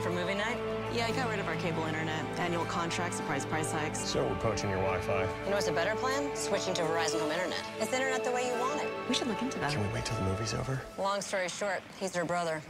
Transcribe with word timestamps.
plan 0.00 0.14
for 0.14 0.20
movie 0.20 0.34
night? 0.34 0.56
Yeah, 0.92 1.06
I 1.06 1.12
got 1.12 1.28
rid 1.30 1.38
of 1.38 1.46
our 1.46 1.56
cable 1.56 1.84
internet. 1.84 2.24
Annual 2.38 2.64
contract, 2.64 3.14
surprise 3.14 3.44
price 3.44 3.70
hikes. 3.70 4.00
So 4.00 4.26
we're 4.26 4.34
poaching 4.36 4.70
your 4.70 4.78
Wi-Fi. 4.78 5.22
You 5.22 5.50
know 5.50 5.56
what's 5.56 5.68
a 5.68 5.72
better 5.72 5.94
plan? 5.96 6.34
Switching 6.34 6.74
to 6.74 6.82
Verizon 6.82 7.20
Home 7.20 7.30
Internet. 7.30 7.62
It's 7.80 7.92
internet 7.92 8.24
the 8.24 8.32
way 8.32 8.46
you 8.46 8.58
want 8.58 8.80
it. 8.80 8.88
We 9.08 9.14
should 9.14 9.28
look 9.28 9.42
into 9.42 9.58
that. 9.60 9.72
Can 9.72 9.86
we 9.86 9.94
wait 9.94 10.04
till 10.04 10.16
the 10.16 10.24
movie's 10.24 10.54
over? 10.54 10.80
Long 10.98 11.20
story 11.20 11.48
short, 11.48 11.82
he's 11.98 12.14
her 12.14 12.24
brother. 12.24 12.62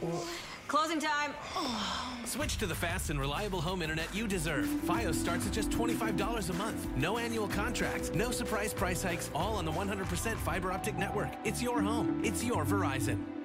Closing 0.67 0.99
time. 0.99 1.33
Switch 2.25 2.57
to 2.57 2.65
the 2.65 2.75
fast 2.75 3.09
and 3.09 3.19
reliable 3.19 3.59
home 3.59 3.81
internet 3.81 4.13
you 4.13 4.27
deserve. 4.27 4.65
Fios 4.85 5.15
starts 5.15 5.47
at 5.47 5.53
just 5.53 5.69
$25 5.71 6.49
a 6.49 6.53
month. 6.53 6.87
No 6.95 7.17
annual 7.17 7.47
contracts, 7.47 8.11
no 8.13 8.31
surprise 8.31 8.73
price 8.73 9.01
hikes, 9.01 9.29
all 9.33 9.55
on 9.55 9.65
the 9.65 9.71
100% 9.71 10.37
fiber 10.37 10.71
optic 10.71 10.97
network. 10.97 11.29
It's 11.43 11.61
your 11.61 11.81
home. 11.81 12.21
It's 12.23 12.43
your 12.43 12.63
Verizon. 12.63 13.40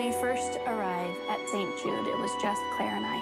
We 0.00 0.12
first 0.12 0.58
arrived 0.66 1.18
at 1.28 1.46
St. 1.50 1.78
Jude, 1.82 2.06
it 2.06 2.18
was 2.18 2.30
just 2.40 2.62
Claire 2.74 2.96
and 2.96 3.04
I. 3.04 3.20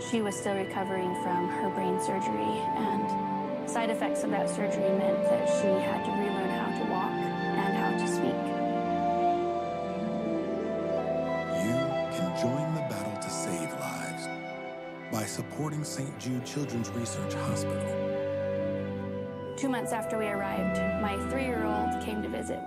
She 0.00 0.22
was 0.22 0.34
still 0.34 0.56
recovering 0.56 1.14
from 1.22 1.48
her 1.48 1.70
brain 1.70 2.00
surgery, 2.00 2.58
and 2.74 3.70
side 3.70 3.88
effects 3.88 4.24
of 4.24 4.30
that 4.30 4.50
surgery 4.50 4.90
meant 4.98 5.22
that 5.22 5.46
she 5.46 5.68
had 5.68 6.04
to 6.04 6.10
relearn 6.10 6.50
how 6.50 6.78
to 6.78 6.90
walk 6.90 7.12
and 7.12 7.76
how 7.76 7.90
to 7.92 8.08
speak. 8.08 8.34
You 11.62 11.78
can 12.16 12.28
join 12.42 12.74
the 12.74 12.82
battle 12.90 13.16
to 13.22 13.30
save 13.30 13.70
lives 13.78 14.26
by 15.12 15.24
supporting 15.26 15.84
St. 15.84 16.18
Jude 16.18 16.44
Children's 16.44 16.90
Research 16.90 17.34
Hospital. 17.34 17.94
Two 19.56 19.68
months 19.68 19.92
after 19.92 20.18
we 20.18 20.26
arrived, 20.26 20.80
my 21.00 21.16
three 21.30 21.44
year 21.44 21.64
old 21.64 22.04
came 22.04 22.20
to 22.22 22.28
visit, 22.28 22.58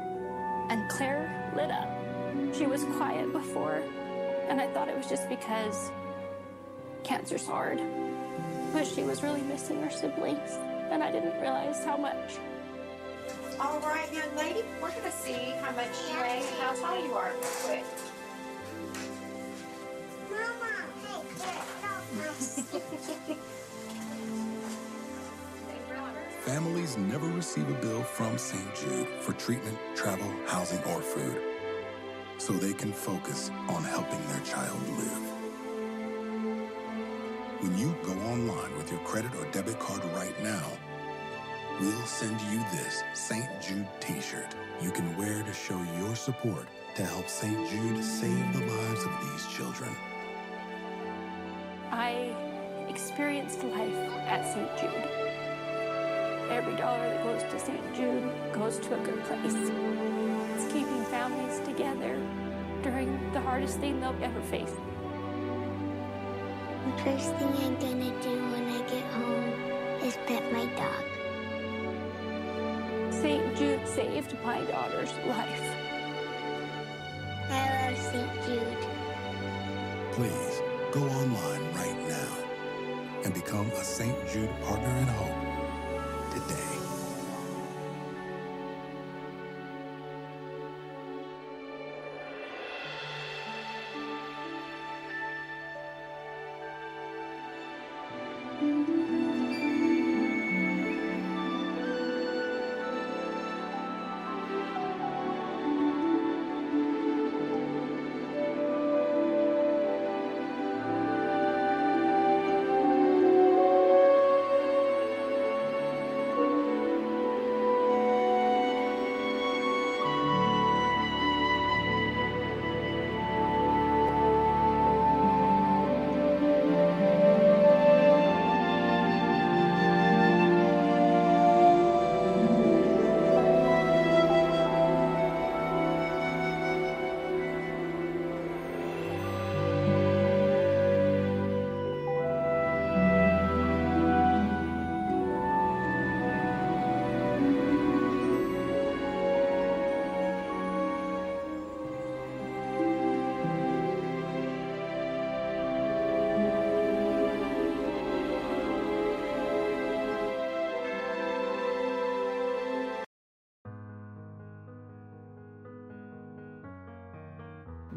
and 0.69 0.89
Claire 0.89 1.51
lit 1.57 1.71
up. 1.71 2.10
She 2.53 2.65
was 2.65 2.83
quiet 2.97 3.31
before, 3.31 3.81
and 4.47 4.59
I 4.59 4.67
thought 4.67 4.89
it 4.89 4.97
was 4.97 5.07
just 5.07 5.27
because 5.29 5.91
cancer's 7.03 7.45
hard. 7.45 7.81
But 8.73 8.85
she 8.85 9.03
was 9.03 9.23
really 9.23 9.41
missing 9.41 9.81
her 9.81 9.89
siblings, 9.89 10.51
and 10.91 11.03
I 11.03 11.11
didn't 11.11 11.39
realize 11.41 11.83
how 11.83 11.97
much. 11.97 12.37
All 13.59 13.79
right, 13.79 14.11
young 14.13 14.35
lady, 14.35 14.63
we're 14.81 14.91
going 14.91 15.03
to 15.03 15.11
see 15.11 15.53
how 15.61 15.71
much 15.71 15.91
you 16.09 16.19
weigh 16.19 16.43
and 16.45 16.59
how 16.61 16.73
tall 16.73 17.05
you 17.05 17.13
are 17.13 17.31
real 17.31 17.49
quick. 17.63 17.85
Mama, 20.29 20.81
Families 26.41 26.97
never 26.97 27.27
receive 27.27 27.69
a 27.69 27.73
bill 27.81 28.03
from 28.03 28.37
St. 28.37 28.75
Jude 28.75 29.07
for 29.19 29.33
treatment, 29.33 29.77
travel, 29.95 30.29
housing, 30.47 30.83
or 30.85 31.01
food, 31.01 31.39
so 32.41 32.53
they 32.53 32.73
can 32.73 32.91
focus 32.91 33.51
on 33.69 33.83
helping 33.83 34.19
their 34.29 34.39
child 34.39 34.81
live. 34.97 35.25
When 37.61 37.77
you 37.77 37.95
go 38.03 38.13
online 38.13 38.75
with 38.77 38.89
your 38.89 38.99
credit 39.01 39.35
or 39.35 39.45
debit 39.51 39.77
card 39.77 40.03
right 40.15 40.33
now, 40.41 40.65
we'll 41.79 42.05
send 42.07 42.41
you 42.41 42.57
this 42.73 43.03
St. 43.13 43.47
Jude 43.61 43.87
t 43.99 44.19
shirt 44.19 44.55
you 44.81 44.89
can 44.89 45.15
wear 45.17 45.43
to 45.43 45.53
show 45.53 45.79
your 45.99 46.15
support 46.15 46.65
to 46.95 47.05
help 47.05 47.29
St. 47.29 47.69
Jude 47.69 48.03
save 48.03 48.53
the 48.53 48.65
lives 48.65 49.03
of 49.03 49.11
these 49.21 49.45
children. 49.55 49.95
I 51.91 52.35
experienced 52.89 53.63
life 53.63 53.95
at 54.25 54.51
St. 54.51 54.77
Jude. 54.79 55.11
Every 56.49 56.75
dollar 56.75 57.07
that 57.07 57.23
goes 57.23 57.43
to 57.53 57.59
St. 57.59 57.95
Jude 57.95 58.31
goes 58.51 58.79
to 58.79 58.99
a 58.99 59.05
good 59.05 59.23
place. 59.25 60.40
It's 60.61 60.73
keeping 60.73 61.03
families 61.05 61.59
together 61.65 62.21
during 62.83 63.33
the 63.33 63.39
hardest 63.41 63.79
thing 63.79 63.99
they'll 63.99 64.15
ever 64.21 64.41
face. 64.41 64.75
The 66.85 67.01
first 67.03 67.33
thing 67.35 67.53
I'm 67.63 67.75
gonna 67.79 68.11
do 68.21 68.35
when 68.51 68.67
I 68.69 68.81
get 68.87 69.03
home 69.13 69.49
is 70.03 70.17
pet 70.27 70.43
my 70.53 70.65
dog. 70.77 71.05
St. 73.11 73.57
Jude 73.57 73.87
saved 73.87 74.35
my 74.43 74.61
daughter's 74.65 75.11
life. 75.25 75.63
I 77.49 77.89
love 77.89 77.97
St. 77.97 78.33
Jude. 78.45 78.85
Please 80.11 80.61
go 80.91 81.01
online 81.01 81.73
right 81.73 82.07
now 82.07 82.37
and 83.25 83.33
become 83.33 83.65
a 83.71 83.83
St. 83.83 84.15
Jude 84.29 84.53
Partner 84.61 84.95
in 84.97 85.07
Hope 85.07 85.50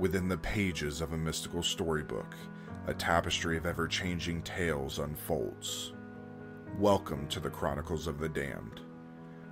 Within 0.04 0.28
the 0.28 0.36
pages 0.36 1.00
of 1.00 1.14
a 1.14 1.16
mystical 1.16 1.62
storybook, 1.62 2.36
a 2.86 2.92
tapestry 2.92 3.56
of 3.56 3.64
ever 3.64 3.88
changing 3.88 4.42
tales 4.42 4.98
unfolds. 4.98 5.94
Welcome 6.78 7.26
to 7.28 7.40
the 7.40 7.48
Chronicles 7.48 8.06
of 8.06 8.18
the 8.18 8.28
Damned, 8.28 8.82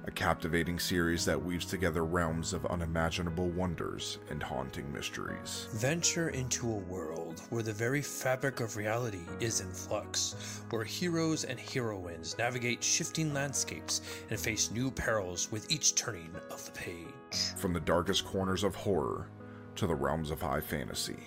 a 0.05 0.11
captivating 0.11 0.79
series 0.79 1.25
that 1.25 1.43
weaves 1.43 1.65
together 1.65 2.05
realms 2.05 2.53
of 2.53 2.67
unimaginable 2.67 3.49
wonders 3.49 4.19
and 4.29 4.43
haunting 4.43 4.93
mysteries. 4.93 5.69
Venture 5.73 6.29
into 6.29 6.71
a 6.71 6.85
world 6.93 7.41
where 7.49 7.63
the 7.63 7.73
very 7.73 8.03
fabric 8.03 8.61
of 8.61 8.77
reality 8.77 9.25
is 9.41 9.63
in 9.63 9.71
flux, 9.71 10.61
where 10.69 10.85
heroes 10.85 11.45
and 11.45 11.59
heroines 11.59 12.37
navigate 12.37 12.85
shifting 12.85 13.33
landscapes 13.33 14.03
and 14.29 14.39
face 14.39 14.71
new 14.71 14.91
perils 14.91 15.51
with 15.51 15.71
each 15.71 15.95
turning 15.95 16.31
of 16.51 16.63
the 16.67 16.73
page. 16.73 17.55
From 17.57 17.73
the 17.73 17.81
darkest 17.81 18.27
corners 18.27 18.65
of 18.65 18.75
horror 18.75 19.31
to 19.77 19.87
the 19.87 19.95
realms 19.95 20.31
of 20.31 20.41
high 20.41 20.61
fantasy, 20.61 21.19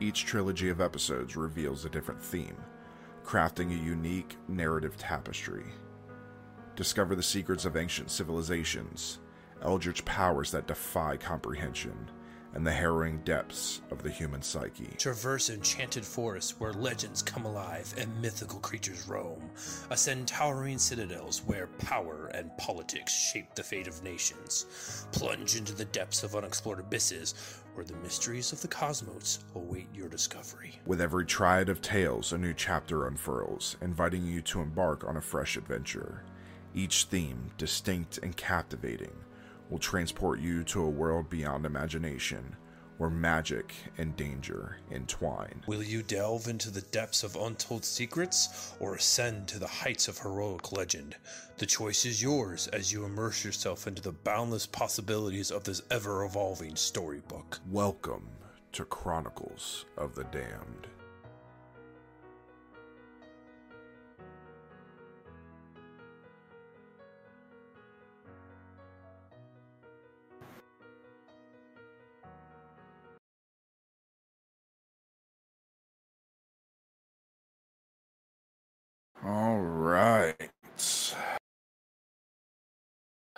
each 0.00 0.24
trilogy 0.24 0.70
of 0.70 0.80
episodes 0.80 1.36
reveals 1.36 1.84
a 1.84 1.90
different 1.90 2.22
theme, 2.22 2.56
crafting 3.24 3.70
a 3.70 3.84
unique 3.84 4.36
narrative 4.48 4.96
tapestry. 4.96 5.64
Discover 6.76 7.16
the 7.16 7.22
secrets 7.22 7.64
of 7.64 7.76
ancient 7.76 8.10
civilizations, 8.10 9.18
eldritch 9.62 10.04
powers 10.04 10.50
that 10.52 10.66
defy 10.66 11.16
comprehension, 11.16 12.10
and 12.54 12.66
the 12.66 12.72
harrowing 12.72 13.18
depths 13.18 13.80
of 13.90 14.02
the 14.02 14.10
human 14.10 14.42
psyche. 14.42 14.90
Traverse 14.98 15.50
enchanted 15.50 16.04
forests 16.04 16.58
where 16.58 16.72
legends 16.72 17.22
come 17.22 17.44
alive 17.44 17.92
and 17.96 18.20
mythical 18.20 18.58
creatures 18.58 19.06
roam. 19.06 19.50
Ascend 19.90 20.26
towering 20.26 20.78
citadels 20.78 21.42
where 21.46 21.68
power 21.78 22.30
and 22.34 22.50
politics 22.56 23.12
shape 23.12 23.54
the 23.54 23.62
fate 23.62 23.86
of 23.86 24.02
nations. 24.02 25.06
Plunge 25.12 25.56
into 25.56 25.74
the 25.74 25.84
depths 25.86 26.24
of 26.24 26.34
unexplored 26.34 26.80
abysses 26.80 27.34
where 27.80 27.86
the 27.86 28.04
mysteries 28.04 28.52
of 28.52 28.60
the 28.60 28.68
cosmos 28.68 29.38
await 29.54 29.86
your 29.94 30.06
discovery. 30.06 30.78
With 30.84 31.00
every 31.00 31.24
triad 31.24 31.70
of 31.70 31.80
tales, 31.80 32.34
a 32.34 32.36
new 32.36 32.52
chapter 32.52 33.06
unfurls, 33.06 33.78
inviting 33.80 34.26
you 34.26 34.42
to 34.42 34.60
embark 34.60 35.02
on 35.04 35.16
a 35.16 35.20
fresh 35.22 35.56
adventure. 35.56 36.22
Each 36.74 37.04
theme, 37.04 37.50
distinct 37.56 38.18
and 38.18 38.36
captivating, 38.36 39.14
will 39.70 39.78
transport 39.78 40.40
you 40.40 40.62
to 40.64 40.82
a 40.82 40.90
world 40.90 41.30
beyond 41.30 41.64
imagination, 41.64 42.54
where 43.00 43.08
magic 43.08 43.72
and 43.96 44.14
danger 44.14 44.76
entwine. 44.92 45.62
Will 45.66 45.82
you 45.82 46.02
delve 46.02 46.48
into 46.48 46.70
the 46.70 46.82
depths 46.82 47.22
of 47.22 47.34
untold 47.34 47.82
secrets 47.82 48.74
or 48.78 48.94
ascend 48.94 49.48
to 49.48 49.58
the 49.58 49.66
heights 49.66 50.06
of 50.06 50.18
heroic 50.18 50.70
legend? 50.72 51.16
The 51.56 51.64
choice 51.64 52.04
is 52.04 52.22
yours 52.22 52.68
as 52.74 52.92
you 52.92 53.06
immerse 53.06 53.42
yourself 53.42 53.86
into 53.86 54.02
the 54.02 54.12
boundless 54.12 54.66
possibilities 54.66 55.50
of 55.50 55.64
this 55.64 55.80
ever 55.90 56.26
evolving 56.26 56.76
storybook. 56.76 57.58
Welcome 57.70 58.28
to 58.72 58.84
Chronicles 58.84 59.86
of 59.96 60.14
the 60.14 60.24
Damned. 60.24 60.86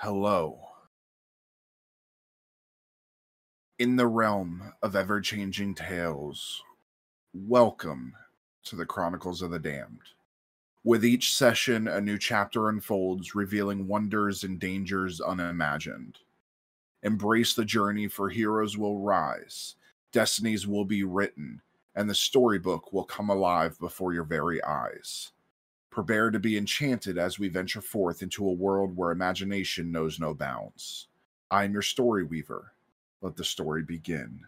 Hello. 0.02 0.58
In 3.78 3.94
the 3.94 4.08
realm 4.08 4.72
of 4.82 4.96
ever 4.96 5.20
changing 5.20 5.76
tales, 5.76 6.60
welcome 7.32 8.12
to 8.64 8.74
the 8.74 8.84
Chronicles 8.84 9.42
of 9.42 9.52
the 9.52 9.60
Damned. 9.60 10.00
With 10.82 11.04
each 11.04 11.32
session, 11.32 11.86
a 11.86 12.00
new 12.00 12.18
chapter 12.18 12.68
unfolds, 12.68 13.36
revealing 13.36 13.86
wonders 13.86 14.42
and 14.42 14.58
dangers 14.58 15.20
unimagined. 15.20 16.18
Embrace 17.04 17.54
the 17.54 17.64
journey, 17.64 18.08
for 18.08 18.28
heroes 18.28 18.76
will 18.76 18.98
rise, 18.98 19.76
destinies 20.10 20.66
will 20.66 20.84
be 20.84 21.04
written, 21.04 21.62
and 21.94 22.10
the 22.10 22.14
storybook 22.16 22.92
will 22.92 23.04
come 23.04 23.30
alive 23.30 23.78
before 23.78 24.12
your 24.12 24.24
very 24.24 24.60
eyes. 24.64 25.30
Prepare 25.92 26.30
to 26.30 26.38
be 26.38 26.56
enchanted 26.56 27.18
as 27.18 27.38
we 27.38 27.48
venture 27.48 27.82
forth 27.82 28.22
into 28.22 28.48
a 28.48 28.52
world 28.52 28.96
where 28.96 29.10
imagination 29.10 29.92
knows 29.92 30.18
no 30.18 30.32
bounds. 30.32 31.08
I 31.50 31.64
am 31.64 31.74
your 31.74 31.82
story 31.82 32.24
weaver. 32.24 32.72
Let 33.20 33.36
the 33.36 33.44
story 33.44 33.82
begin. 33.82 34.40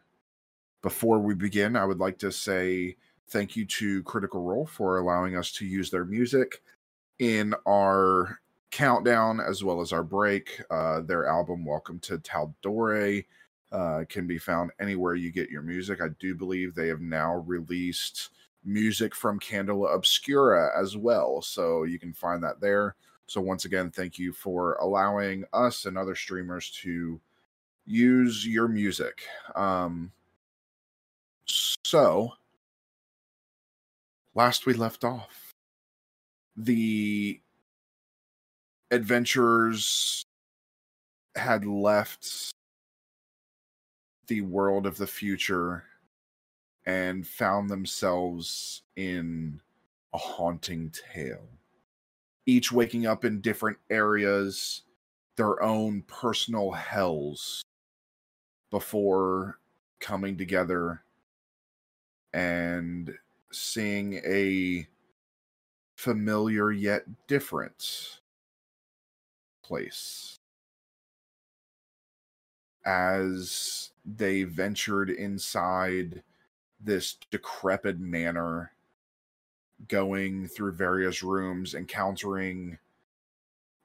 Before 0.80 1.18
we 1.18 1.34
begin, 1.34 1.76
I 1.76 1.84
would 1.84 1.98
like 1.98 2.18
to 2.20 2.32
say 2.32 2.96
thank 3.28 3.56
you 3.56 3.66
to 3.66 4.02
Critical 4.04 4.42
Role 4.42 4.64
for 4.64 4.96
allowing 4.96 5.36
us 5.36 5.52
to 5.52 5.66
use 5.66 5.90
their 5.90 6.06
music 6.06 6.62
in 7.18 7.54
our 7.68 8.40
countdown 8.70 9.38
as 9.38 9.62
well 9.62 9.82
as 9.82 9.92
our 9.92 10.02
break. 10.02 10.62
Uh, 10.70 11.02
their 11.02 11.26
album, 11.26 11.62
Welcome 11.66 11.98
to 12.00 12.16
Tal'Dorei, 12.16 13.22
uh, 13.70 14.04
can 14.08 14.26
be 14.26 14.38
found 14.38 14.70
anywhere 14.80 15.14
you 15.14 15.30
get 15.30 15.50
your 15.50 15.60
music. 15.60 16.00
I 16.00 16.08
do 16.18 16.34
believe 16.34 16.74
they 16.74 16.88
have 16.88 17.02
now 17.02 17.44
released 17.46 18.30
music 18.64 19.14
from 19.14 19.38
Candela 19.38 19.94
Obscura 19.94 20.70
as 20.78 20.96
well. 20.96 21.42
So 21.42 21.84
you 21.84 21.98
can 21.98 22.12
find 22.12 22.42
that 22.42 22.60
there. 22.60 22.96
So 23.26 23.40
once 23.40 23.64
again, 23.64 23.90
thank 23.90 24.18
you 24.18 24.32
for 24.32 24.74
allowing 24.74 25.44
us 25.52 25.86
and 25.86 25.96
other 25.96 26.14
streamers 26.14 26.70
to 26.82 27.20
use 27.86 28.46
your 28.46 28.68
music. 28.68 29.22
Um, 29.54 30.12
so 31.84 32.32
last 34.34 34.66
we 34.66 34.74
left 34.74 35.04
off, 35.04 35.52
the 36.56 37.40
adventurers 38.90 40.22
had 41.36 41.66
left 41.66 42.52
the 44.26 44.40
world 44.40 44.86
of 44.86 44.96
the 44.96 45.06
future 45.06 45.84
and 46.86 47.26
found 47.26 47.70
themselves 47.70 48.82
in 48.96 49.60
a 50.12 50.18
haunting 50.18 50.92
tale. 51.12 51.48
Each 52.46 52.70
waking 52.70 53.06
up 53.06 53.24
in 53.24 53.40
different 53.40 53.78
areas, 53.90 54.82
their 55.36 55.62
own 55.62 56.02
personal 56.02 56.72
hells, 56.72 57.62
before 58.70 59.58
coming 60.00 60.36
together 60.36 61.02
and 62.32 63.14
seeing 63.52 64.14
a 64.26 64.86
familiar 65.96 66.72
yet 66.72 67.04
different 67.28 68.18
place. 69.62 70.36
As 72.84 73.92
they 74.04 74.42
ventured 74.42 75.08
inside 75.08 76.22
this 76.84 77.16
decrepit 77.30 77.98
manor, 77.98 78.72
going 79.88 80.46
through 80.48 80.72
various 80.72 81.22
rooms, 81.22 81.74
encountering 81.74 82.78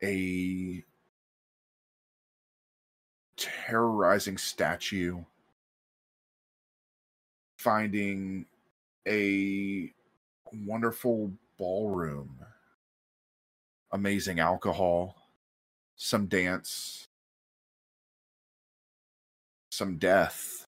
a 0.03 0.83
terrorizing 3.37 4.37
statue, 4.37 5.23
finding 7.57 8.45
a 9.07 9.91
wonderful 10.65 11.31
ballroom, 11.57 12.39
amazing 13.91 14.39
alcohol, 14.39 15.15
some 15.95 16.27
dance, 16.27 17.07
some 19.71 19.97
death 19.97 20.58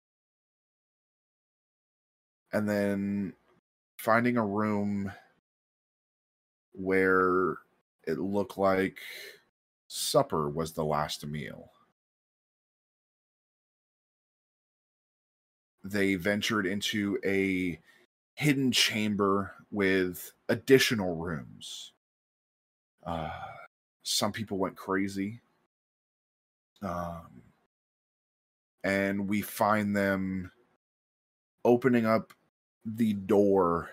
and 2.53 2.67
then 2.67 3.33
finding 3.97 4.37
a 4.37 4.45
room 4.45 5.11
where 6.73 7.57
it 8.07 8.17
looked 8.17 8.57
like 8.57 8.97
supper 9.87 10.49
was 10.49 10.73
the 10.73 10.85
last 10.85 11.25
meal. 11.25 11.71
They 15.83 16.15
ventured 16.15 16.65
into 16.65 17.17
a 17.25 17.79
hidden 18.35 18.71
chamber 18.71 19.53
with 19.71 20.31
additional 20.49 21.15
rooms. 21.15 21.93
Uh, 23.05 23.29
some 24.03 24.31
people 24.31 24.57
went 24.57 24.75
crazy. 24.75 25.41
Um, 26.81 27.43
and 28.83 29.27
we 29.27 29.41
find 29.41 29.95
them 29.95 30.51
opening 31.63 32.05
up 32.05 32.33
the 32.85 33.13
door 33.13 33.89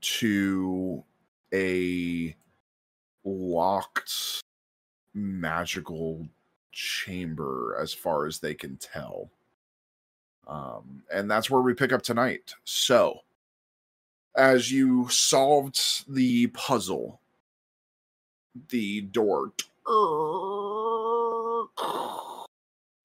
to 0.00 1.02
a 1.52 2.34
locked 3.24 4.42
magical 5.14 6.26
chamber 6.72 7.76
as 7.80 7.92
far 7.92 8.26
as 8.26 8.38
they 8.38 8.54
can 8.54 8.76
tell. 8.76 9.30
Um, 10.46 11.02
and 11.12 11.30
that's 11.30 11.50
where 11.50 11.60
we 11.60 11.74
pick 11.74 11.92
up 11.92 12.02
tonight. 12.02 12.54
So, 12.64 13.20
as 14.36 14.70
you 14.70 15.08
solved 15.08 16.04
the 16.08 16.46
puzzle, 16.48 17.20
the 18.68 19.02
door 19.02 19.52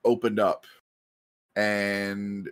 opened 0.06 0.40
up, 0.40 0.66
and 1.56 2.50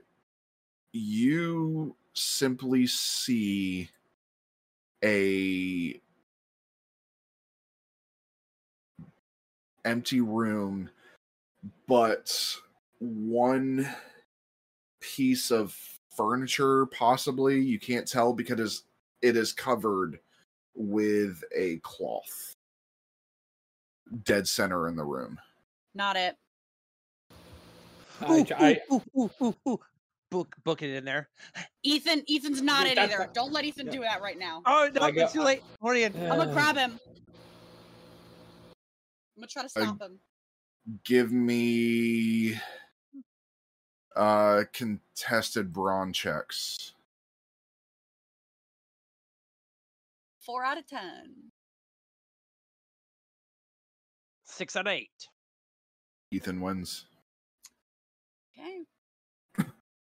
you 0.91 1.95
simply 2.13 2.85
see 2.87 3.89
a 5.03 5.99
empty 9.85 10.21
room 10.21 10.89
but 11.87 12.55
one 12.99 13.87
piece 14.99 15.49
of 15.51 15.75
furniture 16.15 16.85
possibly 16.87 17.59
you 17.59 17.79
can't 17.79 18.07
tell 18.07 18.33
because 18.33 18.83
it 19.21 19.35
is 19.35 19.53
covered 19.53 20.19
with 20.75 21.43
a 21.55 21.77
cloth 21.77 22.53
dead 24.23 24.47
center 24.47 24.87
in 24.87 24.95
the 24.95 25.03
room 25.03 25.39
Not 25.93 26.15
it. 26.15 26.37
I- 28.21 28.39
Ooh, 28.39 28.45
I- 28.55 28.81
ooh, 28.91 29.01
ooh, 29.17 29.19
ooh, 29.19 29.31
ooh, 29.41 29.55
ooh. 29.67 29.79
Book, 30.31 30.55
book 30.63 30.81
it 30.81 30.89
in 30.95 31.03
there. 31.03 31.27
Ethan, 31.83 32.23
Ethan's 32.29 32.61
not 32.63 32.87
it 32.87 32.95
That's 32.95 33.13
either. 33.13 33.25
not- 33.25 33.33
Don't 33.33 33.51
let 33.51 33.65
Ethan 33.65 33.87
do 33.89 33.99
that 33.99 34.21
right 34.21 34.39
now. 34.39 34.63
Oh 34.65 34.89
no, 34.95 35.01
I 35.01 35.11
go- 35.11 35.23
it's 35.23 35.33
too 35.33 35.43
late. 35.43 35.61
Morgan. 35.81 36.13
I'm 36.15 36.37
gonna 36.39 36.53
grab 36.53 36.77
him. 36.77 36.97
I'm 39.35 39.41
gonna 39.41 39.47
try 39.47 39.63
to 39.63 39.69
I- 39.75 39.83
stop 39.83 40.01
him. 40.01 40.19
Give 41.03 41.31
me 41.31 42.55
uh 44.15 44.63
contested 44.73 45.71
brawn 45.71 46.11
checks. 46.13 46.93
Four 50.39 50.63
out 50.63 50.77
of 50.77 50.87
ten. 50.87 51.51
Six 54.45 54.75
out 54.75 54.87
of 54.87 54.93
eight. 54.93 55.27
Ethan 56.31 56.61
wins. 56.61 57.05
Okay. 58.57 58.79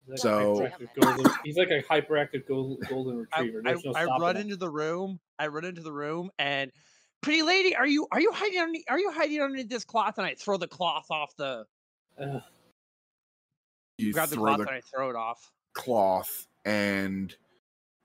He's 0.10 0.12
like 0.12 0.20
So- 0.20 0.70
golden, 1.02 1.32
he's 1.44 1.58
like 1.58 1.70
a 1.70 1.84
hyperactive 1.84 2.48
gold, 2.48 2.80
golden 2.90 3.18
retriever. 3.18 3.62
I, 3.66 3.72
There's 3.74 3.84
no 3.86 3.92
I 3.94 4.06
run 4.06 4.36
him. 4.38 4.44
into 4.44 4.56
the 4.56 4.70
room. 4.70 5.20
I 5.38 5.48
run 5.48 5.66
into 5.66 5.82
the 5.82 5.92
room 5.92 6.30
and 6.40 6.72
pretty 7.22 7.42
lady, 7.44 7.76
are 7.76 7.86
you 7.88 8.08
are 8.12 8.20
you 8.22 8.32
hiding 8.32 8.60
under, 8.60 8.80
are 8.90 9.00
you 9.00 9.12
hiding 9.12 9.42
underneath 9.42 9.70
this 9.70 9.84
cloth? 9.84 10.18
And 10.18 10.26
I 10.26 10.36
throw 10.36 10.58
the 10.58 10.68
cloth 10.68 11.08
off 11.12 11.36
the 11.36 11.66
Ugh. 12.22 12.42
You 13.98 14.14
grab 14.14 14.30
the 14.30 14.38
cloth 14.38 14.58
the 14.58 14.62
and 14.68 14.70
I 14.72 14.82
throw 14.82 15.10
it 15.10 15.16
off. 15.16 15.52
cloth 15.74 16.48
and 16.66 17.36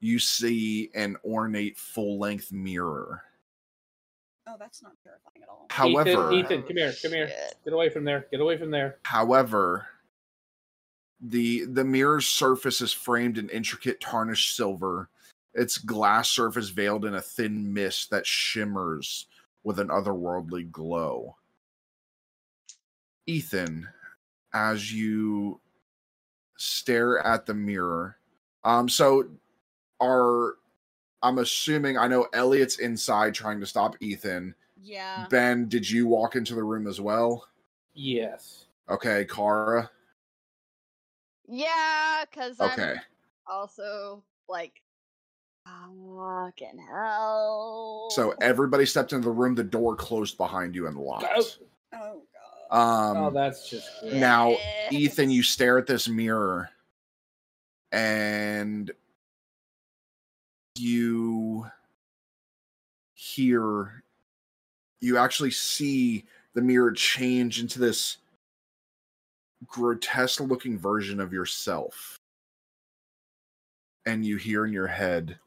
you 0.00 0.18
see 0.18 0.90
an 0.94 1.16
ornate 1.24 1.78
full 1.78 2.18
length 2.18 2.50
mirror. 2.50 3.22
Oh, 4.48 4.56
that's 4.58 4.82
not 4.82 4.92
terrifying 5.04 5.42
at 5.42 5.48
all. 5.48 5.66
However, 5.70 6.32
Ethan, 6.32 6.62
Ethan, 6.62 6.62
come 6.64 6.76
here, 6.76 6.92
come 7.00 7.12
here. 7.12 7.30
Get 7.64 7.72
away 7.72 7.90
from 7.90 8.04
there. 8.04 8.26
Get 8.32 8.40
away 8.40 8.58
from 8.58 8.70
there. 8.72 8.98
However, 9.04 9.86
the 11.22 11.64
the 11.66 11.84
mirror's 11.84 12.26
surface 12.26 12.80
is 12.80 12.92
framed 12.92 13.38
in 13.38 13.48
intricate 13.48 14.00
tarnished 14.00 14.56
silver. 14.56 15.08
Its 15.54 15.78
glass 15.78 16.28
surface 16.28 16.70
veiled 16.70 17.04
in 17.04 17.14
a 17.14 17.22
thin 17.22 17.72
mist 17.72 18.10
that 18.10 18.26
shimmers 18.26 19.26
with 19.62 19.78
an 19.78 19.88
otherworldly 19.88 20.70
glow. 20.70 21.36
Ethan, 23.26 23.86
as 24.52 24.92
you 24.92 25.60
stare 26.56 27.24
at 27.24 27.46
the 27.46 27.54
mirror, 27.54 28.16
um, 28.64 28.88
so 28.88 29.24
are 30.00 30.56
I'm 31.22 31.38
assuming 31.38 31.96
I 31.96 32.08
know 32.08 32.26
Elliot's 32.32 32.80
inside 32.80 33.34
trying 33.34 33.60
to 33.60 33.66
stop 33.66 33.94
Ethan. 34.00 34.54
Yeah. 34.82 35.26
Ben, 35.30 35.68
did 35.68 35.88
you 35.88 36.08
walk 36.08 36.34
into 36.34 36.56
the 36.56 36.64
room 36.64 36.88
as 36.88 37.00
well? 37.00 37.46
Yes. 37.94 38.66
Okay, 38.88 39.24
Kara. 39.26 39.88
Yeah, 41.48 42.24
because 42.30 42.60
Okay. 42.60 42.92
I'm 42.92 43.00
also 43.46 44.22
like, 44.48 44.82
fucking 45.64 46.78
hell. 46.90 48.08
So 48.10 48.34
everybody 48.40 48.86
stepped 48.86 49.12
into 49.12 49.26
the 49.26 49.30
room. 49.30 49.54
The 49.54 49.64
door 49.64 49.96
closed 49.96 50.36
behind 50.36 50.74
you 50.74 50.86
and 50.86 50.96
locked. 50.96 51.58
Oh 51.94 52.22
Um, 52.70 53.16
oh, 53.18 53.30
that's 53.30 53.68
just 53.68 53.88
great. 54.00 54.14
now, 54.14 54.56
Ethan, 54.90 55.30
you 55.30 55.42
stare 55.42 55.76
at 55.76 55.86
this 55.86 56.08
mirror, 56.08 56.70
and 57.90 58.90
you 60.78 61.66
hear, 63.14 64.02
you 65.00 65.18
actually 65.18 65.50
see 65.50 66.24
the 66.54 66.62
mirror 66.62 66.92
change 66.92 67.60
into 67.60 67.78
this 67.78 68.16
grotesque-looking 69.66 70.78
version 70.78 71.20
of 71.20 71.32
yourself, 71.32 72.18
and 74.06 74.24
you 74.24 74.36
hear 74.36 74.66
in 74.66 74.72
your 74.72 74.88
head, 74.88 75.38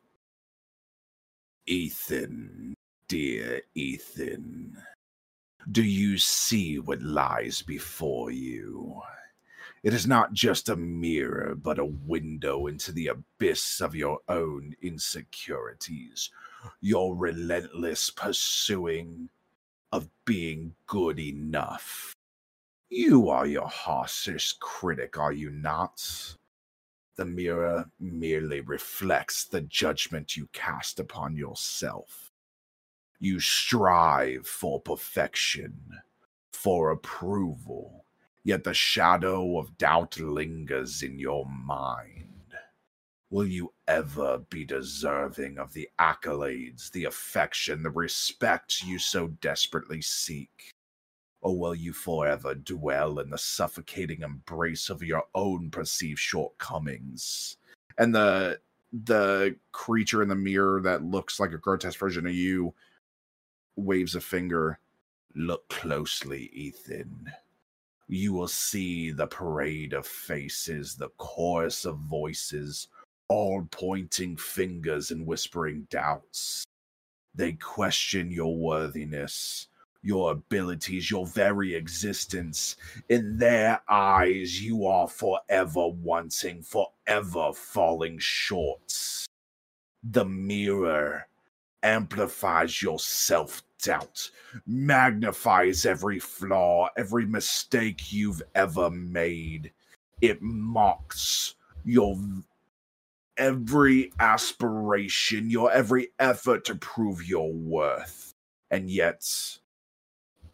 Ethan, 1.66 2.74
dear 3.08 3.62
Ethan. 3.74 4.78
Do 5.72 5.84
you 5.84 6.18
see 6.18 6.80
what 6.80 7.02
lies 7.02 7.62
before 7.62 8.32
you? 8.32 9.02
It 9.84 9.94
is 9.94 10.08
not 10.08 10.34
just 10.34 10.70
a 10.70 10.76
mirror, 10.76 11.56
but 11.56 11.80
a 11.80 11.86
window 11.86 12.68
into 12.68 12.92
the 12.92 13.08
abyss 13.08 13.82
of 13.82 13.96
your 13.96 14.20
own 14.30 14.76
insecurities, 14.82 16.30
your 16.82 17.16
relentless 17.16 18.10
pursuing 18.10 19.30
of 19.92 20.10
being 20.26 20.76
good 20.88 21.20
enough. 21.20 22.16
You 22.90 23.30
are 23.30 23.48
your 23.48 23.68
harshest 23.68 24.60
critic, 24.60 25.18
are 25.18 25.34
you 25.34 25.50
not? 25.50 26.36
The 27.16 27.26
mirror 27.26 27.90
merely 28.00 28.62
reflects 28.62 29.46
the 29.46 29.62
judgment 29.62 30.38
you 30.38 30.48
cast 30.54 31.00
upon 31.00 31.36
yourself. 31.36 32.32
You 33.20 33.40
strive 33.40 34.46
for 34.46 34.80
perfection, 34.80 35.80
for 36.54 36.92
approval, 36.92 38.06
yet 38.44 38.64
the 38.64 38.74
shadow 38.74 39.58
of 39.58 39.78
doubt 39.80 40.20
lingers 40.20 41.02
in 41.02 41.18
your 41.18 41.48
mind. 41.50 42.54
Will 43.32 43.48
you 43.48 43.74
ever 43.88 44.38
be 44.50 44.64
deserving 44.64 45.58
of 45.58 45.74
the 45.74 45.90
accolades, 46.00 46.92
the 46.92 47.06
affection, 47.06 47.82
the 47.82 47.90
respect 47.90 48.84
you 48.84 49.00
so 49.00 49.28
desperately 49.28 50.02
seek? 50.02 50.75
Or 51.46 51.56
will 51.56 51.76
you 51.76 51.94
forever 51.94 52.56
dwell 52.56 53.20
in 53.20 53.30
the 53.30 53.38
suffocating 53.38 54.24
embrace 54.24 54.90
of 54.90 55.04
your 55.04 55.26
own 55.36 55.70
perceived 55.70 56.18
shortcomings? 56.18 57.58
And 58.00 58.16
the 58.16 58.60
the 58.92 59.56
creature 59.72 60.24
in 60.24 60.30
the 60.30 60.36
mirror 60.36 60.82
that 60.82 61.04
looks 61.04 61.40
like 61.40 61.52
a 61.52 61.60
grotesque 61.60 62.00
version 62.00 62.26
of 62.26 62.34
you 62.34 62.74
waves 63.76 64.16
a 64.16 64.22
finger. 64.22 64.80
Look 65.36 65.70
closely, 65.70 66.50
Ethan. 66.52 67.32
You 68.08 68.34
will 68.34 68.48
see 68.48 69.12
the 69.12 69.28
parade 69.28 69.94
of 69.94 70.08
faces, 70.08 70.96
the 70.96 71.10
chorus 71.18 71.86
of 71.86 72.00
voices, 72.00 72.88
all 73.28 73.68
pointing 73.70 74.36
fingers 74.38 75.12
and 75.12 75.28
whispering 75.28 75.86
doubts. 75.92 76.66
They 77.36 77.54
question 77.54 78.32
your 78.32 78.58
worthiness, 78.58 79.68
your 80.06 80.32
abilities, 80.32 81.10
your 81.10 81.26
very 81.26 81.74
existence. 81.74 82.76
In 83.10 83.38
their 83.38 83.82
eyes, 83.90 84.62
you 84.62 84.86
are 84.86 85.08
forever 85.08 85.88
wanting, 85.88 86.62
forever 86.62 87.52
falling 87.54 88.20
short. 88.20 89.28
The 90.04 90.26
mirror 90.26 91.28
amplifies 91.82 92.82
your 92.82 93.00
self 93.00 93.64
doubt, 93.82 94.30
magnifies 94.68 95.86
every 95.86 96.20
flaw, 96.20 96.90
every 96.98 97.26
mistake 97.26 98.14
you've 98.14 98.44
ever 98.54 98.92
made. 98.92 99.72
It 100.22 100.42
mocks 100.42 101.56
your 101.84 102.18
every 103.38 104.12
aspiration, 104.20 105.50
your 105.50 105.72
every 105.72 106.10
effort 106.20 106.64
to 106.66 106.76
prove 106.76 107.28
your 107.28 107.52
worth. 107.52 108.34
And 108.72 108.90
yet, 108.90 109.24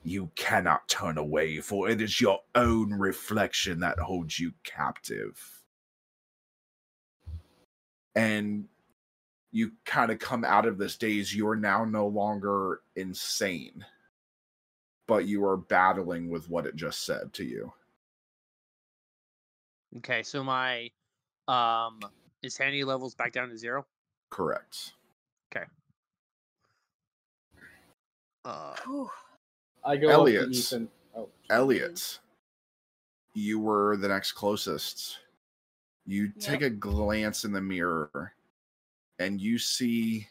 you 0.03 0.31
cannot 0.35 0.87
turn 0.87 1.17
away, 1.17 1.59
for 1.59 1.89
it 1.89 2.01
is 2.01 2.19
your 2.19 2.39
own 2.55 2.91
reflection 2.93 3.79
that 3.81 3.99
holds 3.99 4.39
you 4.39 4.51
captive. 4.63 5.63
And 8.15 8.67
you 9.51 9.73
kind 9.85 10.11
of 10.11 10.19
come 10.19 10.43
out 10.43 10.65
of 10.65 10.77
this 10.77 10.97
daze, 10.97 11.33
you 11.33 11.47
are 11.47 11.55
now 11.55 11.85
no 11.85 12.07
longer 12.07 12.81
insane, 12.95 13.85
but 15.07 15.25
you 15.25 15.45
are 15.45 15.57
battling 15.57 16.29
with 16.29 16.49
what 16.49 16.65
it 16.65 16.75
just 16.75 17.05
said 17.05 17.33
to 17.33 17.43
you. 17.43 17.71
Okay, 19.97 20.23
so 20.23 20.43
my 20.43 20.89
um 21.47 21.99
is 22.41 22.53
insanity 22.53 22.83
levels 22.83 23.13
back 23.13 23.33
down 23.33 23.49
to 23.49 23.57
zero. 23.57 23.85
Correct. 24.29 24.93
Okay. 25.53 25.65
Uh, 28.45 28.73
I 29.84 29.98
go 29.98 30.08
up 30.08 30.13
Elliot. 30.13 30.52
to 30.52 30.58
Ethan. 30.58 30.89
Oh, 31.15 31.30
Elliot, 31.50 32.20
you 33.34 33.60
were 33.60 33.98
the 33.98 34.08
next 34.08 34.34
closest. 34.34 35.20
You 36.06 36.30
take 36.39 36.62
a 36.62 36.70
glance 36.70 37.46
in 37.46 37.52
the 37.52 37.62
mirror 37.62 38.34
and 39.20 39.39
you 39.39 39.58
see 39.58 40.28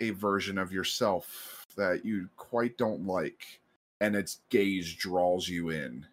a 0.00 0.10
version 0.10 0.58
of 0.58 0.72
yourself 0.72 1.66
that 1.76 2.04
you 2.04 2.28
quite 2.36 2.76
don't 2.76 3.06
like, 3.06 3.60
and 4.00 4.14
its 4.14 4.40
gaze 4.50 4.92
draws 4.94 5.48
you 5.48 5.70
in. 5.70 6.06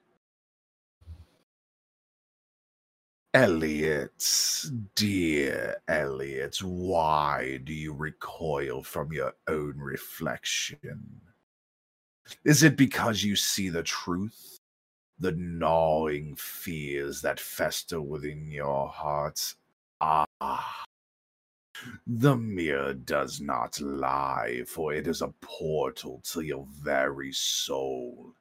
Elliot, 3.33 4.65
dear 4.95 5.77
Elliot, 5.87 6.61
why 6.63 7.59
do 7.63 7.73
you 7.73 7.93
recoil 7.93 8.83
from 8.83 9.13
your 9.13 9.33
own 9.47 9.75
reflection? 9.77 11.21
Is 12.43 12.63
it 12.63 12.77
because 12.77 13.23
you 13.23 13.35
see 13.35 13.69
the 13.69 13.83
truth? 13.83 14.51
the 15.21 15.31
gnawing 15.33 16.35
fears 16.35 17.21
that 17.21 17.39
fester 17.39 18.01
within 18.01 18.49
your 18.49 18.89
hearts. 18.89 19.55
Ah, 20.01 20.25
the 22.07 22.35
mirror 22.35 22.95
does 22.95 23.39
not 23.39 23.79
lie, 23.79 24.63
for 24.65 24.93
it 24.93 25.05
is 25.07 25.21
a 25.21 25.33
portal 25.41 26.21
to 26.23 26.41
your 26.41 26.65
very 26.71 27.31
soul, 27.31 28.33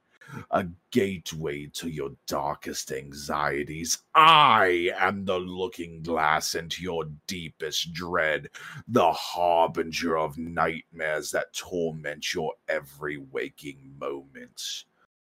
a 0.50 0.66
gateway 0.90 1.66
to 1.74 1.88
your 1.88 2.10
darkest 2.26 2.92
anxieties. 2.92 3.98
I 4.14 4.92
am 4.98 5.24
the 5.24 5.38
looking 5.38 6.02
glass 6.02 6.54
into 6.54 6.82
your 6.82 7.04
deepest 7.26 7.92
dread, 7.92 8.48
the 8.88 9.12
harbinger 9.12 10.18
of 10.18 10.38
nightmares 10.38 11.30
that 11.32 11.52
torment 11.54 12.34
your 12.34 12.54
every 12.68 13.18
waking 13.18 13.94
moment. 13.98 14.84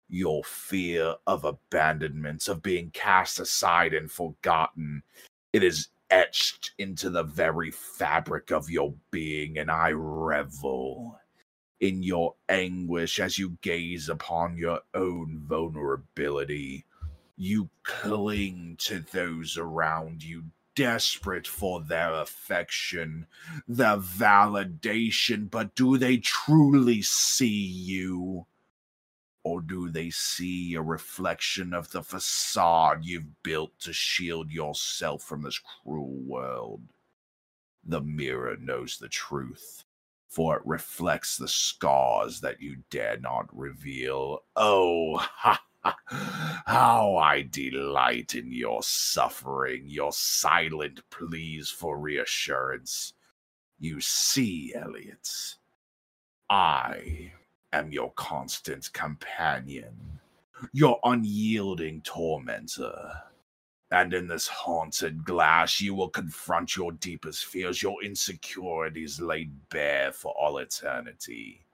Your 0.09 0.43
fear 0.43 1.15
of 1.27 1.45
abandonment, 1.45 2.47
of 2.47 2.63
being 2.63 2.89
cast 2.91 3.39
aside 3.39 3.93
and 3.93 4.11
forgotten, 4.11 5.03
it 5.53 5.63
is 5.63 5.89
etched 6.09 6.71
into 6.79 7.09
the 7.09 7.23
very 7.23 7.71
fabric 7.71 8.51
of 8.51 8.69
your 8.69 8.93
being, 9.11 9.59
and 9.59 9.69
I 9.69 9.91
revel 9.91 11.19
in 11.79 12.03
your 12.03 12.35
anguish 12.49 13.19
as 13.19 13.37
you 13.37 13.57
gaze 13.61 14.09
upon 14.09 14.57
your 14.57 14.81
own 14.93 15.43
vulnerability. 15.47 16.85
You 17.37 17.69
cling 17.83 18.75
to 18.79 18.99
those 18.99 19.57
around 19.57 20.23
you, 20.23 20.43
desperate 20.75 21.47
for 21.47 21.81
their 21.81 22.13
affection, 22.13 23.27
their 23.67 23.97
validation, 23.97 25.49
but 25.49 25.73
do 25.75 25.97
they 25.97 26.17
truly 26.17 27.01
see 27.01 27.47
you? 27.47 28.45
Or 29.43 29.61
do 29.61 29.89
they 29.89 30.09
see 30.09 30.73
a 30.73 30.81
reflection 30.81 31.73
of 31.73 31.91
the 31.91 32.03
facade 32.03 33.05
you've 33.05 33.41
built 33.41 33.79
to 33.79 33.93
shield 33.93 34.51
yourself 34.51 35.23
from 35.23 35.43
this 35.43 35.59
cruel 35.59 36.13
world? 36.25 36.81
The 37.85 38.01
mirror 38.01 38.57
knows 38.57 38.97
the 38.97 39.07
truth, 39.07 39.85
for 40.29 40.57
it 40.57 40.61
reflects 40.65 41.37
the 41.37 41.47
scars 41.47 42.39
that 42.41 42.61
you 42.61 42.77
dare 42.91 43.17
not 43.19 43.49
reveal. 43.51 44.43
Oh, 44.55 45.17
ha, 45.17 45.59
how 46.65 47.17
I 47.17 47.47
delight 47.49 48.35
in 48.35 48.51
your 48.51 48.83
suffering, 48.83 49.83
your 49.87 50.11
silent 50.11 51.01
pleas 51.09 51.69
for 51.69 51.97
reassurance. 51.97 53.13
You 53.79 53.99
see, 54.01 54.73
Elliot, 54.75 55.55
I 56.49 57.31
am 57.73 57.91
your 57.91 58.11
constant 58.13 58.93
companion, 58.93 60.19
your 60.73 60.99
unyielding 61.03 62.01
tormentor. 62.01 63.11
And 63.91 64.13
in 64.13 64.27
this 64.27 64.47
haunted 64.47 65.25
glass, 65.25 65.81
you 65.81 65.95
will 65.95 66.09
confront 66.09 66.75
your 66.75 66.91
deepest 66.91 67.45
fears, 67.45 67.81
your 67.81 68.03
insecurities 68.03 69.19
laid 69.19 69.51
bare 69.69 70.11
for 70.11 70.31
all 70.33 70.59
eternity. 70.59 71.65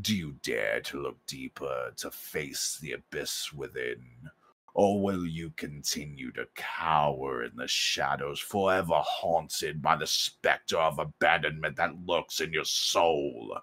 Do 0.00 0.16
you 0.16 0.36
dare 0.42 0.80
to 0.80 1.02
look 1.02 1.18
deeper, 1.26 1.92
to 1.96 2.10
face 2.10 2.78
the 2.80 2.92
abyss 2.92 3.52
within? 3.52 4.30
Or 4.72 5.02
will 5.02 5.26
you 5.26 5.50
continue 5.50 6.32
to 6.32 6.48
cower 6.54 7.44
in 7.44 7.54
the 7.56 7.68
shadows, 7.68 8.40
forever 8.40 9.02
haunted 9.04 9.82
by 9.82 9.96
the 9.96 10.06
specter 10.06 10.78
of 10.78 10.98
abandonment 10.98 11.76
that 11.76 12.06
lurks 12.06 12.40
in 12.40 12.54
your 12.54 12.64
soul? 12.64 13.58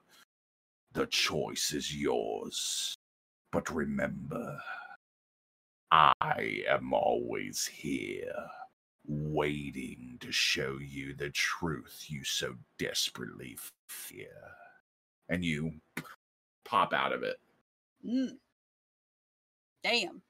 The 0.94 1.08
choice 1.08 1.74
is 1.74 1.96
yours. 1.96 2.96
But 3.52 3.74
remember, 3.74 4.62
I 5.92 6.64
am 6.68 6.94
always 6.94 7.66
here, 7.66 8.34
waiting 9.08 10.18
to 10.20 10.32
show 10.32 10.78
you 10.80 11.14
the 11.16 11.30
truth 11.32 12.06
you 12.08 12.24
so 12.24 12.54
desperately 12.78 13.58
fear. 13.90 14.36
And 15.30 15.44
you 15.44 15.74
pop 16.66 16.94
out 16.94 17.12
of 17.12 17.24
it. 17.24 17.38
Mm. 18.08 18.38
Damn. 19.84 20.22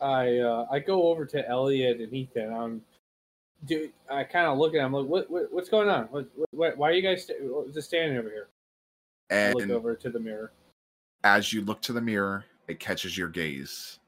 I 0.00 0.38
uh, 0.38 0.66
I 0.70 0.78
go 0.78 1.08
over 1.08 1.24
to 1.26 1.48
Elliot 1.48 2.00
and 2.00 2.12
Ethan. 2.12 2.52
I'm 2.52 2.82
do 3.64 3.88
I 4.10 4.24
kind 4.24 4.46
of 4.46 4.58
look 4.58 4.74
at 4.74 4.84
him 4.84 4.92
like, 4.92 5.06
what, 5.06 5.30
what 5.30 5.52
what's 5.52 5.68
going 5.70 5.88
on? 5.88 6.04
What, 6.06 6.26
what 6.50 6.76
why 6.76 6.90
are 6.90 6.92
you 6.92 7.02
guys 7.02 7.24
st- 7.24 7.38
just 7.72 7.88
standing 7.88 8.18
over 8.18 8.28
here? 8.28 8.48
I 9.30 9.52
look 9.52 9.62
And 9.62 9.72
over 9.72 9.94
to 9.94 10.10
the 10.10 10.20
mirror. 10.20 10.52
as 11.24 11.52
you 11.52 11.62
look 11.62 11.80
to 11.82 11.92
the 11.92 12.00
mirror, 12.00 12.44
it 12.68 12.80
catches 12.80 13.16
your 13.16 13.28
gaze. 13.28 13.98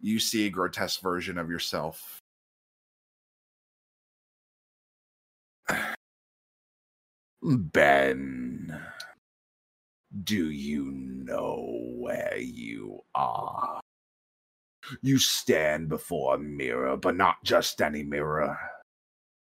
You 0.00 0.18
see 0.18 0.46
a 0.46 0.50
grotesque 0.50 1.00
version 1.00 1.38
of 1.38 1.50
yourself. 1.50 2.20
Ben, 7.42 8.80
do 10.22 10.50
you 10.50 10.92
know 10.92 11.66
where 11.98 12.36
you 12.38 13.00
are? 13.14 13.80
You 15.02 15.18
stand 15.18 15.88
before 15.88 16.34
a 16.34 16.38
mirror, 16.38 16.96
but 16.96 17.16
not 17.16 17.42
just 17.42 17.80
any 17.80 18.02
mirror. 18.02 18.56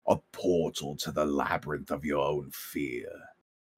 A 0.06 0.16
portal 0.32 0.96
to 0.96 1.10
the 1.12 1.24
labyrinth 1.24 1.90
of 1.90 2.04
your 2.04 2.26
own 2.26 2.50
fear, 2.52 3.10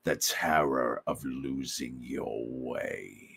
the 0.04 0.16
terror 0.16 1.02
of 1.06 1.24
losing 1.24 1.98
your 2.00 2.44
way. 2.48 3.31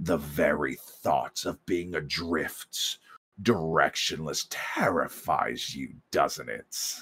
The 0.00 0.16
very 0.16 0.76
thought 0.76 1.44
of 1.44 1.64
being 1.66 1.96
adrift, 1.96 2.98
directionless, 3.42 4.46
terrifies 4.48 5.74
you, 5.74 5.94
doesn't 6.12 6.48
it? 6.48 7.00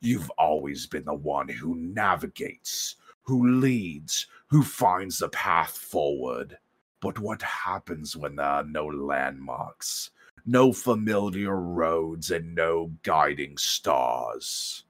You've 0.00 0.30
always 0.30 0.86
been 0.86 1.04
the 1.04 1.14
one 1.14 1.48
who 1.48 1.76
navigates, 1.76 2.96
who 3.22 3.60
leads, 3.60 4.26
who 4.48 4.64
finds 4.64 5.18
the 5.18 5.28
path 5.28 5.78
forward. 5.78 6.58
But 7.00 7.20
what 7.20 7.42
happens 7.42 8.16
when 8.16 8.34
there 8.36 8.46
are 8.46 8.64
no 8.64 8.86
landmarks, 8.86 10.10
no 10.44 10.72
familiar 10.72 11.54
roads, 11.54 12.32
and 12.32 12.56
no 12.56 12.92
guiding 13.04 13.56
stars? 13.56 14.84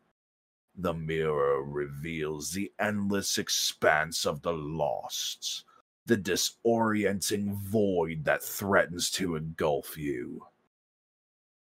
The 0.75 0.95
mirror 0.95 1.63
reveals 1.63 2.53
the 2.53 2.73
endless 2.79 3.37
expanse 3.37 4.25
of 4.25 4.41
the 4.41 4.55
lost, 4.55 5.65
the 6.09 6.17
disorienting 6.17 7.53
void 7.53 8.25
that 8.25 8.43
threatens 8.43 9.11
to 9.11 9.37
engulf 9.37 9.97
you. 9.99 10.43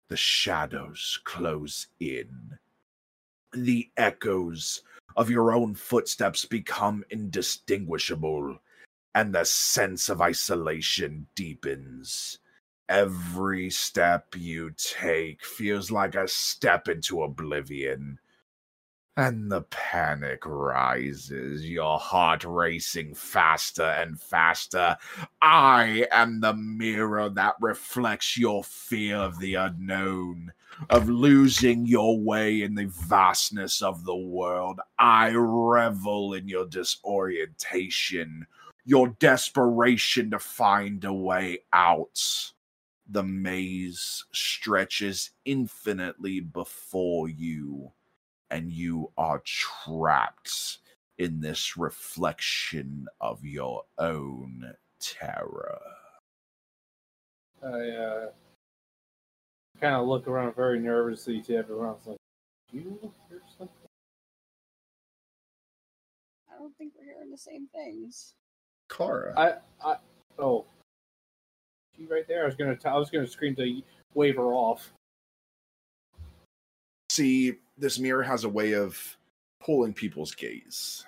The 0.10 0.18
shadows 0.18 1.22
close 1.24 1.88
in. 2.02 2.60
The 3.54 3.90
echoes 3.96 4.82
of 5.16 5.30
your 5.30 5.54
own 5.54 5.76
footsteps 5.76 6.44
become 6.44 7.06
indistinguishable, 7.10 8.60
and 9.16 9.34
the 9.34 9.46
sense 9.46 10.10
of 10.10 10.22
isolation 10.22 11.26
deepens. 11.36 12.40
Every 12.90 13.70
step 13.70 14.36
you 14.36 14.72
take 14.76 15.46
feels 15.46 15.90
like 15.90 16.16
a 16.16 16.28
step 16.28 16.90
into 16.90 17.24
oblivion. 17.24 18.20
And 19.16 19.52
the 19.52 19.62
panic 19.62 20.44
rises, 20.44 21.70
your 21.70 22.00
heart 22.00 22.44
racing 22.44 23.14
faster 23.14 23.84
and 23.84 24.20
faster. 24.20 24.98
I 25.40 26.08
am 26.12 26.42
the 26.42 26.56
mirror 26.56 27.30
that 27.30 27.54
reflects 27.62 28.36
your 28.36 28.64
fear 28.64 29.18
of 29.18 29.38
the 29.38 29.54
unknown, 29.54 30.52
of 30.90 31.10
losing 31.10 31.86
your 31.86 32.20
way 32.20 32.64
in 32.64 32.74
the 32.74 32.88
vastness 32.88 33.84
of 33.84 34.04
the 34.04 34.16
world. 34.16 34.80
I 34.98 35.30
revel 35.36 36.34
in 36.34 36.48
your 36.48 36.66
disorientation, 36.66 38.48
your 38.84 39.10
desperation 39.20 40.32
to 40.32 40.40
find 40.40 41.06
a 41.06 41.14
way 41.14 41.60
out. 41.72 42.52
The 43.08 43.22
maze 43.22 44.26
stretches 44.32 45.30
infinitely 45.46 46.40
before 46.40 47.30
you 47.30 47.92
and 48.54 48.72
you 48.72 49.10
are 49.18 49.42
trapped 49.46 50.78
in 51.18 51.42
this 51.42 51.76
reflection 51.76 53.08
of 53.20 53.44
your 53.44 53.82
own 53.98 54.72
terror. 55.00 55.82
I 57.64 57.90
uh, 57.90 58.30
kind 59.82 59.96
of 59.96 60.08
look 60.08 60.28
around 60.28 60.56
very 60.56 60.80
nervously 60.80 61.42
to 61.42 61.56
everyone 61.56 61.88
else. 61.88 62.06
Like, 62.06 62.18
do 62.72 62.78
you 62.78 63.12
hear 63.28 63.42
something? 63.58 63.76
I 66.54 66.60
don't 66.60 66.78
think 66.78 66.94
we're 66.96 67.06
hearing 67.06 67.32
the 67.32 67.38
same 67.38 67.68
things. 67.74 68.36
Clara. 68.88 69.34
I, 69.36 69.54
I, 69.84 69.96
oh, 70.38 70.66
she 71.98 72.06
right 72.06 72.28
there. 72.28 72.44
I 72.44 72.46
was 72.46 72.56
gonna, 72.56 72.76
t- 72.76 72.88
I 72.88 73.00
was 73.00 73.10
gonna 73.10 73.26
scream 73.26 73.56
to 73.56 73.82
wave 74.14 74.36
her 74.36 74.54
off. 74.54 74.94
See, 77.10 77.56
this 77.78 78.00
mirror 78.00 78.24
has 78.24 78.44
a 78.44 78.50
way 78.50 78.74
of 78.74 79.18
pulling 79.64 79.94
people's 79.94 80.34
gaze. 80.36 81.06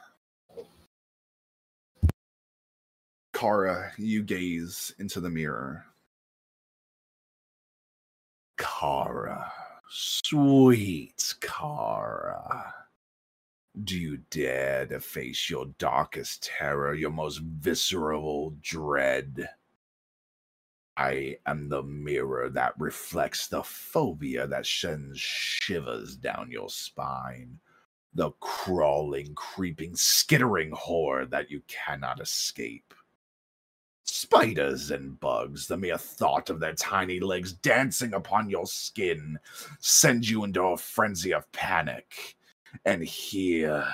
Kara, 3.34 3.92
you 3.98 4.24
gaze 4.24 4.94
into 4.98 5.20
the 5.20 5.30
mirror. 5.30 5.86
Kara, 8.58 9.52
sweet 9.90 11.36
Kara. 11.42 12.74
Do 13.84 13.98
you 14.00 14.20
dare 14.30 14.86
to 14.86 15.02
face 15.02 15.50
your 15.50 15.66
darkest 15.80 16.44
terror, 16.44 16.94
your 16.94 17.12
most 17.12 17.40
visceral 17.40 18.56
dread? 18.62 19.50
I 20.98 21.38
am 21.46 21.68
the 21.68 21.84
mirror 21.84 22.50
that 22.52 22.74
reflects 22.80 23.48
the 23.48 23.64
phobia 23.64 24.48
that 24.48 24.66
sends 24.66 25.20
shivers 25.20 26.16
down 26.16 26.52
your 26.52 26.70
spine. 26.70 27.60
The 28.14 28.32
crawling, 28.40 29.36
creeping, 29.36 29.96
skittering 29.96 30.72
horror 30.72 31.26
that 31.26 31.52
you 31.52 31.62
cannot 31.68 32.22
escape. 32.22 32.94
Spiders 34.06 34.92
and 34.92 35.20
bugs, 35.20 35.68
the 35.68 35.76
mere 35.76 35.98
thought 35.98 36.50
of 36.50 36.62
their 36.62 36.76
tiny 36.76 37.20
legs 37.20 37.52
dancing 37.52 38.14
upon 38.14 38.50
your 38.50 38.66
skin, 38.66 39.38
sends 39.80 40.30
you 40.30 40.46
into 40.46 40.62
a 40.62 40.78
frenzy 40.78 41.34
of 41.34 41.52
panic. 41.52 42.38
And 42.86 43.04
here, 43.04 43.86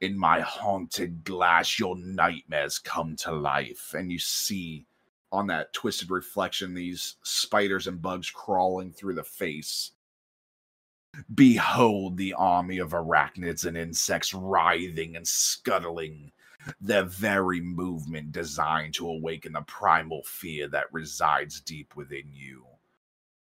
in 0.00 0.18
my 0.18 0.40
haunted 0.40 1.22
glass, 1.22 1.78
your 1.78 1.96
nightmares 1.96 2.80
come 2.80 3.14
to 3.16 3.32
life, 3.32 3.94
and 3.96 4.10
you 4.10 4.18
see 4.18 4.86
on 5.32 5.46
that 5.48 5.72
twisted 5.72 6.10
reflection 6.10 6.74
these 6.74 7.16
spiders 7.22 7.86
and 7.86 8.02
bugs 8.02 8.30
crawling 8.30 8.92
through 8.92 9.14
the 9.14 9.24
face. 9.24 9.92
Behold 11.34 12.16
the 12.16 12.34
army 12.34 12.78
of 12.78 12.90
arachnids 12.90 13.66
and 13.66 13.76
insects 13.76 14.32
writhing 14.32 15.16
and 15.16 15.26
scuttling, 15.26 16.32
their 16.80 17.04
very 17.04 17.60
movement 17.60 18.32
designed 18.32 18.94
to 18.94 19.08
awaken 19.08 19.52
the 19.52 19.62
primal 19.62 20.22
fear 20.24 20.68
that 20.68 20.92
resides 20.92 21.60
deep 21.60 21.96
within 21.96 22.30
you. 22.32 22.64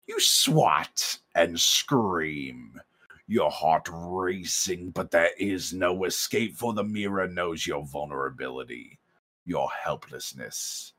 You 0.06 0.18
swat 0.20 1.18
and 1.34 1.58
scream, 1.58 2.80
your 3.26 3.50
heart 3.50 3.88
racing, 3.92 4.90
but 4.90 5.10
there 5.10 5.30
is 5.38 5.72
no 5.72 6.04
escape, 6.04 6.56
for 6.56 6.72
the 6.72 6.84
mirror 6.84 7.28
knows 7.28 7.66
your 7.66 7.84
vulnerability, 7.84 8.98
your 9.44 9.68
helplessness. 9.70 10.94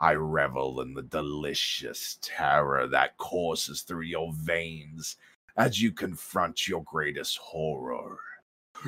I 0.00 0.14
revel 0.14 0.80
in 0.80 0.94
the 0.94 1.02
delicious 1.02 2.18
terror 2.22 2.86
that 2.88 3.18
courses 3.18 3.82
through 3.82 4.02
your 4.02 4.32
veins 4.32 5.16
as 5.56 5.82
you 5.82 5.92
confront 5.92 6.66
your 6.66 6.82
greatest 6.84 7.36
horror. 7.36 8.16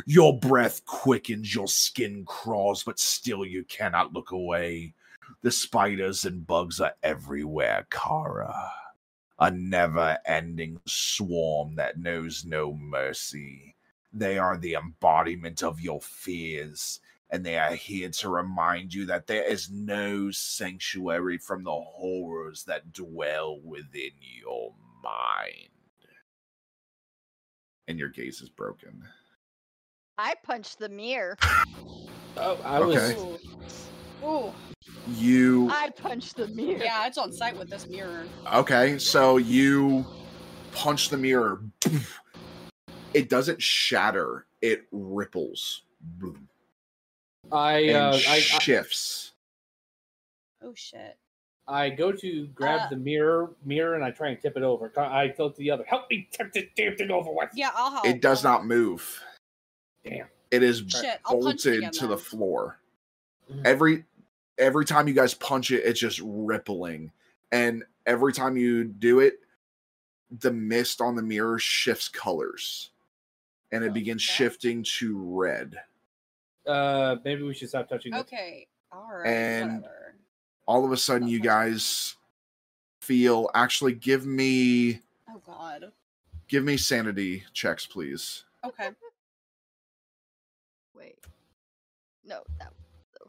Your 0.06 0.38
breath 0.38 0.86
quickens, 0.86 1.54
your 1.54 1.68
skin 1.68 2.24
crawls, 2.24 2.82
but 2.82 2.98
still 2.98 3.44
you 3.44 3.62
cannot 3.64 4.14
look 4.14 4.30
away. 4.30 4.94
The 5.42 5.50
spiders 5.50 6.24
and 6.24 6.46
bugs 6.46 6.80
are 6.80 6.94
everywhere, 7.02 7.86
Kara. 7.90 8.72
A 9.38 9.50
never 9.50 10.18
ending 10.24 10.80
swarm 10.86 11.74
that 11.74 11.98
knows 11.98 12.46
no 12.46 12.72
mercy. 12.72 13.76
They 14.14 14.38
are 14.38 14.56
the 14.56 14.74
embodiment 14.74 15.62
of 15.62 15.80
your 15.80 16.00
fears, 16.00 17.00
and 17.32 17.44
they 17.44 17.58
are 17.58 17.74
here 17.74 18.10
to 18.10 18.28
remind 18.28 18.92
you 18.92 19.06
that 19.06 19.26
there 19.26 19.42
is 19.42 19.70
no 19.70 20.30
sanctuary 20.30 21.38
from 21.38 21.64
the 21.64 21.72
horrors 21.72 22.64
that 22.64 22.92
dwell 22.92 23.58
within 23.64 24.10
your 24.20 24.74
mind. 25.02 25.70
And 27.88 27.98
your 27.98 28.10
gaze 28.10 28.42
is 28.42 28.50
broken. 28.50 29.02
I 30.18 30.34
punched 30.44 30.78
the 30.78 30.90
mirror. 30.90 31.36
Oh, 32.36 32.58
I 32.64 32.80
was. 32.80 32.96
Okay. 32.96 33.20
Ooh. 33.20 33.38
Ooh. 34.24 34.52
You 35.08 35.68
I 35.70 35.90
punched 35.90 36.36
the 36.36 36.48
mirror. 36.48 36.84
Yeah, 36.84 37.06
it's 37.06 37.18
on 37.18 37.32
sight 37.32 37.58
with 37.58 37.70
this 37.70 37.88
mirror. 37.88 38.24
okay? 38.54 38.98
So 38.98 39.38
you 39.38 40.06
punch 40.72 41.08
the 41.08 41.16
mirror. 41.16 41.62
It 43.14 43.28
doesn't 43.28 43.60
shatter; 43.60 44.46
it 44.62 44.84
ripples 44.92 45.82
I, 47.52 47.78
and 47.80 47.96
uh, 47.96 48.18
I, 48.28 48.34
I 48.36 48.38
shifts. 48.40 49.32
Oh 50.62 50.74
shit. 50.74 51.16
I 51.68 51.90
go 51.90 52.10
to 52.12 52.46
grab 52.48 52.82
Uh, 52.82 52.88
the 52.90 52.96
mirror, 52.96 53.50
mirror, 53.64 53.94
and 53.94 54.04
I 54.04 54.10
try 54.10 54.30
and 54.30 54.40
tip 54.40 54.56
it 54.56 54.62
over. 54.62 54.92
I 54.98 55.28
tell 55.28 55.50
to 55.50 55.56
the 55.56 55.70
other, 55.70 55.84
"Help 55.84 56.10
me 56.10 56.28
tip 56.32 56.52
this 56.52 56.64
damn 56.76 56.96
thing 56.96 57.10
over 57.10 57.30
with." 57.30 57.50
Yeah, 57.54 57.70
I'll 57.74 57.90
help. 57.92 58.06
It 58.06 58.20
does 58.20 58.42
not 58.42 58.66
move. 58.66 59.22
Damn. 60.04 60.26
It 60.50 60.62
is 60.62 60.82
Shit, 60.88 61.20
I'll 61.24 61.40
punch 61.40 61.66
it 61.66 61.70
bolted 61.70 61.78
again 61.78 61.92
to 61.92 62.06
the 62.08 62.16
then. 62.16 62.24
floor. 62.24 62.78
Mhm. 63.50 63.62
Every 63.64 64.04
every 64.58 64.84
time 64.84 65.06
you 65.08 65.14
guys 65.14 65.34
punch 65.34 65.70
it, 65.70 65.84
it's 65.84 66.00
just 66.00 66.20
rippling, 66.22 67.12
and 67.52 67.84
every 68.06 68.32
time 68.32 68.56
you 68.56 68.84
do 68.84 69.20
it, 69.20 69.40
the 70.40 70.52
mist 70.52 71.00
on 71.00 71.14
the 71.14 71.22
mirror 71.22 71.58
shifts 71.58 72.08
colors, 72.08 72.90
and 73.70 73.84
it 73.84 73.92
begins 73.94 74.20
shifting 74.22 74.82
to 74.98 75.16
red. 75.16 75.80
Uh, 76.66 77.16
maybe 77.24 77.42
we 77.42 77.54
should 77.54 77.68
stop 77.68 77.88
touching 77.88 78.14
it. 78.14 78.18
Okay. 78.20 78.66
All 78.92 79.08
right. 79.12 79.26
And 79.26 79.82
whatever. 79.82 80.14
all 80.66 80.84
of 80.84 80.92
a 80.92 80.96
sudden, 80.96 81.26
you 81.28 81.40
guys 81.40 82.14
feel. 83.00 83.50
Actually, 83.54 83.94
give 83.94 84.26
me 84.26 85.00
Oh 85.28 85.40
god. 85.44 85.90
give 86.48 86.62
me 86.64 86.76
sanity 86.76 87.44
checks, 87.52 87.86
please. 87.86 88.44
Okay. 88.64 88.90
Wait. 90.94 91.18
No, 92.24 92.42
that, 92.58 92.72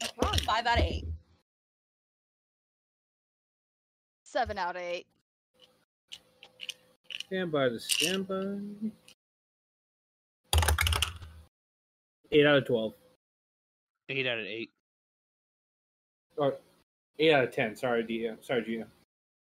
was 0.00 0.12
wrong. 0.22 0.34
Five 0.44 0.66
out 0.66 0.78
of 0.78 0.84
eight. 0.84 1.06
Seven 4.22 4.58
out 4.58 4.76
of 4.76 4.82
eight. 4.82 5.06
Stand 7.26 7.50
by 7.50 7.68
the 7.68 7.80
standby. 7.80 8.58
Eight 12.32 12.46
out 12.46 12.56
of 12.58 12.66
twelve, 12.66 12.94
Eight 14.08 14.26
out 14.26 14.38
of 14.38 14.44
eight. 14.46 14.70
or 16.36 16.56
eight 17.18 17.32
out 17.32 17.44
of 17.44 17.52
ten. 17.52 17.74
Sorry, 17.76 18.02
D. 18.02 18.28
uh, 18.28 18.34
Sorry, 18.40 18.62
Gina. 18.62 18.86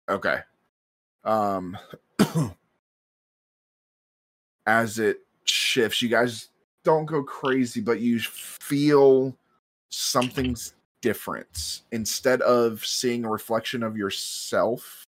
Okay. 0.10 0.39
Um 1.24 1.78
as 4.65 5.00
it 5.00 5.20
shifts, 5.43 6.02
you 6.02 6.10
guys 6.10 6.50
don't 6.84 7.06
go 7.06 7.24
crazy, 7.24 7.82
but 7.82 8.00
you 8.00 8.20
feel 8.20 9.36
something's 9.89 10.74
different. 11.02 11.82
Instead 11.91 12.41
of 12.41 12.86
seeing 12.86 13.26
a 13.26 13.30
reflection 13.30 13.84
of 13.84 13.98
yourself 13.98 15.04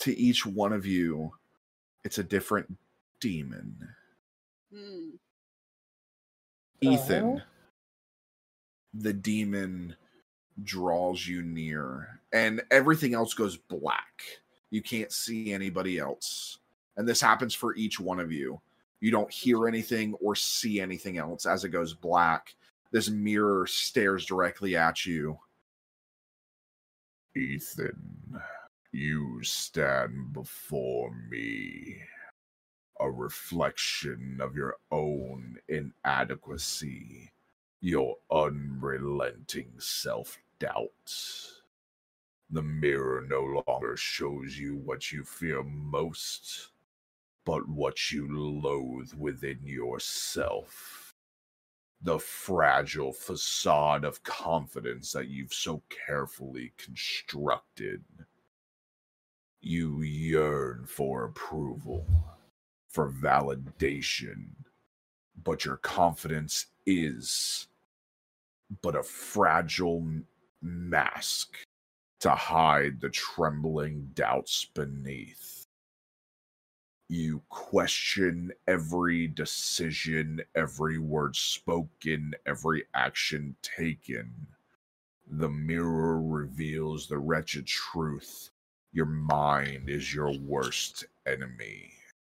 to 0.00 0.16
each 0.18 0.44
one 0.46 0.72
of 0.72 0.86
you, 0.86 1.32
it's 2.04 2.18
a 2.18 2.24
different 2.24 2.72
demon. 3.20 3.76
Hmm. 4.76 5.10
Ethan, 6.82 7.42
the 8.92 9.12
demon 9.12 9.96
draws 10.62 11.26
you 11.26 11.42
near, 11.42 12.20
and 12.32 12.62
everything 12.70 13.14
else 13.14 13.32
goes 13.32 13.56
black. 13.56 14.22
You 14.70 14.82
can't 14.82 15.12
see 15.12 15.52
anybody 15.52 15.98
else. 15.98 16.58
And 16.96 17.08
this 17.08 17.20
happens 17.20 17.54
for 17.54 17.74
each 17.76 17.98
one 17.98 18.20
of 18.20 18.32
you. 18.32 18.60
You 19.00 19.10
don't 19.10 19.30
hear 19.30 19.68
anything 19.68 20.14
or 20.14 20.34
see 20.34 20.80
anything 20.80 21.18
else 21.18 21.46
as 21.46 21.64
it 21.64 21.70
goes 21.70 21.94
black. 21.94 22.54
This 22.90 23.08
mirror 23.08 23.66
stares 23.66 24.26
directly 24.26 24.76
at 24.76 25.06
you. 25.06 25.38
Ethan, 27.34 28.40
you 28.92 29.42
stand 29.42 30.32
before 30.32 31.14
me 31.30 31.98
a 33.00 33.10
reflection 33.10 34.38
of 34.40 34.56
your 34.56 34.76
own 34.90 35.56
inadequacy, 35.68 37.30
your 37.80 38.16
unrelenting 38.30 39.72
self 39.78 40.38
doubt. 40.58 41.14
The 42.50 42.62
mirror 42.62 43.26
no 43.28 43.62
longer 43.66 43.96
shows 43.96 44.58
you 44.58 44.76
what 44.76 45.12
you 45.12 45.24
fear 45.24 45.62
most, 45.62 46.70
but 47.44 47.68
what 47.68 48.12
you 48.12 48.28
loathe 48.28 49.12
within 49.14 49.58
yourself. 49.64 51.14
The 52.00 52.18
fragile 52.18 53.12
facade 53.12 54.04
of 54.04 54.22
confidence 54.22 55.12
that 55.12 55.28
you've 55.28 55.54
so 55.54 55.82
carefully 56.06 56.72
constructed. 56.78 58.04
You 59.60 60.02
yearn 60.02 60.86
for 60.86 61.24
approval 61.24 62.06
for 62.96 63.12
validation, 63.12 64.46
but 65.44 65.66
your 65.66 65.76
confidence 65.76 66.68
is 66.86 67.66
but 68.80 68.96
a 68.96 69.02
fragile 69.02 70.02
mask 70.62 71.58
to 72.20 72.30
hide 72.30 72.98
the 73.02 73.10
trembling 73.10 74.08
doubts 74.14 74.64
beneath. 74.72 75.66
You 77.10 77.42
question 77.50 78.50
every 78.66 79.26
decision, 79.26 80.40
every 80.54 80.96
word 80.96 81.36
spoken, 81.36 82.32
every 82.46 82.84
action 82.94 83.56
taken. 83.60 84.32
The 85.30 85.50
mirror 85.50 86.22
reveals 86.22 87.08
the 87.08 87.18
wretched 87.18 87.66
truth. 87.66 88.48
Your 88.94 89.04
mind 89.04 89.90
is 89.90 90.14
your 90.14 90.32
worst 90.38 91.04
enemy. 91.26 91.95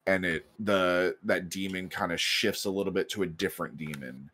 And 0.09 0.25
it 0.25 0.47
the 0.59 1.17
that 1.25 1.51
demon 1.51 1.91
kind 1.91 2.13
of 2.13 2.21
shifts 2.21 2.65
a 2.65 2.71
little 2.71 2.93
bit 2.95 3.11
to 3.11 3.25
a 3.25 3.27
different 3.27 3.77
demon. 3.77 4.31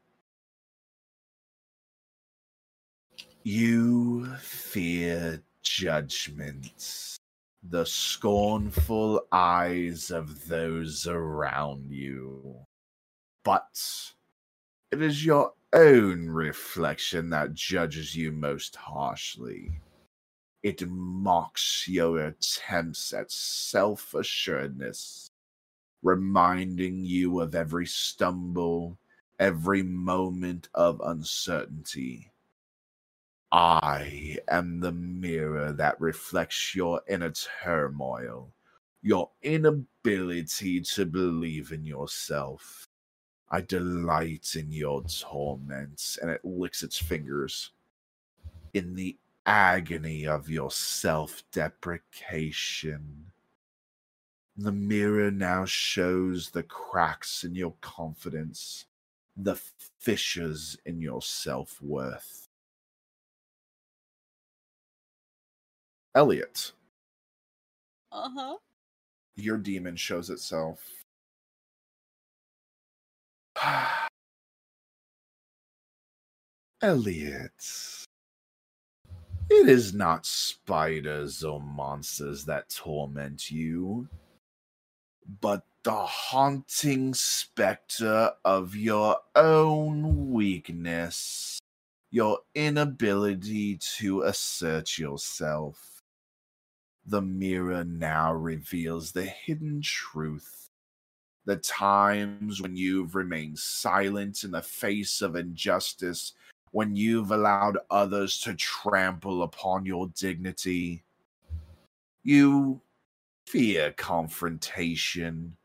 You 3.42 4.36
fear 4.36 5.42
judgments, 5.62 7.18
the 7.68 7.84
scornful 7.84 9.26
eyes 9.32 10.12
of 10.12 10.46
those 10.46 11.08
around 11.08 11.90
you. 11.90 12.56
But 13.44 13.76
it 14.92 15.02
is 15.02 15.24
your 15.26 15.54
own 15.72 16.28
reflection 16.28 17.30
that 17.30 17.52
judges 17.52 18.14
you 18.14 18.30
most 18.30 18.76
harshly. 18.76 19.72
It 20.62 20.88
mocks 20.88 21.88
your 21.88 22.26
attempts 22.28 23.12
at 23.12 23.32
self 23.32 24.14
assuredness, 24.14 25.30
reminding 26.04 27.04
you 27.04 27.40
of 27.40 27.54
every 27.54 27.86
stumble, 27.86 28.96
every 29.40 29.82
moment 29.82 30.68
of 30.74 31.00
uncertainty. 31.04 32.30
I 33.50 34.38
am 34.48 34.80
the 34.80 34.92
mirror 34.92 35.72
that 35.72 36.00
reflects 36.00 36.74
your 36.74 37.00
inner 37.08 37.32
turmoil, 37.62 38.52
your 39.02 39.30
inability 39.42 40.80
to 40.82 41.06
believe 41.06 41.72
in 41.72 41.84
yourself. 41.84 42.88
I 43.50 43.60
delight 43.62 44.56
in 44.56 44.72
your 44.72 45.04
torments, 45.04 46.18
and 46.20 46.30
it 46.30 46.44
licks 46.44 46.82
its 46.82 46.98
fingers. 46.98 47.70
In 48.74 48.94
the 48.94 49.16
agony 49.46 50.26
of 50.26 50.50
your 50.50 50.70
self 50.70 51.44
deprecation. 51.52 53.30
The 54.56 54.72
mirror 54.72 55.30
now 55.32 55.64
shows 55.64 56.50
the 56.50 56.62
cracks 56.62 57.42
in 57.44 57.54
your 57.56 57.74
confidence, 57.80 58.86
the 59.36 59.56
fissures 60.00 60.76
in 60.86 61.00
your 61.00 61.22
self 61.22 61.80
worth. 61.82 62.48
Elliot, 66.14 66.72
Uh 68.12 68.28
huh. 68.32 68.56
your 69.34 69.56
demon 69.58 69.96
shows 69.96 70.30
itself. 70.30 70.80
Elliot, 76.82 77.50
it 79.50 79.68
is 79.68 79.92
not 79.94 80.24
spiders 80.26 81.42
or 81.42 81.60
monsters 81.60 82.44
that 82.44 82.68
torment 82.68 83.50
you, 83.50 84.08
but 85.40 85.64
the 85.82 85.92
haunting 85.92 87.14
specter 87.14 88.32
of 88.44 88.74
your 88.74 89.18
own 89.36 90.30
weakness, 90.32 91.60
your 92.10 92.38
inability 92.54 93.78
to 93.98 94.22
assert 94.22 94.98
yourself. 94.98 96.02
The 97.06 97.20
mirror 97.20 97.84
now 97.84 98.32
reveals 98.32 99.12
the 99.12 99.24
hidden 99.24 99.82
truth. 99.82 100.70
The 101.44 101.56
times 101.56 102.62
when 102.62 102.76
you've 102.76 103.14
remained 103.14 103.58
silent 103.58 104.44
in 104.44 104.52
the 104.52 104.62
face 104.62 105.20
of 105.20 105.36
injustice, 105.36 106.32
when 106.70 106.96
you've 106.96 107.30
allowed 107.30 107.78
others 107.90 108.40
to 108.40 108.54
trample 108.54 109.42
upon 109.42 109.86
your 109.86 110.08
dignity. 110.08 111.04
You 112.24 112.80
fear 113.46 113.92
confrontation, 113.92 115.56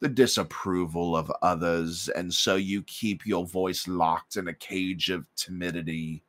the 0.00 0.08
disapproval 0.08 1.16
of 1.16 1.32
others, 1.42 2.08
and 2.08 2.32
so 2.32 2.56
you 2.56 2.82
keep 2.82 3.26
your 3.26 3.46
voice 3.46 3.88
locked 3.88 4.36
in 4.36 4.48
a 4.48 4.54
cage 4.54 5.10
of 5.10 5.26
timidity. 5.36 6.22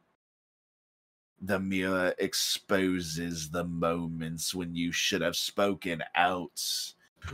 The 1.42 1.60
mirror 1.60 2.14
exposes 2.18 3.50
the 3.50 3.64
moments 3.64 4.56
when 4.56 4.74
you 4.74 4.92
should 4.92 5.22
have 5.22 5.36
spoken 5.36 6.04
out, 6.16 6.62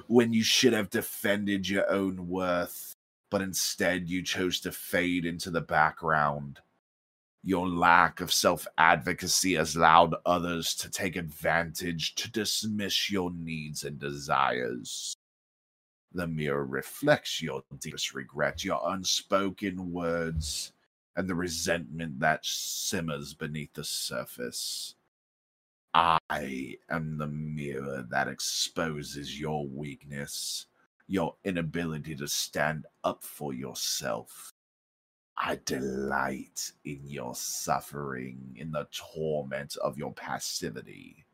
when 0.07 0.33
you 0.33 0.43
should 0.43 0.73
have 0.73 0.89
defended 0.89 1.69
your 1.69 1.89
own 1.89 2.27
worth, 2.27 2.95
but 3.29 3.41
instead 3.41 4.09
you 4.09 4.21
chose 4.21 4.59
to 4.61 4.71
fade 4.71 5.25
into 5.25 5.49
the 5.49 5.61
background. 5.61 6.59
Your 7.45 7.67
lack 7.67 8.21
of 8.21 8.31
self 8.31 8.65
advocacy 8.77 9.55
has 9.55 9.75
allowed 9.75 10.15
others 10.25 10.73
to 10.75 10.89
take 10.89 11.17
advantage 11.17 12.15
to 12.15 12.31
dismiss 12.31 13.11
your 13.11 13.31
needs 13.31 13.83
and 13.83 13.99
desires. 13.99 15.13
The 16.13 16.25
mirror 16.27 16.65
reflects 16.65 17.41
your 17.41 17.63
deepest 17.79 18.13
regret, 18.13 18.63
your 18.63 18.81
unspoken 18.85 19.91
words, 19.91 20.71
and 21.17 21.27
the 21.27 21.35
resentment 21.35 22.19
that 22.21 22.45
simmers 22.45 23.33
beneath 23.33 23.73
the 23.73 23.83
surface. 23.83 24.95
I 25.93 26.77
am 26.89 27.17
the 27.17 27.27
mirror 27.27 28.07
that 28.09 28.29
exposes 28.29 29.39
your 29.39 29.67
weakness, 29.67 30.67
your 31.07 31.35
inability 31.43 32.15
to 32.15 32.27
stand 32.27 32.85
up 33.03 33.23
for 33.23 33.53
yourself. 33.53 34.52
I 35.37 35.59
delight 35.65 36.71
in 36.85 37.01
your 37.07 37.35
suffering, 37.35 38.55
in 38.55 38.71
the 38.71 38.87
torment 38.91 39.75
of 39.77 39.97
your 39.97 40.13
passivity. 40.13 41.25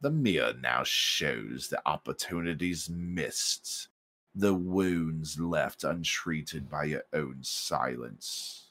The 0.00 0.10
mirror 0.10 0.54
now 0.60 0.84
shows 0.84 1.68
the 1.68 1.82
opportunities 1.84 2.88
missed, 2.88 3.88
the 4.34 4.54
wounds 4.54 5.40
left 5.40 5.82
untreated 5.82 6.70
by 6.70 6.84
your 6.84 7.02
own 7.12 7.38
silence. 7.42 8.70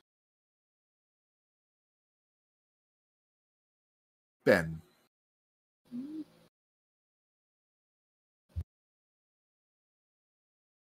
Ben. 4.45 4.81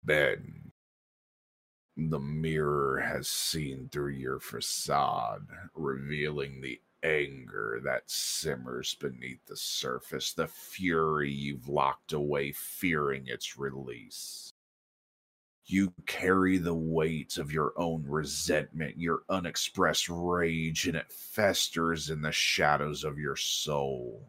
Ben. 0.04 0.63
The 1.96 2.18
mirror 2.18 2.98
has 2.98 3.28
seen 3.28 3.88
through 3.88 4.12
your 4.14 4.40
facade, 4.40 5.46
revealing 5.74 6.60
the 6.60 6.80
anger 7.04 7.80
that 7.84 8.10
simmers 8.10 8.96
beneath 8.96 9.44
the 9.46 9.56
surface, 9.56 10.32
the 10.32 10.48
fury 10.48 11.30
you've 11.30 11.68
locked 11.68 12.12
away, 12.12 12.50
fearing 12.50 13.28
its 13.28 13.56
release. 13.56 14.50
You 15.66 15.94
carry 16.06 16.58
the 16.58 16.74
weight 16.74 17.38
of 17.38 17.52
your 17.52 17.72
own 17.76 18.04
resentment, 18.08 18.98
your 18.98 19.22
unexpressed 19.28 20.08
rage, 20.08 20.88
and 20.88 20.96
it 20.96 21.12
festers 21.12 22.10
in 22.10 22.22
the 22.22 22.32
shadows 22.32 23.04
of 23.04 23.18
your 23.18 23.36
soul. 23.36 24.26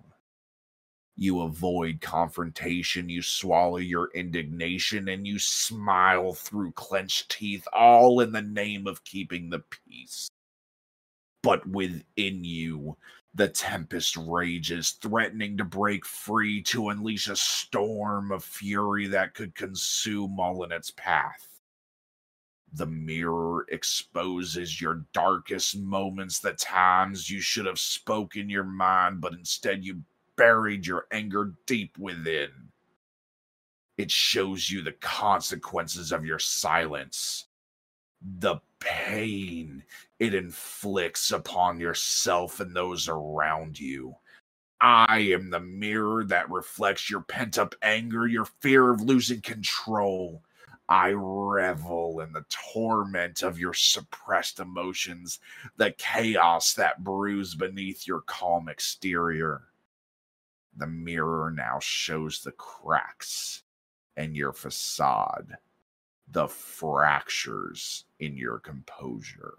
You 1.18 1.42
avoid 1.42 2.02
confrontation, 2.02 3.08
you 3.08 3.22
swallow 3.22 3.78
your 3.78 4.10
indignation, 4.14 5.08
and 5.08 5.26
you 5.26 5.40
smile 5.40 6.34
through 6.34 6.74
clenched 6.74 7.32
teeth, 7.32 7.66
all 7.72 8.20
in 8.20 8.34
the 8.34 8.42
name 8.42 8.86
of 8.86 9.04
keeping 9.06 9.50
the 9.50 9.64
peace. 9.88 10.30
But 11.42 11.66
within 11.68 12.44
you, 12.44 12.98
the 13.34 13.48
tempest 13.48 14.18
rages, 14.18 14.92
threatening 15.02 15.58
to 15.58 15.64
break 15.64 16.06
free 16.06 16.62
to 16.64 16.90
unleash 16.90 17.28
a 17.28 17.36
storm 17.36 18.32
of 18.32 18.44
fury 18.44 19.08
that 19.08 19.36
could 19.36 19.56
consume 19.56 20.40
all 20.40 20.64
in 20.64 20.72
its 20.72 20.92
path. 20.92 21.48
The 22.74 22.88
mirror 22.88 23.66
exposes 23.70 24.82
your 24.82 25.06
darkest 25.14 25.78
moments, 25.78 26.40
the 26.40 26.54
times 26.54 27.30
you 27.30 27.40
should 27.40 27.66
have 27.66 27.80
spoken 27.80 28.50
your 28.50 28.66
mind, 28.66 29.22
but 29.22 29.34
instead 29.34 29.86
you 29.86 30.02
buried 30.38 30.86
your 30.86 31.08
anger 31.12 31.54
deep 31.66 31.98
within. 31.98 32.50
It 33.98 34.12
shows 34.12 34.70
you 34.70 34.82
the 34.82 34.92
consequences 34.94 36.12
of 36.12 36.26
your 36.26 36.40
silence, 36.40 37.46
the 38.40 38.58
pain 38.80 39.84
it 40.20 40.34
inflicts 40.34 41.32
upon 41.32 41.80
yourself 41.80 42.60
and 42.60 42.76
those 42.76 43.08
around 43.08 43.80
you. 43.80 44.16
I 44.82 45.20
am 45.20 45.50
the 45.50 45.60
mirror 45.60 46.26
that 46.26 46.50
reflects 46.50 47.10
your 47.10 47.22
pent 47.22 47.58
up 47.58 47.76
anger, 47.82 48.28
your 48.28 48.46
fear 48.46 48.92
of 48.92 49.02
losing 49.02 49.42
control. 49.42 50.44
I 50.88 51.12
revel 51.12 52.20
in 52.20 52.32
the 52.34 52.46
torment 52.50 53.42
of 53.42 53.58
your 53.58 53.74
suppressed 53.74 54.60
emotions, 54.60 55.40
the 55.78 55.92
chaos 55.98 56.74
that 56.74 57.04
brews 57.04 57.56
beneath 57.56 58.06
your 58.06 58.22
calm 58.22 58.70
exterior. 58.70 59.64
The 60.76 60.88
mirror 60.88 61.52
now 61.52 61.80
shows 61.80 62.42
the 62.42 62.52
cracks, 62.52 63.64
in 64.18 64.36
your 64.36 64.54
facade, 64.54 65.58
the 66.28 66.48
fractures 66.48 68.06
in 68.20 68.38
your 68.38 68.60
composure. 68.60 69.58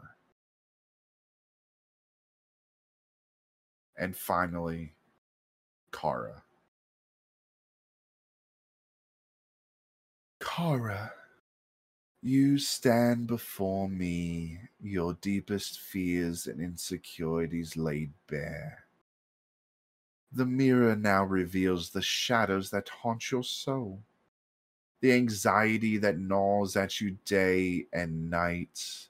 And 3.98 4.16
finally, 4.16 4.92
Kara. 5.92 6.42
Kara, 10.40 11.12
you 12.22 12.58
stand 12.58 13.26
before 13.26 13.88
me, 13.88 14.58
your 14.80 15.14
deepest 15.14 15.80
fears 15.80 16.46
and 16.46 16.60
insecurities 16.60 17.76
laid 17.76 18.12
bare. 18.26 18.85
The 20.36 20.44
mirror 20.44 20.94
now 20.94 21.24
reveals 21.24 21.88
the 21.88 22.02
shadows 22.02 22.68
that 22.68 22.90
haunt 22.90 23.30
your 23.30 23.42
soul, 23.42 24.02
the 25.00 25.14
anxiety 25.14 25.96
that 25.96 26.18
gnaws 26.18 26.76
at 26.76 27.00
you 27.00 27.16
day 27.24 27.86
and 27.90 28.28
night. 28.28 29.08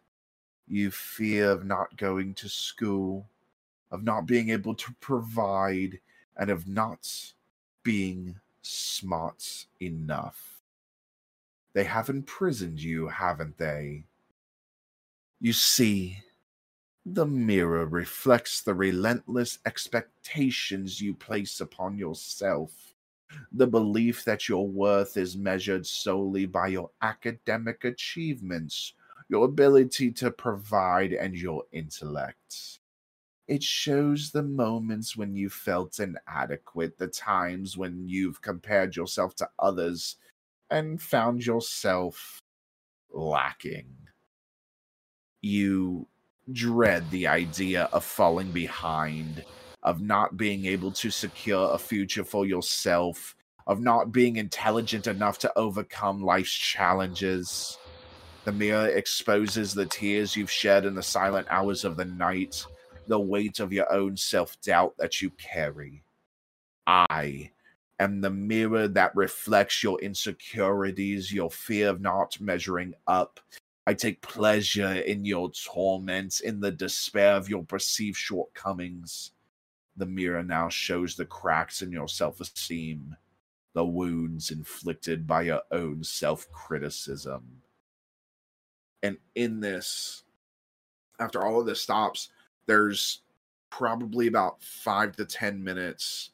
You 0.68 0.92
fear 0.92 1.50
of 1.50 1.64
not 1.64 1.96
going 1.96 2.34
to 2.34 2.48
school, 2.48 3.26
of 3.90 4.04
not 4.04 4.26
being 4.26 4.50
able 4.50 4.76
to 4.76 4.94
provide, 5.00 5.98
and 6.36 6.48
of 6.48 6.68
not 6.68 7.32
being 7.82 8.38
smart 8.62 9.66
enough. 9.82 10.60
They 11.72 11.84
have 11.84 12.08
imprisoned 12.08 12.80
you, 12.80 13.08
haven't 13.08 13.58
they? 13.58 14.04
You 15.40 15.52
see, 15.52 16.22
the 17.08 17.24
mirror 17.26 17.86
reflects 17.86 18.62
the 18.62 18.74
relentless 18.74 19.60
expectations 19.64 21.00
you 21.00 21.14
place 21.14 21.60
upon 21.60 21.96
yourself, 21.96 22.72
the 23.52 23.66
belief 23.66 24.24
that 24.24 24.48
your 24.48 24.66
worth 24.66 25.16
is 25.16 25.36
measured 25.36 25.86
solely 25.86 26.46
by 26.46 26.66
your 26.66 26.90
academic 27.02 27.84
achievements, 27.84 28.94
your 29.28 29.44
ability 29.44 30.10
to 30.10 30.32
provide, 30.32 31.12
and 31.12 31.36
your 31.36 31.62
intellect. 31.70 32.80
It 33.46 33.62
shows 33.62 34.32
the 34.32 34.42
moments 34.42 35.16
when 35.16 35.36
you 35.36 35.48
felt 35.48 36.00
inadequate, 36.00 36.98
the 36.98 37.06
times 37.06 37.76
when 37.76 38.08
you've 38.08 38.42
compared 38.42 38.96
yourself 38.96 39.36
to 39.36 39.48
others 39.60 40.16
and 40.70 41.00
found 41.00 41.46
yourself 41.46 42.40
lacking. 43.12 43.94
You 45.40 46.08
dread 46.52 47.10
the 47.10 47.26
idea 47.26 47.88
of 47.92 48.04
falling 48.04 48.52
behind, 48.52 49.44
of 49.82 50.00
not 50.00 50.36
being 50.36 50.66
able 50.66 50.92
to 50.92 51.10
secure 51.10 51.70
a 51.72 51.78
future 51.78 52.24
for 52.24 52.46
yourself, 52.46 53.34
of 53.66 53.80
not 53.80 54.12
being 54.12 54.36
intelligent 54.36 55.06
enough 55.06 55.38
to 55.38 55.58
overcome 55.58 56.22
life's 56.22 56.52
challenges. 56.52 57.78
The 58.44 58.52
mirror 58.52 58.88
exposes 58.88 59.74
the 59.74 59.86
tears 59.86 60.36
you've 60.36 60.50
shed 60.50 60.84
in 60.84 60.94
the 60.94 61.02
silent 61.02 61.48
hours 61.50 61.84
of 61.84 61.96
the 61.96 62.04
night, 62.04 62.64
the 63.08 63.18
weight 63.18 63.58
of 63.60 63.72
your 63.72 63.92
own 63.92 64.16
self 64.16 64.60
doubt 64.60 64.94
that 64.98 65.20
you 65.20 65.30
carry. 65.30 66.02
I 66.86 67.50
am 67.98 68.20
the 68.20 68.30
mirror 68.30 68.86
that 68.88 69.16
reflects 69.16 69.82
your 69.82 70.00
insecurities, 70.00 71.32
your 71.32 71.50
fear 71.50 71.88
of 71.88 72.00
not 72.00 72.40
measuring 72.40 72.94
up. 73.06 73.40
I 73.88 73.94
take 73.94 74.20
pleasure 74.20 74.94
in 74.94 75.24
your 75.24 75.50
torment, 75.52 76.40
in 76.40 76.58
the 76.58 76.72
despair 76.72 77.34
of 77.34 77.48
your 77.48 77.62
perceived 77.62 78.16
shortcomings. 78.16 79.30
The 79.96 80.06
mirror 80.06 80.42
now 80.42 80.68
shows 80.68 81.14
the 81.14 81.24
cracks 81.24 81.82
in 81.82 81.92
your 81.92 82.08
self 82.08 82.40
esteem, 82.40 83.16
the 83.74 83.84
wounds 83.84 84.50
inflicted 84.50 85.26
by 85.26 85.42
your 85.42 85.62
own 85.70 86.02
self 86.02 86.50
criticism. 86.50 87.62
And 89.04 89.18
in 89.36 89.60
this, 89.60 90.24
after 91.20 91.44
all 91.44 91.60
of 91.60 91.66
this 91.66 91.80
stops, 91.80 92.30
there's 92.66 93.20
probably 93.70 94.26
about 94.26 94.60
five 94.62 95.14
to 95.16 95.24
10 95.24 95.62
minutes 95.62 96.30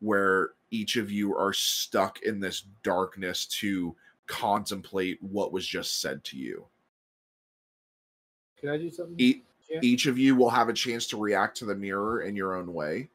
where 0.00 0.50
each 0.70 0.96
of 0.96 1.10
you 1.10 1.34
are 1.34 1.54
stuck 1.54 2.20
in 2.22 2.40
this 2.40 2.64
darkness 2.82 3.46
to 3.46 3.96
contemplate 4.26 5.22
what 5.22 5.52
was 5.52 5.66
just 5.66 6.00
said 6.00 6.22
to 6.24 6.36
you. 6.36 6.66
Can 8.60 8.68
I 8.68 8.76
do 8.76 8.90
something? 8.90 9.16
E- 9.18 9.42
Yeah. 9.68 9.78
Each 9.82 10.06
of 10.06 10.18
you 10.18 10.34
will 10.34 10.50
have 10.50 10.68
a 10.68 10.72
chance 10.72 11.06
to 11.08 11.16
react 11.16 11.56
to 11.58 11.64
the 11.64 11.76
mirror 11.76 12.22
in 12.22 12.34
your 12.34 12.56
own 12.56 12.74
way. 12.74 13.08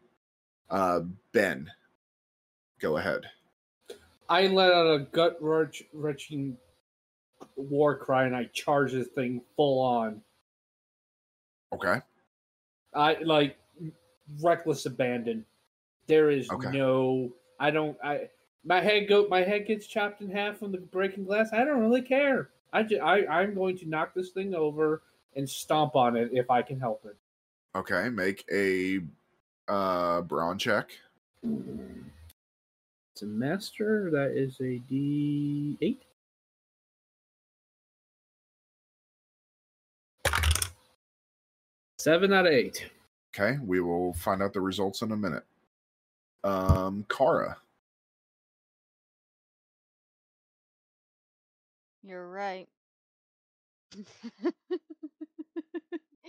Uh, 0.69 1.01
ben, 1.33 1.69
go 2.79 2.95
ahead. 2.95 3.25
I 4.29 4.47
let 4.47 4.71
out 4.71 4.87
a 4.95 4.99
gut 5.11 5.37
wrench- 5.41 5.83
wrenching 5.91 6.57
war 7.57 7.97
cry 7.97 8.23
and 8.25 8.33
I 8.33 8.45
charge 8.45 8.93
this 8.93 9.09
thing 9.09 9.41
full 9.57 9.79
on. 9.81 10.21
Okay. 11.73 12.01
I 12.93 13.15
like 13.15 13.57
reckless 14.41 14.85
abandon. 14.85 15.45
There 16.07 16.29
is 16.29 16.49
Okay. 16.49 16.71
no. 16.71 17.33
I 17.59 17.69
don't. 17.69 17.97
I 18.01 18.29
my 18.63 18.79
head 18.79 19.09
go. 19.09 19.27
My 19.27 19.41
head 19.41 19.67
gets 19.67 19.87
chopped 19.87 20.21
in 20.21 20.29
half 20.31 20.57
from 20.57 20.71
the 20.71 20.77
breaking 20.77 21.25
glass. 21.25 21.51
I 21.51 21.65
don't 21.65 21.81
really 21.81 22.01
care. 22.01 22.51
I 22.71 22.83
just, 22.83 23.01
I 23.01 23.25
I'm 23.25 23.53
going 23.53 23.77
to 23.79 23.85
knock 23.89 24.13
this 24.13 24.29
thing 24.29 24.55
over 24.55 25.01
and 25.35 25.49
stomp 25.49 25.95
on 25.95 26.15
it 26.15 26.29
if 26.31 26.49
I 26.49 26.61
can 26.61 26.79
help 26.79 27.05
it. 27.05 27.15
Okay, 27.75 28.09
make 28.09 28.45
a 28.51 29.01
uh 29.67 30.21
brawn 30.21 30.57
check. 30.57 30.91
It's 31.43 33.21
a 33.21 33.25
master. 33.25 34.09
That 34.11 34.31
is 34.31 34.59
a 34.61 34.79
D 34.89 35.77
eight. 35.81 36.03
Seven 41.97 42.33
out 42.33 42.45
of 42.45 42.53
eight. 42.53 42.89
Okay, 43.33 43.57
we 43.65 43.81
will 43.81 44.13
find 44.13 44.41
out 44.41 44.53
the 44.53 44.61
results 44.61 45.01
in 45.01 45.11
a 45.11 45.17
minute. 45.17 45.43
Um, 46.43 47.05
Kara. 47.09 47.57
You're 52.03 52.29
right. 52.29 52.67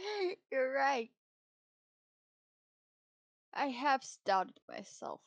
You're 0.50 0.72
right. 0.72 1.10
I 3.54 3.66
have 3.68 4.02
doubted 4.24 4.60
myself. 4.68 5.20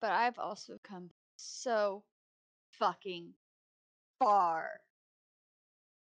But 0.00 0.12
I've 0.12 0.38
also 0.38 0.78
come 0.82 1.10
so 1.36 2.04
fucking 2.78 3.34
far. 4.18 4.68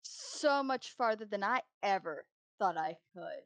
So 0.03 0.63
much 0.63 0.91
farther 0.91 1.25
than 1.25 1.43
I 1.45 1.63
ever 1.83 2.25
thought 2.59 2.77
I 2.77 2.97
could. 3.15 3.43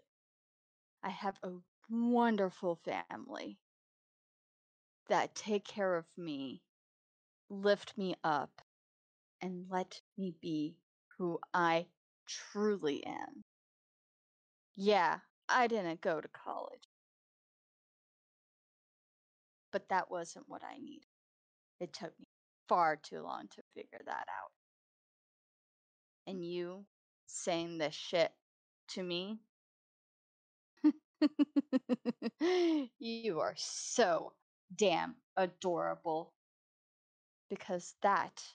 I 1.03 1.11
have 1.11 1.39
a 1.43 1.53
wonderful 1.89 2.77
family 2.85 3.59
that 5.09 5.35
take 5.35 5.65
care 5.65 5.95
of 5.97 6.05
me, 6.17 6.63
lift 7.49 7.97
me 7.97 8.15
up, 8.25 8.51
and 9.41 9.67
let 9.71 10.01
me 10.19 10.35
be 10.41 10.77
who 11.19 11.39
I 11.55 11.87
truly 12.27 13.05
am. 13.07 13.45
Yeah, 14.77 15.21
I 15.49 15.67
didn't 15.67 16.01
go 16.03 16.21
to 16.21 16.29
college. 16.29 16.89
But 19.71 19.89
that 19.91 20.11
wasn't 20.11 20.49
what 20.49 20.65
I 20.65 20.79
needed. 20.79 21.07
It 21.81 21.93
took 21.93 22.19
me 22.19 22.27
far 22.69 22.97
too 22.97 23.23
long 23.23 23.49
to 23.49 23.63
figure 23.75 24.01
that 24.05 24.27
out. 24.29 24.53
And 26.27 26.45
you 26.45 26.87
saying 27.27 27.79
this 27.79 27.95
shit 27.95 28.33
to 28.89 29.03
me? 29.03 29.41
you 32.99 33.41
are 33.41 33.55
so 33.57 34.35
damn 34.75 35.17
adorable. 35.37 36.35
Because 37.49 37.97
that 38.03 38.55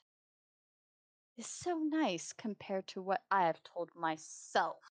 is 1.38 1.46
so 1.48 1.78
nice 1.78 2.32
compared 2.32 2.88
to 2.88 3.02
what 3.02 3.22
I 3.30 3.46
have 3.46 3.62
told 3.64 3.94
myself. 3.96 4.91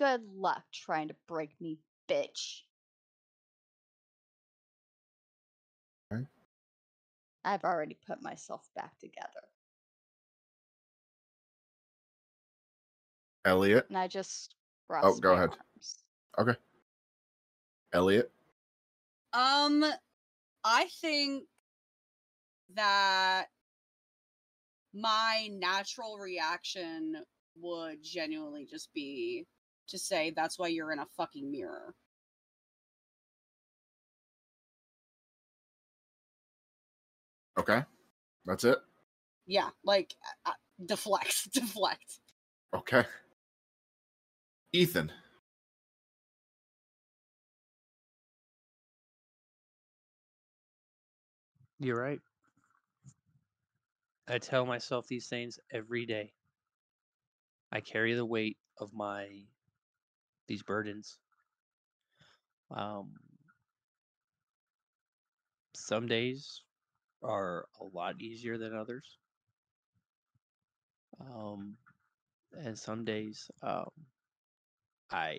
Good 0.00 0.22
luck 0.34 0.64
trying 0.72 1.08
to 1.08 1.14
break 1.28 1.50
me, 1.60 1.78
bitch. 2.08 2.62
Okay. 6.10 6.24
I've 7.44 7.64
already 7.64 7.98
put 8.06 8.22
myself 8.22 8.66
back 8.74 8.98
together. 8.98 9.28
Elliot. 13.44 13.84
And 13.90 13.98
I 13.98 14.08
just 14.08 14.54
Oh, 14.90 15.18
go 15.18 15.34
ahead. 15.34 15.50
arms. 15.50 15.98
Okay. 16.38 16.56
Elliot. 17.92 18.32
Um, 19.34 19.84
I 20.64 20.86
think 21.02 21.44
that 22.74 23.48
my 24.94 25.50
natural 25.52 26.16
reaction 26.16 27.16
would 27.60 28.02
genuinely 28.02 28.64
just 28.64 28.94
be 28.94 29.46
to 29.90 29.98
say 29.98 30.32
that's 30.34 30.58
why 30.58 30.68
you're 30.68 30.92
in 30.92 30.98
a 30.98 31.06
fucking 31.16 31.50
mirror. 31.50 31.94
Okay. 37.58 37.82
That's 38.46 38.64
it. 38.64 38.78
Yeah, 39.46 39.70
like 39.84 40.14
uh, 40.46 40.52
deflect, 40.84 41.52
deflect. 41.52 42.20
Okay. 42.74 43.04
Ethan. 44.72 45.12
You're 51.78 52.00
right. 52.00 52.20
I 54.28 54.38
tell 54.38 54.64
myself 54.64 55.08
these 55.08 55.26
things 55.26 55.58
every 55.72 56.06
day. 56.06 56.32
I 57.72 57.80
carry 57.80 58.14
the 58.14 58.24
weight 58.24 58.58
of 58.78 58.92
my 58.92 59.28
these 60.50 60.64
burdens. 60.64 61.16
Um, 62.76 63.12
some 65.76 66.08
days 66.08 66.62
are 67.22 67.66
a 67.80 67.84
lot 67.84 68.20
easier 68.20 68.58
than 68.58 68.74
others. 68.74 69.04
Um, 71.20 71.76
and 72.52 72.76
some 72.76 73.04
days 73.04 73.48
um, 73.62 73.90
I 75.12 75.38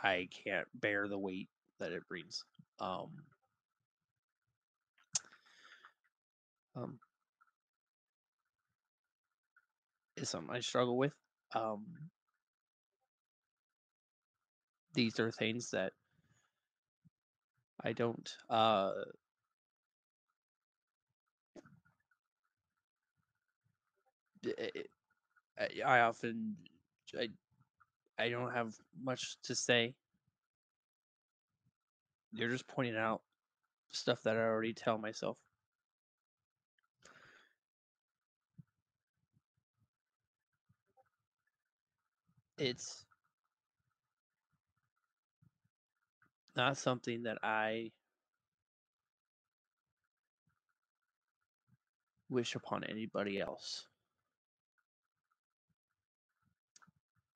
I 0.00 0.28
can't 0.44 0.68
bear 0.72 1.08
the 1.08 1.18
weight 1.18 1.48
that 1.80 1.90
it 1.90 2.06
brings. 2.08 2.44
Um, 2.78 3.10
um, 6.76 7.00
is 10.16 10.28
something 10.28 10.54
I 10.54 10.60
struggle 10.60 10.96
with. 10.96 11.14
Um, 11.52 11.84
these 14.94 15.18
are 15.20 15.30
things 15.32 15.70
that 15.70 15.92
I 17.82 17.92
don't 17.92 18.36
uh, 18.48 18.92
d- 24.42 24.54
I, 25.58 25.68
I 25.84 26.00
often 26.00 26.56
I 27.18 27.30
I 28.18 28.30
don't 28.30 28.52
have 28.52 28.74
much 29.02 29.36
to 29.44 29.54
say. 29.54 29.96
You're 32.32 32.48
just 32.50 32.66
pointing 32.66 32.96
out 32.96 33.22
stuff 33.90 34.22
that 34.24 34.36
I 34.36 34.40
already 34.40 34.74
tell 34.74 34.98
myself. 34.98 35.38
It's 42.58 43.06
not 46.60 46.76
something 46.76 47.22
that 47.22 47.38
I 47.42 47.90
wish 52.28 52.54
upon 52.54 52.84
anybody 52.84 53.40
else. 53.40 53.86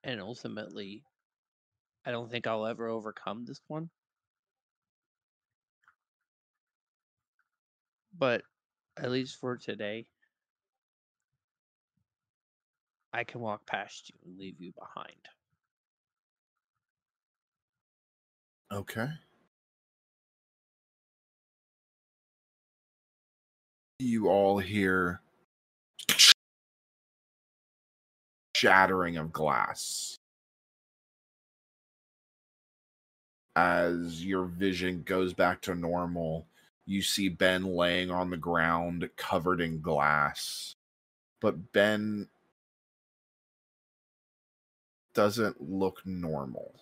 And 0.03 0.21
ultimately, 0.21 1.03
I 2.05 2.11
don't 2.11 2.29
think 2.29 2.45
I'll 2.45 2.67
ever 2.67 2.87
overcome 2.87 3.45
this 3.45 3.59
one. 3.67 3.89
But 8.15 8.43
at 8.95 9.09
least 9.09 9.39
for 9.39 9.57
today, 9.57 10.05
I 13.11 13.23
can 13.23 13.41
walk 13.41 13.65
past 13.65 14.07
you 14.09 14.15
and 14.23 14.37
leave 14.37 14.61
you 14.61 14.71
behind. 14.77 15.34
Okay. 18.71 19.07
You 23.99 24.27
all 24.27 24.59
hear 24.59 25.21
shattering 28.55 29.17
of 29.17 29.31
glass 29.31 30.17
as 33.55 34.25
your 34.25 34.45
vision 34.45 35.03
goes 35.03 35.33
back 35.33 35.61
to 35.61 35.75
normal. 35.75 36.47
You 36.85 37.01
see 37.01 37.29
Ben 37.29 37.63
laying 37.63 38.11
on 38.11 38.29
the 38.29 38.37
ground 38.37 39.09
covered 39.15 39.61
in 39.61 39.81
glass. 39.81 40.75
But 41.41 41.71
Ben 41.71 42.27
doesn't 45.13 45.61
look 45.61 46.01
normal. 46.05 46.73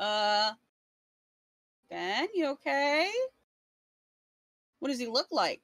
Uh, 0.00 0.52
Ben, 1.90 2.26
you 2.34 2.46
okay? 2.52 3.06
What 4.78 4.88
does 4.88 4.98
he 4.98 5.06
look 5.06 5.26
like? 5.30 5.60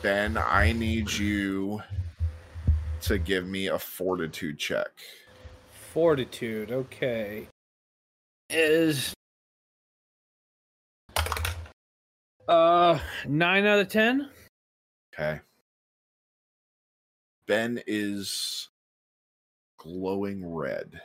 Ben, 0.00 0.38
I 0.38 0.72
need 0.72 1.12
you 1.12 1.82
to 3.02 3.18
give 3.18 3.46
me 3.46 3.66
a 3.66 3.78
fortitude 3.78 4.58
check. 4.58 4.88
Fortitude, 5.92 6.70
okay. 6.70 7.48
Is 8.48 9.12
uh 12.48 12.98
nine 13.26 13.66
out 13.66 13.78
of 13.78 13.88
ten? 13.88 14.30
Okay. 15.12 15.40
Ben 17.46 17.78
is 17.86 18.70
glowing 19.76 20.50
red. 20.50 20.98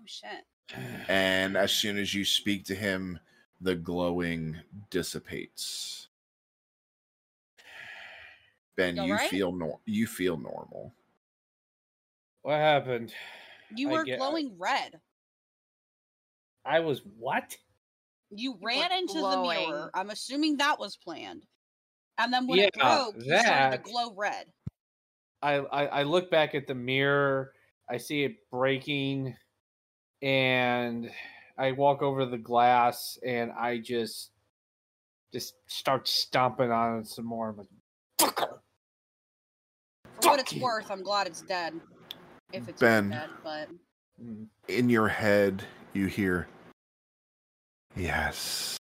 Oh 0.00 0.04
shit. 0.06 0.44
And 1.08 1.56
as 1.56 1.72
soon 1.72 1.98
as 1.98 2.14
you 2.14 2.24
speak 2.24 2.64
to 2.66 2.74
him, 2.74 3.18
the 3.60 3.74
glowing 3.74 4.60
dissipates. 4.90 6.08
Ben, 8.74 8.96
You 8.96 9.02
you 9.02 9.16
alright? 9.16 9.30
feel 9.30 9.52
nor- 9.52 9.80
you 9.84 10.08
feel 10.08 10.36
normal. 10.36 10.92
What 12.42 12.56
happened? 12.58 13.14
You 13.70 13.88
were 13.88 14.04
get- 14.04 14.20
uh, 14.28 14.36
glowing 14.36 14.58
red. 14.58 15.00
I 16.64 16.80
was 16.80 17.04
what? 17.04 17.58
You 18.30 18.54
were 18.72 18.86
ran 18.86 18.90
into 18.92 19.22
the 19.22 19.36
mirror. 19.36 19.90
I'm 19.94 20.10
assuming 20.10 20.56
that 20.56 20.78
was 20.80 20.96
planned. 20.96 21.46
And 22.18 22.32
then 22.32 22.46
when 22.46 22.60
it 22.60 22.72
Yeah, 22.74 22.74
broke, 22.74 23.18
you 23.26 23.36
started 23.38 23.70
to 23.72 23.78
glow 23.78 24.14
red. 24.14 24.52
I, 25.42 25.54
I 25.56 25.84
I 25.86 26.02
look 26.02 26.30
back 26.30 26.54
at 26.54 26.66
the 26.66 26.74
mirror, 26.74 27.54
I 27.88 27.96
see 27.96 28.24
it 28.24 28.48
breaking, 28.50 29.36
and 30.22 31.10
I 31.58 31.72
walk 31.72 32.02
over 32.02 32.26
the 32.26 32.38
glass 32.38 33.18
and 33.26 33.52
I 33.52 33.78
just 33.78 34.30
just 35.32 35.54
start 35.66 36.08
stomping 36.08 36.72
on 36.72 37.00
it 37.00 37.06
some 37.06 37.24
more. 37.24 37.50
I'm 37.50 37.56
like, 37.56 37.66
fucker. 38.20 38.58
For 40.20 40.30
what 40.30 40.40
it's 40.40 40.52
you. 40.52 40.62
worth, 40.62 40.90
I'm 40.90 41.02
glad 41.02 41.26
it's 41.26 41.42
dead. 41.42 41.74
If 42.52 42.68
it's 42.68 42.80
Ben. 42.80 43.06
even 43.06 43.18
dead, 43.18 43.28
but 43.44 43.68
Mm. 44.22 44.46
In 44.68 44.90
your 44.90 45.08
head, 45.08 45.64
you 45.94 46.06
hear, 46.06 46.46
Yes, 47.96 48.78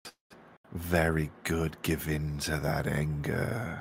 very 0.73 1.31
good. 1.45 1.81
Give 1.83 2.09
in 2.09 2.39
to 2.41 2.59
that 2.59 2.87
anger. 2.87 3.81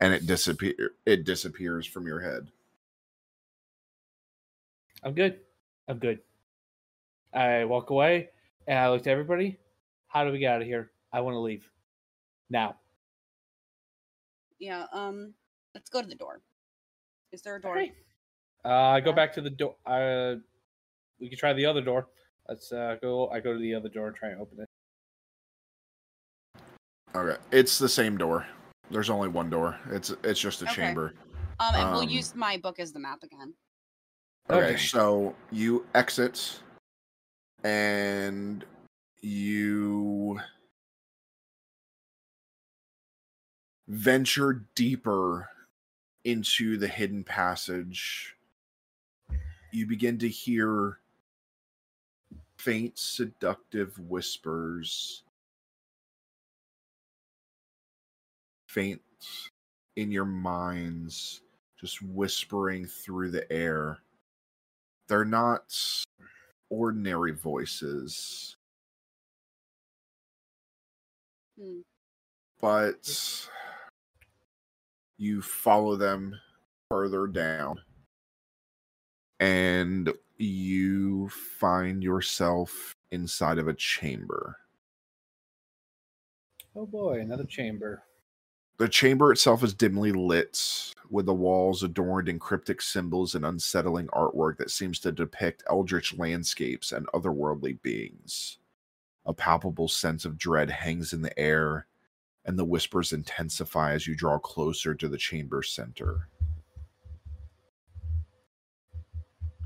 And 0.00 0.12
it 0.14 0.26
disappear 0.26 0.74
it 1.06 1.24
disappears 1.24 1.86
from 1.86 2.06
your 2.06 2.20
head. 2.20 2.48
I'm 5.02 5.12
good. 5.14 5.40
I'm 5.86 5.98
good. 5.98 6.20
I 7.34 7.64
walk 7.64 7.90
away 7.90 8.28
and 8.66 8.78
I 8.78 8.88
look 8.90 9.00
at 9.02 9.08
everybody. 9.08 9.58
How 10.08 10.24
do 10.24 10.30
we 10.32 10.38
get 10.38 10.54
out 10.54 10.60
of 10.62 10.66
here? 10.68 10.90
I 11.12 11.20
want 11.20 11.34
to 11.34 11.40
leave. 11.40 11.68
Now. 12.50 12.76
yeah, 14.60 14.86
um 14.92 15.34
let's 15.74 15.90
go 15.90 16.00
to 16.00 16.06
the 16.08 16.14
door. 16.14 16.40
Is 17.32 17.42
there 17.42 17.56
a 17.56 17.60
door? 17.60 17.72
Alright. 17.72 17.94
Uh, 18.64 18.68
I 18.68 19.00
go 19.00 19.12
back 19.12 19.32
to 19.34 19.40
the 19.40 19.50
door. 19.50 19.74
Uh, 19.84 20.36
we 21.20 21.28
can 21.28 21.36
try 21.38 21.52
the 21.52 21.66
other 21.66 21.80
door. 21.80 22.06
Let's 22.48 22.70
uh, 22.72 22.96
go. 23.02 23.28
I 23.28 23.40
go 23.40 23.52
to 23.52 23.58
the 23.58 23.74
other 23.74 23.88
door 23.88 24.06
and 24.08 24.16
try 24.16 24.30
and 24.30 24.40
open 24.40 24.60
it. 24.60 24.68
Okay. 27.16 27.40
It's 27.50 27.78
the 27.78 27.88
same 27.88 28.16
door. 28.16 28.46
There's 28.90 29.10
only 29.10 29.28
one 29.28 29.50
door. 29.50 29.76
It's 29.90 30.10
it's 30.22 30.40
just 30.40 30.62
a 30.62 30.66
Okay. 30.66 30.74
chamber. 30.74 31.14
Um 31.60 31.74
and 31.74 31.90
we'll 31.92 32.02
Um, 32.02 32.08
use 32.08 32.34
my 32.34 32.56
book 32.58 32.78
as 32.78 32.92
the 32.92 33.00
map 33.00 33.22
again. 33.22 33.54
Okay, 34.50 34.72
Okay. 34.72 34.76
so 34.76 35.34
you 35.50 35.86
exit 35.94 36.60
and 37.64 38.64
you 39.22 40.38
venture 43.88 44.64
deeper 44.74 45.48
into 46.24 46.76
the 46.76 46.88
hidden 46.88 47.24
passage. 47.24 48.36
You 49.72 49.86
begin 49.86 50.18
to 50.18 50.28
hear 50.28 51.00
faint, 52.56 52.98
seductive 52.98 53.98
whispers, 53.98 55.24
faint 58.68 59.00
in 59.96 60.10
your 60.10 60.24
minds, 60.24 61.40
just 61.80 62.00
whispering 62.02 62.86
through 62.86 63.30
the 63.30 63.50
air 63.52 63.98
they're 65.08 65.24
not 65.24 65.64
ordinary 66.74 67.32
voices. 67.32 68.56
Hmm. 71.58 71.80
But 72.60 73.48
you 75.18 75.42
follow 75.42 75.96
them 75.96 76.38
further 76.88 77.26
down 77.26 77.80
and 79.40 80.12
you 80.38 81.28
find 81.28 82.02
yourself 82.02 82.96
inside 83.10 83.58
of 83.58 83.68
a 83.68 83.74
chamber. 83.74 84.56
Oh 86.74 86.86
boy, 86.86 87.20
another 87.20 87.44
chamber. 87.44 88.02
The 88.76 88.88
chamber 88.88 89.30
itself 89.30 89.62
is 89.62 89.72
dimly 89.72 90.10
lit, 90.10 90.92
with 91.08 91.26
the 91.26 91.34
walls 91.34 91.84
adorned 91.84 92.28
in 92.28 92.40
cryptic 92.40 92.82
symbols 92.82 93.36
and 93.36 93.46
unsettling 93.46 94.08
artwork 94.08 94.56
that 94.58 94.70
seems 94.70 94.98
to 95.00 95.12
depict 95.12 95.62
eldritch 95.70 96.18
landscapes 96.18 96.90
and 96.90 97.06
otherworldly 97.14 97.80
beings. 97.82 98.58
A 99.26 99.32
palpable 99.32 99.86
sense 99.86 100.24
of 100.24 100.36
dread 100.36 100.70
hangs 100.70 101.12
in 101.12 101.22
the 101.22 101.38
air, 101.38 101.86
and 102.44 102.58
the 102.58 102.64
whispers 102.64 103.12
intensify 103.12 103.92
as 103.92 104.08
you 104.08 104.16
draw 104.16 104.40
closer 104.40 104.92
to 104.92 105.08
the 105.08 105.18
chamber's 105.18 105.70
center. 105.70 106.28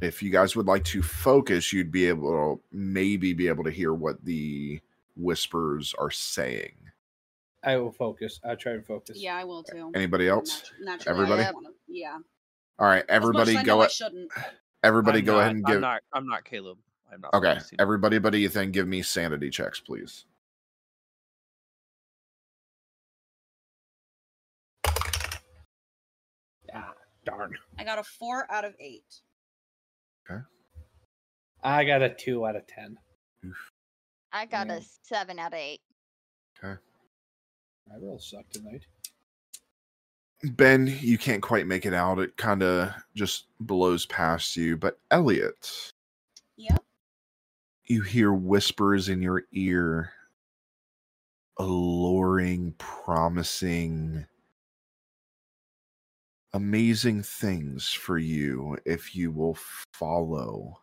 If 0.02 0.22
you 0.22 0.30
guys 0.30 0.54
would 0.54 0.66
like 0.66 0.84
to 0.84 1.02
focus, 1.02 1.72
you'd 1.72 1.90
be 1.90 2.06
able 2.06 2.30
to 2.30 2.62
maybe 2.70 3.32
be 3.32 3.48
able 3.48 3.64
to 3.64 3.70
hear 3.70 3.94
what 3.94 4.22
the 4.22 4.80
whispers 5.16 5.94
are 5.98 6.10
saying. 6.10 6.74
I 7.62 7.76
will 7.76 7.92
focus. 7.92 8.38
I'll 8.44 8.56
try 8.56 8.74
to 8.74 8.82
focus. 8.82 9.18
Yeah, 9.20 9.36
I 9.36 9.44
will 9.44 9.62
too. 9.64 9.90
Anybody 9.94 10.28
else? 10.28 10.62
Natu- 10.62 10.84
naturally, 10.84 11.22
Everybody? 11.22 11.54
Wanna- 11.54 11.68
yeah. 11.88 12.18
All 12.78 12.86
right, 12.86 13.04
As 13.08 13.22
much 13.22 13.34
as 13.36 13.48
everybody 13.48 13.66
go. 13.66 13.80
I 13.80 13.86
a- 13.86 13.90
shouldn't. 13.90 14.32
Everybody 14.84 15.18
I'm 15.20 15.24
go 15.24 15.32
not- 15.32 15.40
ahead 15.40 15.52
and 15.56 15.64
give. 15.66 15.74
I'm 15.76 15.80
not. 15.80 16.02
I'm 16.12 16.26
not 16.28 16.44
Caleb. 16.44 16.78
I'm 17.12 17.20
not. 17.20 17.34
Okay, 17.34 17.58
everybody 17.78 18.18
but 18.18 18.34
Ethan, 18.34 18.70
give 18.70 18.86
me 18.86 19.02
sanity 19.02 19.50
checks, 19.50 19.80
please. 19.80 20.24
Ah, 26.74 26.92
darn. 27.24 27.52
I 27.78 27.84
got 27.84 27.98
a 27.98 28.04
four 28.04 28.50
out 28.50 28.64
of 28.64 28.74
eight. 28.78 29.20
Okay. 30.30 30.40
I 31.62 31.84
got 31.84 32.02
a 32.02 32.14
two 32.14 32.46
out 32.46 32.56
of 32.56 32.66
ten. 32.66 32.98
I 34.32 34.46
got 34.46 34.66
Yeah. 34.68 34.76
a 34.76 34.80
seven 35.02 35.38
out 35.38 35.52
of 35.54 35.58
eight. 35.58 35.80
Okay. 36.62 36.80
I 37.92 37.96
real 37.96 38.18
suck 38.18 38.48
tonight. 38.50 38.84
Ben, 40.42 40.86
you 41.00 41.18
can't 41.18 41.42
quite 41.42 41.66
make 41.66 41.84
it 41.84 41.94
out. 41.94 42.18
It 42.20 42.36
kind 42.36 42.62
of 42.62 42.92
just 43.16 43.46
blows 43.60 44.06
past 44.06 44.56
you. 44.56 44.76
But 44.76 44.98
Elliot, 45.10 45.92
Yep. 46.56 46.84
you 47.86 48.02
hear 48.02 48.32
whispers 48.32 49.08
in 49.08 49.20
your 49.20 49.44
ear, 49.52 50.12
alluring, 51.58 52.74
promising, 52.78 54.26
amazing 56.52 57.22
things 57.22 57.88
for 57.92 58.18
you 58.18 58.76
if 58.84 59.16
you 59.16 59.32
will 59.32 59.56
follow 59.92 60.80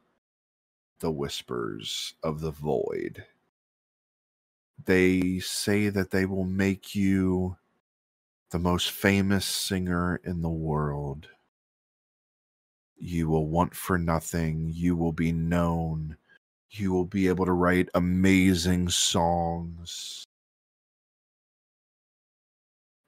the 0.99 1.11
whispers 1.11 2.13
of 2.23 2.41
the 2.41 2.51
void. 2.51 3.23
They 4.83 5.39
say 5.39 5.89
that 5.89 6.11
they 6.11 6.25
will 6.25 6.45
make 6.45 6.95
you 6.95 7.57
the 8.51 8.59
most 8.59 8.91
famous 8.91 9.45
singer 9.45 10.21
in 10.23 10.41
the 10.41 10.49
world. 10.49 11.27
You 12.97 13.29
will 13.29 13.47
want 13.47 13.75
for 13.75 13.97
nothing. 13.97 14.71
You 14.73 14.95
will 14.95 15.11
be 15.11 15.31
known. 15.31 16.17
You 16.71 16.91
will 16.91 17.05
be 17.05 17.27
able 17.27 17.45
to 17.45 17.51
write 17.51 17.89
amazing 17.93 18.89
songs. 18.89 20.23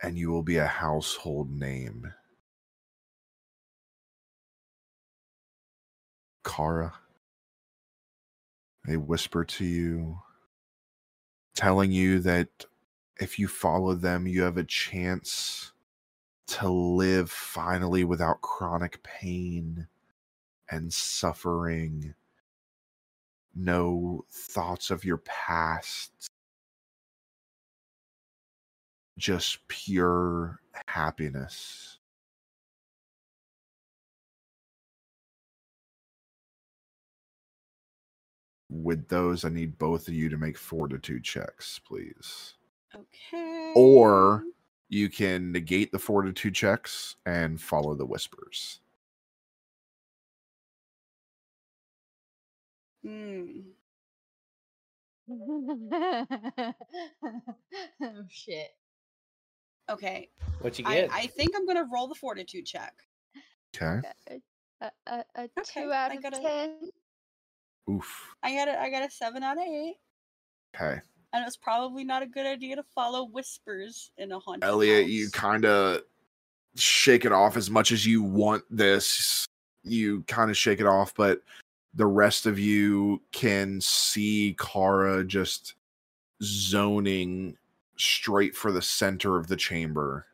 And 0.01 0.17
you 0.17 0.29
will 0.31 0.43
be 0.43 0.57
a 0.57 0.67
household 0.67 1.51
name. 1.51 2.13
Kara, 6.45 6.93
they 8.85 8.97
whisper 8.97 9.43
to 9.45 9.65
you, 9.65 10.19
telling 11.57 11.91
you 11.91 12.19
that 12.19 12.49
if 13.19 13.39
you 13.39 13.47
follow 13.47 13.95
them, 13.95 14.27
you 14.27 14.43
have 14.43 14.57
a 14.57 14.63
chance 14.63 15.71
to 16.47 16.69
live 16.69 17.31
finally 17.31 18.03
without 18.03 18.41
chronic 18.41 19.01
pain 19.03 19.87
and 20.69 20.93
suffering. 20.93 22.13
No 23.55 24.23
thoughts 24.31 24.91
of 24.91 25.03
your 25.03 25.17
past. 25.17 26.11
Just 29.17 29.67
pure 29.67 30.59
happiness. 30.87 31.96
With 38.69 39.07
those, 39.07 39.45
I 39.45 39.49
need 39.49 39.77
both 39.77 40.07
of 40.07 40.13
you 40.13 40.27
to 40.29 40.37
make 40.37 40.57
fortitude 40.57 41.23
checks, 41.23 41.79
please. 41.79 42.55
Okay. 42.93 43.71
Or 43.75 44.43
you 44.89 45.09
can 45.09 45.51
negate 45.51 45.91
the 45.91 45.99
fortitude 45.99 46.53
checks 46.55 47.15
and 47.25 47.61
follow 47.61 47.95
the 47.95 48.05
whispers. 48.05 48.81
Hmm. 53.05 53.45
oh 55.29 56.73
shit. 58.29 58.69
Okay. 59.89 60.29
What 60.59 60.77
you 60.79 60.85
I, 60.85 60.95
get? 61.01 61.09
I 61.13 61.27
think 61.27 61.51
I'm 61.55 61.65
gonna 61.65 61.87
roll 61.93 62.07
the 62.07 62.15
fortitude 62.15 62.65
check. 62.65 62.93
Okay. 63.75 64.01
A, 64.81 64.91
a, 65.07 65.23
a 65.35 65.41
Okay, 65.59 65.83
two 65.83 65.91
out 65.91 66.11
I 66.11 66.15
of 66.15 66.23
got 66.23 66.37
a- 66.37 66.41
ten. 66.41 66.79
Oof. 67.89 68.35
I 68.43 68.55
got 68.55 68.67
a 68.67 68.79
I 68.79 68.89
got 68.89 69.07
a 69.07 69.11
seven 69.11 69.43
out 69.43 69.57
of 69.57 69.63
eight. 69.63 69.95
Okay. 70.75 70.99
And 71.33 71.45
it's 71.45 71.57
probably 71.57 72.03
not 72.03 72.23
a 72.23 72.25
good 72.25 72.45
idea 72.45 72.75
to 72.75 72.83
follow 72.95 73.25
whispers 73.25 74.11
in 74.17 74.31
a 74.31 74.39
haunted 74.39 74.63
Elliot, 74.63 75.03
house. 75.03 75.11
you 75.11 75.29
kind 75.31 75.65
of 75.65 76.01
shake 76.75 77.25
it 77.25 77.31
off 77.31 77.57
as 77.57 77.69
much 77.69 77.91
as 77.91 78.05
you 78.05 78.23
want 78.23 78.63
this. 78.69 79.45
You 79.83 80.23
kind 80.23 80.49
of 80.49 80.57
shake 80.57 80.79
it 80.79 80.85
off, 80.85 81.13
but 81.15 81.41
the 81.93 82.05
rest 82.05 82.45
of 82.45 82.59
you 82.59 83.21
can 83.31 83.81
see 83.81 84.55
Kara 84.59 85.23
just 85.23 85.75
zoning 86.43 87.57
straight 87.97 88.55
for 88.55 88.71
the 88.71 88.81
center 88.81 89.37
of 89.37 89.47
the 89.47 89.55
chamber. 89.55 90.25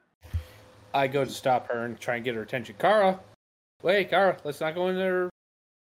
I 0.94 1.08
go 1.08 1.26
to 1.26 1.32
stop 1.32 1.70
her 1.72 1.86
and 1.86 2.00
try 2.00 2.16
and 2.16 2.26
get 2.26 2.36
her 2.36 2.42
attention. 2.42 2.76
Kara, 2.78 3.20
wait, 3.82 4.10
Kara, 4.10 4.38
let's 4.44 4.62
not 4.62 4.76
go 4.76 4.90
in 4.90 4.96
there 4.96 5.30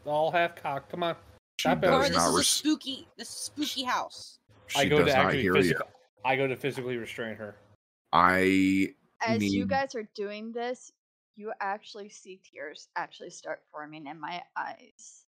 all 0.05 0.31
half 0.31 0.55
cocked. 0.55 0.89
Come 0.89 1.03
on. 1.03 1.15
She 1.57 1.69
Stop 1.69 1.83
it. 1.83 1.87
does 1.87 2.07
this 2.09 2.17
not 2.17 2.29
is 2.29 2.39
a 2.39 2.43
spooky 2.43 3.07
this 3.17 3.29
is 3.29 3.35
a 3.35 3.39
spooky 3.39 3.83
house. 3.83 4.39
I 4.75 4.85
go 4.85 4.97
does 4.99 5.07
to 5.07 5.13
not 5.15 5.25
actually 5.25 5.41
hear 5.43 5.55
you. 5.55 5.61
physical, 5.61 5.87
I 6.25 6.35
go 6.35 6.47
to 6.47 6.55
physically 6.55 6.97
restrain 6.97 7.35
her. 7.35 7.55
I 8.11 8.89
As 9.25 9.43
you 9.43 9.65
guys 9.65 9.95
are 9.95 10.07
doing 10.15 10.51
this, 10.51 10.91
you 11.35 11.51
actually 11.61 12.09
see 12.09 12.39
tears 12.43 12.89
actually 12.95 13.29
start 13.29 13.61
forming 13.71 14.07
in 14.07 14.19
my 14.19 14.41
eyes. 14.57 15.25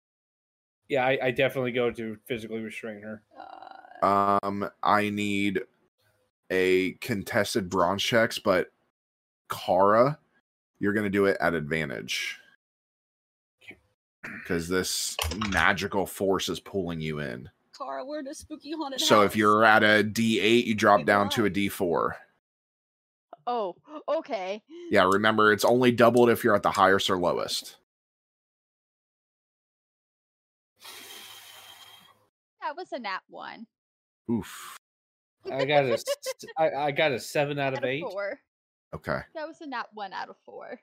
Yeah, 0.88 1.06
I, 1.06 1.20
I 1.24 1.32
definitely 1.32 1.72
go 1.72 1.92
to 1.92 2.18
physically 2.28 2.62
restrain 2.62 3.02
her. 3.02 3.24
um 4.02 4.70
I 4.82 5.10
need 5.10 5.62
a 6.50 6.94
contested 6.94 7.70
bronze 7.70 8.04
checks, 8.04 8.40
but 8.40 8.68
Kara, 9.50 10.18
you're 10.80 10.94
gonna 10.94 11.10
do 11.10 11.26
it 11.26 11.38
at 11.40 11.54
advantage. 11.54 12.39
Because 14.24 14.68
this 14.68 15.16
magical 15.50 16.06
force 16.06 16.50
is 16.50 16.60
pulling 16.60 17.00
you 17.00 17.20
in. 17.20 17.50
Kara, 17.78 18.04
we're 18.06 18.20
in 18.20 18.28
a 18.28 18.36
spooky 18.36 18.74
haunted 18.74 19.00
So 19.00 19.22
house. 19.22 19.28
if 19.28 19.36
you're 19.38 19.64
at 19.64 19.84
a 19.84 20.04
D8, 20.04 20.66
you 20.66 20.76
drop 20.76 21.06
down 21.06 21.30
to 21.30 21.46
a 21.46 21.50
D4. 21.50 22.12
Oh, 23.48 23.76
okay. 24.08 24.62
Yeah, 24.92 25.06
remember 25.12 25.54
it's 25.54 25.64
only 25.66 25.92
doubled 25.92 26.30
if 26.30 26.44
you're 26.44 26.56
at 26.56 26.64
the 26.64 26.72
highest 26.72 27.10
or 27.10 27.18
lowest. 27.18 27.78
That 32.62 32.76
was 32.76 32.92
a 32.92 33.00
nat 33.00 33.22
one. 33.30 33.66
Oof. 34.30 34.78
I 35.52 35.66
got 35.66 35.86
a 35.86 35.94
s- 35.94 36.04
I, 36.58 36.70
I 36.72 36.92
got 36.92 37.12
a 37.14 37.20
seven 37.20 37.58
out 37.58 37.74
of 37.74 37.80
Out 37.80 37.84
of 37.86 37.90
eight. 37.90 38.02
four. 38.02 38.40
Okay. 38.94 39.20
That 39.34 39.48
was 39.48 39.62
a 39.62 39.68
nat 39.68 39.88
one 39.94 40.14
out 40.14 40.30
of 40.30 40.36
four. 40.46 40.80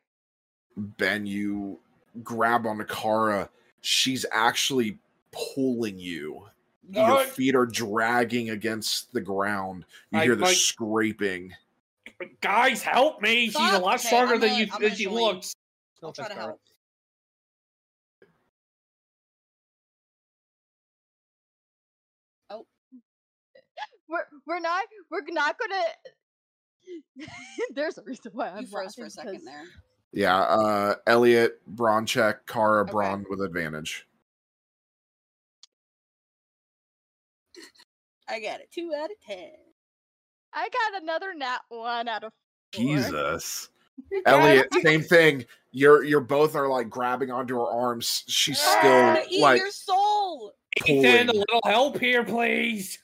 Ben, 0.76 1.26
you 1.26 1.78
grab 2.22 2.66
onto 2.66 2.84
Kara. 2.84 3.48
She's 3.80 4.24
actually 4.32 4.98
pulling 5.32 5.98
you. 5.98 6.46
Your 6.90 7.24
feet 7.24 7.54
are 7.56 7.66
dragging 7.66 8.50
against 8.50 9.12
the 9.12 9.20
ground. 9.20 9.84
You 10.12 10.20
I- 10.20 10.24
hear 10.24 10.36
the 10.36 10.42
my- 10.42 10.52
scraping. 10.54 11.52
Guys, 12.40 12.82
help 12.82 13.20
me! 13.20 13.46
She's 13.46 13.56
a 13.56 13.78
lot 13.78 13.96
okay, 13.98 14.06
stronger 14.06 14.34
I'm 14.34 14.40
than 14.40 14.50
gonna- 14.50 14.62
you 14.64 14.70
I'm 14.72 14.80
than 14.82 14.94
she 14.94 15.04
join. 15.04 15.14
looks. 15.14 15.54
I'll 16.02 16.12
try 16.12 16.28
to 16.28 16.34
help. 16.34 16.60
Oh, 22.50 22.66
we're 24.08 24.24
we're 24.46 24.60
not 24.60 24.84
we're 25.10 25.20
not 25.28 25.56
gonna. 25.58 27.26
There's 27.74 27.98
a 27.98 28.02
reason 28.02 28.30
why 28.34 28.48
I'm 28.50 28.62
You 28.62 28.68
froze 28.68 28.94
for 28.94 29.04
a 29.06 29.10
second 29.10 29.44
there. 29.44 29.64
Yeah, 30.12 30.38
uh 30.38 30.94
Elliot, 31.06 31.60
brawn 31.66 32.06
check, 32.06 32.46
Kara, 32.46 32.82
Okay. 32.82 32.92
brawn 32.92 33.24
with 33.28 33.40
advantage. 33.40 34.06
I 38.28 38.40
got 38.40 38.60
a 38.60 38.64
two 38.72 38.92
out 38.96 39.10
of 39.10 39.20
ten. 39.26 39.50
I 40.52 40.68
got 40.68 41.02
another 41.02 41.34
nat 41.34 41.60
one 41.68 42.08
out 42.08 42.24
of 42.24 42.32
four. 42.74 42.82
Jesus. 42.82 43.68
Elliot, 44.24 44.68
same 44.82 45.02
thing. 45.02 45.44
You're 45.72 46.02
you're 46.04 46.20
both 46.20 46.56
are 46.56 46.68
like 46.68 46.88
grabbing 46.88 47.30
onto 47.30 47.54
her 47.56 47.66
arms. 47.66 48.24
She's 48.26 48.58
Ah, 48.58 48.78
still 49.18 49.26
eat 49.30 49.40
like 49.40 49.58
your 49.58 49.70
soul. 49.70 50.52
Ethan, 50.86 51.02
pulling. 51.02 51.28
a 51.28 51.32
little 51.32 51.60
help 51.64 51.98
here, 51.98 52.24
please. 52.24 52.98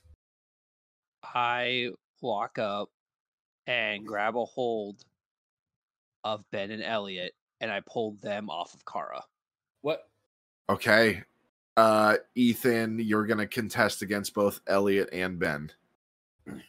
I 1.22 1.90
walk 2.20 2.58
up 2.58 2.90
and 3.66 4.06
grab 4.06 4.36
a 4.36 4.44
hold 4.44 5.04
of 6.24 6.44
Ben 6.50 6.70
and 6.70 6.82
Elliot, 6.82 7.34
and 7.60 7.70
I 7.70 7.80
pulled 7.86 8.20
them 8.20 8.50
off 8.50 8.74
of 8.74 8.84
Kara. 8.84 9.22
What? 9.82 10.08
Okay. 10.68 11.22
Uh 11.76 12.16
Ethan, 12.34 12.98
you're 12.98 13.26
gonna 13.26 13.46
contest 13.46 14.02
against 14.02 14.34
both 14.34 14.60
Elliot 14.66 15.08
and 15.12 15.38
Ben. 15.38 15.70
This 16.46 16.62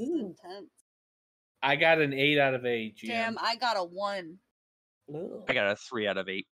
is 0.00 0.20
intense. 0.20 0.70
I 1.62 1.76
got 1.76 2.00
an 2.00 2.12
eight 2.12 2.38
out 2.38 2.54
of 2.54 2.66
eight. 2.66 2.96
GM. 2.96 3.08
Damn, 3.08 3.38
I 3.40 3.56
got 3.56 3.76
a 3.76 3.82
one. 3.82 4.38
I 5.48 5.54
got 5.54 5.70
a 5.70 5.76
three 5.76 6.06
out 6.06 6.18
of 6.18 6.28
eight. 6.28 6.46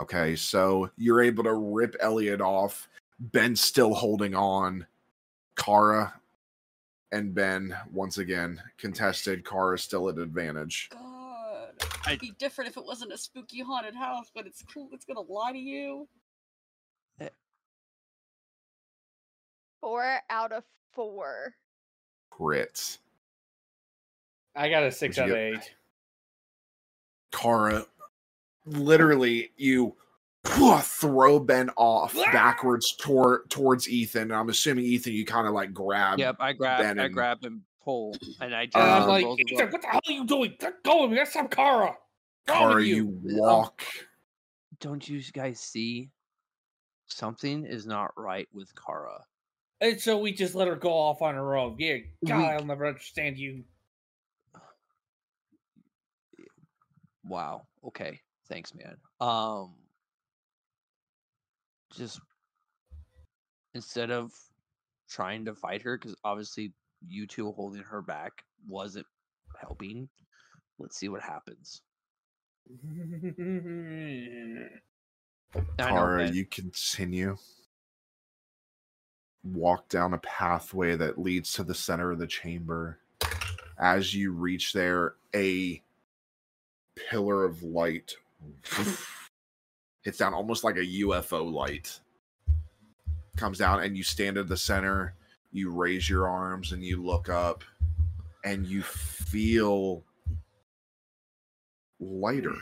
Okay, 0.00 0.36
so 0.36 0.90
you're 0.96 1.20
able 1.20 1.44
to 1.44 1.54
rip 1.54 1.94
Elliot 2.00 2.40
off. 2.40 2.88
Ben's 3.18 3.60
still 3.60 3.92
holding 3.92 4.34
on. 4.34 4.86
Kara 5.56 6.19
and 7.12 7.34
Ben 7.34 7.76
once 7.92 8.18
again 8.18 8.60
contested. 8.78 9.48
Kara 9.48 9.78
still 9.78 10.08
at 10.08 10.18
advantage. 10.18 10.88
God, 10.92 11.72
it'd 12.06 12.20
be 12.20 12.34
different 12.38 12.70
if 12.70 12.76
it 12.76 12.84
wasn't 12.84 13.12
a 13.12 13.18
spooky 13.18 13.60
haunted 13.60 13.94
house, 13.94 14.30
but 14.34 14.46
it's 14.46 14.62
cool. 14.72 14.88
It's 14.92 15.04
gonna 15.04 15.20
lie 15.20 15.52
to 15.52 15.58
you. 15.58 16.08
Eh. 17.20 17.28
Four 19.80 20.18
out 20.30 20.52
of 20.52 20.64
four. 20.92 21.54
Crits. 22.32 22.98
I 24.56 24.68
got 24.68 24.82
a 24.82 24.92
six 24.92 25.16
What'd 25.16 25.32
out 25.32 25.38
of 25.38 25.42
eight. 25.42 25.74
Kara, 27.32 27.84
literally, 28.66 29.52
you 29.56 29.94
throw 30.44 31.38
Ben 31.40 31.70
off 31.76 32.14
backwards 32.32 32.94
toward 32.96 33.48
towards 33.50 33.88
Ethan. 33.88 34.32
I'm 34.32 34.48
assuming 34.48 34.84
Ethan, 34.84 35.12
you 35.12 35.24
kind 35.24 35.46
of 35.46 35.52
like 35.54 35.72
grab. 35.72 36.18
Yep, 36.18 36.36
I 36.40 36.52
grab, 36.52 36.80
Ben 36.80 36.98
I 36.98 37.04
and- 37.06 37.14
grab 37.14 37.38
and 37.44 37.60
pull, 37.82 38.14
and 38.40 38.54
I 38.54 38.66
just 38.66 38.76
And 38.76 38.84
I'm 38.90 39.02
Um, 39.02 39.08
like, 39.08 39.40
Ethan, 39.40 39.70
what 39.70 39.82
the 39.82 39.88
hell 39.88 40.00
are 40.06 40.12
you 40.12 40.24
doing? 40.26 40.54
Let 40.60 40.82
go 40.82 41.04
of 41.04 41.10
me. 41.10 41.16
That's 41.16 41.32
some 41.32 41.48
Kara. 41.48 41.96
Kara, 42.46 42.74
with 42.76 42.86
you 42.86 43.06
walk. 43.24 43.82
don't 44.80 45.06
you 45.06 45.22
guys 45.32 45.60
see? 45.60 46.10
Something 47.06 47.64
is 47.66 47.86
not 47.86 48.12
right 48.16 48.48
with 48.52 48.72
Kara. 48.74 49.24
And 49.80 50.00
so 50.00 50.18
we 50.18 50.32
just 50.32 50.54
let 50.54 50.68
her 50.68 50.76
go 50.76 50.92
off 50.92 51.22
on 51.22 51.34
her 51.34 51.56
own. 51.56 51.76
Yeah, 51.78 51.98
God, 52.26 52.38
We- 52.38 52.44
I'll 52.46 52.64
never 52.64 52.86
understand 52.86 53.38
you. 53.38 53.64
Wow. 57.24 57.66
Okay. 57.84 58.20
Thanks, 58.48 58.74
man. 58.74 58.96
Um 59.20 59.74
just 61.96 62.20
instead 63.74 64.10
of 64.10 64.32
trying 65.08 65.44
to 65.44 65.54
fight 65.54 65.82
her 65.82 65.98
cuz 65.98 66.14
obviously 66.24 66.72
you 67.06 67.26
two 67.26 67.50
holding 67.52 67.82
her 67.82 68.02
back 68.02 68.44
wasn't 68.66 69.06
helping. 69.58 70.08
Let's 70.78 70.96
see 70.96 71.08
what 71.08 71.22
happens. 71.22 71.82
I 75.54 75.90
know, 75.90 75.94
Kara, 75.94 76.30
you 76.30 76.44
continue. 76.46 77.36
Walk 79.42 79.88
down 79.88 80.14
a 80.14 80.18
pathway 80.18 80.96
that 80.96 81.18
leads 81.18 81.52
to 81.54 81.64
the 81.64 81.74
center 81.74 82.12
of 82.12 82.18
the 82.18 82.26
chamber. 82.26 82.98
As 83.78 84.14
you 84.14 84.32
reach 84.32 84.72
there, 84.72 85.14
a 85.34 85.82
pillar 86.94 87.44
of 87.44 87.62
light 87.62 88.14
hits 90.02 90.18
down 90.18 90.34
almost 90.34 90.64
like 90.64 90.76
a 90.76 90.86
UFO 90.86 91.52
light. 91.52 92.00
Comes 93.36 93.58
down, 93.58 93.82
and 93.82 93.96
you 93.96 94.02
stand 94.02 94.38
at 94.38 94.48
the 94.48 94.56
center. 94.56 95.14
You 95.52 95.70
raise 95.72 96.08
your 96.08 96.28
arms 96.28 96.72
and 96.72 96.84
you 96.84 97.02
look 97.02 97.28
up, 97.28 97.64
and 98.44 98.66
you 98.66 98.82
feel 98.82 100.04
lighter. 101.98 102.56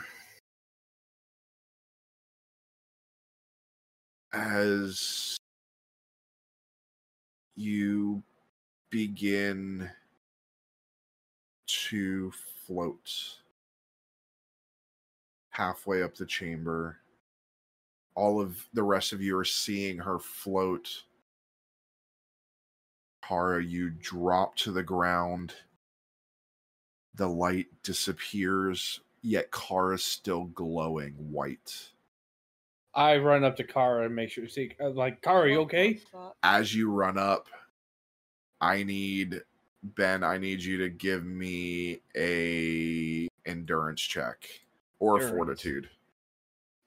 as 4.32 5.36
you 7.56 8.22
begin 8.90 9.90
to 11.66 12.32
float 12.66 13.10
halfway 15.50 16.02
up 16.02 16.14
the 16.14 16.26
chamber. 16.26 16.98
All 18.18 18.40
of 18.40 18.66
the 18.72 18.82
rest 18.82 19.12
of 19.12 19.22
you 19.22 19.38
are 19.38 19.44
seeing 19.44 19.98
her 19.98 20.18
float. 20.18 21.04
Kara, 23.22 23.62
you 23.62 23.90
drop 23.90 24.56
to 24.56 24.72
the 24.72 24.82
ground. 24.82 25.54
The 27.14 27.28
light 27.28 27.68
disappears, 27.84 29.02
yet 29.22 29.52
Kara's 29.52 30.04
still 30.04 30.46
glowing 30.46 31.12
white. 31.30 31.90
I 32.92 33.18
run 33.18 33.44
up 33.44 33.56
to 33.58 33.62
Kara 33.64 34.06
and 34.06 34.16
make 34.16 34.30
sure. 34.30 34.46
to 34.46 34.50
See, 34.50 34.72
uh, 34.80 34.90
like, 34.90 35.22
Kara, 35.22 35.48
you 35.48 35.60
okay? 35.60 36.00
as 36.42 36.74
you 36.74 36.90
run 36.90 37.18
up, 37.18 37.46
I 38.60 38.82
need 38.82 39.42
Ben. 39.84 40.24
I 40.24 40.38
need 40.38 40.60
you 40.60 40.76
to 40.78 40.88
give 40.88 41.24
me 41.24 42.00
a 42.16 43.28
endurance 43.46 44.00
check 44.00 44.44
or 44.98 45.20
Endurance. 45.20 45.36
fortitude. 45.62 45.88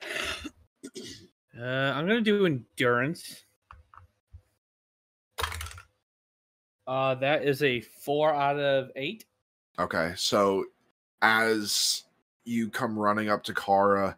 Uh, 1.57 1.63
I'm 1.63 2.07
gonna 2.07 2.21
do 2.21 2.45
endurance. 2.45 3.43
Uh, 6.87 7.15
that 7.15 7.43
is 7.43 7.61
a 7.63 7.81
four 7.81 8.33
out 8.33 8.59
of 8.59 8.91
eight. 8.95 9.25
Okay, 9.79 10.13
so 10.15 10.65
as 11.21 12.03
you 12.45 12.69
come 12.69 12.97
running 12.97 13.29
up 13.29 13.43
to 13.43 13.53
Kara, 13.53 14.15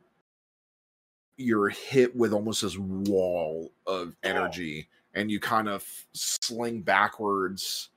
you're 1.38 1.70
hit 1.70 2.16
with 2.16 2.34
almost 2.34 2.62
this 2.62 2.78
wall 2.78 3.72
of 3.88 4.16
energy, 4.24 4.88
and 5.14 5.30
you 5.30 5.40
kind 5.40 5.68
of 5.68 5.86
sling 6.14 6.82
backwards, 6.82 7.90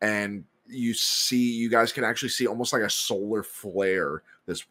and 0.00 0.44
you 0.66 0.94
see, 0.94 1.52
you 1.52 1.68
guys 1.68 1.92
can 1.92 2.04
actually 2.04 2.28
see 2.28 2.46
almost 2.46 2.72
like 2.72 2.82
a 2.82 2.90
solar 2.90 3.42
flare 3.42 4.22
this 4.46 4.64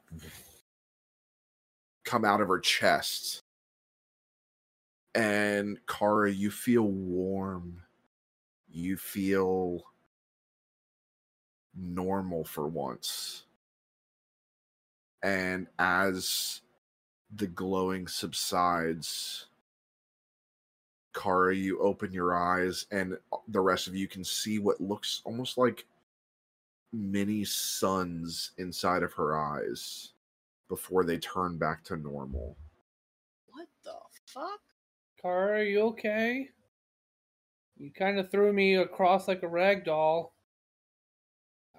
come 2.03 2.25
out 2.25 2.41
of 2.41 2.47
her 2.47 2.59
chest. 2.59 3.43
And 5.15 5.79
Kara, 5.87 6.31
you 6.31 6.51
feel 6.51 6.83
warm. 6.83 7.81
You 8.69 8.97
feel 8.97 9.85
normal 11.73 12.43
for 12.43 12.67
once. 12.67 13.43
And 15.23 15.67
as 15.79 16.61
the 17.33 17.47
glowing 17.47 18.07
subsides, 18.07 19.47
Kara, 21.13 21.55
you 21.55 21.79
open 21.79 22.11
your 22.11 22.35
eyes, 22.35 22.85
and 22.91 23.17
uh, 23.31 23.37
the 23.47 23.61
rest 23.61 23.87
of 23.87 23.95
you 23.95 24.07
can 24.07 24.23
see 24.23 24.59
what 24.59 24.81
looks 24.81 25.21
almost 25.23 25.57
like 25.57 25.85
mini 26.91 27.45
suns 27.45 28.51
inside 28.57 29.01
of 29.01 29.13
her 29.13 29.37
eyes 29.37 30.11
before 30.67 31.05
they 31.05 31.17
turn 31.17 31.57
back 31.57 31.83
to 31.85 31.95
normal. 31.95 32.57
What 33.47 33.67
the 33.83 33.95
fuck? 34.25 34.61
Kara, 35.25 35.65
you 35.65 35.81
okay? 35.81 36.49
You 37.77 37.89
kind 37.89 38.19
of 38.19 38.29
threw 38.29 38.53
me 38.53 38.75
across 38.75 39.27
like 39.27 39.41
a 39.41 39.47
rag 39.47 39.83
doll. 39.83 40.35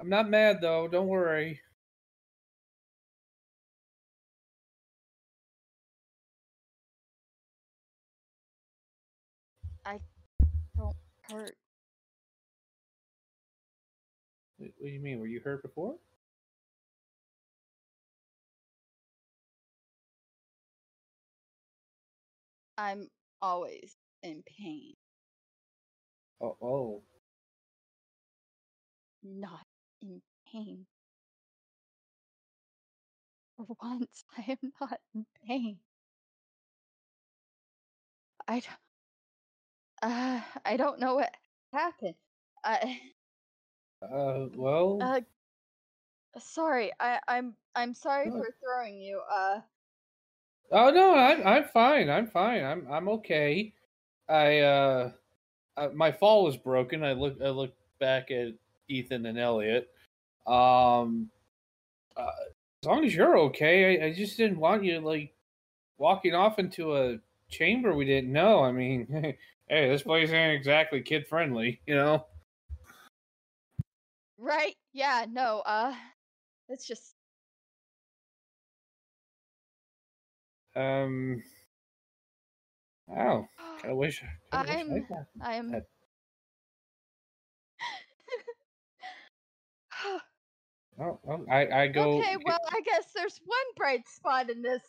I'm 0.00 0.08
not 0.08 0.28
mad 0.28 0.58
though. 0.60 0.88
Don't 0.88 1.06
worry. 1.06 1.60
I 9.84 10.00
don't 10.76 10.96
hurt. 11.30 11.54
What 14.58 14.70
do 14.82 14.88
you 14.88 14.98
mean? 14.98 15.20
Were 15.20 15.28
you 15.28 15.38
hurt 15.38 15.62
before? 15.62 15.94
I'm 22.76 23.08
always 23.40 23.98
in 24.22 24.42
pain. 24.42 24.96
Oh, 26.40 26.56
oh. 26.62 27.04
Not 29.22 29.66
in 30.00 30.22
pain. 30.46 30.86
For 33.58 33.66
once, 33.82 34.24
I 34.34 34.40
am 34.50 34.72
not 34.80 35.02
in 35.12 35.26
pain. 35.46 35.82
I, 38.48 38.60
d- 38.60 38.68
uh, 40.02 40.42
I 40.64 40.76
don't 40.76 41.00
know 41.00 41.16
what 41.16 41.36
happened. 41.72 42.16
I, 42.64 43.12
Uh, 44.00 44.48
well, 44.54 45.12
uh, 45.14 45.20
sorry. 46.38 46.92
I, 47.00 47.20
I'm, 47.28 47.56
I'm 47.74 47.94
sorry 47.94 48.30
No. 48.30 48.32
for 48.32 48.50
throwing 48.62 49.00
you. 49.00 49.20
Uh, 49.20 49.62
oh 50.72 50.90
no, 50.90 51.14
I'm 51.14 51.46
I'm 51.46 51.64
fine. 51.64 52.10
I'm 52.10 52.26
fine. 52.26 52.64
I'm 52.64 52.86
I'm 52.90 53.08
okay. 53.08 53.72
I 54.28 54.58
uh, 54.60 55.10
uh 55.76 55.88
my 55.94 56.12
fall 56.12 56.44
was 56.44 56.56
broken. 56.56 57.04
I 57.04 57.12
look 57.12 57.36
I 57.42 57.48
look 57.48 57.74
back 57.98 58.30
at 58.30 58.48
Ethan 58.88 59.26
and 59.26 59.38
Elliot. 59.38 59.88
Um, 60.46 61.28
uh, 62.16 62.30
as 62.82 62.86
long 62.86 63.04
as 63.04 63.14
you're 63.14 63.38
okay, 63.38 64.00
I, 64.00 64.06
I 64.06 64.12
just 64.12 64.36
didn't 64.36 64.58
want 64.58 64.84
you 64.84 65.00
like 65.00 65.34
walking 65.98 66.34
off 66.34 66.58
into 66.58 66.96
a 66.96 67.18
chamber 67.48 67.94
we 67.94 68.04
didn't 68.04 68.32
know. 68.32 68.62
I 68.62 68.72
mean, 68.72 69.06
hey, 69.68 69.88
this 69.88 70.02
place 70.02 70.30
ain't 70.30 70.54
exactly 70.54 71.00
kid 71.02 71.26
friendly, 71.26 71.80
you 71.86 71.94
know. 71.94 72.26
right? 74.38 74.74
Yeah. 74.92 75.26
No. 75.30 75.62
Uh, 75.66 75.94
it's 76.68 76.86
just. 76.86 77.15
Um. 80.76 81.42
Wow. 83.08 83.48
I 83.84 83.92
wish. 83.92 84.22
I 84.52 84.58
wish 84.58 84.70
I 84.70 84.72
I'm. 84.72 84.88
had 84.90 85.08
I'm. 85.40 85.72
that. 85.72 85.86
Oh, 90.98 91.18
oh, 91.28 91.44
I 91.50 91.66
I 91.82 91.86
go. 91.88 92.22
okay. 92.22 92.36
Well, 92.44 92.58
I 92.72 92.80
guess 92.82 93.12
there's 93.14 93.40
one 93.44 93.68
bright 93.76 94.08
spot 94.08 94.50
in 94.50 94.62
this 94.62 94.82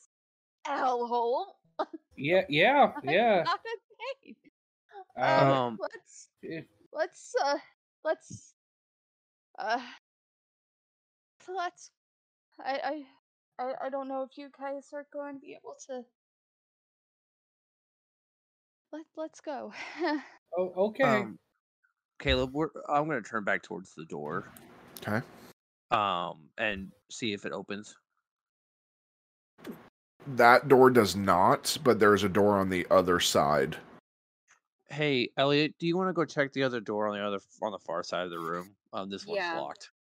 hellhole. 0.67 1.45
Yeah, 2.17 2.43
yeah, 2.49 2.93
I'm 3.07 3.13
yeah. 3.13 3.43
not 3.45 3.59
in 3.65 4.33
pain. 4.33 4.35
Uh, 5.21 5.57
Um, 5.57 5.79
let's 5.79 6.29
if- 6.41 6.65
let's 6.93 7.35
uh 7.43 7.57
let's 8.03 8.53
uh 9.59 9.81
let's 11.47 11.91
I 12.59 12.79
I 12.83 13.05
I, 13.59 13.73
I 13.85 13.89
don't 13.89 14.07
know 14.07 14.21
if 14.23 14.37
you 14.37 14.49
guys 14.57 14.89
are 14.93 15.05
going 15.11 15.35
to 15.35 15.39
be 15.39 15.53
able 15.53 15.75
to 15.87 16.03
let 18.91 19.05
let's 19.15 19.41
go. 19.41 19.73
Oh, 20.57 20.73
okay. 20.87 21.03
Um, 21.03 21.37
Caleb, 22.19 22.51
we're, 22.53 22.69
I'm 22.89 23.05
going 23.05 23.21
to 23.21 23.29
turn 23.29 23.43
back 23.43 23.61
towards 23.61 23.93
the 23.93 24.05
door. 24.05 24.49
Okay. 25.01 25.21
Um, 25.91 26.49
and 26.57 26.91
see 27.11 27.33
if 27.33 27.45
it 27.45 27.51
opens. 27.51 27.95
That 30.25 30.67
door 30.67 30.89
does 30.89 31.15
not, 31.15 31.77
but 31.83 31.99
there's 31.99 32.23
a 32.23 32.29
door 32.29 32.57
on 32.57 32.69
the 32.69 32.87
other 32.89 33.19
side. 33.19 33.77
Hey, 34.89 35.29
Elliot, 35.37 35.75
do 35.79 35.85
you 35.85 35.95
want 35.95 36.09
to 36.09 36.13
go 36.13 36.25
check 36.25 36.53
the 36.53 36.63
other 36.63 36.79
door 36.79 37.07
on 37.07 37.15
the 37.15 37.23
other 37.23 37.39
on 37.61 37.71
the 37.71 37.79
far 37.79 38.01
side 38.01 38.23
of 38.23 38.31
the 38.31 38.39
room? 38.39 38.71
Um, 38.93 39.09
this 39.09 39.27
one's 39.27 39.37
Yeah. 39.37 39.59
locked. 39.59 39.91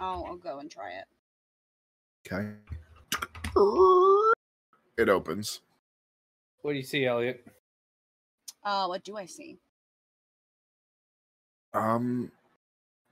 I'll, 0.00 0.24
I'll 0.24 0.36
go 0.36 0.58
and 0.58 0.70
try 0.70 0.90
it. 0.92 1.04
Okay. 2.26 2.50
It 4.96 5.08
opens. 5.08 5.60
What 6.62 6.72
do 6.72 6.76
you 6.78 6.84
see, 6.84 7.04
Elliot? 7.06 7.44
Uh, 8.64 8.86
what 8.86 9.02
do 9.04 9.16
I 9.16 9.26
see? 9.26 9.58
Um 11.74 12.30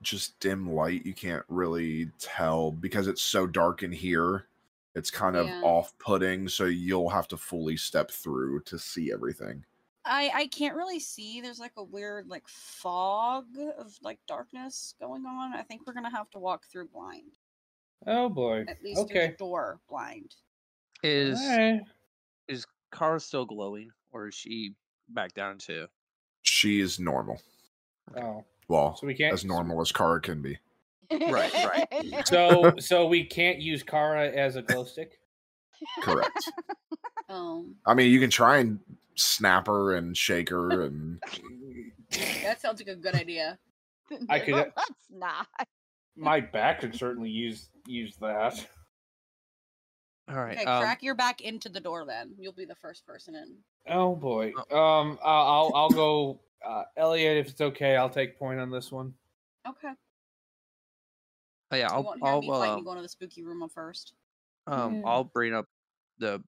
just 0.03 0.39
dim 0.41 0.71
light. 0.73 1.05
You 1.05 1.13
can't 1.13 1.45
really 1.49 2.11
tell 2.19 2.71
because 2.71 3.07
it's 3.07 3.21
so 3.23 3.47
dark 3.47 3.83
in 3.83 3.93
here. 3.93 4.47
It's 4.95 5.11
kind 5.11 5.37
of 5.37 5.47
Yeah. 5.47 5.61
off-putting, 5.63 6.49
so 6.49 6.65
you'll 6.65 7.11
have 7.11 7.29
to 7.29 7.37
fully 7.37 7.77
step 7.77 8.11
through 8.11 8.61
to 8.63 8.79
see 8.79 9.13
everything. 9.13 9.65
I 10.05 10.31
I 10.35 10.47
can't 10.47 10.77
really 10.77 11.01
see. 11.01 11.41
There's 11.41 11.59
like 11.59 11.73
a 11.77 11.83
weird 11.83 12.29
like 12.29 12.47
fog 12.49 13.47
of 13.79 13.99
like 14.03 14.19
darkness 14.27 14.95
going 15.01 15.27
on. 15.27 15.55
I 15.55 15.63
think 15.63 15.87
we're 15.87 15.93
gonna 15.95 16.11
have 16.11 16.31
to 16.31 16.39
walk 16.39 16.67
through 16.67 16.89
blind. 16.89 17.33
Oh 18.07 18.29
boy. 18.29 18.65
At 18.69 18.83
least 18.83 18.97
through 18.97 19.05
okay. 19.05 19.27
the 19.29 19.37
door 19.37 19.81
blind. 19.89 20.35
Is 21.03 21.39
Alright. 21.41 21.81
is 22.49 22.67
Kara 22.93 23.21
still 23.21 23.45
glowing, 23.47 23.91
or 24.13 24.29
is 24.29 24.35
she 24.35 24.75
back 25.09 25.33
down 25.35 25.59
to? 25.59 25.87
She 26.43 26.81
is 26.81 26.99
normal. 26.99 27.41
Oh. 28.17 28.45
Well, 28.69 28.97
So 28.97 29.07
we 29.07 29.15
can't- 29.15 29.33
as 29.35 29.45
normal 29.45 29.81
as 29.81 29.93
Kara 29.93 30.21
can 30.21 30.41
be. 30.43 30.59
Right, 31.13 31.53
right. 31.53 31.87
So 32.27 32.75
so 32.79 33.07
we 33.07 33.25
can't 33.25 33.59
use 33.61 33.83
Kara 33.83 34.29
as 34.31 34.57
a 34.57 34.63
glow 34.63 34.85
stick. 34.85 35.19
Correct. 36.03 36.51
Um, 37.29 37.77
I 37.87 37.95
mean, 37.95 38.11
you 38.11 38.19
can 38.19 38.29
try 38.29 38.59
and 38.59 38.81
snap 39.15 39.69
her 39.69 39.95
and 39.95 40.17
shake 40.17 40.49
her 40.49 40.83
and 40.83 41.23
that 42.43 42.61
sounds 42.61 42.81
like 42.81 42.89
a 42.89 42.97
good 42.97 43.15
idea. 43.15 43.57
I 44.29 44.41
could- 44.41 44.55
No, 44.55 44.73
Let's 44.77 45.07
not. 45.09 45.47
My 46.21 46.41
back 46.41 46.81
could 46.81 46.95
certainly 46.95 47.31
use 47.31 47.71
use 47.87 48.15
that. 48.17 48.67
All 50.29 50.37
right. 50.37 50.59
Okay, 50.59 50.67
um, 50.67 50.83
crack 50.83 51.03
your 51.03 51.15
back 51.15 51.41
into 51.41 51.69
the 51.69 51.81
door. 51.81 52.05
Then 52.05 52.35
you'll 52.39 52.53
be 52.53 52.67
the 52.67 52.75
first 52.75 53.07
person 53.07 53.35
in. 53.35 53.57
Oh 53.89 54.15
boy. 54.15 54.53
Um, 54.71 55.19
I'll 55.25 55.47
I'll, 55.47 55.73
I'll 55.75 55.91
go. 55.91 56.41
Uh, 56.65 56.83
Elliot, 56.99 57.39
if 57.39 57.49
it's 57.49 57.61
okay, 57.63 57.97
I'll 57.97 58.11
take 58.11 58.39
point 58.39 58.61
on 58.61 58.71
this 58.71 58.93
one. 58.93 59.15
Okay. 59.67 59.93
oh, 61.71 61.77
yeah, 61.77 61.89
I'll 61.91 62.03
won't 62.03 62.23
hear 62.23 62.33
I'll 62.33 62.41
me 62.43 62.49
fight 62.49 62.69
um, 62.69 62.79
you 62.79 62.85
go 62.85 62.91
into 62.91 63.03
the 63.03 63.09
spooky 63.09 63.43
room 63.43 63.67
first. 63.75 64.13
um 64.67 64.97
Yeah. 64.97 65.03
I'll 65.07 65.25
bring 65.25 65.55
up 65.55 65.65
the 66.19 66.43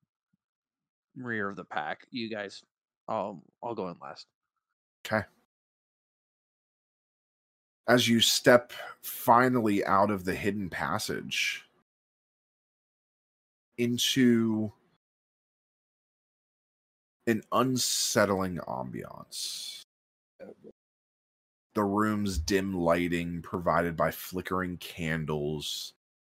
rear 1.16 1.48
of 1.48 1.56
the 1.56 1.64
pack. 1.64 2.06
You 2.10 2.28
guys, 2.28 2.62
um, 3.08 3.40
I'll 3.62 3.74
go 3.74 3.88
in 3.88 3.96
last. 4.02 4.26
Okay. 5.06 5.24
As 7.88 8.08
you 8.08 8.20
step 8.20 8.72
finally 9.00 9.84
out 9.84 10.10
of 10.10 10.24
the 10.24 10.34
hidden 10.34 10.70
passage 10.70 11.64
into 13.76 14.72
an 17.26 17.42
unsettling 17.52 18.58
ambiance. 18.68 19.82
The 21.74 21.84
room's 21.84 22.38
dim 22.38 22.74
lighting, 22.74 23.42
provided 23.42 23.96
by 23.96 24.10
flickering 24.10 24.76
candles, 24.76 25.94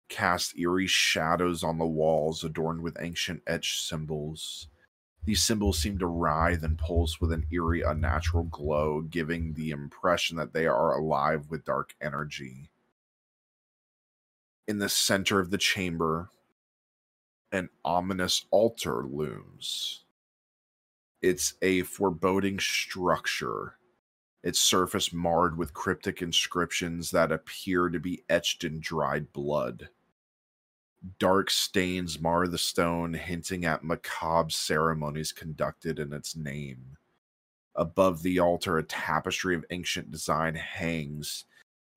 cast 0.10 0.58
eerie 0.58 0.88
shadows 0.88 1.64
on 1.64 1.78
the 1.78 1.86
walls 1.86 2.44
adorned 2.44 2.82
with 2.82 2.98
ancient 3.00 3.42
etched 3.46 3.86
symbols. 3.86 4.68
These 5.26 5.44
symbols 5.44 5.80
seem 5.80 5.98
to 6.00 6.08
writhe 6.08 6.64
and 6.64 6.78
pulse 6.78 7.20
with 7.20 7.32
an 7.32 7.48
eerie, 7.52 7.82
unnatural 7.82 8.44
glow, 8.44 9.02
giving 9.02 9.54
the 9.54 9.72
impression 9.72 10.38
that 10.38 10.54
they 10.54 10.68
are 10.68 10.96
alive 10.96 11.50
with 11.50 11.66
dark 11.66 11.96
energy. 12.00 12.70
In 14.68 14.78
the 14.78 14.90
center 14.90 15.40
of 15.40 15.50
the 15.50 15.58
chamber, 15.58 16.30
an 17.52 17.70
ominous 17.84 18.46
altar 18.52 19.04
looms. 19.04 20.04
It's 21.22 21.56
a 21.62 21.82
foreboding 21.82 22.60
structure, 22.60 23.78
its 24.44 24.60
surface 24.60 25.12
marred 25.12 25.58
with 25.58 25.74
cryptic 25.74 26.22
inscriptions 26.22 27.10
that 27.12 27.32
appear 27.32 27.90
to 27.90 28.00
be 28.00 28.24
etched 28.30 28.64
in 28.64 28.80
dried 28.80 29.34
blood. 29.34 29.90
Dark 31.20 31.52
stains 31.52 32.20
mar 32.20 32.48
the 32.48 32.58
stone, 32.58 33.14
hinting 33.14 33.66
at 33.66 33.84
macabre 33.84 34.50
ceremonies 34.50 35.32
conducted 35.32 36.00
in 36.00 36.14
its 36.14 36.36
name. 36.36 36.98
Above 37.76 38.24
the 38.24 38.40
altar, 38.40 38.78
a 38.78 38.84
tapestry 38.84 39.56
of 39.56 39.66
ancient 39.70 40.10
design 40.10 40.56
hangs, 40.56 41.46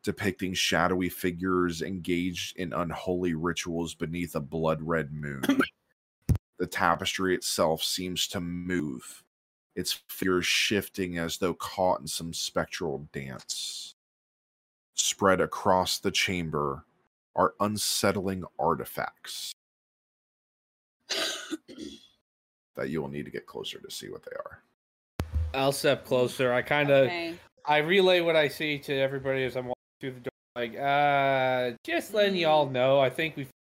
depicting 0.02 0.52
shadowy 0.52 1.08
figures 1.08 1.80
engaged 1.80 2.56
in 2.56 2.72
unholy 2.72 3.34
rituals 3.34 3.94
beneath 3.94 4.34
a 4.34 4.40
blood 4.40 4.82
red 4.82 5.12
moon. 5.12 5.42
the 6.58 6.66
tapestry 6.66 7.34
itself 7.34 7.82
seems 7.82 8.26
to 8.28 8.40
move, 8.40 9.22
its 9.76 10.00
figures 10.08 10.46
shifting 10.46 11.18
as 11.18 11.38
though 11.38 11.54
caught 11.54 12.00
in 12.00 12.06
some 12.06 12.34
spectral 12.34 13.08
dance. 13.12 13.94
Spread 14.94 15.40
across 15.40 15.98
the 15.98 16.10
chamber 16.10 16.84
are 17.38 17.54
unsettling 17.60 18.44
artifacts 18.58 19.52
that 22.76 22.90
you 22.90 23.00
will 23.00 23.08
need 23.08 23.24
to 23.24 23.30
get 23.30 23.46
closer 23.46 23.78
to 23.78 23.90
see 23.90 24.10
what 24.10 24.22
they 24.24 24.36
are. 24.36 24.62
I'll 25.54 25.72
step 25.72 26.04
closer. 26.04 26.52
I 26.52 26.60
kind 26.60 26.90
of 26.90 27.06
Okay. 27.06 27.34
I 27.64 27.78
relay 27.78 28.20
what 28.20 28.34
I 28.34 28.48
see 28.48 28.78
to 28.80 28.94
everybody 28.94 29.44
as 29.44 29.56
I'm 29.56 29.66
walking 29.66 29.76
through 30.00 30.12
the 30.12 30.20
door. 30.20 30.30
Like, 30.56 30.76
uh, 30.76 31.76
just 31.84 32.12
letting 32.12 32.36
y'all 32.36 32.68
know, 32.68 32.98
I 32.98 33.10
think 33.10 33.36
we 33.36 33.44
the 33.44 33.50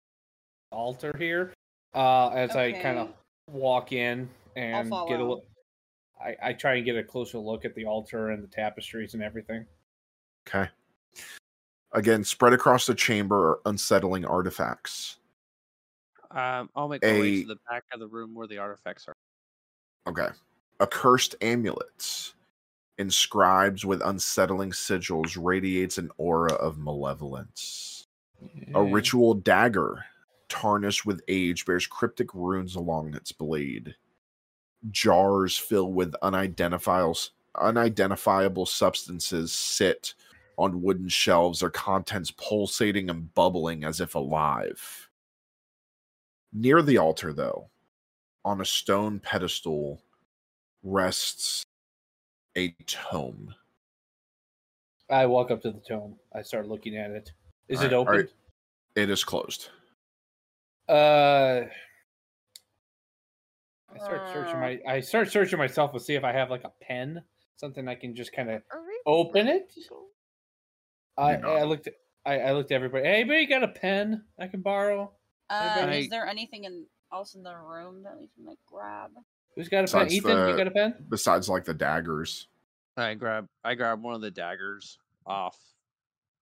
altar 0.76 1.14
here. 1.16 1.52
Uh, 1.94 2.28
as 2.30 2.56
I 2.56 2.72
kind 2.72 2.98
of 2.98 3.10
walk 3.50 3.92
in 3.92 4.28
and 4.56 4.90
get 5.08 5.20
a 5.20 5.24
look. 5.24 5.44
I, 6.20 6.36
I 6.42 6.52
try 6.52 6.74
and 6.74 6.84
get 6.84 6.96
a 6.96 7.02
closer 7.02 7.38
look 7.38 7.64
at 7.64 7.74
the 7.74 7.84
altar 7.84 8.30
and 8.30 8.42
the 8.42 8.48
tapestries 8.48 9.14
and 9.14 9.22
everything. 9.22 9.64
Okay. 10.48 10.68
Again, 11.92 12.22
spread 12.22 12.52
across 12.52 12.86
the 12.86 12.94
chamber 12.94 13.36
are 13.36 13.60
unsettling 13.64 14.24
artifacts. 14.24 15.18
Um, 16.30 16.68
I'll 16.76 16.88
make 16.88 17.02
my 17.02 17.12
way 17.12 17.42
to 17.42 17.48
the 17.48 17.58
back 17.70 17.84
of 17.92 18.00
the 18.00 18.06
room 18.06 18.34
where 18.34 18.46
the 18.46 18.58
artifacts 18.58 19.06
are. 19.08 19.14
Okay. 20.06 20.28
Accursed 20.80 21.36
amulets. 21.40 22.34
Inscribed 22.98 23.84
with 23.84 24.02
unsettling 24.04 24.72
sigils 24.72 25.38
radiates 25.40 25.98
an 25.98 26.10
aura 26.18 26.52
of 26.54 26.78
malevolence. 26.78 28.04
A 28.74 28.82
ritual 28.82 29.34
dagger, 29.34 30.04
tarnished 30.48 31.06
with 31.06 31.22
age, 31.28 31.64
bears 31.64 31.86
cryptic 31.86 32.34
runes 32.34 32.74
along 32.76 33.14
its 33.14 33.32
blade. 33.32 33.94
Jars 34.90 35.56
filled 35.56 35.94
with 35.94 36.14
unidentifiable, 36.22 37.18
unidentifiable 37.54 38.66
substances 38.66 39.52
sit 39.52 40.14
on 40.58 40.82
wooden 40.82 41.08
shelves, 41.08 41.60
their 41.60 41.70
contents 41.70 42.32
pulsating 42.32 43.08
and 43.08 43.32
bubbling 43.32 43.84
as 43.84 44.00
if 44.00 44.16
alive. 44.16 45.08
Near 46.52 46.82
the 46.82 46.98
altar, 46.98 47.32
though, 47.32 47.70
on 48.44 48.60
a 48.60 48.64
stone 48.64 49.20
pedestal, 49.20 50.02
rests 50.82 51.62
a 52.56 52.74
tome. 52.86 53.54
I 55.08 55.26
walk 55.26 55.50
up 55.50 55.62
to 55.62 55.70
the 55.70 55.80
tome. 55.80 56.16
I 56.34 56.42
start 56.42 56.68
looking 56.68 56.96
at 56.96 57.12
it. 57.12 57.32
Is 57.68 57.80
it 57.80 57.92
Alright, 57.92 57.94
open? 57.94 58.14
alright. 58.14 58.28
It 58.96 59.10
is 59.10 59.22
closed. 59.22 59.68
Uh, 60.88 61.66
I 63.94 63.98
start 63.98 64.22
searching 64.32 64.60
my. 64.60 64.80
I 64.88 65.00
start 65.00 65.30
searching 65.30 65.58
myself 65.58 65.92
to 65.92 66.00
see 66.00 66.14
if 66.14 66.24
I 66.24 66.32
have 66.32 66.50
like 66.50 66.64
a 66.64 66.72
pen, 66.80 67.22
something 67.56 67.86
I 67.86 67.94
can 67.94 68.14
just 68.14 68.32
kind 68.32 68.50
of 68.50 68.62
open 69.06 69.48
it. 69.48 69.72
I 71.18 71.34
I 71.36 71.62
looked. 71.64 71.86
At, 71.88 71.94
I 72.24 72.38
I 72.40 72.52
looked 72.52 72.70
at 72.70 72.76
everybody. 72.76 73.04
Hey, 73.04 73.20
anybody 73.20 73.46
got 73.46 73.62
a 73.62 73.68
pen 73.68 74.24
I 74.38 74.46
can 74.46 74.60
borrow? 74.60 75.10
Uh, 75.50 75.88
is 75.92 76.08
there 76.10 76.26
anything 76.26 76.64
in 76.64 76.84
else 77.12 77.34
in 77.34 77.42
the 77.42 77.54
room 77.56 78.02
that 78.04 78.18
we 78.18 78.28
can 78.34 78.44
like 78.46 78.58
grab? 78.66 79.10
Who's 79.56 79.68
got 79.68 79.78
a 79.78 79.92
pen? 79.92 80.04
Besides 80.04 80.14
Ethan, 80.14 80.48
you 80.50 80.56
got 80.56 80.66
a 80.66 80.70
pen? 80.70 80.94
Besides, 81.08 81.48
like 81.48 81.64
the 81.64 81.74
daggers. 81.74 82.46
I 82.96 83.14
grab 83.14 83.46
I 83.64 83.74
grab 83.74 84.02
one 84.02 84.14
of 84.14 84.20
the 84.20 84.30
daggers 84.30 84.98
off 85.26 85.56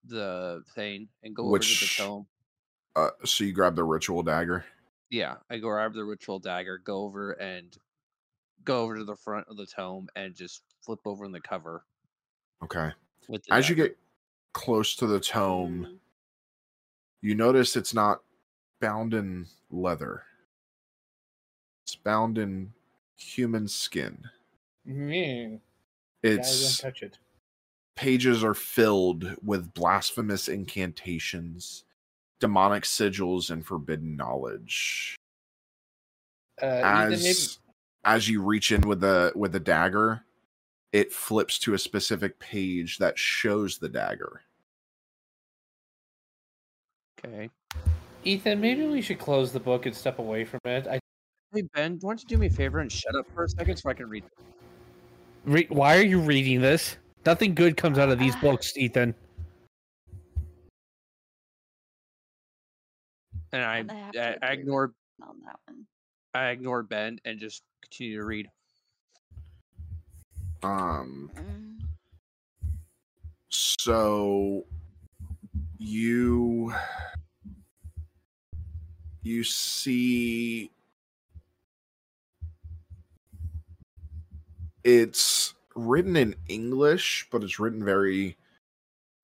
the 0.05 0.62
thing 0.74 1.09
and 1.22 1.35
go 1.35 1.49
Which- 1.49 1.66
over 1.70 1.74
to 1.74 1.85
the 1.85 2.03
tome. 2.09 2.27
Uh, 2.95 3.11
so 3.27 3.45
you 3.45 3.53
grab 3.53 3.77
the 3.77 3.85
ritual 3.85 4.22
dagger. 4.22 4.64
Yeah, 5.11 5.37
I 5.51 5.59
go 5.59 5.68
grab 5.68 5.93
the 5.95 6.05
ritual 6.05 6.39
dagger, 6.39 6.79
go 6.79 7.03
over 7.05 7.33
and 7.33 7.77
go 8.64 8.81
over 8.83 8.97
to 8.97 9.05
the 9.05 9.16
front 9.16 9.47
of 9.49 9.57
the 9.57 9.66
tome 9.66 10.09
and 10.16 10.35
just 10.35 10.62
flip 10.83 11.01
over 11.05 11.24
in 11.27 11.31
the 11.33 11.41
cover. 11.41 11.85
Okay. 12.64 12.91
With 13.29 13.45
the 13.45 13.55
As 13.55 13.68
you 13.68 13.74
dagger. 13.77 13.89
get 13.89 13.99
close 14.57 14.96
to 14.96 15.07
the 15.07 15.20
tome, 15.20 16.00
you 17.20 17.34
notice 17.34 17.76
it's 17.76 17.92
not 17.92 18.22
bound 18.80 19.12
in 19.12 19.46
leather. 19.70 20.22
It's 21.84 21.94
bound 21.94 22.38
in 22.38 22.72
human 23.18 23.68
skin. 23.68 24.24
Mm. 24.88 25.61
Yeah, 26.22 26.30
I 26.30 26.32
don't 26.32 26.38
It's 26.40 26.78
touch 26.78 27.02
it. 27.02 27.18
pages 27.96 28.42
are 28.42 28.54
filled 28.54 29.36
with 29.44 29.74
blasphemous 29.74 30.48
incantations, 30.48 31.84
demonic 32.40 32.84
sigils, 32.84 33.50
and 33.50 33.64
forbidden 33.64 34.16
knowledge. 34.16 35.16
Uh, 36.62 36.66
Ethan, 36.66 37.11
maybe, 37.11 37.28
as 37.28 37.59
as 38.07 38.26
you 38.26 38.40
reach 38.42 38.72
in 38.72 38.80
with 38.88 39.00
the 39.00 39.32
with 39.36 39.52
the 39.52 39.61
dagger, 39.61 40.22
it 40.92 41.12
flips 41.12 41.59
to 41.59 41.74
a 41.74 41.78
specific 41.78 42.38
page 42.38 42.96
that 42.98 43.18
shows 43.18 43.76
the 43.76 43.88
dagger. 43.90 44.40
Okay. 47.27 47.51
Ethan, 48.24 48.61
maybe 48.61 48.87
we 48.87 49.01
should 49.03 49.18
close 49.18 49.53
the 49.53 49.61
book 49.61 49.87
and 49.87 49.95
step 49.95 50.18
away 50.18 50.45
from 50.45 50.61
it. 50.64 50.87
I 50.87 50.99
Hey 51.53 51.62
Ben, 51.74 51.99
why 52.01 52.11
don't 52.11 52.20
you 52.22 52.29
do 52.29 52.39
me 52.39 52.47
a 52.47 52.51
favor 52.51 52.81
and 52.81 52.91
shut 52.91 53.14
up 53.14 53.27
for 53.35 53.45
a 53.45 53.49
second 53.49 53.77
so 53.77 53.89
I 53.89 53.95
can 53.95 54.09
read 54.09 54.24
Re- 55.45 55.66
why 55.70 55.97
are 55.97 56.03
you 56.05 56.20
reading 56.20 56.61
this? 56.61 56.97
Nothing 57.24 57.55
good 57.55 57.77
comes 57.77 57.99
out 57.99 58.11
of 58.11 58.18
these 58.18 58.35
books, 58.37 58.77
Ethan. 58.77 59.14
and 63.53 63.62
I, 63.64 63.77
I 63.79 63.79
I, 63.79 64.11
to 64.12 64.18
I 64.18 64.22
agree 64.31 64.37
with 64.39 64.61
ignored 64.61 64.95
on 65.22 65.37
that 65.45 65.57
one. 65.66 65.87
I 66.35 66.49
ignored 66.49 66.89
Ben 66.89 67.18
and 67.24 67.39
just 67.39 67.62
continue 67.83 68.18
to 68.18 68.24
read. 68.24 68.51
Um 70.62 71.31
Mm. 71.37 71.81
so 73.49 74.64
you 75.79 76.72
you 79.22 79.45
see 79.45 80.70
it's 84.85 85.55
written 85.74 86.16
in 86.16 86.37
English, 86.49 87.27
but 87.31 87.43
it's 87.43 87.59
written 87.59 87.85
very 87.85 88.37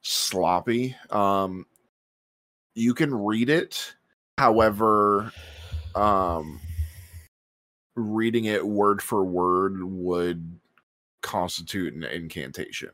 sloppy. 0.03 0.97
Um 1.11 1.67
you 2.75 2.95
can 2.95 3.15
read 3.15 3.49
it. 3.49 3.95
However, 4.39 5.33
um 5.95 6.61
reading 7.95 8.47
it 8.47 8.67
word 8.67 9.03
for 9.03 9.25
word 9.25 9.83
would 9.83 10.59
constitute 11.23 11.95
an 11.95 12.05
incantation. 12.05 12.91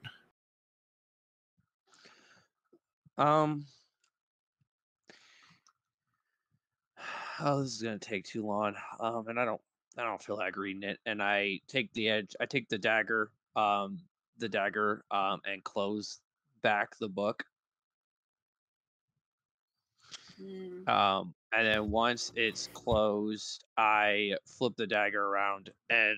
Um. 3.19 3.67
Oh, 7.41 7.63
this 7.63 7.75
is 7.75 7.83
gonna 7.83 7.99
take 7.99 8.25
too 8.25 8.45
long. 8.45 8.75
Um, 8.99 9.29
and 9.29 9.39
I 9.39 9.45
don't, 9.45 9.61
I 9.97 10.05
don't 10.05 10.23
feel 10.23 10.37
like 10.37 10.57
reading 10.57 10.83
it. 10.89 10.99
And 11.07 11.23
I 11.23 11.61
take 11.69 11.93
the 11.93 12.09
edge. 12.09 12.35
I 12.41 12.47
take 12.47 12.69
the 12.69 12.79
dagger, 12.79 13.31
um, 13.55 14.01
the 14.39 14.49
dagger, 14.49 15.05
um, 15.11 15.41
and 15.45 15.63
close 15.63 16.19
back 16.63 16.99
the 16.99 17.09
book. 17.09 17.45
Mm. 20.41 20.89
Um, 20.89 21.35
and 21.53 21.67
then 21.67 21.91
once 21.91 22.33
it's 22.37 22.69
closed, 22.73 23.65
I 23.77 24.35
flip 24.47 24.75
the 24.77 24.87
dagger 24.87 25.25
around 25.25 25.71
and 25.91 26.17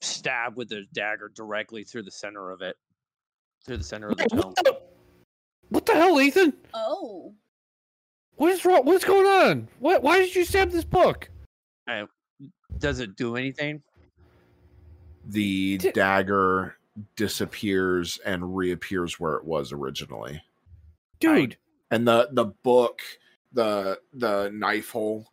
stab 0.00 0.56
with 0.56 0.68
the 0.68 0.84
dagger 0.92 1.30
directly 1.34 1.84
through 1.84 2.04
the 2.04 2.10
center 2.10 2.50
of 2.50 2.62
it, 2.62 2.76
through 3.66 3.78
the 3.78 3.84
center 3.84 4.08
of 4.08 4.16
the 4.16 4.26
tome. 4.26 4.54
What 5.88 5.94
the 5.94 6.00
hell, 6.02 6.20
Ethan? 6.20 6.52
Oh, 6.74 7.32
What 8.36 8.52
is 8.52 8.62
wrong? 8.66 8.84
What's 8.84 9.06
going 9.06 9.26
on? 9.26 9.68
What? 9.78 10.02
Why 10.02 10.18
did 10.18 10.34
you 10.34 10.44
stab 10.44 10.70
this 10.70 10.84
book? 10.84 11.30
I, 11.88 12.04
does 12.76 13.00
it 13.00 13.16
do 13.16 13.36
anything? 13.36 13.80
The 15.24 15.78
dagger 15.78 16.76
disappears 17.16 18.18
and 18.26 18.54
reappears 18.54 19.18
where 19.18 19.36
it 19.36 19.44
was 19.44 19.72
originally. 19.72 20.42
Dude, 21.20 21.56
And 21.90 22.06
the 22.06 22.28
the 22.32 22.44
book, 22.62 23.00
the 23.54 23.98
the 24.12 24.50
knife 24.52 24.90
hole 24.90 25.26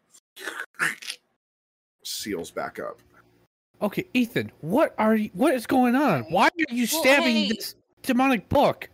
seals 2.06 2.50
back 2.50 2.80
up. 2.80 3.02
okay, 3.82 4.08
Ethan, 4.14 4.54
what 4.62 4.96
are 4.98 5.16
you? 5.18 5.32
What 5.34 5.54
is 5.54 5.68
going 5.68 5.96
on? 5.96 6.24
Why 6.30 6.46
are 6.48 6.52
you 6.74 6.88
Well, 6.90 7.02
stabbing 7.02 7.36
hey. 7.36 7.48
this 7.50 7.76
demonic 8.04 8.48
book? 8.48 8.90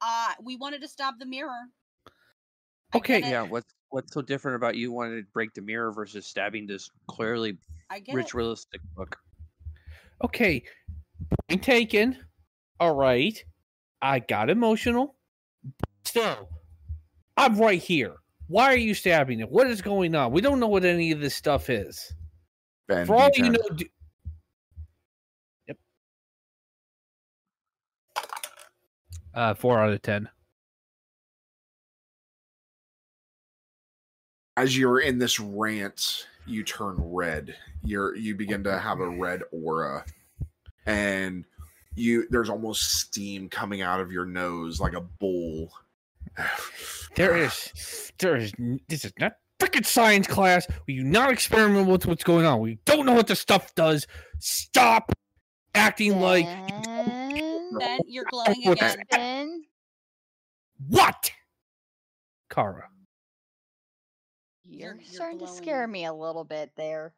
Uh, 0.00 0.32
we 0.42 0.56
wanted 0.56 0.80
to 0.82 0.88
stop 0.88 1.14
the 1.18 1.26
mirror. 1.26 1.66
Okay, 2.94 3.20
Yeah, 3.20 3.42
what's 3.42 3.72
what's 3.90 4.12
so 4.12 4.22
different 4.22 4.56
about 4.56 4.76
you 4.76 4.92
wanting 4.92 5.22
to 5.22 5.30
break 5.32 5.52
the 5.54 5.60
mirror 5.62 5.92
versus 5.92 6.26
stabbing 6.26 6.66
this 6.66 6.90
clearly 7.06 7.58
I 7.90 8.00
get 8.00 8.12
it. 8.12 8.16
ritualistic 8.16 8.80
book? 8.96 9.18
okay, 10.24 10.62
point 11.48 11.62
taken. 11.62 12.16
All 12.80 12.94
right, 12.94 13.42
I 14.00 14.20
got 14.20 14.48
emotional. 14.50 15.16
Still, 16.04 16.48
I'm 17.36 17.56
right 17.58 17.80
here. 17.82 18.16
Why 18.46 18.64
are 18.72 18.76
you 18.76 18.94
stabbing 18.94 19.40
it? 19.40 19.50
What 19.50 19.66
is 19.66 19.82
going 19.82 20.14
on? 20.14 20.32
We 20.32 20.40
don't 20.40 20.58
know 20.60 20.68
what 20.68 20.84
any 20.84 21.10
of 21.12 21.20
this 21.20 21.34
stuff 21.34 21.68
is. 21.68 22.12
Ben, 22.86 23.06
For 23.06 23.14
all 23.14 23.28
you 23.34 23.50
know, 23.50 23.58
d- 23.76 23.90
Uh, 29.38 29.54
four 29.54 29.78
out 29.78 29.92
of 29.92 30.02
ten. 30.02 30.28
as 34.58 34.76
you're 34.76 34.98
in 34.98 35.18
this 35.18 35.38
rant, 35.38 36.26
you 36.44 36.64
turn 36.64 36.96
red. 36.98 37.54
You're 37.84 38.16
you 38.16 38.34
begin 38.34 38.64
to 38.64 38.76
have 38.76 38.98
a 38.98 39.08
red 39.08 39.42
aura, 39.52 40.04
and 40.84 41.44
you 41.94 42.26
there's 42.30 42.50
almost 42.50 42.98
steam 42.98 43.48
coming 43.48 43.82
out 43.82 44.00
of 44.00 44.10
your 44.10 44.24
nose 44.24 44.80
like 44.80 44.94
a 44.94 45.00
bowl. 45.00 45.72
There 47.16 47.36
is, 47.36 48.12
there 48.20 48.36
is. 48.36 48.52
This 48.86 49.04
is 49.04 49.12
not 49.18 49.32
freaking 49.58 49.84
science 49.84 50.28
class. 50.28 50.68
We 50.86 50.94
do 50.98 51.02
not 51.02 51.32
experiment 51.32 51.88
with 51.88 52.06
what's 52.06 52.22
going 52.22 52.46
on. 52.46 52.60
We 52.60 52.78
don't 52.84 53.06
know 53.06 53.14
what 53.14 53.26
the 53.26 53.34
stuff 53.34 53.74
does. 53.74 54.06
Stop 54.38 55.10
acting 55.74 56.20
like 56.20 56.46
Ben, 57.78 58.00
you're 58.06 58.24
glowing 58.30 58.66
again. 58.66 58.98
Ben, 59.10 59.62
what? 60.88 61.30
Kara. 62.50 62.88
you're, 64.64 64.94
you're 64.94 65.04
starting 65.04 65.38
to 65.40 65.46
scare 65.46 65.86
me 65.86 66.06
a 66.06 66.12
little 66.12 66.44
bit 66.44 66.70
there. 66.76 67.14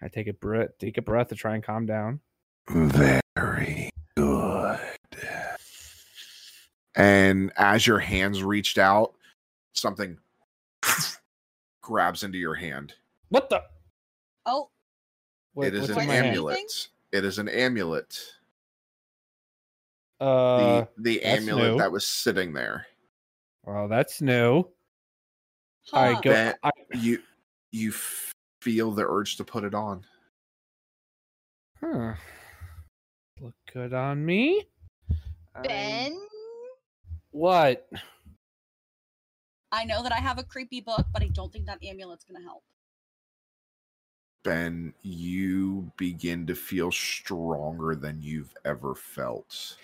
I 0.00 0.08
take 0.08 0.28
a 0.28 0.32
breath, 0.32 0.70
take 0.78 0.98
a 0.98 1.02
breath 1.02 1.28
to 1.28 1.34
try 1.34 1.54
and 1.54 1.64
calm 1.64 1.86
down. 1.86 2.20
Very 2.68 3.90
good. 4.16 4.78
And 6.94 7.52
as 7.56 7.86
your 7.86 7.98
hands 7.98 8.42
reached 8.42 8.78
out, 8.78 9.14
something 9.72 10.18
grabs 11.82 12.22
into 12.22 12.38
your 12.38 12.54
hand. 12.54 12.94
What 13.28 13.50
the? 13.50 13.62
Oh, 14.46 14.70
What- 15.58 15.66
it 15.66 15.74
is 15.74 15.90
an 15.90 15.98
in 15.98 16.06
my 16.06 16.14
amulet. 16.14 16.88
It 17.10 17.24
is 17.24 17.38
an 17.38 17.48
amulet. 17.48 18.16
Uh, 20.20 20.58
the 20.58 20.88
the 20.98 21.22
amulet 21.24 21.72
new. 21.72 21.78
that 21.78 21.90
was 21.90 22.06
sitting 22.06 22.52
there. 22.52 22.86
well, 23.64 23.88
that's 23.88 24.20
new. 24.22 24.64
I 25.92 26.20
go. 26.20 26.30
That 26.30 26.58
I, 26.62 26.70
you 26.94 27.20
you 27.72 27.90
feel 28.60 28.92
the 28.92 29.04
urge 29.04 29.36
to 29.38 29.44
put 29.44 29.64
it 29.64 29.74
on. 29.74 30.04
huh. 31.80 32.14
Look 33.40 33.54
good 33.72 33.92
on 33.94 34.24
me. 34.24 34.64
Ben, 35.64 36.16
What? 37.32 37.88
I 39.72 39.84
know 39.84 40.04
that 40.04 40.12
I 40.12 40.18
have 40.20 40.38
a 40.38 40.44
creepy 40.44 40.80
book, 40.80 41.04
but 41.12 41.22
I 41.22 41.28
don't 41.28 41.52
think 41.52 41.66
that 41.66 41.78
amulet's 41.82 42.22
gonna 42.24 42.44
help. 42.44 42.62
Ben, 44.44 44.94
you 45.02 45.90
begin 45.96 46.46
to 46.46 46.54
feel 46.54 46.90
stronger 46.90 47.94
than 47.94 48.22
you've 48.22 48.54
ever 48.64 48.94
felt. 48.94 49.76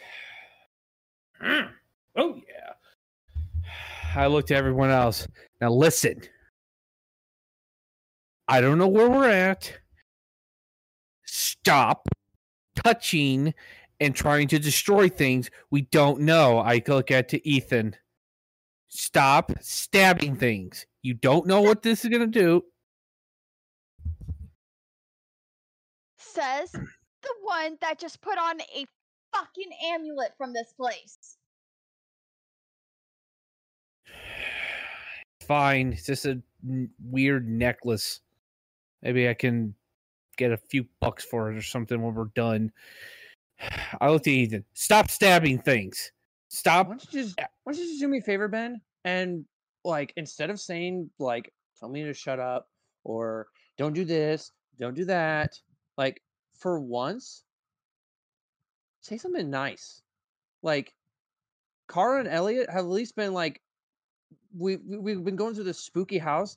Mm. 1.43 1.71
Oh 2.17 2.37
yeah. 2.37 3.71
I 4.17 4.27
looked 4.29 4.51
at 4.51 4.59
everyone 4.59 4.91
else. 4.91 5.27
Now 5.61 5.71
listen. 5.71 6.23
I 8.47 8.61
don't 8.61 8.79
know 8.79 8.89
where 8.89 9.09
we're 9.09 9.29
at. 9.29 9.73
Stop 11.25 12.09
touching 12.77 13.55
and 14.01 14.15
trying 14.15 14.49
to 14.49 14.59
destroy 14.59 15.09
things 15.09 15.51
we 15.71 15.83
don't 15.83 16.21
know. 16.21 16.59
I 16.59 16.83
look 16.87 17.11
at 17.11 17.29
to 17.31 17.49
Ethan. 17.49 17.97
Stop 18.89 19.53
stabbing 19.61 20.37
things. 20.37 20.87
You 21.03 21.15
don't 21.15 21.47
know 21.47 21.61
what 21.63 21.83
this 21.83 22.05
is 22.05 22.11
gonna 22.11 22.27
do. 22.27 22.65
Says 26.35 26.71
the 26.73 27.35
one 27.43 27.79
that 27.81 27.99
just 27.99 28.21
put 28.21 28.39
on 28.39 28.61
a 28.61 28.85
fucking 29.35 29.71
amulet 29.93 30.33
from 30.37 30.53
this 30.53 30.73
place. 30.77 31.37
Fine. 35.47 35.93
It's 35.93 36.07
just 36.07 36.27
a 36.27 36.41
n- 36.69 36.91
weird 37.03 37.49
necklace. 37.49 38.21
Maybe 39.03 39.29
I 39.29 39.35
can 39.35 39.75
get 40.37 40.53
a 40.53 40.57
few 40.57 40.87
bucks 41.01 41.25
for 41.25 41.53
it 41.53 41.57
or 41.57 41.63
something 41.63 42.03
when 42.03 42.15
we're 42.15 42.27
done. 42.35 42.73
I 44.01 44.11
looked 44.11 44.27
at 44.27 44.33
Ethan. 44.33 44.65
Stop 44.75 45.11
stabbing 45.11 45.61
things. 45.61 46.11
Stop. 46.49 46.89
Why 46.89 46.95
don't 46.95 47.13
you 47.13 47.23
just 47.23 47.39
why 47.39 47.73
don't 47.73 47.79
you 47.79 47.89
just 47.89 48.01
do 48.01 48.09
me 48.09 48.19
a 48.19 48.23
favor, 48.23 48.49
Ben? 48.49 48.81
And 49.05 49.45
like 49.85 50.13
instead 50.17 50.51
of 50.51 50.61
saying 50.61 51.11
like 51.19 51.53
tell 51.79 51.89
me 51.89 52.05
to 52.05 52.15
shut 52.15 52.39
up 52.39 52.69
or 53.05 53.49
don't 53.77 53.93
do 53.93 54.05
this, 54.05 54.53
don't 54.79 54.95
do 54.95 55.05
that, 55.05 55.59
like 55.97 56.23
for 56.59 56.81
once, 56.81 57.45
say 59.01 59.19
something 59.19 59.51
nice. 59.51 60.03
Like 60.63 60.95
Kara 61.91 62.21
and 62.21 62.29
Elliot 62.29 62.71
have 62.71 62.85
at 62.85 62.91
least 62.91 63.17
been 63.17 63.35
like 63.35 63.61
we, 64.57 64.77
we 64.77 64.99
we've 64.99 65.25
been 65.25 65.37
going 65.37 65.55
through 65.55 65.65
this 65.65 65.81
spooky 65.81 66.19
house 66.19 66.57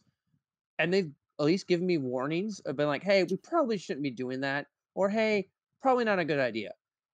and 0.80 0.94
they've 0.94 1.12
at 1.40 1.46
least 1.46 1.68
given 1.68 1.86
me 1.86 1.98
warnings 1.98 2.60
of 2.62 2.76
been 2.76 2.88
like, 2.88 3.04
hey, 3.04 3.24
we 3.24 3.38
probably 3.38 3.78
shouldn't 3.78 4.04
be 4.04 4.12
doing 4.12 4.42
that, 4.42 4.68
or 4.96 5.10
hey, 5.10 5.50
probably 5.82 6.04
not 6.04 6.20
a 6.20 6.26
good 6.26 6.40
idea. 6.40 6.72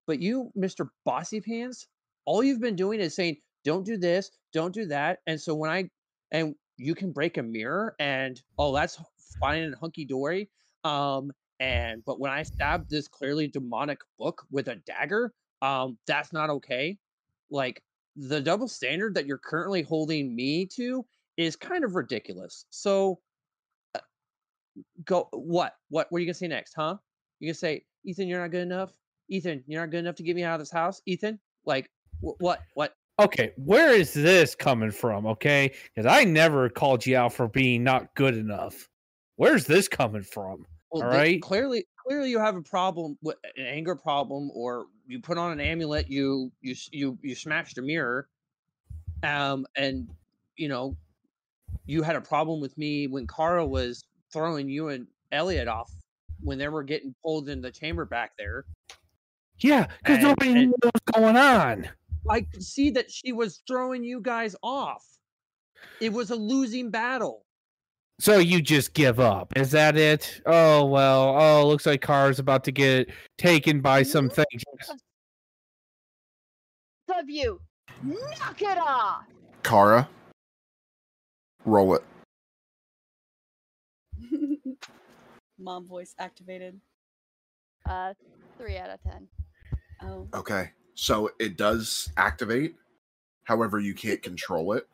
But 0.07 0.21
you, 0.21 0.51
Mr. 0.57 0.89
Bossy 1.05 1.41
Pants, 1.41 1.87
all 2.25 2.43
you've 2.43 2.61
been 2.61 2.75
doing 2.75 2.99
is 2.99 3.15
saying, 3.15 3.37
don't 3.63 3.85
do 3.85 3.97
this, 3.97 4.31
don't 4.51 4.73
do 4.73 4.85
that. 4.87 5.19
And 5.27 5.39
so 5.39 5.55
when 5.55 5.71
I 5.71 5.89
and 6.31 6.55
you 6.77 6.95
can 6.95 7.11
break 7.11 7.37
a 7.37 7.43
mirror 7.43 7.95
and 7.99 8.41
oh 8.57 8.73
that's 8.73 8.99
fine 9.39 9.63
and 9.63 9.75
hunky 9.75 10.05
dory. 10.05 10.49
Um 10.83 11.31
and 11.63 12.03
but 12.05 12.19
when 12.19 12.29
I 12.29 12.43
stab 12.43 12.89
this 12.89 13.07
clearly 13.07 13.47
demonic 13.47 13.99
book 14.19 14.45
with 14.51 14.67
a 14.67 14.75
dagger, 14.75 15.33
um, 15.61 15.97
that's 16.05 16.33
not 16.33 16.49
okay. 16.49 16.97
Like 17.49 17.81
the 18.17 18.41
double 18.41 18.67
standard 18.67 19.15
that 19.15 19.25
you're 19.25 19.37
currently 19.37 19.81
holding 19.81 20.35
me 20.35 20.65
to 20.75 21.05
is 21.37 21.55
kind 21.55 21.85
of 21.85 21.95
ridiculous. 21.95 22.65
So 22.69 23.19
uh, 23.95 23.99
go 25.05 25.29
what? 25.31 25.75
What 25.89 26.07
what 26.09 26.17
are 26.17 26.19
you 26.19 26.25
gonna 26.25 26.33
say 26.33 26.49
next, 26.49 26.73
huh? 26.73 26.97
You 27.39 27.47
gonna 27.47 27.53
say, 27.55 27.85
Ethan, 28.03 28.27
you're 28.27 28.41
not 28.41 28.51
good 28.51 28.63
enough? 28.63 28.91
Ethan, 29.29 29.63
you're 29.65 29.81
not 29.81 29.89
good 29.89 29.99
enough 29.99 30.15
to 30.15 30.23
get 30.23 30.35
me 30.35 30.43
out 30.43 30.55
of 30.55 30.59
this 30.59 30.71
house? 30.71 31.01
Ethan? 31.05 31.39
Like 31.65 31.89
wh- 32.19 32.39
what? 32.39 32.59
What? 32.73 32.93
Okay, 33.21 33.53
where 33.55 33.93
is 33.93 34.11
this 34.11 34.53
coming 34.53 34.91
from? 34.91 35.25
Okay, 35.27 35.71
because 35.95 36.11
I 36.11 36.25
never 36.25 36.67
called 36.67 37.05
you 37.05 37.15
out 37.15 37.31
for 37.31 37.47
being 37.47 37.85
not 37.85 38.13
good 38.15 38.35
enough. 38.35 38.89
Where's 39.37 39.65
this 39.65 39.87
coming 39.87 40.23
from? 40.23 40.65
Well, 40.93 41.01
All 41.01 41.09
right. 41.09 41.41
Clearly, 41.41 41.87
clearly, 41.97 42.29
you 42.29 42.37
have 42.37 42.55
a 42.55 42.61
problem 42.61 43.17
with 43.23 43.37
an 43.57 43.65
anger 43.65 43.95
problem, 43.95 44.51
or 44.53 44.85
you 45.07 45.19
put 45.19 45.39
on 45.39 45.51
an 45.51 45.59
amulet. 45.59 46.07
You 46.07 46.51
you 46.61 46.75
you 46.91 47.17
you 47.23 47.33
smashed 47.33 47.79
a 47.79 47.81
mirror, 47.81 48.27
um, 49.23 49.65
and 49.75 50.07
you 50.55 50.69
know, 50.69 50.95
you 51.87 52.03
had 52.03 52.15
a 52.15 52.21
problem 52.21 52.61
with 52.61 52.77
me 52.77 53.07
when 53.07 53.25
Kara 53.25 53.65
was 53.65 54.03
throwing 54.31 54.69
you 54.69 54.89
and 54.89 55.07
Elliot 55.31 55.67
off 55.67 55.91
when 56.41 56.59
they 56.59 56.67
were 56.67 56.83
getting 56.83 57.15
pulled 57.23 57.49
in 57.49 57.59
the 57.59 57.71
chamber 57.71 58.05
back 58.05 58.33
there. 58.37 58.65
Yeah, 59.57 59.87
because 59.97 60.21
nobody 60.21 60.51
and- 60.51 60.59
knew 60.59 60.75
what 60.79 60.93
was 60.93 61.21
going 61.21 61.37
on. 61.37 61.89
I 62.29 62.41
could 62.41 62.63
see 62.63 62.91
that 62.91 63.11
she 63.11 63.33
was 63.33 63.63
throwing 63.67 64.03
you 64.03 64.21
guys 64.21 64.55
off. 64.61 65.03
It 65.99 66.13
was 66.13 66.29
a 66.29 66.35
losing 66.35 66.91
battle. 66.91 67.45
So 68.19 68.37
you 68.37 68.61
just 68.61 68.93
give 68.93 69.19
up? 69.19 69.51
Is 69.55 69.71
that 69.71 69.97
it? 69.97 70.41
Oh 70.45 70.85
well. 70.85 71.35
Oh, 71.39 71.67
looks 71.67 71.85
like 71.85 72.01
Car's 72.01 72.39
about 72.39 72.63
to 72.65 72.71
get 72.71 73.09
taken 73.37 73.81
by 73.81 74.03
some 74.03 74.29
things. 74.29 74.63
Of 77.09 77.29
you, 77.29 77.59
knock 78.01 78.61
it 78.61 78.77
off. 78.77 79.25
Kara, 79.61 80.07
roll 81.65 81.95
it. 81.95 82.03
Mom 85.59 85.85
voice 85.85 86.15
activated. 86.17 86.79
Uh, 87.87 88.13
three 88.57 88.77
out 88.77 88.89
of 88.89 89.01
ten. 89.03 89.27
Oh. 90.01 90.27
Okay. 90.33 90.71
So 90.95 91.31
it 91.39 91.57
does 91.57 92.11
activate. 92.17 92.75
However, 93.43 93.79
you 93.79 93.93
can't 93.93 94.21
control 94.21 94.73
it. 94.73 94.87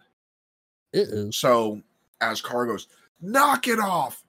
Uh-oh. 0.96 1.32
So 1.32 1.82
as 2.22 2.41
Kara 2.41 2.68
goes, 2.68 2.88
knock 3.22 3.68
it 3.68 3.80
off, 3.80 4.24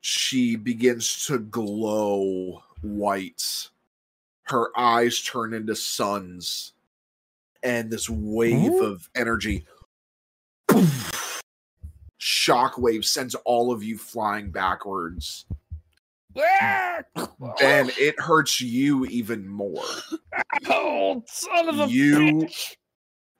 she 0.00 0.56
begins 0.56 1.26
to 1.26 1.38
glow 1.38 2.62
white. 2.82 3.68
Her 4.44 4.68
eyes 4.76 5.22
turn 5.22 5.54
into 5.54 5.76
suns, 5.76 6.72
and 7.62 7.90
this 7.90 8.10
wave 8.10 8.72
Ooh. 8.72 8.84
of 8.84 9.08
energy 9.14 9.64
shockwave 12.22 13.04
sends 13.04 13.34
all 13.34 13.72
of 13.72 13.82
you 13.82 13.98
flying 13.98 14.50
backwards. 14.50 15.44
And 17.60 17.92
it 17.98 18.18
hurts 18.18 18.60
you 18.60 19.04
even 19.06 19.46
more. 19.46 19.84
Oh, 20.68 21.22
son 21.26 21.68
of 21.68 21.80
a 21.80 21.88
You 21.88 22.18
bitch. 22.42 22.76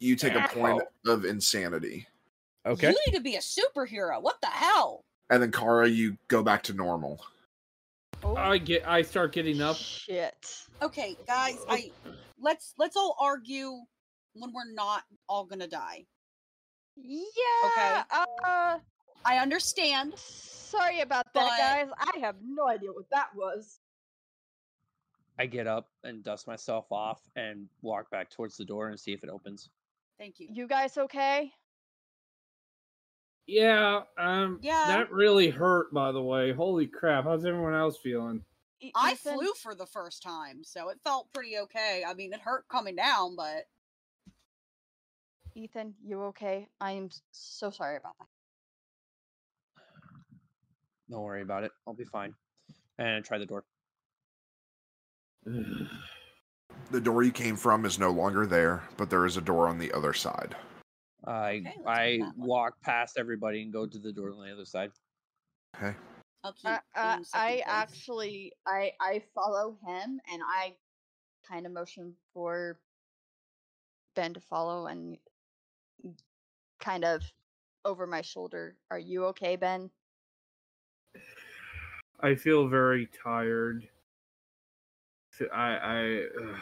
you 0.01 0.17
take 0.17 0.35
a 0.35 0.49
point 0.49 0.83
of 1.07 1.25
insanity. 1.25 2.07
Okay. 2.65 2.91
You 2.91 2.97
need 3.07 3.17
to 3.17 3.23
be 3.23 3.37
a 3.37 3.41
superhero. 3.41 4.23
What 4.23 4.41
the 4.41 4.47
hell? 4.49 5.05
And 5.31 5.43
then 5.43 5.51
Kara, 5.51 5.89
you 5.89 6.17
go 6.29 6.43
back 6.43 6.63
to 6.65 6.73
normal. 6.73 7.21
I 8.37 8.59
get. 8.59 8.87
I 8.87 9.03
start 9.03 9.33
getting 9.33 9.61
up. 9.61 9.77
Shit. 9.77 10.57
Okay, 10.81 11.17
guys, 11.27 11.59
I 11.69 11.91
let's 12.41 12.75
let's 12.79 12.97
all 12.97 13.17
argue 13.21 13.79
when 14.35 14.53
we're 14.53 14.73
not 14.73 15.03
all 15.29 15.45
gonna 15.45 15.67
die. 15.67 16.05
Yeah. 16.97 18.05
Uh, 18.11 18.79
I 19.25 19.39
understand. 19.39 20.15
sorry 20.17 21.01
about 21.01 21.27
that, 21.35 21.49
But- 21.51 21.59
guys. 21.59 21.89
I 21.99 22.19
have 22.21 22.37
no 22.45 22.69
idea 22.69 22.93
what 22.93 23.09
that 23.11 23.35
was. 23.35 23.81
I 25.39 25.47
get 25.47 25.67
up 25.67 25.89
and 26.05 26.23
dust 26.23 26.47
myself 26.47 26.93
off 26.93 27.21
and 27.37 27.67
walk 27.81 28.11
back 28.11 28.31
towards 28.31 28.57
the 28.57 28.65
door 28.65 28.89
and 28.89 29.01
see 29.01 29.13
if 29.13 29.25
it 29.25 29.31
opens. 29.31 29.71
Thank 30.19 30.39
you. 30.39 30.49
You 30.53 30.67
guys 30.69 30.97
okay? 30.99 31.53
Yeah, 33.47 34.03
um, 34.19 34.59
Yeah. 34.63 34.85
that 34.87 35.11
really 35.13 35.51
hurt. 35.51 35.93
By 35.93 36.13
the 36.13 36.23
way, 36.23 36.53
holy 36.53 36.87
crap! 36.87 37.25
How's 37.25 37.45
everyone 37.45 37.75
else 37.75 37.99
feeling? 37.99 38.45
I 38.95 39.13
Ethan? 39.13 39.37
flew 39.39 39.53
for 39.55 39.75
the 39.75 39.87
first 39.87 40.23
time, 40.23 40.65
so 40.65 40.89
it 40.89 40.99
felt 41.05 41.33
pretty 41.33 41.59
okay. 41.59 42.05
I 42.07 42.15
mean, 42.15 42.33
it 42.33 42.41
hurt 42.41 42.67
coming 42.69 42.97
down, 42.97 43.37
but 43.37 43.67
Ethan, 45.55 45.95
you 46.05 46.23
okay? 46.25 46.69
I 46.81 46.93
am 46.93 47.11
so 47.31 47.71
sorry 47.71 47.97
about 47.97 48.15
that. 48.19 48.27
Don't 51.11 51.23
worry 51.23 51.43
about 51.43 51.65
it. 51.65 51.73
I'll 51.87 51.95
be 51.95 52.05
fine. 52.05 52.35
And 52.99 53.25
try 53.25 53.39
the 53.39 53.47
door. 53.47 53.65
The 56.91 57.01
door 57.01 57.23
you 57.23 57.33
came 57.33 57.57
from 57.57 57.85
is 57.87 57.99
no 57.99 58.11
longer 58.11 58.45
there, 58.47 58.83
but 58.99 59.09
there 59.09 59.25
is 59.25 59.37
a 59.39 59.41
door 59.41 59.67
on 59.69 59.79
the 59.79 59.93
other 59.93 60.13
side. 60.13 60.55
I 61.27 61.63
let's 61.65 61.79
I 61.87 62.17
go 62.19 62.25
that 62.25 62.39
way. 62.39 62.47
walk 62.47 62.81
past 62.83 63.17
everybody 63.19 63.63
and 63.63 63.73
go 63.73 63.87
to 63.87 63.99
the 63.99 64.13
door 64.13 64.31
on 64.31 64.45
the 64.45 64.53
other 64.53 64.65
side. 64.65 64.91
Okay. 65.77 65.95
I'll. 66.45 66.55
Uh, 66.65 66.79
uh, 66.97 67.19
I 67.35 67.51
place. 67.51 67.63
actually, 67.67 68.53
I 68.67 68.93
I 69.01 69.23
follow 69.35 69.77
him, 69.87 70.21
and 70.33 70.43
I 70.45 70.75
kind 71.49 71.67
of 71.67 71.73
motion 71.73 72.15
for 72.35 72.79
Ben 74.17 74.35
to 74.35 74.41
follow, 74.41 74.87
and 74.87 75.17
kind 76.81 77.05
of 77.05 77.23
over 77.85 78.07
my 78.07 78.23
shoulder. 78.23 78.77
Are 78.91 78.99
you 78.99 79.25
okay, 79.27 79.57
Ben? 79.57 79.91
I 82.21 82.35
feel 82.35 82.69
very 82.69 83.09
tired. 83.23 83.89
I 85.53 86.25
ugh, 86.41 86.57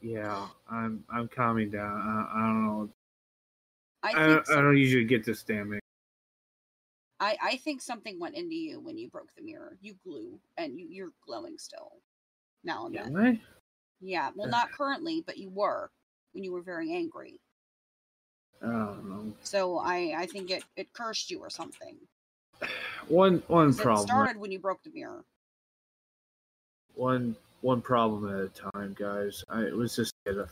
yeah, 0.00 0.46
I'm, 0.70 1.04
I'm 1.10 1.28
calming 1.28 1.70
down. 1.70 2.00
I, 2.00 2.38
I 2.38 2.40
don't 2.40 2.66
know. 2.66 2.90
I 4.02 4.10
I, 4.10 4.26
don't, 4.26 4.50
I 4.50 4.54
don't 4.56 4.76
usually 4.76 5.04
get 5.04 5.24
this 5.24 5.42
damning. 5.42 5.80
I, 7.20 7.36
I 7.42 7.56
think 7.56 7.80
something 7.80 8.18
went 8.18 8.34
into 8.36 8.54
you 8.54 8.80
when 8.80 8.98
you 8.98 9.08
broke 9.08 9.28
the 9.36 9.42
mirror. 9.42 9.76
You 9.80 9.94
glue, 10.04 10.40
and 10.56 10.78
you, 10.78 10.86
you're 10.90 11.12
glowing 11.24 11.56
still. 11.56 11.92
Now 12.64 12.86
and 12.86 12.94
then. 12.96 13.16
I? 13.16 13.40
Yeah, 14.00 14.30
well, 14.34 14.48
not 14.48 14.72
currently, 14.72 15.22
but 15.24 15.38
you 15.38 15.50
were 15.50 15.90
when 16.32 16.42
you 16.42 16.52
were 16.52 16.62
very 16.62 16.92
angry. 16.92 17.38
I 18.60 18.66
don't 18.66 19.08
know. 19.08 19.32
So 19.42 19.78
I, 19.78 20.14
I 20.16 20.26
think 20.26 20.50
it, 20.50 20.64
it 20.76 20.92
cursed 20.92 21.30
you 21.30 21.38
or 21.38 21.50
something. 21.50 21.96
One, 23.08 23.42
one 23.48 23.68
'Cause 23.68 23.80
It 23.80 23.82
problem. 23.82 24.06
started 24.06 24.36
when 24.40 24.52
you 24.52 24.58
broke 24.60 24.82
the 24.84 24.90
mirror. 24.90 25.24
One, 26.94 27.34
one 27.62 27.80
problem 27.80 28.32
at 28.32 28.44
a 28.44 28.70
time, 28.70 28.94
guys. 28.98 29.44
I 29.48 29.62
it 29.62 29.76
was 29.76 29.96
just 29.96 30.14
a 30.26 30.46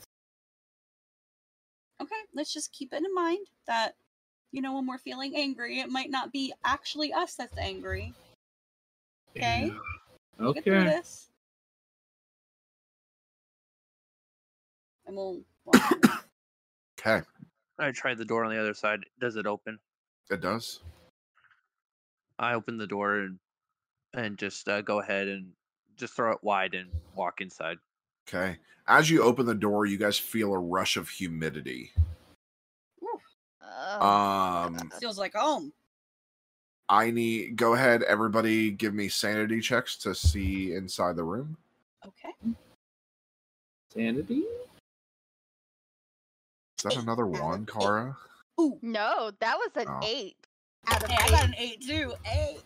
let's 2.35 2.52
just 2.52 2.73
keep 2.73 2.93
it 2.93 3.05
in 3.05 3.15
mind 3.15 3.47
that, 3.66 3.94
you 4.52 4.62
know, 4.62 4.74
when 4.74 4.86
we're 4.86 4.98
feeling 4.98 5.35
angry, 5.36 5.81
it 5.81 5.89
might 5.89 6.11
not 6.11 6.32
be 6.32 6.52
actually 6.65 7.12
us 7.12 7.35
that's 7.35 7.59
angry. 7.59 8.15
Okay? 9.36 9.73
We 10.39 10.55
get 10.55 10.66
Okay. 10.66 10.85
this. 10.85 11.28
And 15.07 15.16
we'll. 15.16 15.40
walk 15.65 15.93
Okay. 16.98 17.23
I 17.78 17.90
try 17.93 18.15
the 18.15 18.24
door 18.24 18.44
on 18.44 18.51
the 18.51 18.61
other 18.61 18.74
side. 18.74 19.01
Does 19.20 19.36
it 19.36 19.47
open? 19.47 19.78
It 20.31 20.40
does. 20.40 20.81
I 22.39 22.55
open 22.55 22.78
the 22.78 22.86
door 22.86 23.20
and 23.20 23.39
and 24.15 24.39
just 24.39 24.69
uh, 24.69 24.82
go 24.82 25.01
ahead 25.01 25.28
and 25.28 25.52
just 25.97 26.15
throw 26.15 26.32
it 26.32 26.43
wide 26.43 26.74
and 26.74 26.90
walk 27.15 27.40
inside. 27.40 27.78
Okay. 28.28 28.59
As 28.86 29.09
you 29.11 29.23
open 29.23 29.47
the 29.47 29.55
door, 29.55 29.86
you 29.86 29.98
guys 29.98 30.19
feel 30.19 30.52
a 30.52 30.59
rush 30.59 30.97
of 30.97 31.09
humidity. 31.09 31.93
Oh, 33.70 34.06
Um, 34.66 34.90
Feels 35.01 35.18
like 35.18 35.34
home. 35.34 35.72
I 36.88 37.10
need 37.10 37.55
go 37.56 37.74
ahead, 37.74 38.02
everybody 38.02 38.72
give 38.72 38.94
me 38.94 39.09
sanity 39.09 39.60
checks 39.60 39.97
to 39.98 40.14
see 40.14 40.74
inside 40.74 41.14
the 41.16 41.22
room. 41.22 41.56
Okay. 42.05 42.34
Sanity? 43.92 44.44
Is 46.78 46.84
that 46.84 46.97
another 46.97 47.26
one, 47.26 47.64
Kara? 47.66 48.16
no, 48.82 49.30
that 49.38 49.56
was 49.56 49.70
an 49.76 49.86
Oh. 49.88 50.01
eight 50.02 50.36
out 50.86 51.02
of 51.05 51.10
Hey, 51.10 51.16
I 51.20 51.30
got 51.30 51.44
an 51.44 51.55
eight 51.59 51.80
too. 51.80 52.14
Eight. 52.24 52.62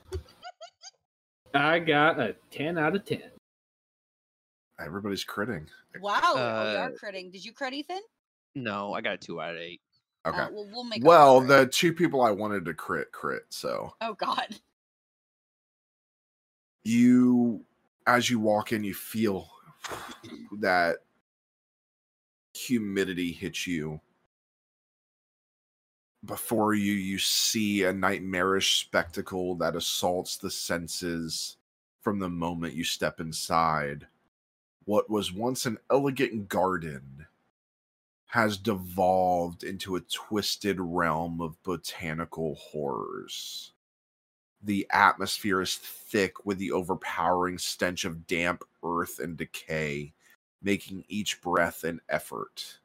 I 1.52 1.78
got 1.78 2.18
a 2.18 2.32
ten 2.50 2.78
out 2.78 2.96
of 2.96 3.04
ten. 3.04 3.30
Everybody's 4.80 5.24
critting. 5.24 5.68
Wow, 6.00 6.20
oh, 6.22 6.64
we 6.70 6.76
are 6.76 6.88
Uh, 6.88 6.90
critting. 6.92 7.30
Did 7.30 7.44
you 7.44 7.52
crit, 7.52 7.74
Ethan? 7.74 8.00
No, 8.54 8.92
I 8.92 9.00
got 9.02 9.14
a 9.14 9.18
two 9.18 9.40
out 9.40 9.54
of 9.54 9.60
eight. 9.60 9.80
Okay. 10.26 10.38
Uh, 10.38 10.48
well, 10.52 10.68
we'll 10.72 10.84
make. 10.84 11.04
well, 11.04 11.40
the 11.40 11.66
two 11.66 11.92
people 11.92 12.22
I 12.22 12.30
wanted 12.30 12.64
to 12.64 12.74
crit 12.74 13.12
crit, 13.12 13.44
so 13.50 13.94
Oh 14.00 14.14
God. 14.14 14.58
you 16.84 17.64
as 18.06 18.30
you 18.30 18.38
walk 18.38 18.72
in, 18.72 18.84
you 18.84 18.94
feel 18.94 19.48
that 20.60 20.98
humidity 22.54 23.32
hits 23.32 23.66
you. 23.66 24.00
Before 26.24 26.72
you, 26.72 26.94
you 26.94 27.18
see 27.18 27.84
a 27.84 27.92
nightmarish 27.92 28.80
spectacle 28.80 29.56
that 29.56 29.76
assaults 29.76 30.38
the 30.38 30.50
senses 30.50 31.58
from 32.00 32.18
the 32.18 32.30
moment 32.30 32.74
you 32.74 32.84
step 32.84 33.20
inside. 33.20 34.06
What 34.86 35.10
was 35.10 35.32
once 35.32 35.66
an 35.66 35.78
elegant 35.90 36.48
garden 36.48 37.26
has 38.34 38.58
devolved 38.58 39.62
into 39.62 39.94
a 39.94 40.00
twisted 40.00 40.76
realm 40.80 41.40
of 41.40 41.62
botanical 41.62 42.56
horrors. 42.56 43.70
The 44.60 44.88
atmosphere 44.90 45.60
is 45.60 45.76
thick 45.76 46.44
with 46.44 46.58
the 46.58 46.72
overpowering 46.72 47.58
stench 47.58 48.04
of 48.04 48.26
damp 48.26 48.64
earth 48.82 49.20
and 49.20 49.36
decay, 49.36 50.14
making 50.60 51.04
each 51.06 51.40
breath 51.42 51.84
an 51.84 52.00
effort. 52.08 52.80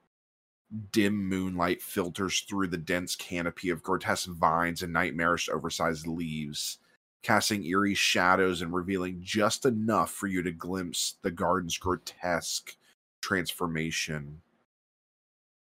Dim 0.92 1.16
moonlight 1.28 1.82
filters 1.82 2.42
through 2.42 2.68
the 2.68 2.78
dense 2.78 3.16
canopy 3.16 3.72
of 3.72 3.82
grotesque 3.82 4.30
vines 4.30 4.84
and 4.84 4.94
nightmarish 4.94 5.50
oversized 5.50 6.06
leaves, 6.06 6.78
casting 7.24 7.66
eerie 7.66 7.96
shadows 7.96 8.62
and 8.62 8.72
revealing 8.72 9.18
just 9.24 9.66
enough 9.66 10.12
for 10.12 10.28
you 10.28 10.44
to 10.44 10.52
glimpse 10.52 11.16
the 11.24 11.32
garden's 11.32 11.80
grotesque 11.80 12.78
transformation. 13.20 14.44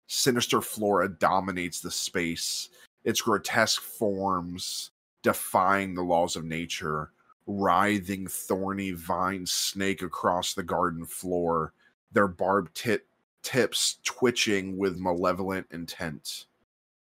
Sinister 0.07 0.61
flora 0.61 1.09
dominates 1.09 1.81
the 1.81 1.91
space, 1.91 2.69
its 3.03 3.21
grotesque 3.21 3.81
forms 3.81 4.91
defying 5.21 5.93
the 5.93 6.03
laws 6.03 6.35
of 6.35 6.45
nature. 6.45 7.11
Writhing, 7.45 8.27
thorny 8.27 8.91
vines 8.91 9.51
snake 9.51 10.01
across 10.01 10.53
the 10.53 10.63
garden 10.63 11.05
floor, 11.05 11.73
their 12.11 12.27
barbed 12.27 12.75
tip 12.75 13.07
tips 13.41 13.99
twitching 14.03 14.77
with 14.77 14.97
malevolent 14.99 15.67
intent. 15.71 16.45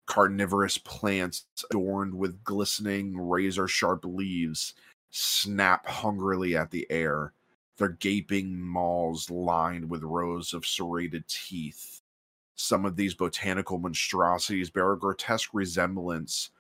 Carnivorous 0.07 0.77
plants 0.77 1.47
adorned 1.71 2.15
with 2.15 2.45
glistening, 2.45 3.17
razor 3.17 3.67
sharp 3.69 4.05
leaves 4.05 4.75
snap 5.11 5.87
hungrily 5.87 6.57
at 6.57 6.71
the 6.71 6.87
air, 6.91 7.33
their 7.79 7.89
gaping 7.89 8.61
maws 8.61 9.31
lined 9.31 9.89
with 9.89 10.03
rows 10.03 10.53
of 10.53 10.67
serrated 10.67 11.27
teeth. 11.29 12.03
Some 12.57 12.85
of 12.85 12.97
these 12.97 13.15
botanical 13.15 13.79
monstrosities 13.79 14.71
bear 14.71 14.93
a 14.93 14.99
grotesque 14.99 15.51
resemblance 15.53 16.51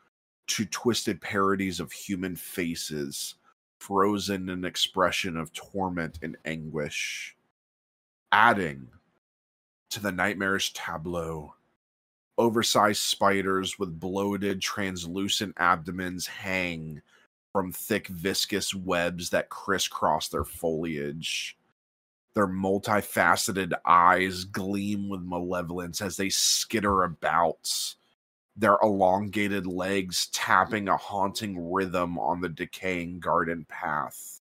to 0.48 0.64
twisted 0.66 1.20
parodies 1.20 1.80
of 1.80 1.92
human 1.92 2.36
faces, 2.36 3.36
frozen 3.78 4.48
in 4.48 4.58
an 4.58 4.64
expression 4.64 5.36
of 5.36 5.52
torment 5.52 6.18
and 6.22 6.36
anguish. 6.44 7.36
Adding 8.32 8.88
to 9.90 10.00
the 10.00 10.12
nightmarish 10.12 10.72
tableau, 10.72 11.54
oversized 12.36 13.02
spiders 13.02 13.78
with 13.78 14.00
bloated, 14.00 14.60
translucent 14.60 15.54
abdomens 15.56 16.26
hang 16.26 17.00
from 17.52 17.70
thick, 17.70 18.08
viscous 18.08 18.74
webs 18.74 19.30
that 19.30 19.48
crisscross 19.48 20.28
their 20.28 20.44
foliage. 20.44 21.56
Their 22.34 22.48
multifaceted 22.48 23.72
eyes 23.84 24.44
gleam 24.44 25.08
with 25.08 25.22
malevolence 25.22 26.02
as 26.02 26.16
they 26.16 26.30
skitter 26.30 27.04
about, 27.04 27.94
their 28.56 28.76
elongated 28.82 29.68
legs 29.68 30.26
tapping 30.32 30.88
a 30.88 30.96
haunting 30.96 31.72
rhythm 31.72 32.18
on 32.18 32.40
the 32.40 32.48
decaying 32.48 33.20
garden 33.20 33.64
path. 33.68 34.40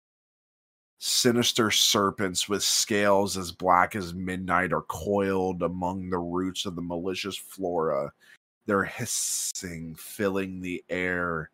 Sinister 0.99 1.69
serpents 1.69 2.47
with 2.47 2.63
scales 2.63 3.35
as 3.35 3.51
black 3.51 3.95
as 3.95 4.13
midnight 4.13 4.71
are 4.71 4.83
coiled 4.83 5.61
among 5.61 6.09
the 6.09 6.19
roots 6.19 6.65
of 6.65 6.75
the 6.75 6.81
malicious 6.81 7.35
flora, 7.35 8.13
their 8.67 8.83
hissing 8.83 9.95
filling 9.95 10.61
the 10.61 10.81
air 10.89 11.49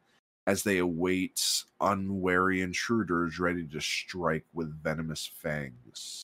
as 0.46 0.64
they 0.64 0.78
await 0.78 1.64
unwary 1.82 2.62
intruders 2.62 3.40
ready 3.40 3.66
to 3.68 3.82
strike 3.82 4.46
with 4.54 4.82
venomous 4.84 5.30
fangs. 5.42 6.24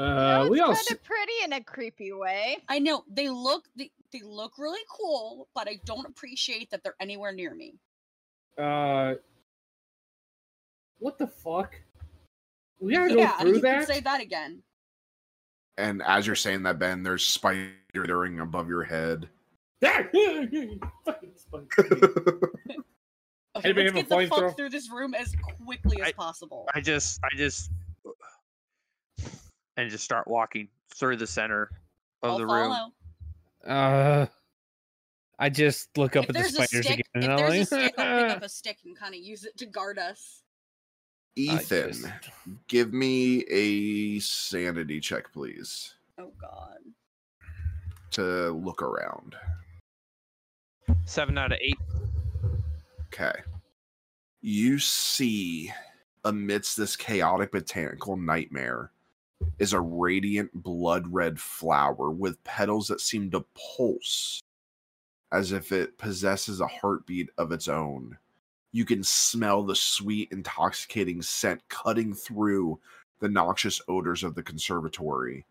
Uh, 0.00 0.48
we 0.48 0.60
all. 0.60 0.74
Kind 0.74 0.90
of 0.92 1.02
pretty 1.02 1.32
in 1.44 1.52
a 1.52 1.62
creepy 1.62 2.12
way. 2.12 2.56
I 2.68 2.78
know 2.78 3.04
they 3.12 3.28
look 3.28 3.64
they, 3.76 3.90
they 4.12 4.22
look 4.24 4.52
really 4.58 4.80
cool, 4.88 5.48
but 5.54 5.68
I 5.68 5.78
don't 5.84 6.06
appreciate 6.06 6.70
that 6.70 6.82
they're 6.82 6.94
anywhere 7.00 7.32
near 7.32 7.54
me. 7.54 7.74
Uh, 8.56 9.14
what 10.98 11.18
the 11.18 11.26
fuck? 11.26 11.74
We 12.78 12.94
gotta 12.94 13.10
go 13.10 13.16
yeah, 13.16 13.38
through 13.38 13.54
you 13.56 13.60
that. 13.60 13.78
can 13.78 13.86
say 13.86 14.00
that 14.00 14.22
again. 14.22 14.62
And 15.76 16.02
as 16.02 16.26
you're 16.26 16.36
saying 16.36 16.62
that, 16.62 16.78
Ben, 16.78 17.02
there's 17.02 17.24
spider 17.24 17.74
during 18.04 18.40
above 18.40 18.68
your 18.68 18.84
head. 18.84 19.28
Fucking 19.82 20.80
spike. 21.36 21.72
Okay, 23.56 23.70
Anybody 23.70 23.90
let's 23.90 23.94
get 23.96 24.08
the 24.08 24.14
flamethrower? 24.14 24.46
fuck 24.46 24.56
through 24.56 24.68
this 24.70 24.92
room 24.92 25.12
as 25.12 25.34
quickly 25.64 26.00
as 26.00 26.12
possible. 26.12 26.68
I 26.72 26.80
just, 26.80 27.18
I 27.24 27.36
just, 27.36 27.72
and 29.76 29.90
just 29.90 30.04
start 30.04 30.26
walking 30.28 30.68
through 30.94 31.16
the 31.16 31.26
center 31.26 31.70
of 32.22 32.30
I'll 32.32 32.38
the 32.38 32.46
room. 32.46 32.72
follow. 32.72 32.92
Uh, 33.66 34.26
I 35.38 35.48
just 35.50 35.96
look 35.96 36.16
up 36.16 36.24
If 36.24 36.30
at 36.30 36.36
the 36.36 36.44
spiders 36.44 36.68
stick, 36.86 36.86
again. 36.86 37.04
if 37.14 37.24
and 37.24 37.32
I'm 37.32 37.38
there's 37.38 37.60
a 37.62 37.66
stick, 37.66 37.94
I'll 37.98 38.22
pick 38.24 38.36
up 38.36 38.42
a 38.42 38.48
stick 38.48 38.78
and 38.84 38.98
kind 38.98 39.14
of 39.14 39.20
use 39.20 39.44
it 39.44 39.56
to 39.58 39.66
guard 39.66 39.98
us. 39.98 40.42
Ethan, 41.36 41.92
just- 41.92 42.06
give 42.68 42.92
me 42.92 43.44
a 43.50 44.18
sanity 44.20 45.00
check, 45.00 45.32
please, 45.32 45.94
Oh 46.18 46.32
God. 46.40 46.78
to 48.12 48.50
look 48.50 48.82
around. 48.82 49.36
Seven 51.06 51.38
out 51.38 51.52
of 51.52 51.58
eight. 51.60 51.78
Okay. 53.06 53.32
You 54.42 54.78
see, 54.78 55.72
amidst 56.24 56.76
this 56.76 56.96
chaotic 56.96 57.52
botanical 57.52 58.16
nightmare, 58.16 58.90
is 59.58 59.72
a 59.72 59.80
radiant 59.80 60.50
blood 60.54 61.04
red 61.12 61.38
flower 61.40 62.10
with 62.10 62.42
petals 62.44 62.88
that 62.88 63.00
seem 63.00 63.30
to 63.30 63.44
pulse 63.76 64.40
as 65.32 65.52
if 65.52 65.72
it 65.72 65.98
possesses 65.98 66.60
a 66.60 66.66
heartbeat 66.66 67.28
of 67.38 67.52
its 67.52 67.68
own. 67.68 68.18
You 68.72 68.84
can 68.84 69.02
smell 69.02 69.62
the 69.62 69.76
sweet, 69.76 70.30
intoxicating 70.32 71.22
scent 71.22 71.60
cutting 71.68 72.14
through 72.14 72.80
the 73.20 73.28
noxious 73.28 73.80
odors 73.88 74.22
of 74.24 74.34
the 74.34 74.42
conservatory. 74.42 75.44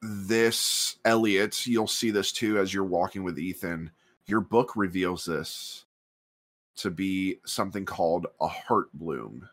This, 0.00 0.96
Elliot, 1.04 1.66
you'll 1.66 1.88
see 1.88 2.10
this 2.10 2.30
too 2.30 2.58
as 2.58 2.72
you're 2.72 2.84
walking 2.84 3.24
with 3.24 3.38
Ethan. 3.38 3.90
Your 4.26 4.40
book 4.40 4.76
reveals 4.76 5.24
this 5.24 5.86
to 6.76 6.90
be 6.90 7.40
something 7.44 7.84
called 7.84 8.28
a 8.40 8.46
heart 8.46 8.88
bloom. 8.94 9.48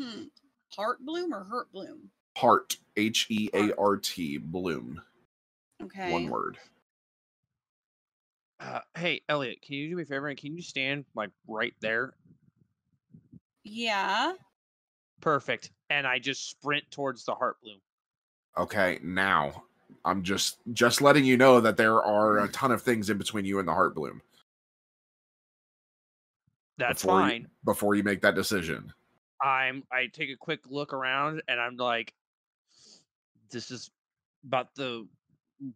Hmm. 0.00 0.22
Heart 0.76 1.04
bloom 1.04 1.34
or 1.34 1.44
hurt 1.44 1.70
bloom? 1.72 2.10
Heart, 2.36 2.76
H 2.96 3.26
E 3.28 3.50
A 3.54 3.72
R 3.76 3.96
T, 3.96 4.38
bloom. 4.38 5.00
Okay. 5.82 6.12
One 6.12 6.28
word. 6.28 6.58
Uh, 8.60 8.80
hey, 8.96 9.22
Elliot, 9.28 9.60
can 9.62 9.74
you 9.74 9.88
do 9.90 9.96
me 9.96 10.02
a 10.02 10.06
favor 10.06 10.28
and 10.28 10.38
can 10.38 10.54
you 10.54 10.62
stand 10.62 11.04
like 11.14 11.30
right 11.48 11.74
there? 11.80 12.14
Yeah. 13.64 14.34
Perfect. 15.20 15.70
And 15.88 16.06
I 16.06 16.18
just 16.18 16.48
sprint 16.50 16.84
towards 16.90 17.24
the 17.24 17.34
heart 17.34 17.56
bloom. 17.62 17.78
Okay, 18.58 18.98
now 19.02 19.64
I'm 20.04 20.22
just 20.22 20.58
just 20.72 21.00
letting 21.02 21.24
you 21.24 21.36
know 21.36 21.60
that 21.60 21.76
there 21.76 22.02
are 22.02 22.40
a 22.40 22.48
ton 22.48 22.70
of 22.70 22.82
things 22.82 23.10
in 23.10 23.18
between 23.18 23.44
you 23.44 23.58
and 23.58 23.66
the 23.68 23.72
heart 23.72 23.94
bloom. 23.94 24.20
That's 26.78 27.02
before 27.02 27.20
you- 27.20 27.26
fine. 27.26 27.50
before 27.64 27.94
you 27.94 28.02
make 28.02 28.22
that 28.22 28.34
decision. 28.34 28.92
I'm 29.42 29.84
I 29.92 30.06
take 30.12 30.30
a 30.30 30.36
quick 30.36 30.60
look 30.68 30.92
around 30.92 31.42
and 31.48 31.60
I'm 31.60 31.76
like, 31.76 32.12
this 33.50 33.70
is 33.70 33.90
about 34.46 34.74
the 34.74 35.06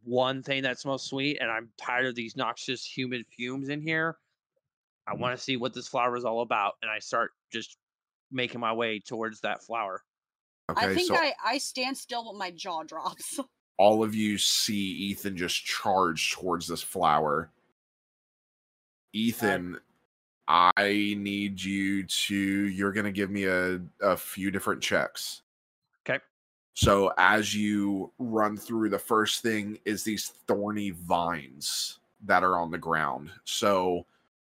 one 0.03 0.43
thing 0.43 0.62
that 0.62 0.78
smells 0.78 1.05
sweet, 1.05 1.39
and 1.41 1.51
I'm 1.51 1.69
tired 1.77 2.07
of 2.07 2.15
these 2.15 2.36
noxious 2.36 2.85
humid 2.85 3.27
fumes 3.27 3.69
in 3.69 3.81
here. 3.81 4.16
I 5.07 5.12
mm-hmm. 5.12 5.20
want 5.20 5.36
to 5.36 5.43
see 5.43 5.57
what 5.57 5.74
this 5.74 5.89
flower 5.89 6.16
is 6.16 6.24
all 6.24 6.41
about, 6.41 6.74
and 6.82 6.91
I 6.91 6.99
start 6.99 7.32
just 7.53 7.77
making 8.32 8.61
my 8.61 8.73
way 8.73 8.99
towards 8.99 9.41
that 9.41 9.62
flower. 9.62 10.03
Okay, 10.70 10.86
I 10.86 10.95
think 10.95 11.09
so 11.09 11.16
I 11.16 11.32
I 11.45 11.59
stand 11.59 11.97
still, 11.97 12.24
but 12.24 12.39
my 12.39 12.51
jaw 12.51 12.82
drops. 12.82 13.39
all 13.78 14.03
of 14.03 14.15
you 14.15 14.39
see 14.39 14.74
Ethan 14.74 15.36
just 15.36 15.65
charge 15.65 16.32
towards 16.32 16.66
this 16.66 16.82
flower. 16.82 17.51
Ethan, 19.12 19.78
I 20.46 21.16
need 21.18 21.62
you 21.62 22.04
to 22.04 22.34
you're 22.34 22.92
going 22.92 23.06
to 23.06 23.12
give 23.12 23.30
me 23.30 23.44
a 23.44 23.80
a 24.00 24.16
few 24.16 24.50
different 24.50 24.82
checks. 24.82 25.42
Okay. 26.06 26.22
So 26.74 27.12
as 27.16 27.54
you 27.54 28.12
run 28.18 28.56
through 28.56 28.90
the 28.90 28.98
first 28.98 29.42
thing 29.42 29.78
is 29.84 30.02
these 30.02 30.32
thorny 30.46 30.90
vines 30.90 31.98
that 32.24 32.42
are 32.42 32.58
on 32.58 32.70
the 32.70 32.78
ground. 32.78 33.30
So 33.44 34.06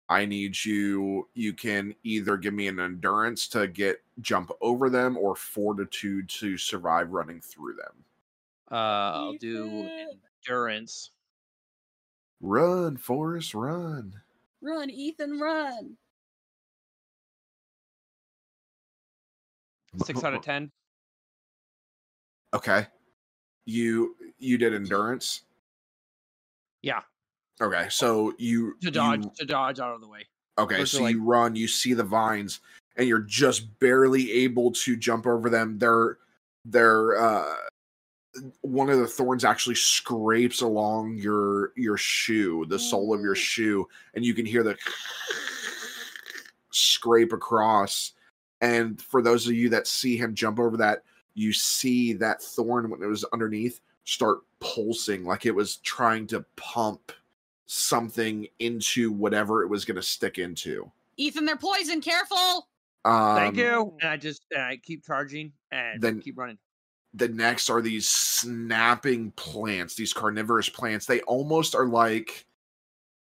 I 0.09 0.25
need 0.25 0.63
you 0.63 1.27
you 1.33 1.53
can 1.53 1.95
either 2.03 2.37
give 2.37 2.53
me 2.53 2.67
an 2.67 2.79
endurance 2.79 3.47
to 3.49 3.67
get 3.67 4.01
jump 4.21 4.51
over 4.61 4.89
them 4.89 5.17
or 5.17 5.35
fortitude 5.35 6.29
to 6.29 6.57
survive 6.57 7.11
running 7.11 7.41
through 7.41 7.75
them. 7.75 8.03
Uh, 8.71 8.75
I'll 8.75 9.33
do 9.33 9.87
endurance. 10.47 11.11
Run, 12.41 12.97
Forrest, 12.97 13.53
run. 13.53 14.21
Run, 14.64 14.90
Ethan, 14.90 15.40
run. 15.40 15.98
Six 20.06 20.23
out 20.23 20.34
of 20.34 20.41
ten. 20.41 20.72
Okay. 22.53 22.88
You 23.65 24.15
you 24.40 24.57
did 24.57 24.73
endurance? 24.73 25.41
Yeah, 26.81 27.02
Okay. 27.61 27.88
So 27.90 28.34
you 28.38 28.76
to 28.81 28.90
dodge 28.91 29.23
you- 29.26 29.31
to 29.38 29.45
dodge 29.45 29.80
out 29.80 29.94
of 29.94 30.02
the 30.02 30.07
way. 30.07 30.26
okay, 30.57 30.77
Those 30.80 30.91
so 30.91 31.03
like- 31.03 31.15
you 31.15 31.23
run, 31.23 31.56
you 31.56 31.68
see 31.68 31.94
the 31.94 32.03
vines 32.03 32.60
and 32.98 33.07
you're 33.07 33.19
just 33.22 33.80
barely 33.80 34.31
able 34.31 34.72
to 34.72 34.95
jump 34.95 35.26
over 35.27 35.49
them. 35.49 35.77
They're 35.77 36.18
they're 36.65 37.22
uh 37.22 37.56
one 38.61 38.89
of 38.89 38.99
the 38.99 39.07
thorns 39.07 39.45
actually 39.45 39.76
scrapes 39.76 40.61
along 40.61 41.18
your 41.18 41.72
your 41.76 41.97
shoe, 41.97 42.65
the 42.68 42.80
sole 42.80 43.14
of 43.14 43.22
your 43.22 43.35
shoe, 43.35 43.88
and 44.15 44.26
you 44.26 44.34
can 44.34 44.45
hear 44.45 44.64
the 44.64 44.77
scrape 46.72 47.34
across. 47.34 48.14
And 48.61 49.01
for 49.01 49.22
those 49.22 49.47
of 49.47 49.53
you 49.53 49.69
that 49.69 49.88
see 49.88 50.18
him 50.18 50.34
jump 50.34 50.60
over 50.60 50.77
that, 50.77 51.03
you 51.34 51.51
see 51.53 52.14
that 52.14 52.41
thorn 52.41 52.89
when 52.89 53.01
it 53.03 53.07
was 53.07 53.26
underneath 53.34 53.81
start 54.05 54.39
pulsing 54.60 55.23
like 55.26 55.45
it 55.45 55.55
was 55.55 55.77
trying 55.77 56.27
to 56.27 56.43
pump 56.55 57.11
something 57.65 58.47
into 58.60 59.11
whatever 59.11 59.64
it 59.64 59.68
was 59.69 59.85
going 59.85 59.95
to 59.95 60.01
stick 60.03 60.38
into. 60.38 60.91
Ethan, 61.18 61.45
they're 61.45 61.55
poison. 61.57 62.01
Careful. 62.01 62.68
Um, 63.05 63.35
Thank 63.35 63.57
you. 63.57 63.93
And 64.01 64.10
I 64.10 64.18
just 64.18 64.43
and 64.51 64.61
I 64.64 64.77
keep 64.77 65.05
charging 65.05 65.51
and 65.72 66.01
Then- 66.01 66.22
keep 66.22 66.38
running. 66.38 66.57
The 67.14 67.27
next 67.27 67.69
are 67.69 67.81
these 67.81 68.07
snapping 68.10 69.31
plants 69.31 69.95
these 69.95 70.14
carnivorous 70.14 70.69
plants 70.69 71.06
they 71.06 71.22
almost 71.22 71.76
are 71.76 71.88
like 71.88 72.45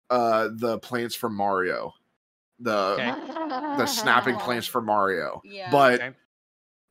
uh 0.10 0.50
the 0.54 0.78
plants 0.80 1.16
from 1.16 1.36
mario 1.36 1.94
the 2.60 2.96
the 3.78 3.86
snapping 3.86 4.38
plants 4.40 4.68
from 4.68 4.86
mario 4.86 5.42
Yeah. 5.44 5.72
but 5.72 6.02
Okay. 6.02 6.16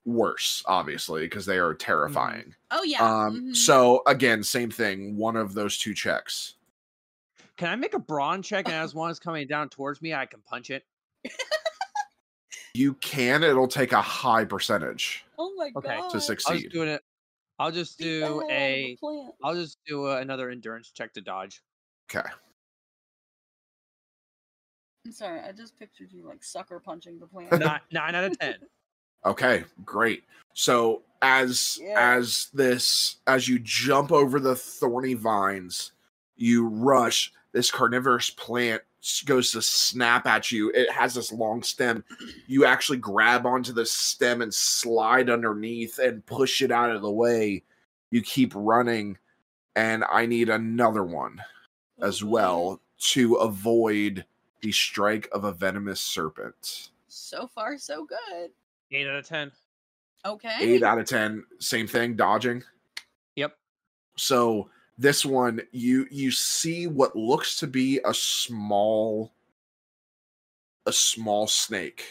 worse 0.04 0.62
obviously 0.66 1.22
because 1.22 1.46
they 1.46 1.58
are 1.58 1.74
terrifying 1.74 2.54
Oh 2.72 2.82
yeah. 2.82 3.02
um 3.26 3.40
mhm. 3.40 3.56
so 3.56 4.02
again 4.06 4.42
same 4.42 4.70
thing 4.70 5.16
one 5.16 5.36
of 5.36 5.54
those 5.54 5.78
two 5.78 5.94
checks 5.94 6.54
Can 7.56 7.68
I 7.68 7.76
make 7.76 7.94
a 7.94 7.98
brawn 8.00 8.42
check 8.42 8.66
and 8.66 8.74
as 8.74 8.94
one 8.94 9.10
is 9.10 9.20
coming 9.20 9.46
down 9.46 9.68
towards 9.68 10.02
me, 10.02 10.12
I 10.14 10.26
can 10.26 10.40
punch 10.42 10.70
it? 10.70 10.84
you 12.74 12.94
can 12.94 13.42
it'll 13.42 13.68
take 13.68 13.92
a 13.92 14.00
high 14.00 14.44
percentage 14.44 15.24
oh 15.38 15.52
my 15.56 15.70
Okay. 15.76 15.88
god. 15.88 15.96
to 15.96 16.02
I'll 16.04 16.10
just 16.10 16.26
succeed 16.26 16.70
do 16.72 16.82
it. 16.82 17.02
I'll 17.58 17.70
just 17.70 17.98
do 17.98 18.20
hell 18.20 18.38
out 18.40 18.44
of 18.44 18.50
a. 18.50 18.96
plant. 18.98 19.34
I'll 19.44 19.54
just 19.54 19.78
do 19.86 20.06
a, 20.06 20.16
another 20.20 20.50
endurance 20.50 20.90
check 20.90 21.12
to 21.14 21.20
dodge. 21.20 21.62
okay 22.10 22.26
I'm 25.04 25.10
sorry. 25.12 25.40
I 25.40 25.50
just 25.50 25.76
pictured 25.76 26.12
you 26.12 26.24
like 26.28 26.44
sucker 26.44 26.78
punching 26.78 27.18
the 27.18 27.26
plant. 27.32 27.50
Nine, 27.58 27.80
nine 27.90 28.14
out 28.14 28.22
of 28.24 28.38
ten. 28.38 28.54
Okay, 29.26 29.64
great. 29.84 30.22
So 30.54 31.02
as 31.22 31.78
Yeah. 31.82 31.94
as 32.16 32.50
this 32.54 33.16
as 33.26 33.48
you 33.48 33.58
jump 33.58 34.12
over 34.12 34.38
the 34.38 34.54
thorny 34.54 35.14
vines, 35.14 35.90
you 36.36 36.68
rush. 36.68 37.32
This 37.52 37.68
carnivorous 37.70 38.30
plant 38.30 38.80
s- 38.80 38.86
goes 39.24 39.50
to 39.52 39.62
snap 39.62 40.26
at 40.26 40.52
you. 40.52 40.70
It 40.70 40.90
has 40.90 41.14
this 41.14 41.32
long 41.32 41.62
stem. 41.62 42.04
You 42.46 42.64
actually 42.64 42.98
grab 42.98 43.46
onto 43.46 43.72
the 43.72 43.84
stem 43.84 44.42
and 44.42 44.52
slide 44.54 45.28
underneath 45.28 45.98
and 45.98 46.24
push 46.24 46.62
it 46.62 46.70
out 46.70 46.94
of 46.94 47.02
the 47.02 47.10
way. 47.10 47.64
You 48.10 48.22
keep 48.22 48.52
running, 48.54 49.18
and 49.74 50.04
I 50.10 50.26
need 50.26 50.48
another 50.48 51.02
one 51.02 51.40
as 52.00 52.22
well 52.22 52.80
to 52.98 53.34
avoid 53.36 54.24
the 54.60 54.72
strike 54.72 55.28
of 55.32 55.44
a 55.44 55.52
venomous 55.52 56.00
serpent. 56.00 56.90
So 57.08 57.46
far, 57.46 57.78
so 57.78 58.06
good. 58.06 58.50
Eight 58.92 59.08
out 59.08 59.16
of 59.16 59.26
ten. 59.26 59.50
Okay. 60.24 60.56
Eight 60.60 60.82
out 60.82 60.98
of 60.98 61.06
ten. 61.06 61.44
Same 61.58 61.88
thing. 61.88 62.14
Dodging. 62.14 62.62
Yep. 63.34 63.56
So 64.16 64.68
this 64.98 65.24
one, 65.24 65.60
you 65.72 66.06
you 66.10 66.30
see 66.30 66.86
what 66.86 67.16
looks 67.16 67.58
to 67.58 67.66
be 67.66 68.00
a 68.04 68.14
small, 68.14 69.32
a 70.86 70.92
small 70.92 71.46
snake. 71.46 72.04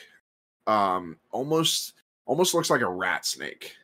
Um, 0.68 1.18
almost 1.32 1.94
almost 2.26 2.54
looks 2.54 2.70
like 2.70 2.82
a 2.82 2.90
rat 2.90 3.26
snake. 3.26 3.76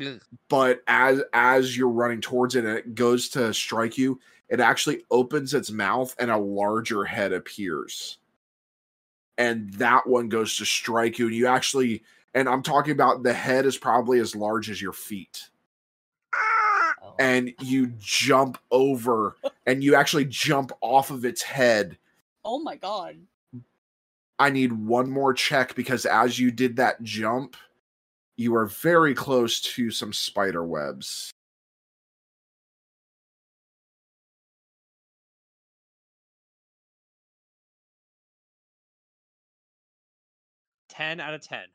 Ugh. 0.00 0.20
But 0.48 0.82
as 0.86 1.22
as 1.32 1.76
you're 1.76 1.88
running 1.88 2.20
towards 2.20 2.54
it 2.54 2.64
and 2.64 2.76
it 2.76 2.94
goes 2.94 3.28
to 3.30 3.54
strike 3.54 3.96
you, 3.96 4.20
it 4.48 4.60
actually 4.60 5.04
opens 5.10 5.54
its 5.54 5.70
mouth 5.70 6.14
and 6.18 6.30
a 6.30 6.36
larger 6.38 7.04
head 7.04 7.32
appears. 7.32 8.18
And 9.38 9.72
that 9.74 10.06
one 10.06 10.28
goes 10.28 10.56
to 10.58 10.64
strike 10.64 11.18
you, 11.18 11.26
and 11.26 11.34
you 11.34 11.46
actually 11.46 12.02
and 12.34 12.48
I'm 12.48 12.62
talking 12.62 12.92
about 12.92 13.22
the 13.22 13.32
head 13.32 13.64
is 13.64 13.78
probably 13.78 14.18
as 14.18 14.36
large 14.36 14.68
as 14.68 14.82
your 14.82 14.92
feet. 14.92 15.48
And 17.18 17.54
you 17.60 17.92
jump 17.98 18.58
over 18.70 19.36
and 19.66 19.82
you 19.82 19.94
actually 19.94 20.24
jump 20.26 20.72
off 20.80 21.10
of 21.10 21.24
its 21.24 21.42
head. 21.42 21.98
Oh 22.44 22.58
my 22.58 22.76
god. 22.76 23.16
I 24.38 24.50
need 24.50 24.72
one 24.72 25.10
more 25.10 25.32
check 25.32 25.74
because 25.74 26.06
as 26.06 26.38
you 26.38 26.50
did 26.50 26.76
that 26.76 27.02
jump, 27.02 27.56
you 28.36 28.54
are 28.56 28.66
very 28.66 29.14
close 29.14 29.60
to 29.60 29.90
some 29.90 30.12
spider 30.12 30.64
webs. 30.64 31.30
Ten 40.88 41.20
out 41.20 41.34
of 41.34 41.40
ten. 41.40 41.66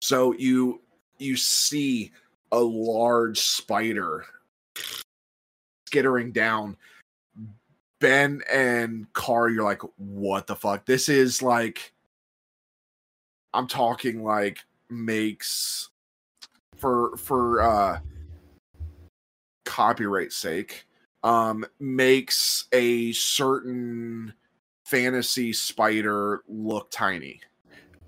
So 0.00 0.32
you 0.32 0.82
you 1.18 1.36
see 1.36 2.12
a 2.52 2.58
large 2.58 3.40
spider 3.40 4.26
skittering 5.86 6.32
down. 6.32 6.76
Ben 7.98 8.42
and 8.52 9.10
Car, 9.14 9.48
you're 9.48 9.64
like, 9.64 9.82
what 9.96 10.46
the 10.46 10.54
fuck? 10.54 10.84
This 10.84 11.08
is 11.08 11.42
like 11.42 11.92
I'm 13.54 13.66
talking 13.66 14.22
like 14.22 14.64
makes 14.90 15.88
for 16.76 17.16
for 17.16 17.62
uh 17.62 17.98
copyright 19.64 20.32
sake 20.32 20.86
um 21.24 21.64
makes 21.80 22.66
a 22.72 23.12
certain 23.12 24.32
fantasy 24.84 25.52
spider 25.52 26.42
look 26.48 26.90
tiny. 26.90 27.40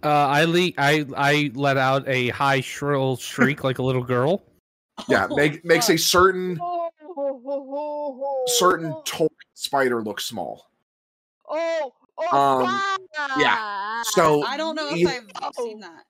Uh, 0.03 0.09
I 0.09 0.45
le- 0.45 0.73
I 0.79 1.07
I 1.16 1.51
let 1.55 1.77
out 1.77 2.07
a 2.09 2.29
high 2.29 2.61
shrill 2.61 3.16
shriek 3.16 3.65
like 3.65 3.79
a 3.79 3.83
little 3.83 4.05
girl. 4.05 4.43
Yeah, 5.09 5.29
make, 5.31 5.65
makes 5.65 5.89
a 5.91 5.97
certain 5.97 6.59
certain 8.59 8.95
toy 9.05 9.29
spider 9.55 10.03
look 10.03 10.20
small. 10.20 10.66
Oh, 11.49 11.93
oh, 12.19 12.37
Um, 12.37 13.01
yeah. 13.39 14.03
So 14.07 14.43
I 14.43 14.57
don't 14.57 14.75
know 14.75 14.89
if 14.91 14.99
you- 14.99 15.09
I've 15.09 15.55
seen 15.57 15.79
that. 15.81 16.05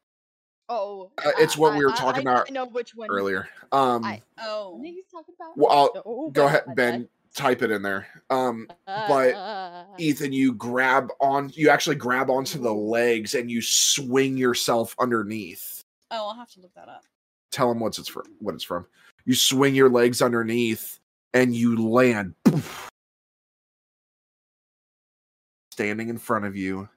Oh, 0.70 1.10
Uh, 1.24 1.32
it's 1.38 1.56
what 1.58 1.76
we 1.76 1.84
were 1.84 1.90
I- 1.90 1.94
I- 1.94 1.98
talking 1.98 2.28
I 2.28 2.32
about 2.32 2.50
know 2.50 2.64
which 2.66 2.94
one 2.94 3.10
earlier. 3.10 3.48
Um, 3.72 4.04
I, 4.04 4.22
oh, 4.40 4.80
he's 4.82 5.04
talking 5.12 5.34
about. 5.38 5.56
well, 5.58 5.70
I'll, 5.70 6.02
Oh, 6.06 6.30
go 6.30 6.46
ahead, 6.46 6.64
I- 6.68 6.72
Ben. 6.74 7.08
Type 7.38 7.62
it 7.62 7.70
in 7.70 7.82
there. 7.82 8.08
Um, 8.30 8.66
but 8.84 9.32
Uh, 9.34 9.84
Ethan, 9.96 10.32
you 10.32 10.52
grab 10.54 11.08
on. 11.20 11.52
You 11.54 11.70
actually 11.70 11.94
grab 11.94 12.30
onto 12.30 12.58
the 12.58 12.74
legs 12.74 13.36
and 13.36 13.48
you 13.48 13.62
swing 13.62 14.36
yourself 14.36 14.92
underneath. 14.98 15.84
Oh, 16.10 16.30
I'll 16.30 16.34
have 16.34 16.50
to 16.54 16.60
look 16.60 16.74
that 16.74 16.88
up. 16.88 17.04
Tell 17.52 17.70
him 17.70 17.78
what's 17.78 18.00
it's 18.00 18.08
from. 18.08 18.24
What 18.40 18.56
it's 18.56 18.64
from. 18.64 18.86
You 19.24 19.36
swing 19.36 19.76
your 19.76 19.88
legs 19.88 20.20
underneath 20.20 20.98
and 21.32 21.54
you 21.54 21.88
land. 21.88 22.34
poof, 22.44 22.90
standing 25.72 26.08
in 26.08 26.18
front 26.18 26.44
of 26.44 26.56
you. 26.56 26.88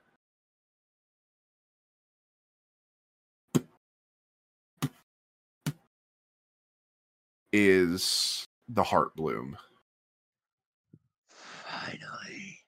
Is 7.54 8.44
the 8.70 8.82
heart 8.82 9.16
bloom. 9.16 9.56
Finally. 11.92 12.60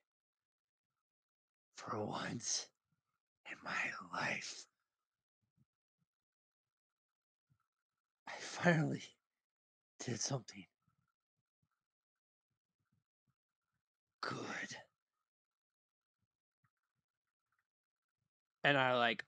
For 1.77 2.03
once 2.05 2.67
in 3.49 3.57
my 3.63 4.19
life. 4.19 4.65
I 8.27 8.33
finally 8.39 9.03
did 9.99 10.19
something 10.19 10.65
good. 14.21 14.75
And 18.65 18.77
I 18.77 18.95
like 18.95 19.23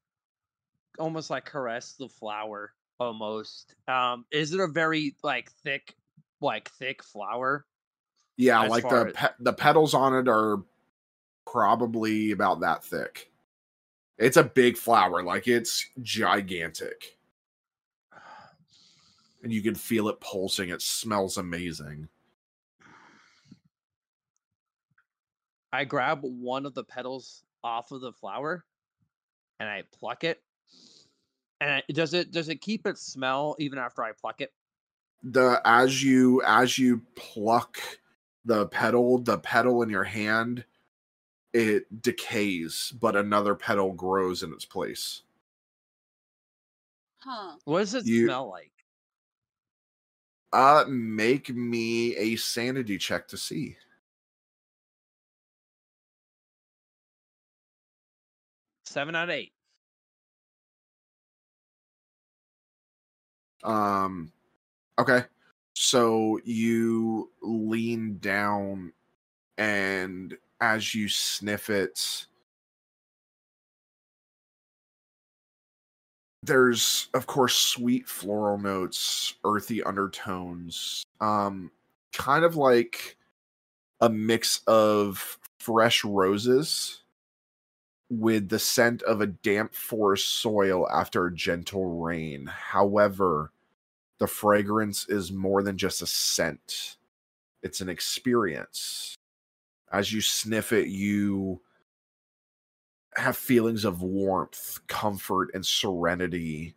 almost 0.99 1.29
like 1.29 1.45
caress 1.45 1.93
the 1.93 2.09
flower 2.09 2.73
almost. 2.99 3.75
Um 3.87 4.25
is 4.31 4.53
it 4.53 4.59
a 4.59 4.67
very 4.67 5.15
like 5.23 5.51
thick 5.63 5.95
like 6.41 6.69
thick 6.71 7.01
flower? 7.03 7.65
Yeah, 8.37 8.61
like 8.63 8.87
the 8.87 9.07
as- 9.07 9.13
pe- 9.13 9.43
the 9.43 9.53
petals 9.53 9.93
on 9.93 10.13
it 10.15 10.27
are 10.27 10.57
probably 11.45 12.31
about 12.31 12.59
that 12.61 12.83
thick. 12.83 13.31
It's 14.17 14.37
a 14.37 14.43
big 14.43 14.77
flower, 14.77 15.23
like 15.23 15.47
it's 15.47 15.89
gigantic. 16.01 17.17
And 19.43 19.53
you 19.53 19.61
can 19.61 19.75
feel 19.75 20.07
it 20.09 20.19
pulsing. 20.19 20.69
It 20.69 20.81
smells 20.81 21.37
amazing. 21.37 22.07
I 25.71 25.83
grab 25.85 26.19
one 26.23 26.65
of 26.65 26.73
the 26.73 26.83
petals 26.83 27.43
off 27.63 27.91
of 27.91 28.01
the 28.01 28.13
flower 28.13 28.63
and 29.59 29.69
I 29.69 29.83
pluck 29.91 30.23
it. 30.23 30.41
And 31.61 31.69
I- 31.71 31.83
does 31.91 32.13
it 32.13 32.31
does 32.31 32.49
it 32.49 32.61
keep 32.61 32.87
its 32.87 33.01
smell 33.01 33.55
even 33.59 33.77
after 33.77 34.03
I 34.03 34.11
pluck 34.13 34.41
it? 34.41 34.53
The 35.23 35.61
as 35.65 36.03
you 36.03 36.41
as 36.43 36.77
you 36.77 37.01
pluck 37.15 37.77
the 38.45 38.67
petal, 38.67 39.19
the 39.19 39.37
petal 39.39 39.81
in 39.83 39.89
your 39.89 40.03
hand, 40.03 40.65
it 41.53 42.01
decays, 42.01 42.93
but 42.99 43.15
another 43.15 43.55
petal 43.55 43.93
grows 43.93 44.43
in 44.43 44.53
its 44.53 44.65
place. 44.65 45.23
Huh. 47.19 47.57
What 47.65 47.79
does 47.79 47.93
it 47.95 48.05
You- 48.05 48.25
smell 48.27 48.49
like? 48.49 48.71
Uh 50.53 50.85
make 50.87 51.49
me 51.49 52.15
a 52.15 52.35
sanity 52.37 52.97
check 52.97 53.27
to 53.27 53.37
see. 53.37 53.77
Seven 58.85 59.15
out 59.15 59.25
of 59.25 59.29
eight. 59.31 59.51
Um 63.63 64.31
okay. 64.99 65.25
So 65.75 66.39
you 66.45 67.31
lean 67.41 68.17
down 68.19 68.93
and 69.57 70.37
as 70.61 70.95
you 70.95 71.09
sniff 71.09 71.69
it 71.69 72.27
there's 76.43 77.09
of 77.13 77.27
course 77.27 77.55
sweet 77.55 78.07
floral 78.07 78.57
notes, 78.57 79.35
earthy 79.43 79.83
undertones. 79.83 81.03
Um 81.21 81.71
kind 82.13 82.45
of 82.45 82.55
like 82.55 83.17
a 84.01 84.09
mix 84.09 84.61
of 84.67 85.39
fresh 85.59 86.03
roses 86.05 87.01
with 88.09 88.49
the 88.49 88.59
scent 88.59 89.01
of 89.03 89.21
a 89.21 89.27
damp 89.27 89.73
forest 89.73 90.29
soil 90.41 90.87
after 90.89 91.25
a 91.25 91.33
gentle 91.33 91.99
rain. 92.01 92.45
However, 92.45 93.51
the 94.19 94.27
fragrance 94.27 95.07
is 95.09 95.31
more 95.31 95.61
than 95.61 95.77
just 95.77 96.01
a 96.01 96.07
scent, 96.07 96.97
it's 97.61 97.81
an 97.81 97.89
experience. 97.89 99.15
As 99.91 100.11
you 100.11 100.21
sniff 100.21 100.71
it, 100.71 100.87
you 100.87 101.61
have 103.15 103.37
feelings 103.37 103.85
of 103.85 104.01
warmth, 104.01 104.79
comfort, 104.87 105.51
and 105.53 105.65
serenity, 105.65 106.75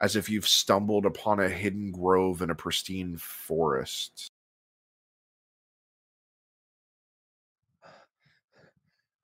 as 0.00 0.16
if 0.16 0.28
you've 0.28 0.48
stumbled 0.48 1.06
upon 1.06 1.40
a 1.40 1.48
hidden 1.48 1.90
grove 1.90 2.42
in 2.42 2.50
a 2.50 2.54
pristine 2.54 3.16
forest. 3.16 4.30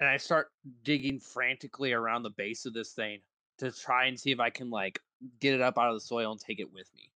And 0.01 0.09
I 0.09 0.17
start 0.17 0.49
digging 0.83 1.21
frantically 1.21 1.93
around 1.93 2.25
the 2.25 2.31
base 2.31 2.67
of 2.67 2.75
this 2.75 2.93
thing 2.93 3.21
to 3.59 3.71
try 3.71 4.07
and 4.07 4.19
see 4.19 4.33
if 4.33 4.41
I 4.41 4.51
can 4.51 4.69
like 4.69 4.99
get 5.39 5.55
it 5.55 5.61
up 5.61 5.79
out 5.79 5.91
of 5.91 5.95
the 5.95 6.01
soil 6.01 6.33
and 6.33 6.41
take 6.41 6.59
it 6.59 6.73
with 6.73 6.91
me. 6.97 7.12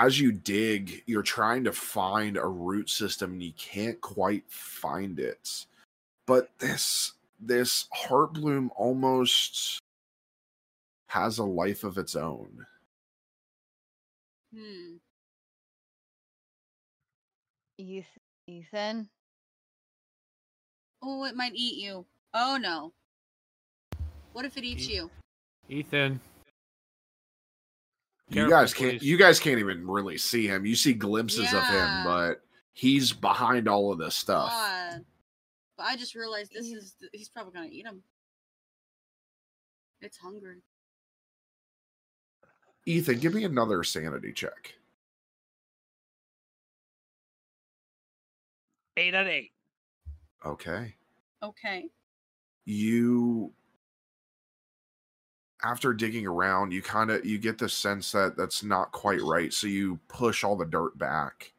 As 0.00 0.18
you 0.18 0.32
dig, 0.32 1.02
you're 1.06 1.22
trying 1.22 1.64
to 1.64 1.72
find 1.72 2.36
a 2.36 2.46
root 2.46 2.90
system 2.90 3.32
and 3.32 3.42
you 3.42 3.52
can't 3.56 4.00
quite 4.00 4.44
find 4.48 5.18
it. 5.18 5.66
But 6.26 6.50
this 6.58 7.12
this 7.40 7.86
heart 7.92 8.32
bloom 8.34 8.70
almost 8.76 9.80
has 11.08 11.38
a 11.38 11.44
life 11.44 11.84
of 11.84 11.98
its 11.98 12.16
own. 12.16 12.66
Hmm. 14.54 14.96
Ethan. 18.46 19.08
Oh, 21.02 21.24
it 21.24 21.36
might 21.36 21.54
eat 21.54 21.82
you. 21.82 22.04
Oh 22.32 22.58
no. 22.60 22.92
What 24.32 24.44
if 24.44 24.56
it 24.56 24.64
eats 24.64 24.88
you? 24.88 25.10
Ethan. 25.68 26.20
You 28.34 28.42
Careful, 28.42 28.50
guys 28.58 28.74
can't 28.74 28.98
please. 28.98 29.02
you 29.02 29.16
guys 29.16 29.40
can't 29.40 29.58
even 29.58 29.86
really 29.86 30.18
see 30.18 30.46
him. 30.46 30.66
You 30.66 30.74
see 30.76 30.92
glimpses 30.92 31.52
of 31.52 31.64
him, 31.64 32.04
but 32.04 32.42
he's 32.72 33.12
behind 33.12 33.68
all 33.68 33.92
of 33.92 33.98
this 33.98 34.14
stuff. 34.14 34.50
God. 34.50 35.04
But 35.76 35.84
I 35.84 35.96
just 35.96 36.14
realized 36.14 36.52
this 36.52 36.66
is. 36.66 36.94
He's 37.12 37.28
probably 37.28 37.52
gonna 37.52 37.68
eat 37.70 37.86
him. 37.86 38.02
It's 40.00 40.16
hungry. 40.16 40.58
Ethan, 42.86 43.18
give 43.18 43.34
me 43.34 43.44
another 43.44 43.82
sanity 43.82 44.32
check. 44.32 44.74
Eight 48.96 49.14
out 49.14 49.22
of 49.22 49.28
eight. 49.28 49.52
Okay. 50.44 50.94
Okay. 51.42 51.88
You 52.66 53.52
after 55.64 55.94
digging 55.94 56.26
around, 56.26 56.72
you 56.72 56.82
kind 56.82 57.10
of 57.10 57.24
you 57.24 57.38
get 57.38 57.58
the 57.58 57.68
sense 57.68 58.12
that 58.12 58.36
that's 58.36 58.62
not 58.62 58.92
quite 58.92 59.22
right. 59.22 59.52
So 59.52 59.66
you 59.66 59.98
push 60.08 60.44
all 60.44 60.56
the 60.56 60.66
dirt 60.66 60.98
back 60.98 61.52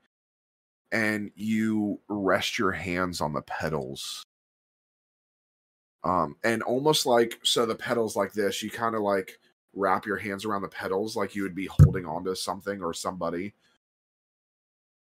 and 0.91 1.31
you 1.35 1.99
rest 2.07 2.59
your 2.59 2.71
hands 2.71 3.19
on 3.19 3.33
the 3.33 3.41
petals. 3.41 4.23
Um 6.03 6.35
and 6.43 6.61
almost 6.61 7.07
like 7.07 7.39
so 7.43 7.65
the 7.65 7.75
petals 7.75 8.15
like 8.15 8.33
this, 8.33 8.61
you 8.61 8.69
kind 8.69 8.95
of 8.95 9.01
like 9.01 9.39
wrap 9.73 10.05
your 10.05 10.17
hands 10.17 10.45
around 10.45 10.61
the 10.61 10.69
petals 10.69 11.15
like 11.15 11.35
you 11.35 11.41
would 11.43 11.55
be 11.55 11.67
holding 11.67 12.05
onto 12.05 12.35
something 12.35 12.81
or 12.81 12.93
somebody. 12.93 13.53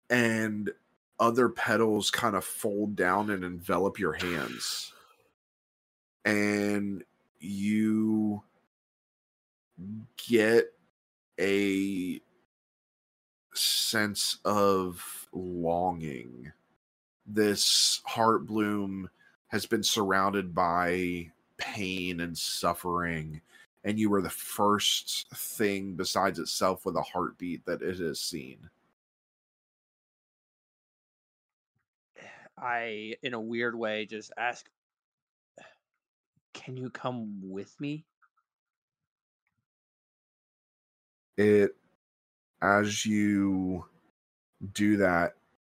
And 0.10 0.70
other 1.18 1.48
petals 1.48 2.12
kind 2.12 2.36
of 2.36 2.44
fold 2.44 2.98
down 2.98 3.30
and 3.30 3.46
envelop 3.46 4.00
your 4.00 4.14
hands. 4.14 4.92
And 6.26 7.04
you 7.40 8.44
get 10.18 10.74
a 11.40 12.22
sense 13.54 14.38
of 14.46 15.28
longing. 15.34 16.52
This 17.26 18.02
heart 18.06 18.46
bloom 18.46 19.10
has 19.48 19.66
been 19.66 19.84
surrounded 19.84 20.54
by 20.56 21.32
pain 21.58 22.22
and 22.22 22.38
suffering, 22.38 23.42
and 23.84 24.00
you 24.00 24.10
were 24.10 24.22
the 24.22 24.30
first 24.30 25.30
thing 25.36 25.96
besides 25.96 26.40
itself 26.40 26.86
with 26.86 26.96
a 26.96 27.02
heartbeat 27.02 27.66
that 27.66 27.82
it 27.82 28.00
has 28.00 28.20
seen. 28.20 28.70
I, 32.58 33.16
in 33.24 33.34
a 33.34 33.42
weird 33.42 33.76
way, 33.76 34.06
just 34.06 34.32
ask, 34.38 34.70
"Can 36.54 36.78
you 36.78 36.90
come 36.90 37.42
with 37.50 37.80
me?" 37.80 38.06
It 41.38 41.76
as 42.62 43.06
you 43.06 43.86
do 44.74 44.98
that 44.98 45.34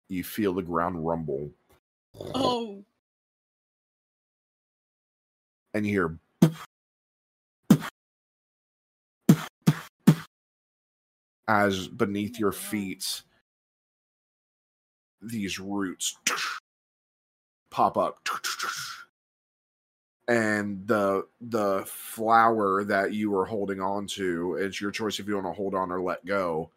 you 0.08 0.24
feel 0.24 0.52
the 0.52 0.62
ground 0.62 1.06
rumble. 1.06 1.50
Oh. 2.34 2.84
and 5.74 5.86
you 5.86 5.92
hear 5.92 6.18
as 11.48 11.88
beneath 11.88 12.38
your 12.38 12.52
feet 12.52 13.22
these 15.20 15.58
roots 15.58 16.16
pop 17.70 17.96
up 17.96 18.22
and 20.32 20.86
the 20.86 21.26
the 21.40 21.84
flower 21.86 22.84
that 22.84 23.12
you 23.12 23.30
were 23.30 23.44
holding 23.44 23.80
on 23.80 24.06
to 24.06 24.54
it's 24.54 24.80
your 24.80 24.90
choice 24.90 25.18
if 25.20 25.26
you 25.28 25.34
want 25.34 25.46
to 25.46 25.52
hold 25.52 25.74
on 25.74 25.90
or 25.92 26.00
let 26.00 26.24
go 26.24 26.70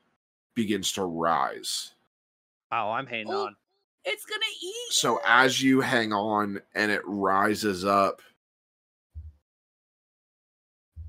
begins 0.55 0.91
to 0.91 1.03
rise 1.03 1.91
Oh, 2.71 2.91
I'm 2.91 3.05
hanging 3.05 3.31
oh, 3.31 3.45
on. 3.45 3.55
It's 4.03 4.25
gonna 4.25 4.41
eat. 4.61 4.91
so 4.91 5.19
as 5.25 5.61
you 5.61 5.79
hang 5.81 6.11
on 6.11 6.59
and 6.73 6.91
it 6.91 7.01
rises 7.05 7.85
up 7.85 8.21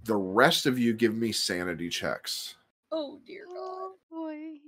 the 0.05 0.15
rest 0.17 0.67
of 0.67 0.79
you 0.79 0.93
give 0.93 1.15
me 1.15 1.33
sanity 1.33 1.89
checks 1.89 2.55
Oh 2.93 3.19
dear 3.27 3.47
God. 3.47 3.55
Oh, 3.57 3.93
boy. 4.11 4.61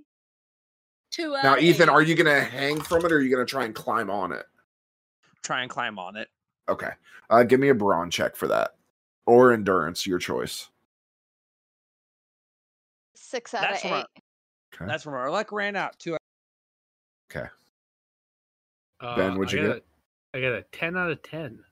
Two 1.13 1.37
out 1.37 1.45
now 1.45 1.55
of 1.55 1.63
ethan 1.63 1.89
are 1.89 2.03
you 2.03 2.15
gonna 2.17 2.41
hang 2.41 2.81
from 2.81 3.05
it 3.05 3.13
or 3.13 3.17
are 3.17 3.21
you 3.21 3.31
gonna 3.31 3.45
try 3.47 3.65
and 3.65 3.75
climb 3.75 4.11
on 4.11 4.33
it 4.33 4.47
Try 5.43 5.63
and 5.63 5.71
climb 5.71 5.99
on 5.99 6.17
it. 6.17 6.29
Okay 6.69 6.91
uh 7.31 7.43
give 7.43 7.61
me 7.61 7.69
a 7.69 7.75
brawn 7.75 8.11
check 8.11 8.37
for 8.37 8.47
that 8.49 8.77
or 9.27 9.53
endurance 9.53 10.07
your 10.07 10.19
choice 10.19 10.69
Six 13.15 13.53
out 13.53 13.61
That's 13.63 13.85
of 13.85 13.91
from 13.91 13.99
eight. 14.01 14.07
okay 14.75 14.87
That's 14.87 15.03
from 15.03 15.15
our 15.15 15.31
luck 15.31 15.53
ran 15.53 15.77
out. 15.77 15.99
Two. 15.99 16.17
okay 17.31 17.47
Uh, 19.01 19.17
Ben, 19.17 19.39
what'd 19.39 19.59
I 19.59 19.63
you 19.63 19.69
get? 19.69 19.77
A, 19.77 20.37
I 20.39 20.41
got 20.41 20.53
a 20.59 20.63
ten 20.73 20.97
out 20.97 21.11
of 21.11 21.23
ten. 21.23 21.63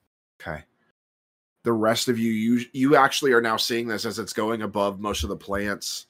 Okay. 0.41 0.63
The 1.65 1.73
rest 1.73 2.09
of 2.09 2.19
you, 2.19 2.31
you 2.31 2.65
you 2.73 2.95
actually 2.97 3.33
are 3.33 3.41
now 3.41 3.57
seeing 3.57 3.89
this 3.89 4.05
as 4.05 4.19
it's 4.19 4.33
going 4.35 4.63
above 4.63 5.01
most 5.01 5.23
of 5.23 5.31
the 5.31 5.37
plants. 5.37 6.07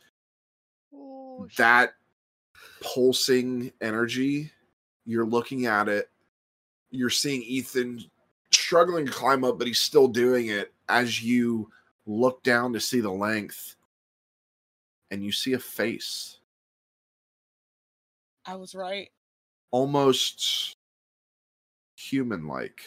that 1.57 1.95
pulsing 2.83 3.73
energy, 3.81 4.51
you're 5.05 5.27
looking 5.27 5.67
at 5.67 5.89
it. 5.89 6.11
You're 6.91 7.09
seeing 7.09 7.43
Ethan 7.43 8.05
struggling 8.67 9.07
to 9.07 9.13
climb 9.13 9.45
up, 9.45 9.59
but 9.59 9.69
he's 9.69 9.79
still 9.81 10.09
doing 10.09 10.49
it 10.49 10.75
as 10.89 11.23
you 11.23 11.71
look 12.05 12.43
down 12.43 12.73
to 12.73 12.81
see 12.81 12.99
the 13.01 13.11
length 13.11 13.77
and 15.13 15.25
you 15.25 15.31
see 15.31 15.53
a 15.53 15.59
face. 15.59 16.39
I 18.45 18.57
was 18.57 18.75
right. 18.75 19.09
Almost 19.71 20.75
human 21.97 22.49
like. 22.49 22.81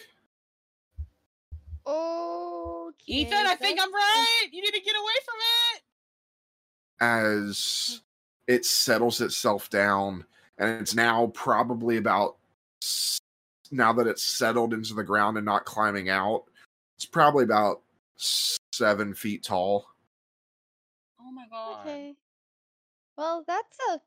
Oh, 1.86 2.92
Ethan, 3.06 3.48
I 3.48 3.56
think 3.56 3.80
I'm 3.82 3.94
right. 3.94 4.48
You 4.52 4.62
need 4.62 4.74
to 4.74 4.82
get 4.82 4.96
away 4.96 5.14
from 5.26 5.36
it. 5.76 5.82
as 7.02 8.02
it 8.48 8.66
settles 8.66 9.22
itself 9.22 9.70
down 9.70 10.26
and 10.58 10.82
it's 10.82 10.94
now 10.94 11.28
probably 11.28 11.96
about 11.96 12.36
s- 12.84 13.22
now 13.72 13.94
that 13.94 14.08
it's 14.08 14.24
settled 14.24 14.74
into 14.74 14.94
the 14.94 15.04
ground 15.04 15.38
and 15.38 15.46
not 15.46 15.66
climbing 15.66 16.10
out 16.10 16.44
it's 16.96 17.06
probably 17.06 17.44
about 17.44 17.82
seven 18.18 19.14
feet 19.14 19.44
tall 19.44 19.88
Oh 21.22 21.32
my 21.32 21.46
god. 21.50 21.86
Okay. 21.86 22.16
Well, 23.18 23.44
that's 23.46 23.78
a 23.91 24.00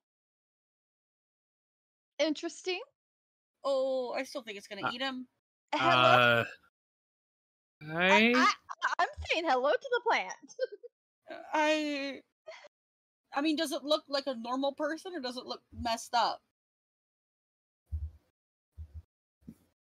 interesting. 2.24 2.80
Oh, 3.64 4.12
I 4.16 4.24
still 4.24 4.42
think 4.42 4.56
it's 4.56 4.66
gonna 4.66 4.90
eat 4.92 5.00
him. 5.00 5.26
Hello. 5.74 5.92
Uh, 5.92 6.44
I, 7.92 8.32
I, 8.34 8.52
I'm 8.98 9.08
saying 9.28 9.44
hello 9.46 9.70
to 9.70 9.90
the 9.90 10.00
plant. 10.08 10.56
I 11.52 12.20
I 13.34 13.40
mean, 13.40 13.56
does 13.56 13.72
it 13.72 13.84
look 13.84 14.04
like 14.08 14.24
a 14.26 14.34
normal 14.34 14.72
person 14.72 15.12
or 15.14 15.20
does 15.20 15.36
it 15.36 15.46
look 15.46 15.62
messed 15.80 16.14
up? 16.14 16.40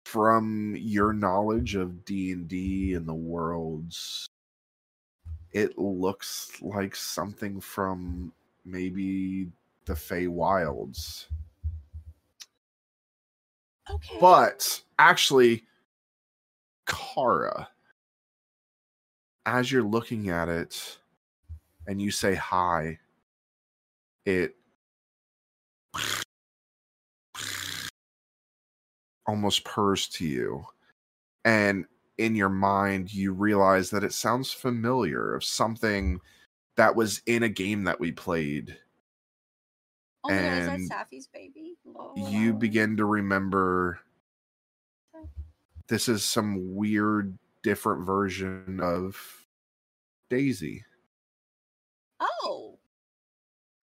From 0.10 0.76
your 0.76 1.14
knowledge 1.14 1.76
of 1.76 2.04
d&d 2.04 2.94
and 2.96 3.08
the 3.08 3.14
worlds 3.14 4.28
it 5.52 5.78
looks 5.78 6.52
like 6.62 6.96
something 6.96 7.60
from 7.60 8.32
maybe 8.66 9.48
the 9.86 9.96
Fey 9.96 10.28
Wilds. 10.28 11.28
Okay. 13.90 14.18
But 14.22 14.82
actually, 15.00 15.64
Kara, 16.86 17.70
as 19.46 19.72
you're 19.72 19.82
looking 19.84 20.30
at 20.30 20.48
it 20.48 21.00
and 21.88 22.00
you 22.00 22.12
say 22.12 22.36
hi, 22.36 23.00
it 24.26 24.56
almost 29.30 29.64
purrs 29.64 30.08
to 30.08 30.26
you 30.26 30.66
and 31.46 31.86
in 32.18 32.36
your 32.36 32.50
mind 32.50 33.14
you 33.14 33.32
realize 33.32 33.92
that 33.92 34.04
it 34.04 34.12
sounds 34.12 34.52
familiar 34.52 35.36
of 35.36 35.44
something 35.44 36.20
that 36.76 36.96
was 36.96 37.22
in 37.28 37.44
a 37.44 37.50
game 37.50 37.84
that 37.84 38.00
we 38.00 38.12
played. 38.12 38.76
Oh 40.24 40.32
and 40.32 40.68
no, 40.68 40.74
is 40.74 40.90
that 40.90 41.08
Safi's 41.12 41.28
baby? 41.28 41.78
Whoa. 41.84 42.14
you 42.16 42.54
begin 42.54 42.98
to 42.98 43.06
remember 43.06 44.00
this 45.88 46.10
is 46.10 46.24
some 46.24 46.76
weird 46.76 47.38
different 47.64 48.06
version 48.06 48.80
of 48.82 49.46
daisy. 50.30 50.84
Oh. 52.20 52.80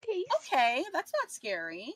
Okay 0.05 0.85
that's 0.93 1.12
not 1.20 1.31
scary. 1.31 1.94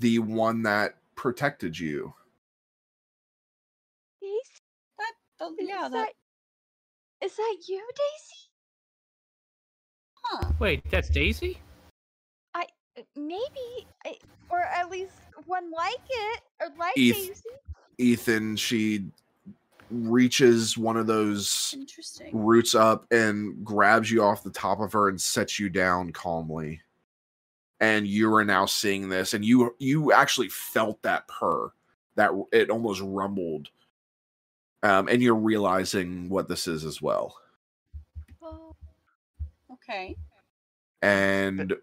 The 0.00 0.18
one 0.18 0.62
that 0.62 0.96
protected 1.16 1.78
you. 1.78 2.14
Daisy? 4.20 4.34
That, 4.98 5.12
oh, 5.40 5.54
yeah, 5.58 5.86
is 5.86 5.92
that. 5.92 5.92
that 5.92 6.12
is 7.24 7.36
that 7.36 7.56
you, 7.66 7.88
Daisy? 7.94 8.50
Huh. 10.22 10.52
Wait, 10.58 10.82
that's 10.90 11.08
Daisy? 11.08 11.58
I 12.54 12.66
uh, 12.98 13.02
maybe, 13.16 13.86
I, 14.04 14.16
or 14.50 14.60
at 14.60 14.90
least 14.90 15.14
one 15.46 15.70
like 15.70 15.94
it, 16.08 16.40
or 16.60 16.68
like 16.78 16.96
Eth- 16.96 17.14
Daisy. 17.14 17.42
Ethan, 17.98 18.56
she 18.56 19.06
reaches 19.90 20.76
one 20.76 20.96
of 20.96 21.06
those 21.06 21.76
roots 22.32 22.74
up 22.74 23.06
and 23.12 23.64
grabs 23.64 24.10
you 24.10 24.22
off 24.22 24.42
the 24.42 24.50
top 24.50 24.80
of 24.80 24.92
her 24.92 25.08
and 25.08 25.20
sets 25.20 25.58
you 25.58 25.68
down 25.68 26.12
calmly. 26.12 26.80
And 27.80 28.06
you 28.06 28.34
are 28.34 28.44
now 28.44 28.64
seeing 28.64 29.08
this, 29.08 29.34
and 29.34 29.44
you 29.44 29.74
you 29.78 30.12
actually 30.12 30.48
felt 30.48 31.02
that 31.02 31.28
purr, 31.28 31.70
that 32.14 32.30
it 32.52 32.70
almost 32.70 33.02
rumbled. 33.02 33.68
Um, 34.82 35.08
and 35.08 35.22
you're 35.22 35.34
realizing 35.34 36.28
what 36.28 36.48
this 36.48 36.66
is 36.66 36.84
as 36.84 37.02
well. 37.02 37.36
Okay. 39.88 40.16
And 41.02 41.76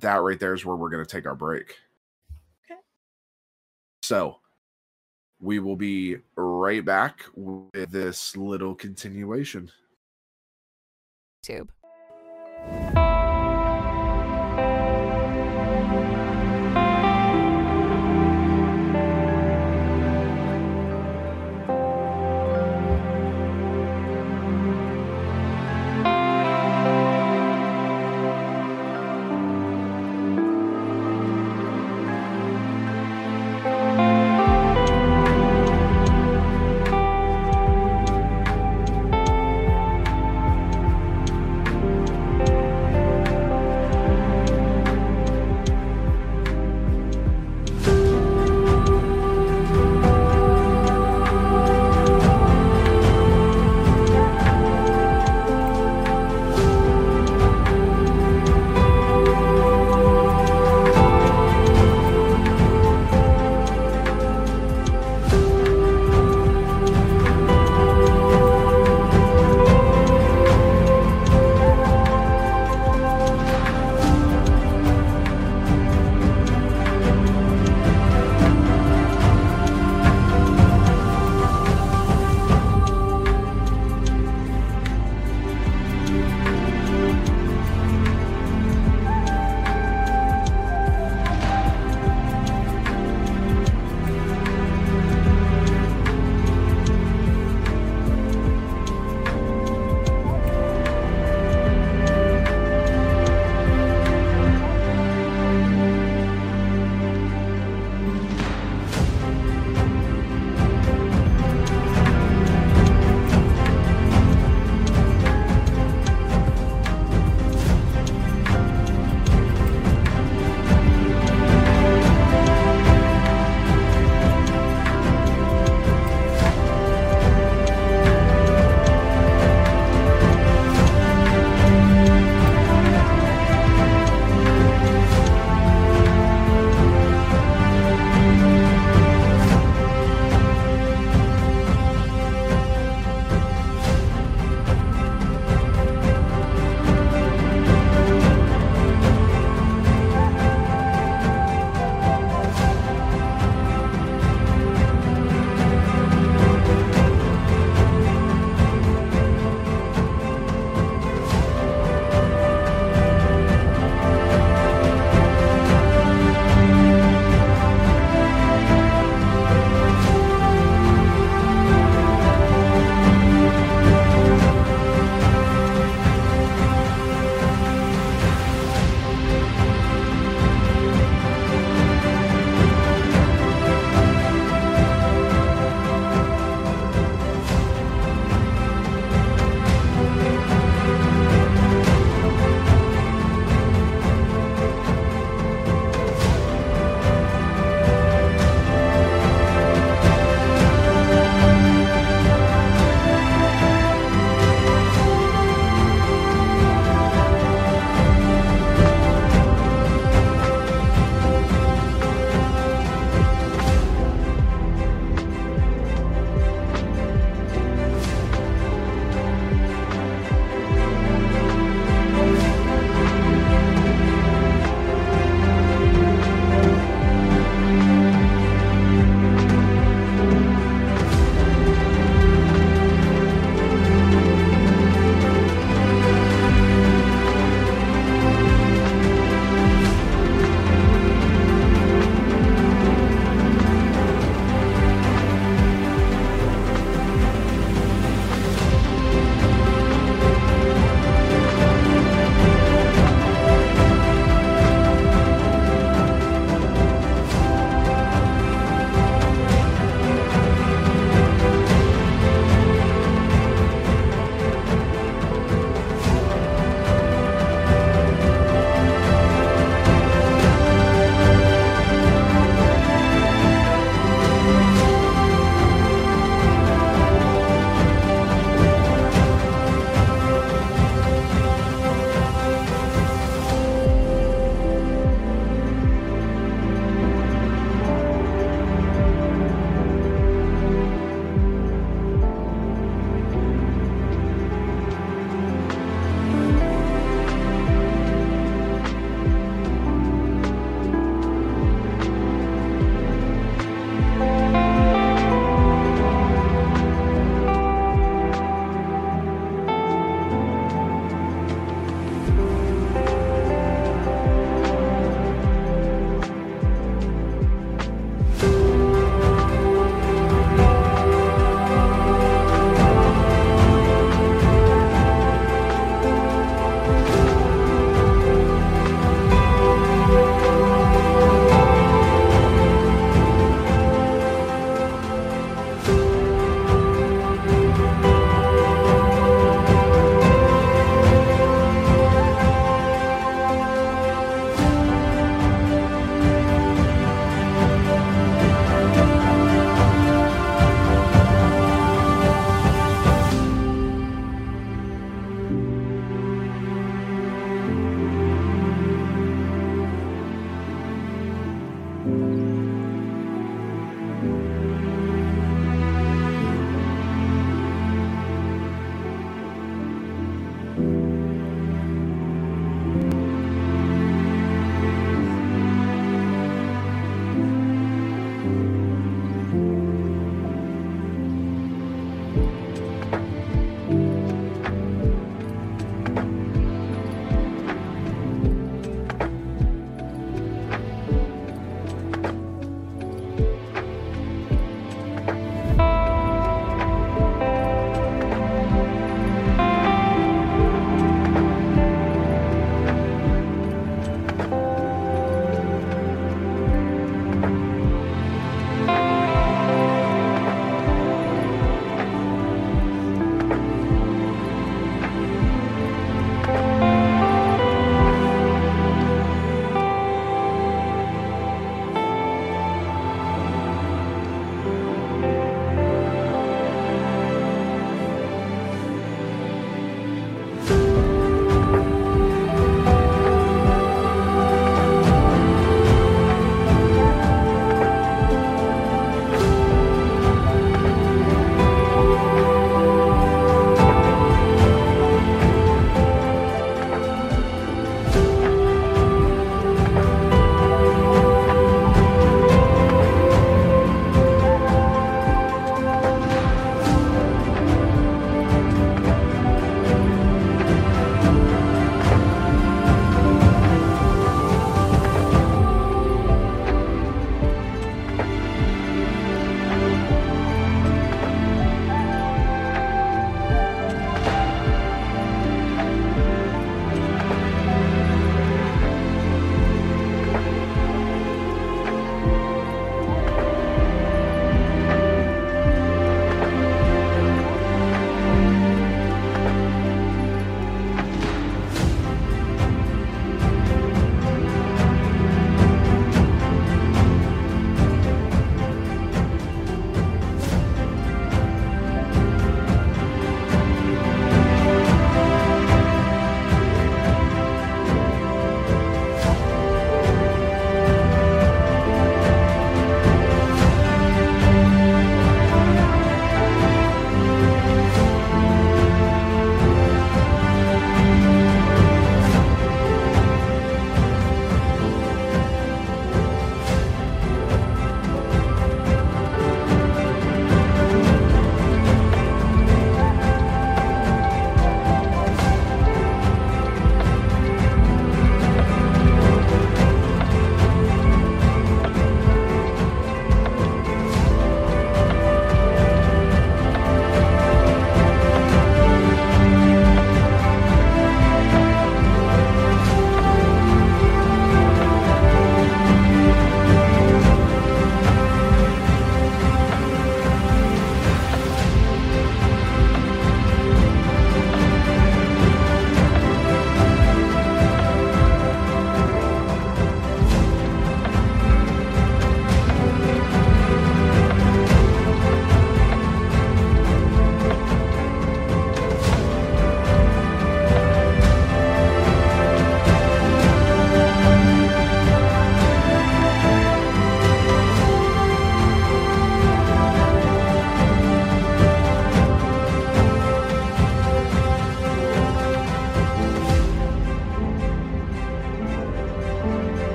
that 0.00 0.16
right 0.16 0.38
there 0.38 0.54
is 0.54 0.64
where 0.64 0.76
we're 0.76 0.90
going 0.90 1.04
to 1.04 1.10
take 1.10 1.26
our 1.26 1.34
break. 1.34 1.76
Okay. 2.64 2.80
So 4.02 4.38
we 5.40 5.58
will 5.58 5.76
be 5.76 6.16
right 6.36 6.84
back 6.84 7.24
with 7.34 7.90
this 7.90 8.36
little 8.36 8.74
continuation. 8.74 9.70
Tube. 11.42 11.70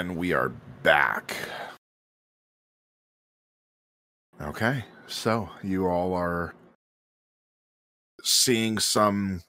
And 0.00 0.16
we 0.16 0.32
are 0.32 0.48
back. 0.82 1.36
Okay, 4.40 4.82
so 5.06 5.50
you 5.62 5.86
all 5.88 6.14
are 6.14 6.54
seeing 8.22 8.78
some 8.78 9.42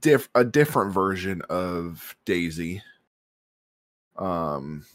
diff 0.00 0.30
a 0.34 0.42
different 0.42 0.94
version 0.94 1.42
of 1.50 2.16
Daisy. 2.24 2.82
Um 4.16 4.86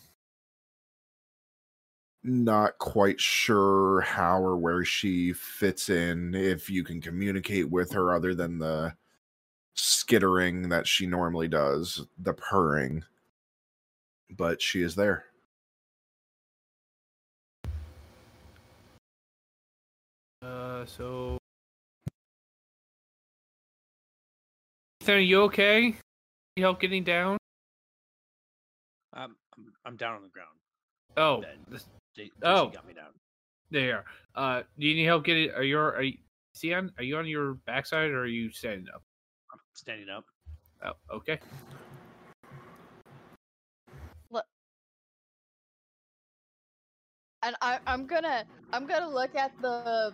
not 2.24 2.80
quite 2.80 3.22
sure 3.22 4.02
how 4.02 4.42
or 4.42 4.58
where 4.58 4.84
she 4.84 5.34
fits 5.34 5.88
in 5.90 6.34
if 6.34 6.68
you 6.68 6.84
can 6.84 7.00
communicate 7.00 7.70
with 7.70 7.92
her 7.92 8.14
other 8.14 8.34
than 8.34 8.58
the 8.58 8.94
skittering 9.76 10.70
that 10.70 10.88
she 10.88 11.06
normally 11.06 11.48
does, 11.48 12.08
the 12.18 12.34
purring. 12.34 13.04
But 14.38 14.62
she 14.62 14.82
is 14.82 14.96
there. 14.96 15.26
Uh, 20.44 20.86
so. 20.86 21.38
Ethan, 25.02 25.16
are 25.16 25.20
you 25.20 25.42
okay? 25.44 25.96
Need 26.56 26.62
help 26.62 26.80
getting 26.80 27.04
down? 27.04 27.38
I'm 29.14 29.36
I'm, 29.58 29.74
I'm 29.86 29.96
down 29.96 30.16
on 30.16 30.22
the 30.24 30.30
ground. 30.30 30.50
Oh, 31.18 31.42
Bed. 31.42 31.58
this- 31.70 31.88
They, 32.16 32.32
oh. 32.44 32.68
got 32.68 32.88
me 32.88 32.94
down. 32.94 33.12
there. 33.72 34.06
Uh, 34.36 34.62
do 34.78 34.88
you 34.88 34.96
need 34.96 35.06
help 35.06 35.24
getting? 35.26 35.52
Are 35.52 35.64
you? 35.64 35.78
Are 35.80 36.02
you? 36.04 36.18
See, 36.54 36.74
on? 36.74 36.92
Are 36.98 37.04
you 37.04 37.18
on 37.18 37.28
your 37.28 37.56
backside 37.66 38.12
or 38.12 38.20
are 38.22 38.28
you 38.28 38.52
standing 38.52 38.88
up? 38.94 39.02
I'm 39.54 39.60
standing 39.74 40.10
up. 40.10 40.26
Oh, 40.86 41.16
okay. 41.18 41.40
And 47.50 47.56
I, 47.64 47.80
I'm 47.88 48.06
gonna 48.06 48.44
I'm 48.72 48.86
gonna 48.86 49.10
look 49.10 49.34
at 49.36 49.52
the, 49.60 50.14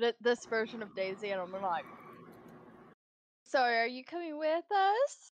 th- 0.00 0.14
this 0.22 0.46
version 0.46 0.80
of 0.80 0.96
Daisy 0.96 1.32
and 1.32 1.38
I'm 1.38 1.50
gonna 1.50 1.66
like, 1.66 1.84
sorry, 3.44 3.76
are 3.76 3.86
you 3.86 4.02
coming 4.06 4.38
with 4.38 4.64
us? 4.72 5.32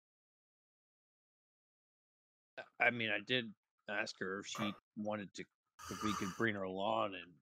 I 2.78 2.90
mean, 2.90 3.08
I 3.08 3.20
did 3.26 3.50
ask 3.88 4.14
her 4.20 4.40
if 4.40 4.46
she 4.46 4.74
wanted 4.98 5.32
to, 5.36 5.44
if 5.90 6.04
we 6.04 6.12
could 6.12 6.36
bring 6.36 6.54
her 6.54 6.64
along, 6.64 7.12
and 7.14 7.32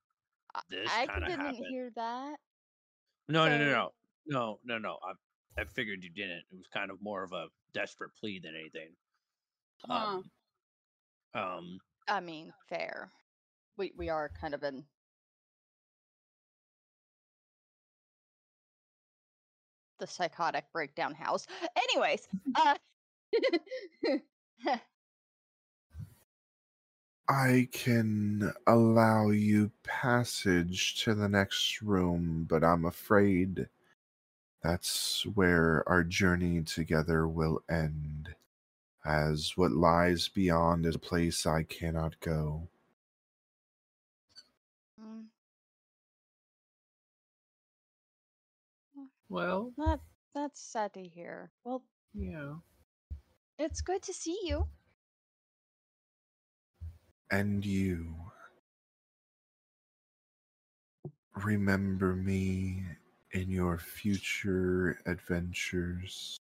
this 0.71 0.93
I 0.97 1.07
kind 1.07 1.25
of 1.25 1.29
didn't 1.29 1.47
happened. 1.47 1.67
hear 1.67 1.91
that. 1.97 2.37
No, 3.29 3.49
no, 3.49 3.59
no, 3.59 3.73
no, 3.73 3.91
no, 4.29 4.59
no, 4.65 4.79
no. 4.79 4.99
I, 5.03 5.61
I 5.61 5.65
figured 5.65 6.05
you 6.05 6.11
didn't. 6.11 6.45
It 6.53 6.59
was 6.59 6.69
kind 6.73 6.93
of 6.93 7.03
more 7.03 7.25
of 7.25 7.33
a 7.33 7.47
desperate 7.75 8.13
plea 8.21 8.39
than 8.39 8.55
anything. 8.55 8.91
Huh. 9.91 10.21
Um, 11.35 11.43
um, 11.43 11.81
I 12.09 12.21
mean, 12.21 12.53
fair. 12.69 13.13
We 13.77 13.93
we 13.97 14.09
are 14.09 14.31
kind 14.41 14.55
of 14.55 14.63
in 14.63 14.85
the 19.99 20.07
psychotic 20.07 20.65
breakdown 20.73 21.15
house. 21.15 21.47
Anyways, 21.77 22.29
uh 22.55 22.77
I 27.29 27.69
can 27.73 28.53
allow 28.67 29.31
you 29.31 29.71
passage 29.85 31.03
to 31.05 31.15
the 31.15 31.29
next 31.29 31.83
room, 31.83 32.45
but 32.49 32.65
I'm 32.65 32.85
afraid 32.85 33.69
that's 34.63 35.27
where 35.27 35.89
our 35.89 36.05
journey 36.05 36.63
together 36.63 37.29
will 37.29 37.63
end, 37.69 38.35
as 39.07 39.53
what 39.57 39.73
lies 39.73 40.29
beyond 40.29 40.87
is 40.87 40.97
a 40.97 40.99
place 41.01 41.47
I 41.47 41.63
cannot 41.63 42.21
go. 42.21 42.69
mm, 45.01 45.27
Well, 49.29 49.73
that 49.79 50.01
that's 50.35 50.61
sad 50.61 50.95
to 50.95 51.03
hear. 51.07 51.53
Well, 51.65 51.85
yeah. 52.15 52.57
it's 53.59 53.83
good 53.83 54.03
to 54.03 54.15
see 54.15 54.39
you. 54.45 54.69
And 57.31 57.65
you. 57.65 58.17
Remember 61.37 62.15
me 62.17 62.85
in 63.33 63.51
your 63.51 63.79
future 63.79 65.01
adventures. 65.07 66.39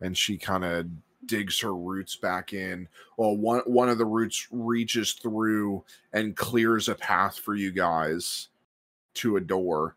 And 0.00 0.16
she 0.18 0.38
kind 0.38 0.64
of 0.64 0.86
digs 1.26 1.60
her 1.60 1.74
roots 1.74 2.16
back 2.16 2.52
in. 2.52 2.88
Well, 3.16 3.36
one 3.36 3.60
one 3.66 3.88
of 3.88 3.98
the 3.98 4.06
roots 4.06 4.48
reaches 4.50 5.12
through 5.12 5.84
and 6.12 6.36
clears 6.36 6.88
a 6.88 6.94
path 6.94 7.38
for 7.38 7.54
you 7.54 7.70
guys 7.70 8.48
to 9.14 9.36
a 9.36 9.40
door. 9.40 9.96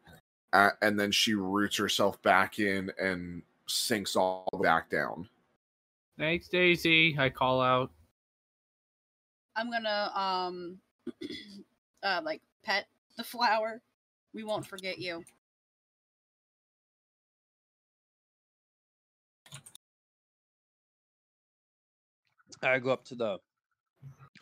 A- 0.53 0.72
and 0.81 0.99
then 0.99 1.11
she 1.11 1.34
roots 1.34 1.77
herself 1.77 2.22
back 2.22 2.60
in 2.60 2.91
and 2.99 3.41
sinks 3.68 4.15
all 4.15 4.48
back 4.61 4.89
down. 4.89 5.27
Thanks, 6.18 6.48
Daisy. 6.48 7.15
I 7.18 7.30
call 7.30 7.61
out. 7.61 7.91
I'm 9.56 9.72
gonna 9.72 10.11
um 10.15 10.77
uh 12.03 12.22
like 12.23 12.41
pet 12.64 12.88
the 13.18 13.23
flower. 13.23 13.81
We 14.34 14.43
won't 14.43 14.65
forget 14.65 14.98
you. 14.98 15.23
I 22.63 22.79
go 22.79 22.91
up 22.91 23.05
to 23.05 23.15
the 23.15 23.38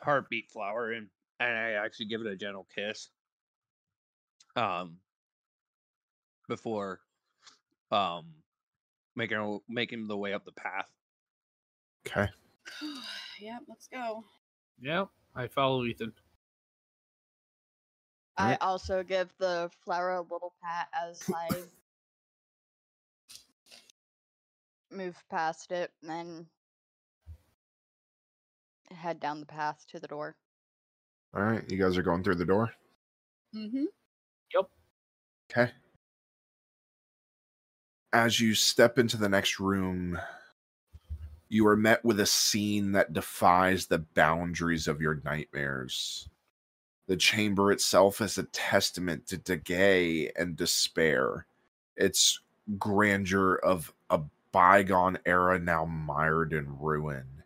heartbeat 0.02 0.50
flower 0.50 0.92
and 0.92 1.08
and 1.40 1.58
I 1.58 1.72
actually 1.72 2.08
give 2.08 2.22
it 2.22 2.28
a 2.28 2.36
gentle 2.36 2.68
kiss. 2.76 3.10
Um, 4.56 4.98
before 6.48 7.00
um 7.92 8.26
making 9.16 9.60
making 9.70 10.08
the 10.08 10.18
way 10.18 10.34
up 10.34 10.44
the 10.44 10.52
path. 10.52 10.90
Okay. 12.08 12.28
yep, 13.40 13.62
let's 13.68 13.88
go. 13.88 14.24
Yep, 14.82 15.10
I 15.36 15.48
follow 15.48 15.86
Ethan. 15.86 16.14
I 18.38 18.56
also 18.62 19.04
give 19.04 19.30
the 19.38 19.70
flower 19.84 20.12
a 20.12 20.22
little 20.22 20.54
pat 20.64 20.88
as 20.98 21.22
I 21.36 21.50
move 24.96 25.22
past 25.30 25.74
it 25.74 25.92
and 26.02 26.10
then 26.10 26.46
head 28.92 29.20
down 29.20 29.40
the 29.40 29.46
path 29.46 29.86
to 29.90 30.00
the 30.00 30.08
door. 30.08 30.36
All 31.34 31.44
right, 31.44 31.64
you 31.70 31.78
guys 31.78 31.98
are 31.98 32.04
going 32.04 32.24
through 32.24 32.36
the 32.36 32.46
door. 32.46 32.74
Mm-hmm. 33.56 33.86
Yep. 34.54 34.70
Okay. 35.52 35.72
As 38.12 38.40
you 38.40 38.56
step 38.56 38.98
into 38.98 39.18
the 39.18 39.30
next 39.30 39.60
room, 39.60 40.20
you 41.50 41.68
are 41.68 41.76
met 41.76 42.04
with 42.04 42.20
a 42.20 42.26
scene 42.26 42.92
that 42.94 43.14
defies 43.14 43.86
the 43.86 44.00
boundaries 44.00 44.88
of 44.88 45.02
your 45.02 45.22
nightmares. 45.24 46.30
The 47.08 47.18
chamber 47.18 47.72
itself 47.72 48.22
is 48.22 48.38
a 48.38 48.44
testament 48.44 49.28
to 49.28 49.38
decay 49.38 50.32
and 50.36 50.56
despair. 50.56 51.48
Its 51.96 52.40
grandeur 52.78 53.56
of 53.56 53.94
a 54.12 54.22
bygone 54.52 55.18
era 55.26 55.60
now 55.60 55.86
mired 55.86 56.54
in 56.54 56.78
ruin. 56.80 57.39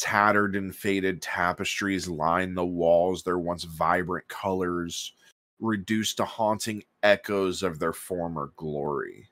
Tattered 0.00 0.56
and 0.56 0.74
faded 0.74 1.20
tapestries 1.20 2.08
line 2.08 2.54
the 2.54 2.64
walls, 2.64 3.22
their 3.22 3.38
once 3.38 3.64
vibrant 3.64 4.26
colors 4.28 5.12
reduced 5.60 6.16
to 6.16 6.24
haunting 6.24 6.82
echoes 7.02 7.62
of 7.62 7.78
their 7.78 7.92
former 7.92 8.50
glory. 8.56 9.28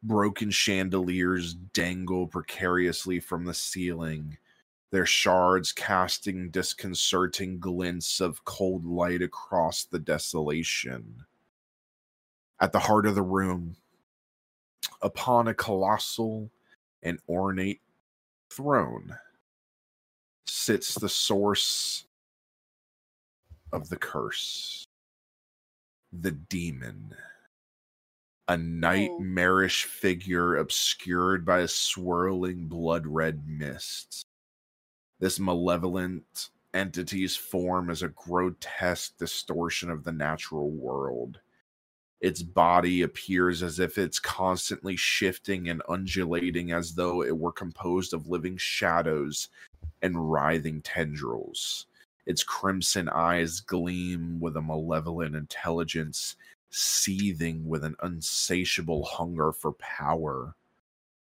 Broken 0.00 0.50
chandeliers 0.50 1.54
dangle 1.54 2.28
precariously 2.28 3.18
from 3.18 3.44
the 3.44 3.52
ceiling, 3.52 4.38
their 4.92 5.06
shards 5.06 5.72
casting 5.72 6.50
disconcerting 6.50 7.58
glints 7.58 8.20
of 8.20 8.44
cold 8.44 8.86
light 8.86 9.22
across 9.22 9.84
the 9.84 9.98
desolation. 9.98 11.26
At 12.60 12.70
the 12.70 12.78
heart 12.78 13.06
of 13.06 13.16
the 13.16 13.22
room, 13.22 13.76
upon 15.02 15.48
a 15.48 15.54
colossal 15.54 16.48
and 17.02 17.18
ornate 17.28 17.80
throne, 18.50 19.18
sits 20.50 20.94
the 20.94 21.08
source 21.08 22.04
of 23.72 23.88
the 23.88 23.96
curse 23.96 24.86
the 26.12 26.32
demon. 26.32 27.14
A 28.48 28.54
oh. 28.54 28.56
nightmarish 28.56 29.84
figure 29.84 30.56
obscured 30.56 31.44
by 31.44 31.60
a 31.60 31.68
swirling 31.68 32.66
blood 32.66 33.06
red 33.06 33.46
mist. 33.46 34.24
This 35.20 35.38
malevolent 35.38 36.48
entity's 36.74 37.36
form 37.36 37.90
is 37.90 38.02
a 38.02 38.08
grotesque 38.08 39.16
distortion 39.18 39.90
of 39.90 40.04
the 40.04 40.12
natural 40.12 40.70
world. 40.70 41.40
Its 42.20 42.42
body 42.42 43.02
appears 43.02 43.62
as 43.62 43.78
if 43.78 43.96
it's 43.96 44.18
constantly 44.18 44.94
shifting 44.94 45.68
and 45.68 45.82
undulating 45.88 46.72
as 46.72 46.94
though 46.94 47.22
it 47.22 47.36
were 47.36 47.52
composed 47.52 48.12
of 48.12 48.28
living 48.28 48.56
shadows 48.58 49.48
and 50.02 50.30
writhing 50.30 50.82
tendrils. 50.82 51.86
Its 52.26 52.42
crimson 52.42 53.08
eyes 53.08 53.60
gleam 53.60 54.38
with 54.40 54.56
a 54.56 54.62
malevolent 54.62 55.34
intelligence, 55.34 56.36
seething 56.70 57.66
with 57.66 57.82
an 57.84 57.96
unsatiable 58.02 59.04
hunger 59.04 59.52
for 59.52 59.72
power. 59.72 60.54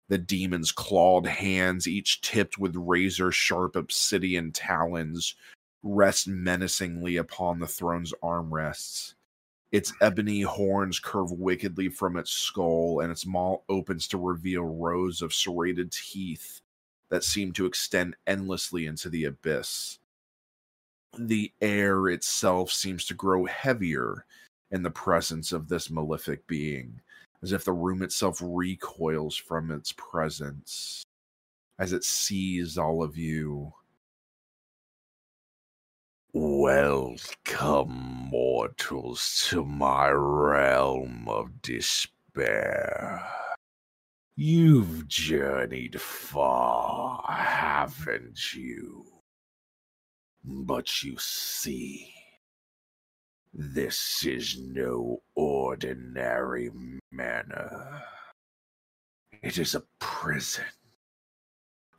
The 0.08 0.18
demon's 0.18 0.72
clawed 0.72 1.26
hands, 1.26 1.86
each 1.86 2.20
tipped 2.22 2.58
with 2.58 2.74
razor 2.74 3.30
sharp 3.30 3.76
obsidian 3.76 4.52
talons, 4.52 5.34
rest 5.82 6.26
menacingly 6.26 7.16
upon 7.16 7.58
the 7.58 7.66
throne's 7.66 8.14
armrests. 8.22 9.14
Its 9.70 9.92
ebony 10.00 10.40
horns 10.40 10.98
curve 10.98 11.30
wickedly 11.30 11.90
from 11.90 12.16
its 12.16 12.30
skull, 12.30 13.00
and 13.00 13.12
its 13.12 13.26
maw 13.26 13.58
opens 13.68 14.08
to 14.08 14.18
reveal 14.18 14.64
rows 14.64 15.20
of 15.20 15.34
serrated 15.34 15.92
teeth 15.92 16.62
that 17.10 17.24
seem 17.24 17.52
to 17.52 17.66
extend 17.66 18.16
endlessly 18.26 18.86
into 18.86 19.08
the 19.08 19.24
abyss 19.24 19.98
the 21.16 21.52
air 21.60 22.08
itself 22.08 22.70
seems 22.70 23.04
to 23.06 23.14
grow 23.14 23.44
heavier 23.46 24.24
in 24.70 24.82
the 24.82 24.90
presence 24.90 25.52
of 25.52 25.68
this 25.68 25.90
malefic 25.90 26.46
being, 26.46 27.00
as 27.42 27.52
if 27.52 27.64
the 27.64 27.72
room 27.72 28.02
itself 28.02 28.38
recoils 28.42 29.36
from 29.36 29.70
its 29.70 29.92
presence 29.92 31.02
as 31.78 31.92
it 31.92 32.04
sees 32.04 32.76
all 32.76 33.02
of 33.02 33.16
you. 33.16 33.72
Welcome, 36.32 38.28
mortals, 38.30 39.46
to 39.48 39.64
my 39.64 40.10
realm 40.10 41.28
of 41.28 41.62
despair. 41.62 43.24
You've 44.40 45.08
journeyed 45.08 46.00
far, 46.00 47.24
haven't 47.26 48.54
you? 48.54 49.04
But 50.44 51.02
you 51.02 51.16
see, 51.18 52.14
this 53.52 54.24
is 54.24 54.56
no 54.60 55.22
ordinary 55.34 56.70
manor. 57.10 58.04
It 59.42 59.58
is 59.58 59.74
a 59.74 59.82
prison, 59.98 60.66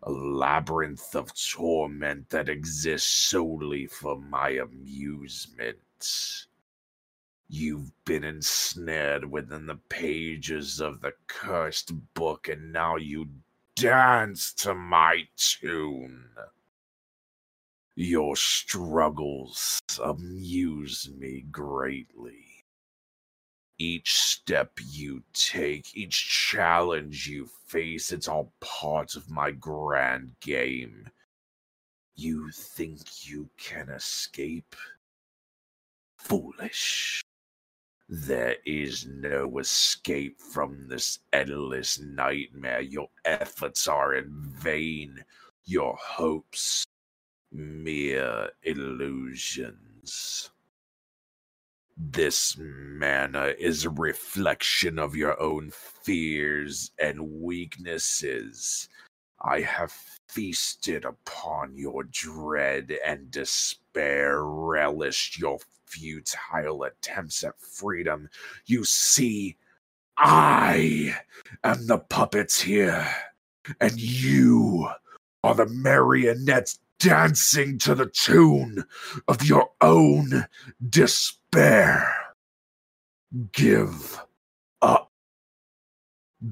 a 0.02 0.10
labyrinth 0.10 1.14
of 1.18 1.34
torment 1.36 2.30
that 2.30 2.48
exists 2.48 3.12
solely 3.12 3.86
for 3.86 4.18
my 4.18 4.52
amusement. 4.52 6.48
You've 7.52 7.92
been 8.06 8.24
ensnared 8.24 9.26
within 9.26 9.66
the 9.66 9.80
pages 9.90 10.80
of 10.80 11.02
the 11.02 11.14
cursed 11.26 11.92
book, 12.14 12.48
and 12.48 12.72
now 12.72 12.96
you 12.96 13.28
dance 13.76 14.54
to 14.54 14.76
my 14.76 15.28
tune. 15.36 16.30
Your 17.96 18.36
struggles 18.36 19.82
amuse 20.02 21.10
me 21.18 21.42
greatly. 21.50 22.46
Each 23.80 24.14
step 24.14 24.74
you 24.92 25.24
take, 25.34 25.98
each 25.98 26.30
challenge 26.52 27.26
you 27.26 27.48
face, 27.66 28.12
it's 28.12 28.28
all 28.28 28.54
part 28.60 29.16
of 29.16 29.28
my 29.28 29.50
grand 29.50 30.36
game. 30.40 31.10
You 32.16 32.52
think 32.52 33.28
you 33.28 33.50
can 33.58 33.90
escape? 33.90 34.76
Foolish. 36.18 37.24
There 38.12 38.56
is 38.66 39.06
no 39.06 39.60
escape 39.60 40.42
from 40.42 40.88
this 40.88 41.20
endless 41.32 42.00
nightmare. 42.00 42.82
Your 42.82 43.08
efforts 43.24 43.88
are 43.88 44.16
in 44.16 44.32
vain. 44.58 45.24
Your 45.66 45.96
hopes, 45.96 46.88
mere 47.52 48.50
illusions. 48.64 50.50
This 51.96 52.58
manna 52.58 53.54
is 53.60 53.86
a 53.86 53.92
reflection 53.92 54.98
of 54.98 55.16
your 55.16 55.40
own 55.40 55.70
fears 55.70 56.90
and 56.98 57.44
weaknesses. 57.44 58.90
I 59.42 59.62
have 59.62 59.92
feasted 60.28 61.06
upon 61.06 61.78
your 61.78 62.06
dread 62.06 62.98
and 63.06 63.30
despair, 63.30 64.44
relished 64.44 65.38
your 65.38 65.60
futile 65.90 66.84
attempts 66.84 67.44
at 67.44 67.60
freedom. 67.60 68.30
You 68.66 68.86
see, 68.86 69.58
I 70.18 71.16
am 71.64 71.88
the 71.88 72.00
puppets 72.00 72.62
here, 72.62 73.08
and 73.82 74.00
you 74.00 74.90
are 75.44 75.56
the 75.56 75.66
marionettes 75.66 76.80
dancing 77.00 77.78
to 77.80 77.96
the 77.96 78.06
tune 78.06 78.84
of 79.28 79.44
your 79.44 79.70
own 79.82 80.46
despair. 80.90 82.14
Give 83.54 84.22
up, 84.82 85.12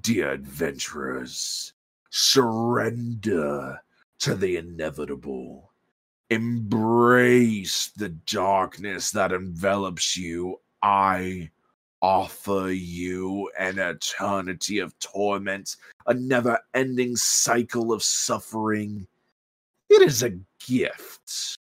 dear 0.02 0.32
adventurers. 0.32 1.74
Surrender 2.10 3.82
to 4.20 4.36
the 4.36 4.58
inevitable. 4.58 5.72
Embrace 6.30 7.92
the 7.96 8.10
darkness 8.10 9.12
that 9.12 9.32
envelops 9.32 10.18
you. 10.18 10.60
I 10.84 11.50
offer 12.02 12.70
you 12.70 13.50
an 13.58 13.80
eternity 13.80 14.80
of 14.80 14.98
torment, 15.00 15.78
a 16.06 16.14
never 16.14 16.60
ending 16.74 17.16
cycle 17.16 17.94
of 17.94 18.04
suffering. 18.04 19.08
It 19.90 20.02
is 20.02 20.22
a 20.22 20.38
gift 20.66 21.58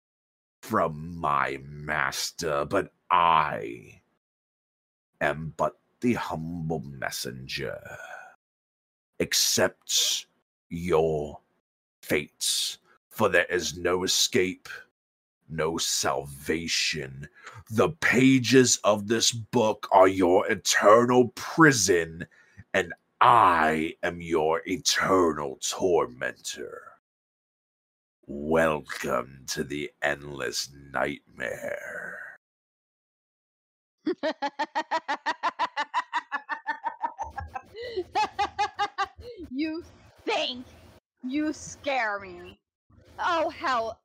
from 0.62 1.18
my 1.18 1.58
master, 1.62 2.64
but 2.64 2.90
I 3.10 4.00
am 5.20 5.52
but 5.58 5.78
the 6.00 6.14
humble 6.14 6.80
messenger. 6.80 7.78
Accept 9.20 10.26
your 10.70 11.38
fates 12.02 12.78
for 13.14 13.28
there 13.28 13.46
is 13.46 13.78
no 13.78 14.02
escape, 14.02 14.68
no 15.48 15.78
salvation. 15.78 17.28
The 17.70 17.90
pages 18.00 18.80
of 18.82 19.06
this 19.06 19.30
book 19.30 19.86
are 19.92 20.08
your 20.08 20.50
eternal 20.50 21.28
prison, 21.36 22.26
and 22.72 22.92
I 23.20 23.94
am 24.02 24.20
your 24.20 24.62
eternal 24.66 25.60
tormentor. 25.62 26.82
Welcome 28.26 29.44
to 29.48 29.62
the 29.62 29.92
endless 30.02 30.70
nightmare. 30.92 32.18
you 39.50 39.84
think 40.24 40.66
you 41.22 41.52
scare 41.52 42.18
me. 42.18 42.58
Oh, 43.18 43.50
how 43.50 43.96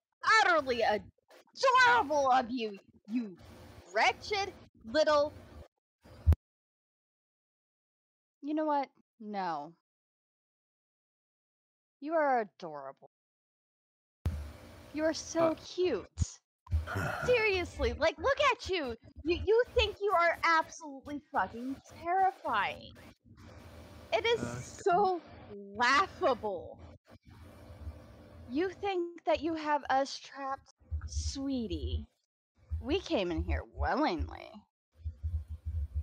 utterly 0.43 0.81
adorable 0.81 2.31
of 2.31 2.49
you, 2.49 2.77
you 3.11 3.35
wretched 3.93 4.53
little. 4.85 5.33
You 8.41 8.53
know 8.53 8.65
what? 8.65 8.89
No. 9.19 9.73
You 12.01 12.13
are 12.13 12.41
adorable. 12.41 13.09
You 14.93 15.03
are 15.03 15.13
so 15.13 15.49
uh 15.49 15.55
cute. 15.55 16.39
Seriously, 17.25 17.93
like 17.93 18.17
look 18.17 18.37
at 18.51 18.69
you. 18.69 18.95
You 19.23 19.39
you 19.45 19.63
think 19.77 19.97
you 20.01 20.11
are 20.17 20.37
absolutely 20.43 21.21
fucking 21.31 21.75
terrifying. 22.03 22.93
It 24.13 24.25
is 24.25 24.39
uh, 24.39 24.61
so 24.83 25.21
laughable. 25.49 26.77
You 28.51 28.69
think 28.69 29.23
that 29.25 29.41
you 29.41 29.53
have 29.53 29.83
us 29.91 30.17
trapped, 30.17 30.73
sweetie. 31.05 32.07
We 32.81 32.99
came 32.99 33.29
in 33.31 33.43
here 33.43 33.63
willingly. 33.75 34.49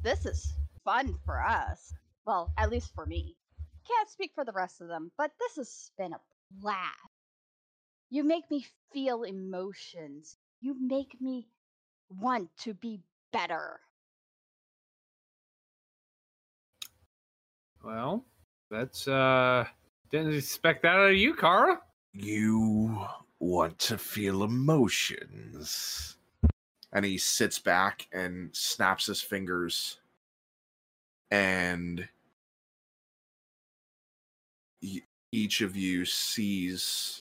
This 0.04 0.24
is 0.24 0.54
fun 0.84 1.18
for 1.24 1.42
us. 1.42 1.92
Well, 2.24 2.52
at 2.56 2.70
least 2.70 2.94
for 2.94 3.04
me. 3.04 3.34
Can't 3.88 4.08
speak 4.08 4.30
for 4.32 4.44
the 4.44 4.52
rest 4.52 4.80
of 4.80 4.86
them, 4.86 5.10
but 5.18 5.32
this 5.40 5.56
has 5.56 5.90
been 5.98 6.12
a 6.12 6.20
blast. 6.52 6.84
You 8.10 8.22
make 8.22 8.48
me 8.48 8.64
feel 8.92 9.24
emotions. 9.24 10.36
You 10.60 10.76
make 10.80 11.20
me 11.20 11.48
want 12.08 12.48
to 12.58 12.74
be 12.74 13.00
better. 13.32 13.80
Well, 17.82 18.24
that's 18.70 19.08
uh 19.08 19.64
didn't 20.12 20.34
expect 20.34 20.82
that 20.82 20.94
out 20.94 21.10
of 21.10 21.16
you, 21.16 21.34
Kara. 21.34 21.80
You 22.18 23.06
want 23.40 23.78
to 23.80 23.98
feel 23.98 24.42
emotions. 24.42 26.16
And 26.92 27.04
he 27.04 27.18
sits 27.18 27.58
back 27.58 28.06
and 28.10 28.48
snaps 28.56 29.06
his 29.06 29.20
fingers. 29.20 29.98
And 31.30 32.08
each 35.30 35.60
of 35.60 35.76
you 35.76 36.06
sees 36.06 37.20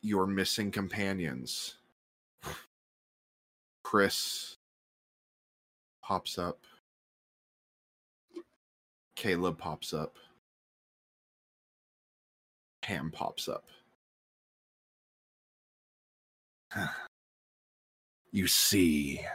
your 0.00 0.26
missing 0.26 0.70
companions. 0.70 1.74
Chris 3.82 4.56
pops 6.02 6.38
up. 6.38 6.60
Caleb 9.16 9.58
pops 9.58 9.92
up. 9.92 10.16
Pops 13.12 13.48
up. 13.48 13.64
You 18.32 18.46
see, 18.46 19.26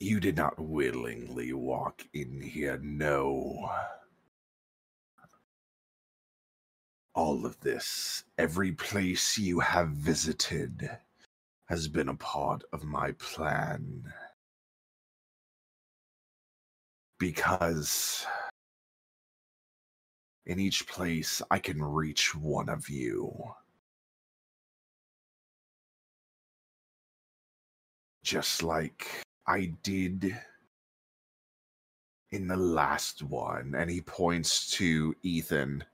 you 0.00 0.18
did 0.18 0.36
not 0.36 0.58
willingly 0.58 1.52
walk 1.52 2.02
in 2.12 2.40
here, 2.40 2.80
no. 2.82 3.70
All 7.14 7.46
of 7.46 7.60
this, 7.60 8.24
every 8.38 8.72
place 8.72 9.38
you 9.38 9.60
have 9.60 9.90
visited, 9.90 10.90
has 11.68 11.86
been 11.86 12.08
a 12.08 12.16
part 12.16 12.64
of 12.72 12.82
my 12.82 13.12
plan. 13.12 14.02
Because 17.20 18.26
in 20.46 20.58
each 20.58 20.86
place 20.86 21.40
I 21.50 21.58
can 21.58 21.82
reach 21.82 22.34
one 22.34 22.68
of 22.68 22.88
you. 22.88 23.32
Just 28.22 28.62
like 28.62 29.06
I 29.46 29.72
did 29.82 30.36
in 32.30 32.48
the 32.48 32.56
last 32.56 33.22
one. 33.22 33.74
And 33.76 33.90
he 33.90 34.00
points 34.00 34.70
to 34.72 35.14
Ethan. 35.22 35.84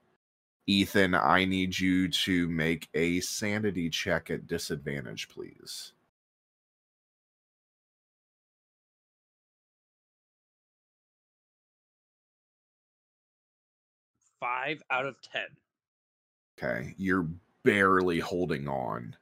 Ethan, 0.66 1.14
I 1.14 1.44
need 1.44 1.78
you 1.78 2.08
to 2.08 2.48
make 2.48 2.88
a 2.94 3.20
sanity 3.20 3.90
check 3.90 4.30
at 4.30 4.46
disadvantage, 4.46 5.28
please. 5.28 5.92
Five 14.40 14.82
out 14.90 15.06
of 15.06 15.16
ten. 15.20 15.46
Okay, 16.58 16.94
you're 16.98 17.28
barely 17.62 18.18
holding 18.20 18.66
on. 18.68 19.16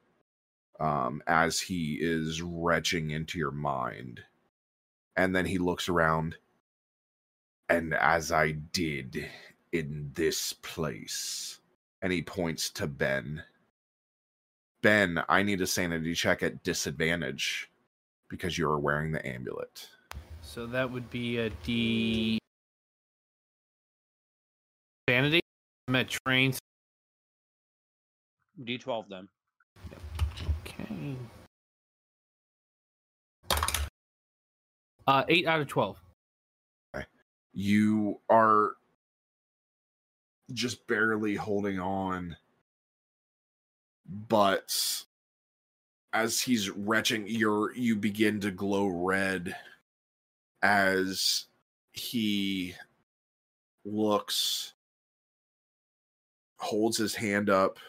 um, 0.79 1.21
as 1.27 1.59
he 1.59 1.97
is 2.01 2.41
retching 2.41 3.11
into 3.11 3.37
your 3.37 3.51
mind. 3.51 4.21
And 5.15 5.35
then 5.35 5.45
he 5.45 5.57
looks 5.57 5.89
around. 5.89 6.37
And 7.67 7.93
as 7.93 8.31
I 8.31 8.51
did 8.51 9.29
in 9.71 10.11
this 10.15 10.53
place, 10.53 11.59
and 12.01 12.11
he 12.13 12.21
points 12.21 12.69
to 12.71 12.87
Ben. 12.87 13.43
Ben, 14.81 15.21
I 15.27 15.43
need 15.43 15.61
a 15.61 15.67
sanity 15.67 16.13
check 16.15 16.41
at 16.41 16.63
disadvantage 16.63 17.69
because 18.29 18.57
you 18.57 18.69
are 18.69 18.79
wearing 18.79 19.11
the 19.11 19.25
amulet. 19.27 19.89
So 20.41 20.65
that 20.67 20.89
would 20.89 21.09
be 21.09 21.37
a 21.39 21.49
D. 21.63 22.39
Sanity. 25.89 25.95
I'm 25.95 25.95
at 25.95 26.09
trains. 26.09 26.59
D12 28.63 29.05
then. 29.09 29.27
Okay. 30.67 31.15
Uh, 35.07 35.23
eight 35.27 35.47
out 35.47 35.59
of 35.59 35.67
twelve. 35.67 35.97
You 37.53 38.19
are 38.29 38.73
just 40.53 40.85
barely 40.87 41.35
holding 41.35 41.79
on, 41.79 42.35
but 44.27 45.03
as 46.13 46.39
he's 46.39 46.69
retching, 46.69 47.25
you're 47.27 47.73
you 47.75 47.95
begin 47.95 48.39
to 48.41 48.51
glow 48.51 48.87
red 48.87 49.55
as 50.61 51.45
he 51.93 52.75
looks, 53.83 54.73
holds 56.59 56.97
his 56.97 57.15
hand 57.15 57.49
up, 57.49 57.79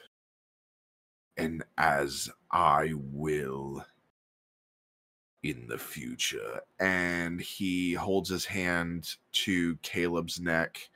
and 1.36 1.62
as 1.78 2.30
I 2.50 2.92
will 2.94 3.84
in 5.42 5.66
the 5.68 5.78
future. 5.78 6.60
And 6.78 7.40
he 7.40 7.94
holds 7.94 8.28
his 8.28 8.44
hand 8.44 9.16
to 9.32 9.76
Caleb's 9.76 10.40
neck 10.40 10.88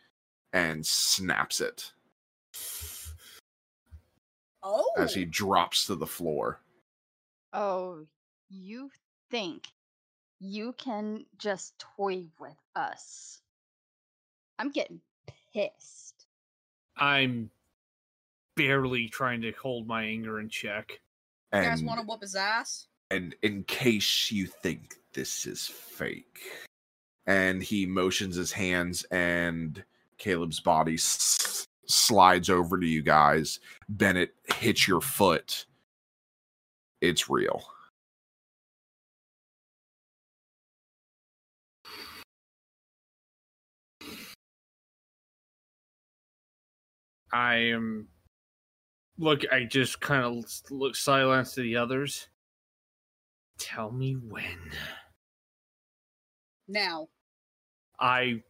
and 0.53 0.85
snaps 0.85 1.61
it 1.61 1.93
Oh. 4.63 4.91
as 4.97 5.15
he 5.15 5.23
oh. 5.23 5.29
drops 5.31 5.87
to 5.87 5.95
the 5.95 6.07
floor. 6.07 6.61
Oh, 7.53 8.07
you 8.49 8.91
think 9.31 9.69
you 10.41 10.73
can 10.75 11.27
just 11.39 11.79
toy 11.79 12.27
with 12.39 12.57
us? 12.75 13.41
I'm 14.59 14.71
getting 14.71 15.01
pissed. 15.53 16.27
I'm 16.97 17.51
barely 18.57 19.09
trying 19.09 19.41
to 19.43 19.53
hold 19.53 19.87
my 19.87 20.05
anger 20.05 20.41
in 20.41 20.49
check. 20.49 21.01
You 21.53 21.61
guys 21.61 21.81
And 21.81 21.89
want 21.89 22.01
to 22.01 22.07
whoop 22.07 22.21
his 22.23 22.35
ass? 22.35 22.87
and 23.11 23.35
in 23.43 23.63
case 23.65 24.31
you 24.33 24.47
think 24.47 24.95
this 25.13 25.47
is 25.47 25.67
fake 25.67 26.41
and 27.27 27.63
he 27.63 27.85
motions 27.85 28.35
his 28.35 28.51
hands 28.51 29.05
and 29.11 29.85
caleb's 30.17 30.59
body 30.59 30.95
s- 30.95 31.67
slides 31.87 32.49
over 32.49 32.81
to 32.81 32.87
you 32.87 33.03
guys 33.03 33.61
bennett 33.91 34.35
hits 34.55 34.89
your 34.89 35.03
foot 35.03 35.67
it's 37.03 37.29
real 37.29 37.63
I 47.33 47.57
am. 47.57 48.09
Look, 49.19 49.43
I 49.53 49.65
just 49.65 50.01
kind 50.01 50.25
of 50.25 50.45
look 50.71 50.97
silence 50.97 51.55
to 51.55 51.61
the 51.63 51.77
others. 51.77 52.29
Tell 53.59 53.91
me 53.93 54.15
when. 54.15 54.59
Now. 56.67 57.09
I 58.01 58.43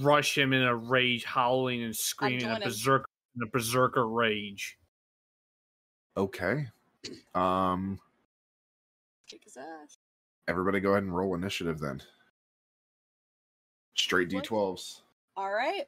rush 0.00 0.36
him 0.36 0.52
in 0.52 0.62
a 0.62 0.76
rage, 0.76 1.24
howling 1.24 1.82
and 1.82 1.96
screaming 1.96 2.40
in 2.42 2.46
a 2.46 2.54
joining. 2.54 2.68
berserker, 2.68 3.06
in 3.36 3.42
a 3.42 3.50
berserker 3.50 4.06
rage. 4.08 4.76
okay 6.16 6.66
um 7.34 7.98
Kick 9.26 9.44
his 9.44 9.56
ass. 9.56 9.96
everybody 10.46 10.78
go 10.78 10.90
ahead 10.90 11.04
and 11.04 11.16
roll 11.16 11.34
initiative 11.34 11.78
then 11.80 12.02
straight 13.94 14.30
What? 14.32 14.44
d12s 14.44 15.00
All 15.38 15.50
right. 15.50 15.86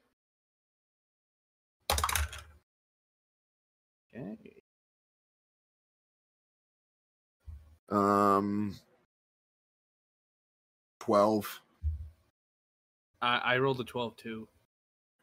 Okay. 4.17 4.37
um 7.91 8.75
12 11.01 11.61
I, 13.21 13.37
I 13.39 13.59
rolled 13.59 13.81
a 13.81 13.85
12 13.85 14.17
too. 14.17 14.49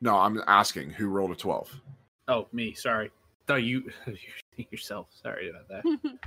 no 0.02 0.18
i'm 0.18 0.42
asking 0.48 0.90
who 0.92 1.08
rolled 1.08 1.32
a 1.32 1.36
12 1.36 1.82
Oh, 2.28 2.48
me. 2.54 2.74
Sorry. 2.74 3.12
No, 3.50 3.56
you 3.56 3.92
yourself. 4.72 5.08
Sorry 5.22 5.50
about 5.50 5.68
that. 5.68 6.20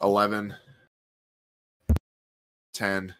11 0.02 0.54
10 2.74 3.14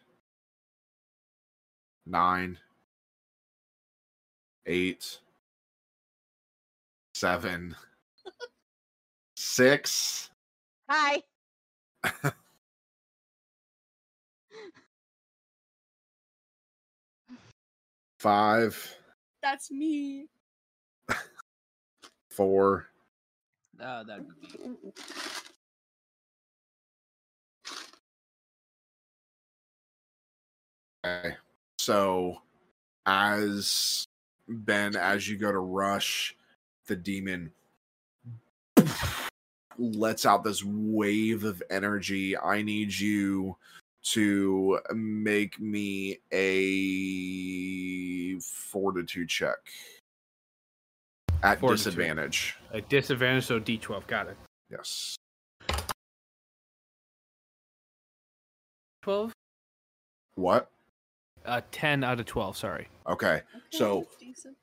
9 2.06 2.58
8 4.66 5.18
7 7.14 7.74
6 9.48 10.30
Hi. 10.90 11.22
five, 18.20 18.96
That's 19.42 19.70
me. 19.70 20.26
four, 22.30 22.88
Uh, 23.80 24.04
that 24.04 24.18
would 24.18 24.40
be 24.40 24.48
Okay. 31.06 31.36
So 31.78 32.42
as 33.06 34.04
Ben, 34.46 34.94
as 34.94 35.26
you 35.28 35.36
go 35.38 35.50
to 35.50 35.58
rush, 35.58 36.36
the 36.86 36.96
demon 36.96 37.50
lets 39.78 40.26
out 40.26 40.44
this 40.44 40.64
wave 40.64 41.44
of 41.44 41.62
energy. 41.70 42.36
I 42.36 42.62
need 42.62 42.92
you 42.98 43.56
to 44.02 44.80
make 44.94 45.60
me 45.60 46.18
a 46.32 48.38
fortitude 48.40 49.28
check 49.28 49.56
at 51.42 51.60
Fortitude. 51.60 51.78
disadvantage. 51.84 52.56
A 52.72 52.80
disadvantage, 52.80 53.46
so 53.46 53.60
D12. 53.60 54.06
Got 54.06 54.28
it. 54.28 54.36
Yes. 54.70 55.16
12? 59.02 59.32
What? 60.34 60.70
Uh, 61.44 61.60
10 61.72 62.04
out 62.04 62.20
of 62.20 62.26
12. 62.26 62.56
Sorry. 62.56 62.88
Okay. 63.08 63.42
So 63.70 64.06
Decent. 64.20 64.56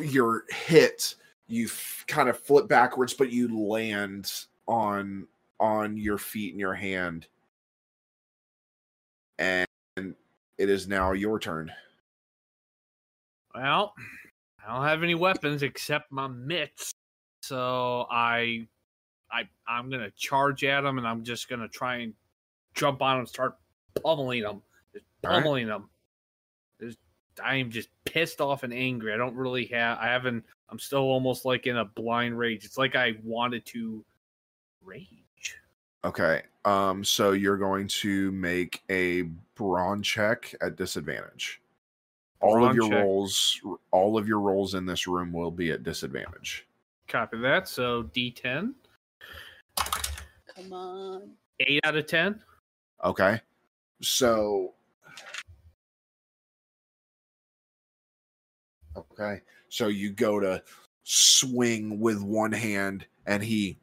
you're 0.12 0.44
hit 0.48 1.14
you 1.46 1.66
f- 1.66 2.04
kind 2.08 2.28
of 2.28 2.38
flip 2.38 2.66
backwards 2.68 3.14
but 3.14 3.30
you 3.30 3.66
land 3.68 4.32
on 4.68 5.26
on 5.60 5.96
your 5.96 6.18
feet 6.18 6.52
and 6.52 6.60
your 6.60 6.74
hand 6.74 7.26
and 9.38 9.66
it 9.96 10.68
is 10.68 10.88
now 10.88 11.12
your 11.12 11.38
turn 11.38 11.70
Well, 13.54 13.94
I 14.64 14.74
don't 14.74 14.84
have 14.84 15.02
any 15.02 15.14
weapons 15.14 15.62
except 15.62 16.10
my 16.10 16.28
mitts, 16.28 16.92
so 17.42 18.06
I, 18.10 18.66
I, 19.30 19.48
I'm 19.66 19.90
gonna 19.90 20.10
charge 20.12 20.64
at 20.64 20.84
him, 20.84 20.98
and 20.98 21.06
I'm 21.06 21.24
just 21.24 21.48
gonna 21.48 21.68
try 21.68 21.96
and 21.96 22.14
jump 22.74 23.02
on 23.02 23.20
him, 23.20 23.26
start 23.26 23.56
pummeling 24.02 24.42
him, 24.42 24.62
just 24.92 25.04
All 25.24 25.30
right. 25.30 25.42
pummeling 25.42 25.68
him. 25.68 25.88
There's, 26.78 26.96
I 27.42 27.56
am 27.56 27.70
just 27.70 27.88
pissed 28.04 28.40
off 28.40 28.62
and 28.62 28.72
angry. 28.72 29.12
I 29.12 29.16
don't 29.16 29.34
really 29.34 29.66
have. 29.66 29.98
I 29.98 30.06
haven't. 30.06 30.44
I'm 30.70 30.78
still 30.78 31.00
almost 31.00 31.44
like 31.44 31.66
in 31.66 31.76
a 31.76 31.84
blind 31.84 32.38
rage. 32.38 32.64
It's 32.64 32.78
like 32.78 32.96
I 32.96 33.16
wanted 33.22 33.66
to 33.66 34.04
rage. 34.84 35.56
okay 36.04 36.42
um 36.64 37.02
so 37.04 37.32
you're 37.32 37.56
going 37.56 37.86
to 37.88 38.30
make 38.32 38.82
a 38.90 39.22
brawn 39.54 40.02
check 40.02 40.54
at 40.60 40.76
disadvantage 40.76 41.60
all 42.40 42.64
of 42.64 42.74
your 42.74 42.88
check. 42.88 43.02
rolls 43.04 43.60
all 43.92 44.18
of 44.18 44.26
your 44.26 44.40
rolls 44.40 44.74
in 44.74 44.84
this 44.86 45.06
room 45.06 45.32
will 45.32 45.50
be 45.50 45.70
at 45.70 45.82
disadvantage 45.82 46.66
Copy 47.08 47.36
that. 47.38 47.68
So 47.68 48.04
D10, 48.04 48.72
Come 49.76 50.72
on. 50.72 51.30
eight 51.60 51.80
out 51.84 51.94
of 51.94 52.06
ten. 52.06 52.40
Okay. 53.04 53.38
So 54.00 54.72
Okay. 58.96 59.40
So 59.68 59.88
you 59.88 60.10
go 60.10 60.40
to 60.40 60.62
swing 61.02 62.00
with 62.00 62.22
one 62.22 62.52
hand 62.52 63.04
and 63.26 63.42
he 63.42 63.78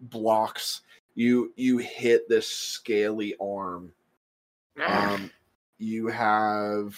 blocks. 0.00 0.82
You 1.14 1.52
you 1.56 1.78
hit 1.78 2.28
this 2.28 2.46
scaly 2.46 3.34
arm. 3.40 3.92
Um, 4.86 5.30
you 5.78 6.06
have 6.08 6.96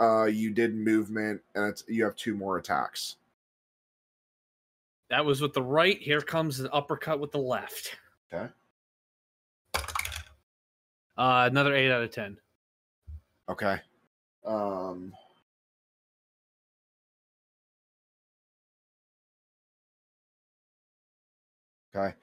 uh 0.00 0.24
you 0.24 0.50
did 0.50 0.74
movement 0.74 1.42
and 1.54 1.66
it's 1.66 1.84
you 1.86 2.04
have 2.04 2.16
two 2.16 2.34
more 2.34 2.56
attacks. 2.56 3.16
That 5.10 5.24
was 5.24 5.40
with 5.40 5.52
the 5.52 5.62
right. 5.62 6.00
Here 6.00 6.20
comes 6.20 6.56
the 6.56 6.72
uppercut 6.72 7.20
with 7.20 7.32
the 7.32 7.38
left. 7.38 7.96
Okay. 8.32 8.48
Uh, 11.18 11.48
another 11.50 11.74
eight 11.74 11.90
out 11.90 12.02
of 12.02 12.10
ten. 12.10 12.38
Okay. 13.48 13.78
Um 14.46 15.12
Okay. 21.94 22.14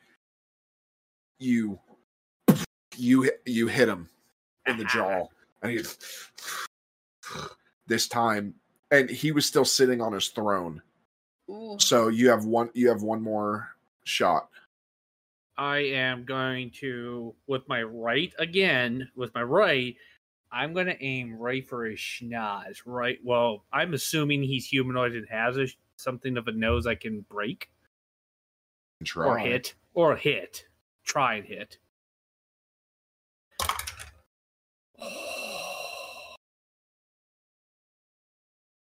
You 1.39 1.79
you 2.95 3.31
you 3.45 3.67
hit 3.67 3.87
him 3.87 4.09
in 4.65 4.77
the 4.77 4.85
uh-huh. 4.85 4.97
jaw 4.97 5.27
and 5.61 5.71
he 5.71 5.83
this 7.87 8.07
time 8.07 8.53
and 8.91 9.09
he 9.09 9.31
was 9.31 9.45
still 9.45 9.65
sitting 9.65 10.01
on 10.01 10.13
his 10.13 10.29
throne. 10.29 10.81
So 11.79 12.09
you 12.09 12.29
have 12.29 12.45
one 12.45 12.69
you 12.73 12.89
have 12.89 13.01
one 13.01 13.21
more 13.21 13.69
shot. 14.03 14.49
I 15.57 15.77
am 15.77 16.23
going 16.23 16.69
to, 16.81 17.33
with 17.47 17.67
my 17.67 17.81
right 17.81 18.31
again, 18.37 19.09
with 19.15 19.33
my 19.33 19.41
right, 19.41 19.95
I'm 20.51 20.73
going 20.73 20.85
to 20.85 21.03
aim 21.03 21.35
right 21.35 21.67
for 21.67 21.85
his 21.85 21.99
schnoz. 21.99 22.81
Right. 22.85 23.17
Well, 23.23 23.63
I'm 23.73 23.93
assuming 23.93 24.43
he's 24.43 24.67
humanoid 24.67 25.13
and 25.13 25.27
has 25.29 25.57
a, 25.57 25.67
something 25.97 26.37
of 26.37 26.47
a 26.47 26.51
nose 26.51 26.85
I 26.85 26.95
can 26.95 27.25
break 27.29 27.69
Try. 29.03 29.27
or 29.27 29.37
hit 29.37 29.73
or 29.93 30.15
hit. 30.15 30.65
Try 31.05 31.35
and 31.35 31.45
hit. 31.45 31.77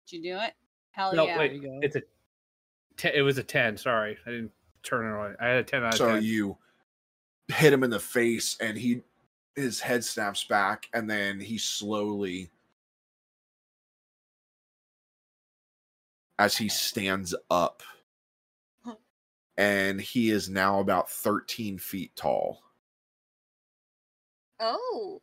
Did 0.07 0.17
you 0.17 0.21
do 0.21 0.39
it? 0.39 0.53
Hell 0.91 1.13
no, 1.13 1.25
yeah. 1.25 1.37
wait, 1.37 1.61
it's 1.81 1.95
a. 1.95 2.03
It 3.17 3.23
was 3.23 3.37
a 3.37 3.43
ten. 3.43 3.75
Sorry, 3.75 4.17
I 4.25 4.29
didn't 4.29 4.51
turn 4.83 5.11
it 5.11 5.17
on. 5.17 5.35
I 5.41 5.47
had 5.47 5.57
a 5.57 5.63
ten 5.63 5.83
out 5.83 5.93
of 5.93 5.97
So 5.97 6.13
ten. 6.13 6.23
you 6.23 6.57
hit 7.47 7.73
him 7.73 7.83
in 7.83 7.89
the 7.89 7.99
face 7.99 8.57
and 8.61 8.77
he 8.77 9.01
his 9.55 9.79
head 9.79 10.03
snaps 10.03 10.43
back 10.43 10.87
and 10.93 11.09
then 11.09 11.39
he 11.39 11.57
slowly 11.57 12.49
as 16.37 16.57
he 16.57 16.67
stands 16.67 17.33
up 17.49 17.81
and 19.57 19.99
he 20.01 20.29
is 20.31 20.49
now 20.49 20.79
about 20.79 21.09
13 21.09 21.77
feet 21.77 22.11
tall 22.15 22.61
Oh. 24.59 25.21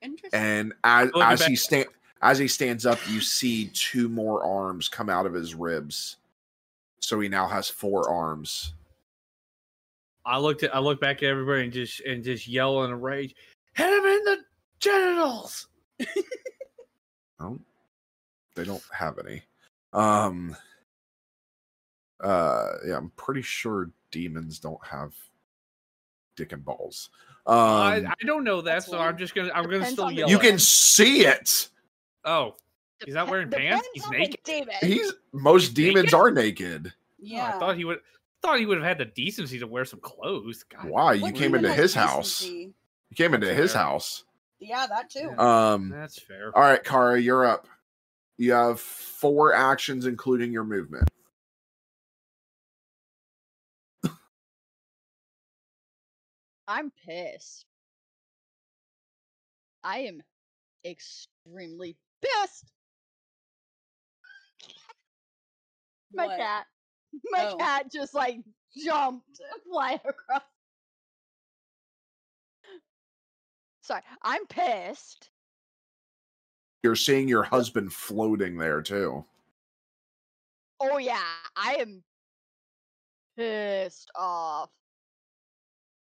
Interesting. 0.00 0.30
and 0.40 0.72
as, 0.84 1.10
as 1.20 1.44
he 1.44 1.54
that. 1.54 1.58
stand 1.60 1.86
as 2.22 2.38
he 2.38 2.46
stands 2.48 2.86
up 2.86 2.98
you 3.08 3.20
see 3.20 3.66
two 3.74 4.08
more 4.08 4.44
arms 4.44 4.88
come 4.88 5.08
out 5.08 5.26
of 5.26 5.34
his 5.34 5.54
ribs 5.56 6.16
so 7.00 7.18
he 7.18 7.28
now 7.28 7.46
has 7.48 7.68
four 7.68 8.08
arms 8.08 8.74
I 10.26 10.36
looked 10.36 10.62
at. 10.62 10.74
I 10.76 10.78
looked 10.78 11.00
back 11.00 11.22
at 11.22 11.30
everybody 11.30 11.64
and 11.64 11.72
just 11.72 12.00
and 12.00 12.22
just 12.22 12.46
yell 12.46 12.84
in 12.84 12.90
a 12.90 12.96
rage. 12.96 13.34
Hit 13.74 13.86
him 13.88 14.04
in 14.04 14.24
the 14.24 14.36
genitals. 14.78 15.68
Oh, 17.40 17.58
they 18.56 18.64
don't 18.64 18.82
have 18.92 19.18
any. 19.24 19.42
Um. 19.94 20.54
Uh, 22.20 22.72
yeah, 22.86 22.96
I'm 22.96 23.10
pretty 23.16 23.42
sure 23.42 23.90
demons 24.10 24.58
don't 24.58 24.84
have 24.84 25.14
dick 26.36 26.52
and 26.52 26.64
balls. 26.64 27.10
Um, 27.46 27.56
I, 27.56 28.04
I 28.06 28.26
don't 28.26 28.44
know 28.44 28.60
that, 28.62 28.84
so 28.84 28.98
I'm 28.98 29.16
just 29.16 29.34
gonna. 29.34 29.50
I'm 29.54 29.64
gonna 29.64 29.86
still 29.86 30.10
yell. 30.10 30.28
you 30.28 30.38
can 30.38 30.58
see 30.58 31.24
it. 31.24 31.68
Oh, 32.24 32.56
he's 33.04 33.14
not 33.14 33.28
wearing 33.28 33.50
pants. 33.50 33.88
He's 33.94 34.08
naked. 34.10 34.68
He's 34.82 35.12
most 35.32 35.70
demons 35.70 36.12
are 36.12 36.30
naked. 36.30 36.92
Yeah. 37.18 37.54
I 37.54 37.58
thought 37.58 37.76
he 37.76 37.84
would. 37.84 38.00
Thought 38.42 38.60
he 38.60 38.66
would 38.66 38.78
have 38.78 38.86
had 38.86 38.98
the 38.98 39.04
decency 39.04 39.58
to 39.58 39.66
wear 39.66 39.84
some 39.84 40.00
clothes. 40.00 40.62
God. 40.64 40.88
Why? 40.88 41.14
You 41.14 41.32
came 41.32 41.54
into 41.54 41.68
has 41.68 41.76
his 41.76 41.94
house. 41.94 42.44
You 42.44 42.72
came 43.16 43.34
into 43.34 43.52
his 43.52 43.72
fair. 43.72 43.82
house. 43.82 44.24
Yeah, 44.60 44.86
that 44.86 45.10
too. 45.10 45.30
Um. 45.38 45.88
That's 45.88 46.20
fair. 46.20 46.52
All 46.54 46.62
right, 46.62 46.82
Kara, 46.82 47.20
you're 47.20 47.46
up. 47.46 47.66
You 48.36 48.52
have 48.52 48.78
four 48.78 49.54
actions, 49.54 50.06
including 50.06 50.52
your 50.52 50.64
movement. 50.64 51.08
I'm 56.68 56.92
pissed. 57.06 57.64
I 59.82 60.00
am 60.00 60.22
extremely 60.84 61.96
pissed. 62.22 62.70
My 66.12 66.26
What? 66.26 66.38
cat. 66.38 66.66
My 67.30 67.50
Oh. 67.50 67.56
cat 67.56 67.90
just 67.90 68.12
like 68.14 68.40
jumped 68.76 69.40
flying 69.64 70.00
across. 70.06 70.42
Sorry, 73.80 74.02
I'm 74.20 74.46
pissed. 74.46 75.30
You're 76.82 76.96
seeing 76.96 77.26
your 77.28 77.42
husband 77.44 77.94
floating 77.94 78.58
there 78.58 78.82
too. 78.82 79.24
Oh 80.80 80.98
yeah, 80.98 81.24
I 81.56 81.76
am 81.76 82.04
pissed 83.36 84.10
off. 84.14 84.70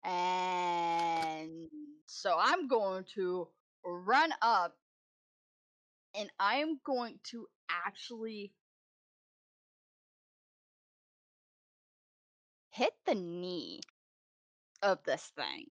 And 0.03 1.69
so 2.05 2.37
I'm 2.39 2.67
going 2.67 3.05
to 3.15 3.47
run 3.85 4.31
up 4.41 4.75
and 6.15 6.29
I'm 6.39 6.79
going 6.85 7.19
to 7.31 7.47
actually 7.69 8.53
hit 12.69 12.93
the 13.05 13.15
knee 13.15 13.81
of 14.81 15.03
this 15.05 15.31
thing. 15.35 15.67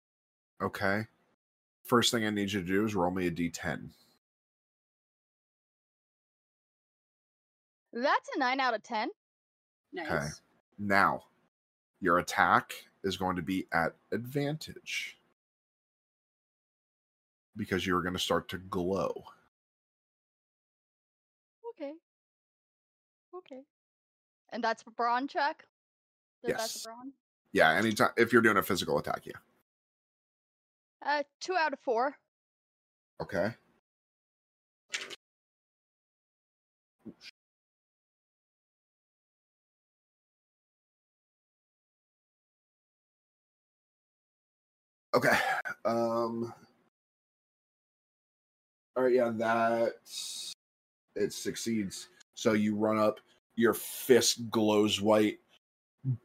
Okay. 0.61 1.03
First 1.85 2.13
thing 2.13 2.25
I 2.25 2.31
need 2.31 2.53
you 2.53 2.61
to 2.61 2.67
do 2.67 2.85
is 2.85 2.95
roll 2.95 3.11
me 3.11 3.27
a 3.27 3.31
d10. 3.31 3.91
That's 7.93 8.31
a 8.35 8.39
9 8.39 8.61
out 8.61 8.75
of 8.75 8.83
10. 8.83 9.11
Nice. 9.93 10.11
Okay. 10.11 10.27
Now, 10.79 11.25
your 12.01 12.19
attack 12.19 12.73
is 13.05 13.17
going 13.17 13.37
to 13.37 13.43
be 13.43 13.67
at 13.73 13.95
advantage 14.13 15.19
because 17.57 17.87
you're 17.87 18.03
going 18.03 18.15
to 18.15 18.21
start 18.21 18.49
to 18.49 18.59
glow. 18.59 19.25
Okay. 21.71 21.93
Okay. 23.35 23.63
And 24.51 24.63
that's 24.63 24.85
a 24.87 24.91
brawn 24.91 25.29
check? 25.29 25.65
Yes. 26.43 26.59
That's 26.59 26.85
brawn? 26.85 27.13
Yeah, 27.53 27.73
anytime 27.73 28.11
if 28.17 28.33
you're 28.33 28.43
doing 28.43 28.57
a 28.57 28.63
physical 28.63 28.99
attack, 28.99 29.23
yeah. 29.25 29.33
Uh, 31.05 31.23
2 31.41 31.55
out 31.55 31.73
of 31.73 31.81
4. 31.81 32.15
Okay. 33.21 33.55
Okay. 45.15 45.37
Um 45.85 46.55
All 48.97 49.03
right, 49.05 49.13
yeah, 49.15 49.31
that 49.37 49.95
it 51.17 51.33
succeeds. 51.33 52.09
So 52.35 52.53
you 52.53 52.77
run 52.77 52.99
up, 52.99 53.21
your 53.57 53.75
fist 53.75 54.51
glows 54.51 55.01
white, 55.01 55.39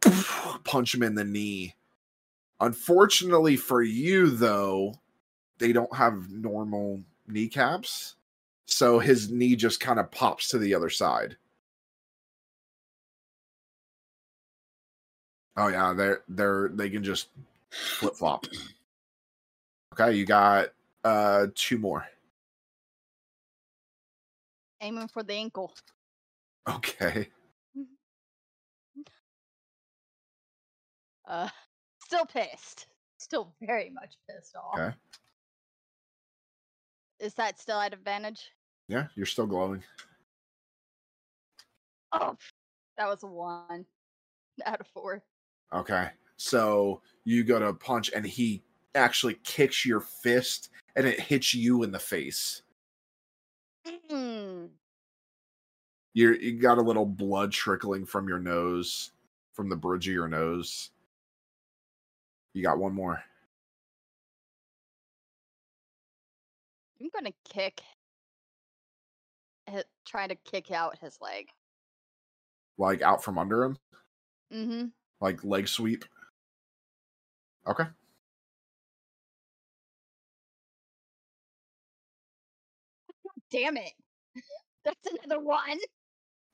punch 0.63 0.93
him 0.93 1.03
in 1.03 1.15
the 1.15 1.23
knee. 1.23 1.75
Unfortunately 2.59 3.55
for 3.57 3.81
you, 3.83 4.29
though, 4.29 4.95
they 5.59 5.73
don't 5.73 5.95
have 5.95 6.31
normal 6.31 7.01
kneecaps. 7.27 8.15
So 8.67 8.99
his 8.99 9.31
knee 9.31 9.55
just 9.55 9.79
kind 9.79 9.99
of 9.99 10.11
pops 10.11 10.49
to 10.49 10.57
the 10.59 10.75
other 10.75 10.89
side. 10.89 11.37
Oh 15.57 15.67
yeah, 15.67 15.93
they're 15.93 16.21
they're 16.29 16.69
they 16.69 16.89
can 16.89 17.03
just 17.03 17.29
flip 17.71 18.15
flop. 18.15 18.45
Okay, 19.99 20.15
you 20.15 20.25
got 20.25 20.67
uh 21.03 21.47
two 21.55 21.79
more. 21.79 22.05
Aiming 24.81 25.07
for 25.07 25.23
the 25.23 25.33
ankle. 25.33 25.73
Okay. 26.69 27.27
Uh, 31.29 31.49
still 32.05 32.25
pissed. 32.25 32.87
Still 33.17 33.53
very 33.61 33.89
much 33.89 34.13
pissed 34.29 34.55
off. 34.55 34.79
Okay. 34.79 34.95
Is 37.19 37.33
that 37.33 37.59
still 37.59 37.81
at 37.81 37.91
advantage? 37.91 38.49
Yeah, 38.87 39.07
you're 39.13 39.25
still 39.25 39.45
glowing. 39.45 39.83
Oh, 42.13 42.37
that 42.97 43.09
was 43.09 43.23
a 43.23 43.27
one 43.27 43.85
out 44.65 44.79
of 44.79 44.87
four. 44.87 45.21
Okay. 45.73 46.11
So 46.37 47.01
you 47.25 47.43
go 47.43 47.59
to 47.59 47.73
punch, 47.73 48.09
and 48.15 48.25
he 48.25 48.63
actually 48.97 49.35
kicks 49.43 49.85
your 49.85 50.01
fist, 50.01 50.69
and 50.95 51.05
it 51.07 51.19
hits 51.19 51.53
you 51.53 51.83
in 51.83 51.91
the 51.91 51.99
face. 51.99 52.61
Mm. 54.11 54.69
You're, 56.13 56.35
you 56.35 56.59
got 56.59 56.77
a 56.79 56.81
little 56.81 57.05
blood 57.05 57.51
trickling 57.51 58.05
from 58.05 58.27
your 58.27 58.39
nose, 58.39 59.11
from 59.53 59.69
the 59.69 59.75
bridge 59.75 60.07
of 60.07 60.13
your 60.13 60.27
nose. 60.27 60.89
You 62.53 62.63
got 62.63 62.79
one 62.79 62.93
more. 62.93 63.21
I'm 66.99 67.09
gonna 67.13 67.31
kick. 67.47 67.81
Try 70.05 70.27
to 70.27 70.35
kick 70.35 70.71
out 70.71 70.97
his 70.99 71.19
leg. 71.21 71.49
Like 72.77 73.01
out 73.01 73.23
from 73.23 73.37
under 73.37 73.63
him, 73.63 73.77
Mm-hmm. 74.53 74.85
like 75.19 75.43
leg 75.43 75.67
sweep. 75.67 76.05
Okay. 77.67 77.83
Damn 83.51 83.77
it! 83.77 83.93
That's 84.85 85.07
another 85.23 85.41
one. 85.41 85.77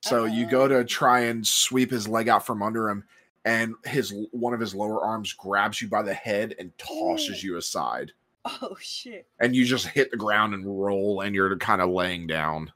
So 0.02 0.24
you 0.26 0.46
go 0.46 0.68
to 0.68 0.84
try 0.84 1.20
and 1.20 1.46
sweep 1.46 1.90
his 1.90 2.06
leg 2.06 2.28
out 2.28 2.44
from 2.44 2.62
under 2.62 2.88
him, 2.90 3.04
and 3.44 3.74
his 3.84 4.12
one 4.32 4.52
of 4.54 4.60
his 4.60 4.74
lower 4.74 5.02
arms 5.02 5.32
grabs 5.32 5.80
you 5.80 5.88
by 5.88 6.02
the 6.02 6.12
head 6.14 6.54
and 6.58 6.76
tosses 6.78 7.42
you 7.42 7.56
aside, 7.56 8.12
Oh 8.44 8.76
shit. 8.80 9.26
and 9.40 9.56
you 9.56 9.64
just 9.64 9.86
hit 9.86 10.10
the 10.10 10.16
ground 10.16 10.52
and 10.54 10.66
roll, 10.66 11.22
and 11.22 11.34
you're 11.34 11.56
kind 11.56 11.80
of 11.80 11.88
laying 11.90 12.26
down, 12.26 12.70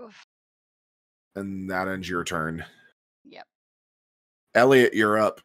Oof. 0.00 0.24
and 1.34 1.68
that 1.70 1.88
ends 1.88 2.08
your 2.08 2.22
turn. 2.24 2.64
Yep. 3.24 3.46
Elliot, 4.54 4.94
you're 4.94 5.18
up. 5.18 5.40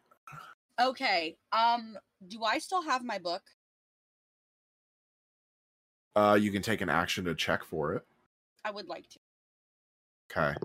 Okay. 0.80 1.36
Um, 1.52 1.96
do 2.28 2.44
I 2.44 2.58
still 2.58 2.82
have 2.82 3.02
my 3.04 3.18
book? 3.18 3.42
Uh, 6.16 6.34
you 6.34 6.50
can 6.50 6.62
take 6.62 6.80
an 6.80 6.88
action 6.88 7.26
to 7.26 7.34
check 7.34 7.62
for 7.62 7.92
it. 7.92 8.02
I 8.64 8.70
would 8.70 8.88
like 8.88 9.06
to. 9.10 9.18
Okay. 10.32 10.56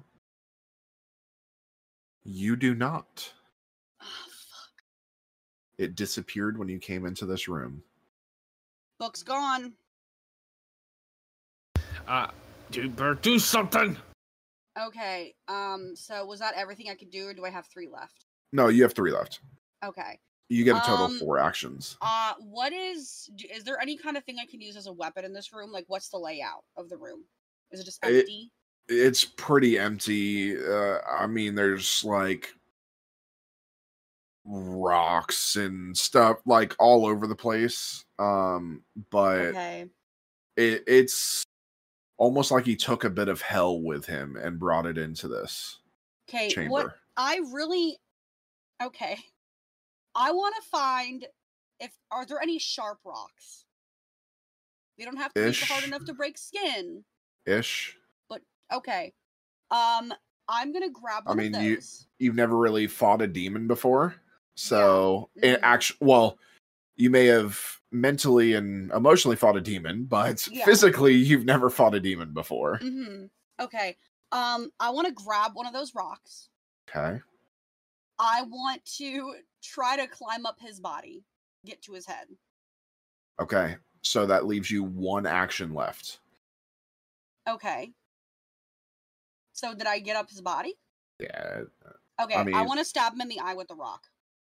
You 2.24 2.56
do 2.56 2.74
not. 2.74 3.32
Oh, 4.02 4.06
fuck. 4.30 4.72
It 5.78 5.96
disappeared 5.96 6.58
when 6.58 6.70
you 6.70 6.80
came 6.80 7.06
into 7.06 7.26
this 7.26 7.50
room. 7.50 7.84
Book's 8.98 9.24
gone. 9.24 9.74
Uh, 12.08 12.28
do 12.72 12.88
better 12.90 13.16
do 13.16 13.38
something. 13.38 13.98
Okay. 14.80 15.36
Um, 15.50 15.96
so 15.96 16.26
was 16.26 16.40
that 16.40 16.54
everything 16.56 16.90
I 16.90 16.96
could 16.96 17.12
do, 17.12 17.28
or 17.28 17.34
do 17.34 17.44
I 17.44 17.50
have 17.50 17.66
three 17.68 17.90
left? 17.92 18.26
No, 18.54 18.70
you 18.70 18.84
have 18.84 18.94
three 18.94 19.12
left. 19.12 19.42
Okay. 19.84 20.18
You 20.52 20.66
get 20.66 20.76
a 20.76 20.82
total 20.82 21.06
Um, 21.06 21.14
of 21.14 21.18
four 21.18 21.38
actions. 21.40 21.98
Uh, 22.02 22.34
what 22.40 22.74
is? 22.74 23.30
Is 23.50 23.64
there 23.64 23.80
any 23.80 23.96
kind 23.96 24.18
of 24.18 24.26
thing 24.26 24.36
I 24.38 24.46
can 24.46 24.60
use 24.60 24.76
as 24.76 24.88
a 24.88 24.92
weapon 24.92 25.24
in 25.24 25.32
this 25.32 25.54
room? 25.54 25.72
Like, 25.72 25.86
what's 25.88 26.10
the 26.10 26.18
layout 26.18 26.66
of 26.76 26.90
the 26.90 26.98
room? 26.98 27.24
Is 27.72 27.80
it 27.80 27.86
just 27.86 28.04
It- 28.04 28.20
empty? 28.20 28.52
It's 28.90 29.24
pretty 29.24 29.80
empty. 29.80 30.58
Uh, 30.62 31.00
I 31.10 31.26
mean, 31.28 31.56
there's 31.56 32.04
like 32.04 32.54
rocks 34.44 35.56
and 35.56 35.96
stuff 35.98 36.38
like 36.46 36.76
all 36.80 37.06
over 37.06 37.28
the 37.28 37.36
place. 37.36 38.04
Um, 38.20 38.84
but 39.10 39.38
okay. 39.40 39.86
it, 40.58 40.84
it's 40.86 41.46
almost 42.18 42.52
like 42.52 42.66
he 42.66 42.76
took 42.76 43.06
a 43.06 43.10
bit 43.10 43.30
of 43.30 43.42
hell 43.42 43.80
with 43.80 44.06
him 44.06 44.36
and 44.36 44.60
brought 44.60 44.86
it 44.86 44.98
into 44.98 45.30
this 45.30 45.80
Okay. 46.28 46.48
What 46.68 46.82
chamber. 46.82 46.96
I 47.16 47.38
really 47.54 47.98
okay. 48.82 49.18
I 50.16 50.32
want 50.32 50.56
to 50.56 50.62
find 50.70 51.26
if 51.80 51.92
are 52.12 52.26
there 52.26 52.42
any 52.42 52.60
sharp 52.60 53.00
rocks. 53.06 53.66
They 54.98 55.06
don't 55.06 55.18
have 55.18 55.34
to 55.34 55.42
make 55.44 55.58
it 55.62 55.68
hard 55.68 55.84
enough 55.84 56.06
to 56.06 56.14
break 56.14 56.38
skin, 56.38 57.04
Ish. 57.48 57.98
but 58.30 58.42
okay. 58.72 59.14
Um, 59.72 60.14
I'm 60.48 60.72
gonna 60.74 60.90
grab 60.90 61.24
I 61.26 61.34
mean, 61.34 61.54
you 61.56 61.80
you've 62.20 62.36
never 62.36 62.56
really 62.58 62.86
fought 62.88 63.22
a 63.22 63.28
demon 63.28 63.68
before, 63.68 64.16
so 64.56 65.30
it 65.38 65.56
Mm-hmm. 65.56 65.64
actually, 65.64 65.98
well, 66.02 66.38
you 66.98 67.10
may 67.10 67.26
have 67.28 67.60
mentally 67.92 68.54
and 68.54 68.92
emotionally 68.92 69.38
fought 69.38 69.58
a 69.58 69.62
demon, 69.62 70.06
but 70.06 70.48
Yeah. 70.52 70.66
physically, 70.66 71.16
you've 71.16 71.46
never 71.46 71.70
fought 71.70 71.96
a 71.96 72.00
demon 72.00 72.34
before. 72.34 72.78
hmm 72.78 73.26
Okay. 73.60 73.98
Um, 74.32 74.72
I 74.80 74.92
want 74.92 75.08
to 75.08 75.14
grab 75.14 75.56
one 75.56 75.66
of 75.66 75.74
those 75.74 75.96
rocks. 75.96 76.50
Okay. 76.90 77.22
I 78.24 78.44
want 78.44 78.86
to 78.98 79.34
try 79.64 79.96
to 79.98 80.06
climb 80.08 80.46
up 80.46 80.58
his 80.60 80.80
body, 80.80 81.24
get 81.66 81.82
to 81.84 81.94
his 81.94 82.06
head. 82.06 82.28
Okay. 83.42 83.78
So 84.04 84.28
that 84.28 84.46
leaves 84.46 84.70
you 84.70 84.84
one 84.84 85.26
action 85.26 85.74
left. 85.74 86.20
Okay. 87.50 87.92
So 89.54 89.74
did 89.74 89.88
I 89.88 89.98
get 90.00 90.16
up 90.16 90.30
his 90.30 90.42
body? 90.42 90.76
Yeah, 91.20 91.62
Okay, 92.22 92.36
I, 92.36 92.44
mean- 92.44 92.56
want 92.68 92.80
to 92.80 92.86
stab 92.86 93.14
him 93.14 93.22
in 93.22 93.28
the 93.28 93.40
eye 93.40 93.56
with 93.56 93.68
the 93.68 93.76
rock. 93.76 94.06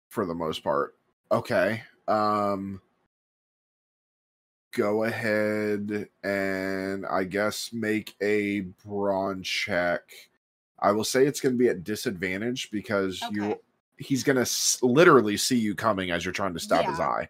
for 0.09 0.25
the 0.25 0.35
most 0.35 0.63
part. 0.63 0.95
Okay. 1.33 1.83
Um 2.07 2.81
go 4.73 5.05
ahead 5.05 6.09
and 6.23 7.07
I 7.07 7.25
guess 7.25 7.73
make 7.73 8.15
a 8.23 8.61
brawn 8.85 9.43
check. 9.43 10.03
I 10.85 10.93
will 10.93 11.03
say 11.05 11.27
it's 11.27 11.41
going 11.41 11.55
to 11.55 11.59
be 11.59 11.69
at 11.71 11.83
disadvantage 11.83 12.71
because 12.71 13.19
you 13.33 13.59
he's 13.97 14.23
going 14.23 14.37
to 14.37 14.43
s- 14.43 14.79
literally 14.83 15.37
see 15.39 15.57
you 15.57 15.75
coming 15.75 16.11
as 16.11 16.25
you're 16.27 16.33
trying 16.33 16.53
to 16.53 16.61
stab 16.61 16.85
his 16.85 17.01
eye. 17.01 17.29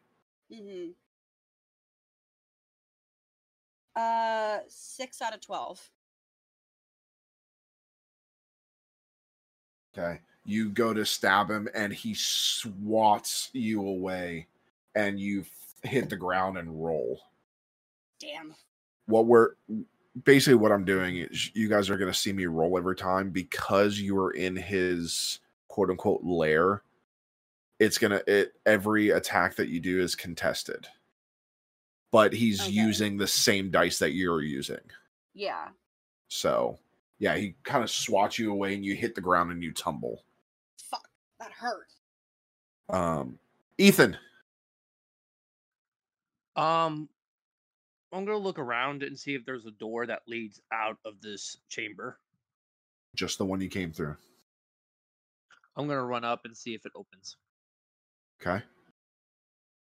Mm-hmm. 0.52 0.90
Uh, 3.94 4.58
six 4.68 5.22
out 5.22 5.34
of 5.34 5.40
twelve. 5.40 5.88
Okay. 9.96 10.18
You 10.44 10.70
go 10.70 10.92
to 10.92 11.06
stab 11.06 11.48
him 11.48 11.68
and 11.74 11.92
he 11.92 12.12
swats 12.14 13.50
you 13.52 13.86
away 13.86 14.48
and 14.96 15.20
you 15.20 15.42
f- 15.42 15.90
hit 15.90 16.10
the 16.10 16.16
ground 16.16 16.58
and 16.58 16.84
roll. 16.84 17.20
Damn. 18.20 18.54
what 19.06 19.26
we're 19.26 19.50
basically 20.22 20.54
what 20.54 20.70
I'm 20.72 20.84
doing 20.84 21.16
is 21.16 21.50
you 21.54 21.68
guys 21.68 21.90
are 21.90 21.96
going 21.96 22.12
to 22.12 22.18
see 22.18 22.32
me 22.32 22.46
roll 22.46 22.78
every 22.78 22.94
time 22.96 23.30
because 23.30 23.98
you 23.98 24.16
are 24.18 24.30
in 24.30 24.54
his 24.54 25.40
quote 25.68 25.90
unquote 25.90 26.22
lair. 26.22 26.82
It's 27.80 27.98
going 27.98 28.12
to 28.12 28.30
it 28.32 28.54
every 28.64 29.10
attack 29.10 29.56
that 29.56 29.68
you 29.68 29.80
do 29.80 30.00
is 30.00 30.14
contested. 30.14 30.86
But 32.12 32.32
he's 32.32 32.60
Okay. 32.62 32.70
using 32.70 33.16
the 33.16 33.26
same 33.26 33.70
dice 33.72 33.98
that 33.98 34.12
you're 34.12 34.42
using. 34.42 34.78
Yeah. 35.34 35.70
So, 36.28 36.78
yeah, 37.18 37.36
he 37.36 37.56
kind 37.64 37.82
of 37.82 37.90
swats 37.90 38.38
you 38.38 38.52
away 38.52 38.74
and 38.74 38.84
you 38.84 38.94
hit 38.94 39.16
the 39.16 39.20
ground 39.20 39.50
and 39.50 39.62
you 39.64 39.72
tumble. 39.72 40.22
Fuck. 40.78 41.08
That 41.40 41.50
hurt. 41.50 41.88
Um 42.88 43.38
Ethan, 43.78 44.16
Um, 46.54 47.08
I'm 48.14 48.24
gonna 48.24 48.38
look 48.38 48.60
around 48.60 49.02
and 49.02 49.18
see 49.18 49.34
if 49.34 49.44
there's 49.44 49.66
a 49.66 49.72
door 49.72 50.06
that 50.06 50.22
leads 50.28 50.60
out 50.72 50.98
of 51.04 51.20
this 51.20 51.56
chamber. 51.68 52.16
just 53.16 53.38
the 53.38 53.44
one 53.44 53.60
you 53.60 53.68
came 53.68 53.92
through. 53.92 54.16
I'm 55.76 55.88
gonna 55.88 56.04
run 56.04 56.24
up 56.24 56.44
and 56.44 56.56
see 56.56 56.74
if 56.74 56.86
it 56.86 56.92
opens. 56.94 57.36
Okay. 58.40 58.62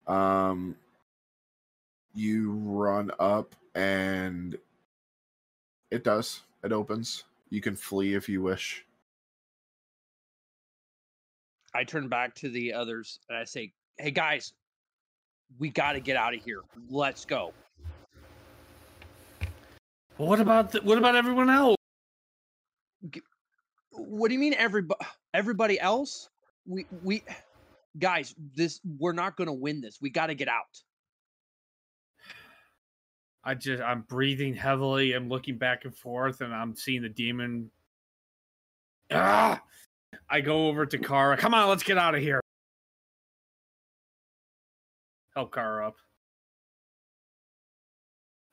Um 0.06 0.76
you 2.14 2.52
run 2.52 3.10
up 3.20 3.54
and 3.74 4.56
it 5.90 6.02
does. 6.02 6.40
It 6.64 6.72
opens. 6.72 7.24
You 7.50 7.60
can 7.60 7.76
flee 7.76 8.14
if 8.14 8.30
you 8.30 8.40
wish. 8.40 8.84
I 11.74 11.84
turn 11.84 12.08
back 12.08 12.34
to 12.36 12.48
the 12.48 12.72
others 12.72 13.20
and 13.28 13.36
I 13.36 13.44
say, 13.44 13.74
"Hey 13.98 14.10
guys, 14.10 14.54
we 15.58 15.68
got 15.68 15.92
to 15.92 16.00
get 16.00 16.16
out 16.16 16.34
of 16.34 16.42
here. 16.42 16.62
Let's 16.88 17.26
go." 17.26 17.52
Well, 20.18 20.28
what 20.28 20.40
about 20.40 20.72
the, 20.72 20.80
what 20.80 20.96
about 20.96 21.14
everyone 21.14 21.50
else? 21.50 21.76
What 23.90 24.28
do 24.28 24.34
you 24.34 24.40
mean 24.40 24.54
everybody 24.54 25.04
everybody 25.34 25.78
else? 25.78 26.28
We 26.66 26.86
we 27.02 27.22
guys, 27.98 28.34
this 28.54 28.80
we're 28.98 29.12
not 29.12 29.36
going 29.36 29.46
to 29.46 29.52
win 29.52 29.80
this. 29.80 29.98
We 30.00 30.10
got 30.10 30.26
to 30.26 30.34
get 30.34 30.48
out. 30.48 30.64
I 33.44 33.54
just 33.54 33.82
I'm 33.82 34.02
breathing 34.02 34.54
heavily. 34.54 35.12
I'm 35.12 35.28
looking 35.28 35.58
back 35.58 35.84
and 35.84 35.94
forth, 35.94 36.40
and 36.40 36.54
I'm 36.54 36.74
seeing 36.74 37.02
the 37.02 37.08
demon. 37.08 37.70
Ah! 39.12 39.62
I 40.28 40.40
go 40.40 40.66
over 40.68 40.86
to 40.86 40.98
Kara. 40.98 41.36
Come 41.36 41.54
on, 41.54 41.68
let's 41.68 41.82
get 41.82 41.98
out 41.98 42.14
of 42.14 42.22
here. 42.22 42.40
Help 45.34 45.54
Kara 45.54 45.88
up. 45.88 45.96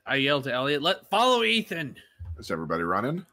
I 0.05 0.15
yell 0.17 0.41
to 0.41 0.53
Elliot, 0.53 0.81
"Let 0.81 1.09
follow 1.09 1.43
Ethan." 1.43 1.97
Is 2.37 2.51
everybody 2.51 2.83
running? 2.83 3.25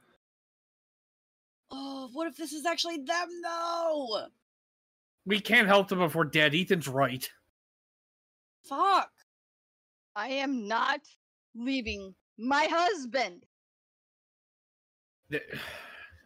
Oh, 1.71 2.11
what 2.13 2.27
if 2.27 2.37
this 2.37 2.53
is 2.53 2.67
actually 2.67 2.99
them 2.99 3.29
though? 3.43 4.27
We 5.27 5.41
can't 5.41 5.69
help 5.69 5.89
them 5.89 6.03
if 6.03 6.15
we're 6.15 6.25
dead. 6.25 6.55
Ethan's 6.55 6.89
right. 6.89 7.29
Fuck. 8.65 9.11
I 10.17 10.29
am 10.29 10.67
not 10.67 11.01
leaving 11.55 12.15
my 12.39 12.67
husband. 12.71 13.45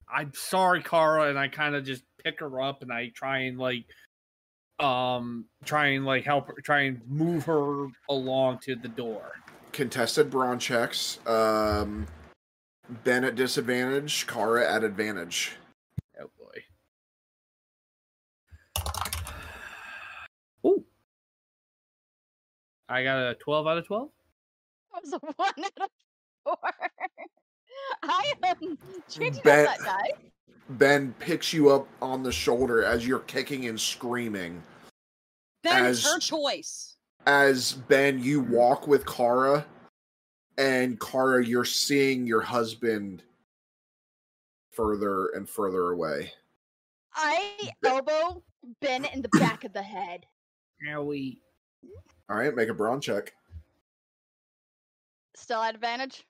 I'm 0.08 0.32
sorry, 0.34 0.82
Kara, 0.82 1.28
and 1.30 1.38
I 1.38 1.48
kind 1.48 1.74
of 1.74 1.84
just 1.84 2.04
pick 2.22 2.40
her 2.40 2.60
up 2.60 2.82
and 2.82 2.92
I 2.92 3.10
try 3.14 3.40
and 3.40 3.58
like, 3.58 3.84
um, 4.78 5.46
try 5.64 5.88
and 5.88 6.04
like 6.04 6.24
help 6.24 6.46
her, 6.48 6.54
try 6.62 6.82
and 6.82 7.00
move 7.08 7.44
her 7.46 7.88
along 8.08 8.60
to 8.60 8.76
the 8.76 8.88
door. 8.88 9.32
Contested 9.74 10.30
brawn 10.30 10.60
checks. 10.60 11.18
Um, 11.26 12.06
ben 13.02 13.24
at 13.24 13.34
disadvantage, 13.34 14.24
Kara 14.28 14.72
at 14.72 14.84
advantage. 14.84 15.56
Oh 16.20 16.30
boy. 16.38 16.62
Ooh. 20.64 20.84
I 22.88 23.02
got 23.02 23.18
a 23.18 23.34
12 23.34 23.66
out 23.66 23.78
of 23.78 23.86
12. 23.88 24.08
That 24.92 25.02
was 25.02 25.12
a 25.12 25.18
one 25.36 25.48
out 25.58 25.72
of 25.80 25.90
four. 26.44 26.56
I 28.04 28.32
am 28.44 28.78
changing 29.10 29.42
Bet- 29.42 29.66
up 29.66 29.78
that 29.78 29.84
die. 29.84 30.10
Ben 30.70 31.12
picks 31.18 31.52
you 31.52 31.70
up 31.70 31.88
on 32.00 32.22
the 32.22 32.30
shoulder 32.30 32.84
as 32.84 33.04
you're 33.04 33.18
kicking 33.18 33.66
and 33.66 33.80
screaming. 33.80 34.62
Ben, 35.64 35.84
As- 35.84 35.98
it's 35.98 36.12
her 36.12 36.20
choice. 36.20 36.93
As 37.26 37.72
Ben, 37.72 38.22
you 38.22 38.40
walk 38.40 38.86
with 38.86 39.06
Kara, 39.06 39.64
and 40.58 41.00
Kara, 41.00 41.44
you're 41.44 41.64
seeing 41.64 42.26
your 42.26 42.42
husband 42.42 43.22
further 44.70 45.28
and 45.28 45.48
further 45.48 45.90
away. 45.92 46.32
I 47.14 47.70
elbow 47.84 48.42
Ben 48.80 49.04
in 49.06 49.22
the 49.22 49.28
back 49.38 49.64
of 49.64 49.72
the 49.72 49.82
head. 49.82 50.26
Now 50.82 51.02
we. 51.02 51.40
All 52.28 52.36
right, 52.36 52.54
make 52.54 52.68
a 52.68 52.74
brawn 52.74 53.00
check. 53.00 53.32
Still 55.36 55.62
at 55.62 55.74
advantage? 55.74 56.24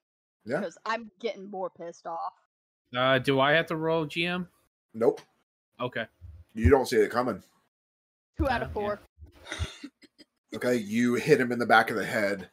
Yeah. 0.45 0.59
Because 0.59 0.79
I'm 0.87 1.11
getting 1.21 1.51
more 1.51 1.71
pissed 1.71 2.07
off. 2.07 2.35
Uh, 2.97 3.19
do 3.19 3.41
I 3.41 3.53
have 3.53 3.67
to 3.67 3.77
roll 3.77 4.07
GM? 4.07 4.47
Nope. 4.93 5.21
Okay. 5.81 6.07
You 6.55 6.71
don't 6.71 6.87
see 6.87 6.97
it 6.97 7.11
coming. 7.11 7.43
Two 8.39 8.49
out 8.49 8.63
of 8.63 8.73
four. 8.73 9.01
Okay, 10.55 10.77
you 10.77 11.15
hit 11.15 11.41
him 11.41 11.51
in 11.51 11.59
the 11.59 11.67
back 11.67 11.91
of 11.91 11.97
the 11.97 12.05
head. 12.05 12.49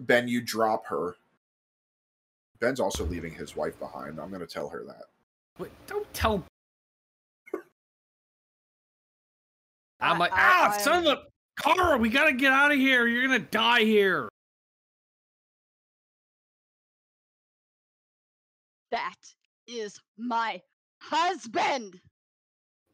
Ben, 0.00 0.28
you 0.28 0.42
drop 0.42 0.86
her. 0.86 1.16
Ben's 2.60 2.80
also 2.80 3.04
leaving 3.06 3.32
his 3.32 3.56
wife 3.56 3.78
behind. 3.78 4.20
I'm 4.20 4.28
going 4.28 4.40
to 4.40 4.46
tell 4.46 4.68
her 4.68 4.84
that. 4.86 5.04
Wait, 5.58 5.70
don't 5.86 6.12
tell. 6.12 6.44
I'm 10.00 10.18
like, 10.18 10.32
I- 10.32 10.68
ah, 10.68 10.76
son 10.78 11.06
I'm- 11.06 11.06
of 11.06 11.18
a. 11.18 11.22
Kara, 11.58 11.96
we 11.96 12.10
gotta 12.10 12.34
get 12.34 12.52
out 12.52 12.70
of 12.70 12.76
here. 12.76 13.06
You're 13.06 13.26
gonna 13.26 13.38
die 13.38 13.80
here. 13.80 14.28
That 18.90 19.14
is 19.66 19.98
my 20.18 20.60
husband. 21.00 21.98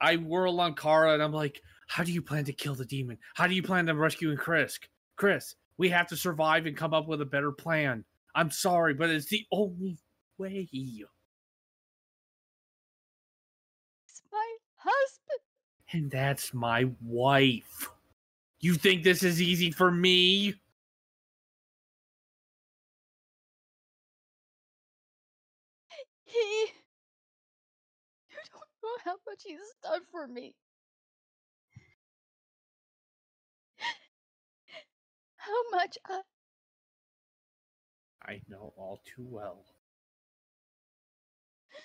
I 0.01 0.14
whirl 0.14 0.60
on 0.60 0.76
Kara 0.76 1.14
and 1.14 1.20
I'm 1.20 1.32
like, 1.32 1.60
how 1.93 2.02
do 2.02 2.10
you 2.10 2.23
plan 2.23 2.43
to 2.43 2.55
kill 2.55 2.74
the 2.74 2.86
demon? 2.86 3.19
How 3.35 3.47
do 3.47 3.55
you 3.55 3.62
plan 3.62 3.86
on 3.90 3.98
rescuing 3.98 4.39
Chris? 4.39 4.78
Chris, 5.16 5.56
we 5.77 5.90
have 5.90 6.06
to 6.06 6.16
survive 6.16 6.64
and 6.64 6.74
come 6.74 6.94
up 6.94 7.06
with 7.06 7.20
a 7.20 7.27
better 7.27 7.52
plan. 7.52 8.02
I'm 8.35 8.51
sorry, 8.51 8.94
but 8.94 9.10
it's 9.10 9.27
the 9.27 9.44
only 9.52 9.98
way. 10.39 10.66
It's 10.73 11.02
my 14.32 14.56
husband. 14.77 15.40
And 15.93 16.10
that's 16.10 16.55
my 16.55 16.89
wife. 17.02 17.90
You 18.60 18.73
think 18.73 19.02
this 19.02 19.23
is 19.23 19.43
easy 19.43 19.70
for 19.70 19.90
me? 19.90 20.55
He. 26.24 26.39
You 28.31 28.39
don't 28.51 28.62
know 28.82 28.97
how 29.05 29.16
much 29.28 29.43
he's 29.44 29.59
done 29.82 30.01
for 30.10 30.27
me. 30.27 30.55
How 35.43 35.77
much 35.77 35.98
I. 36.09 36.20
I 38.24 38.40
know 38.48 38.73
all 38.77 39.01
too 39.05 39.27
well. 39.28 39.64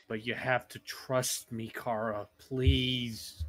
But 0.07 0.23
you 0.25 0.35
have 0.35 0.67
to 0.69 0.79
trust 0.79 1.51
me, 1.51 1.71
Kara, 1.73 2.27
please. 2.37 3.43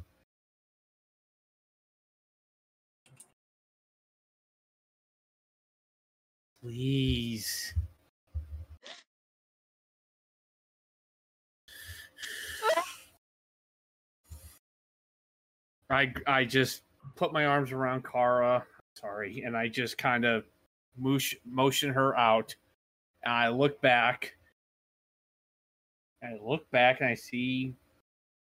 Please. 6.63 7.75
I 15.91 16.11
I 16.25 16.45
just 16.45 16.81
put 17.15 17.31
my 17.31 17.45
arms 17.45 17.71
around 17.71 18.03
Kara, 18.11 18.65
sorry, 18.99 19.43
and 19.45 19.55
I 19.57 19.67
just 19.67 19.97
kind 19.97 20.25
of 20.25 20.43
moosh, 20.97 21.35
motion 21.45 21.91
her 21.93 22.17
out. 22.17 22.55
And 23.23 23.33
I 23.33 23.49
look 23.49 23.81
back. 23.81 24.35
I 26.23 26.37
look 26.41 26.69
back 26.71 27.01
and 27.01 27.09
I 27.09 27.15
see 27.15 27.73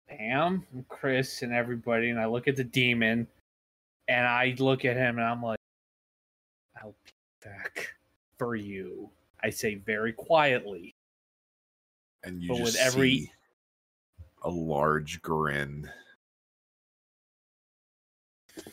Pam 0.09 0.67
and 0.73 0.87
Chris 0.89 1.43
and 1.43 1.53
everybody, 1.53 2.11
and 2.11 2.21
I 2.21 2.27
look 2.27 2.49
at 2.49 2.57
the 2.57 2.65
demon, 2.65 3.27
and 4.09 4.27
I 4.27 4.55
look 4.59 4.85
at 4.85 4.97
him 4.97 5.19
and 5.19 5.27
I'm 5.27 5.43
like, 5.43 5.59
"I'll 6.83 6.95
be 7.05 7.13
back 7.43 7.95
for 8.39 8.55
you." 8.57 9.11
I 9.43 9.51
say 9.51 9.77
very 9.77 10.13
quietly, 10.13 10.95
And 12.23 12.43
you 12.43 12.49
but 12.49 12.57
just 12.59 12.65
with 12.65 12.77
every 12.77 13.19
see 13.21 13.33
a 14.43 14.51
large 14.51 15.23
grin. 15.23 15.91
You 18.57 18.63
guys 18.63 18.73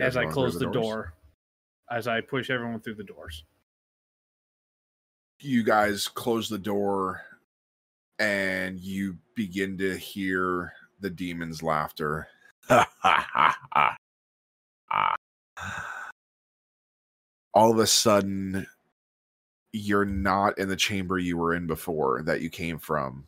as 0.00 0.16
I 0.16 0.26
close 0.26 0.56
through 0.56 0.72
the 0.72 0.72
door, 0.72 1.14
as 1.90 2.06
I 2.08 2.20
push 2.20 2.50
everyone 2.50 2.80
through 2.80 2.94
the 2.96 3.04
doors. 3.04 3.44
you 5.40 5.64
guys 5.64 6.06
close 6.08 6.48
the 6.48 6.58
door 6.58 7.20
and 8.18 8.78
you 8.78 9.18
begin 9.34 9.76
to 9.78 9.96
hear 9.96 10.72
the 11.00 11.10
demon's 11.10 11.62
laughter. 11.62 12.28
All 17.54 17.70
of 17.70 17.78
a 17.78 17.86
sudden, 17.86 18.66
you're 19.72 20.04
not 20.04 20.58
in 20.58 20.68
the 20.68 20.76
chamber 20.76 21.18
you 21.18 21.36
were 21.36 21.54
in 21.54 21.66
before 21.66 22.22
that 22.22 22.40
you 22.40 22.48
came 22.48 22.78
from. 22.78 23.26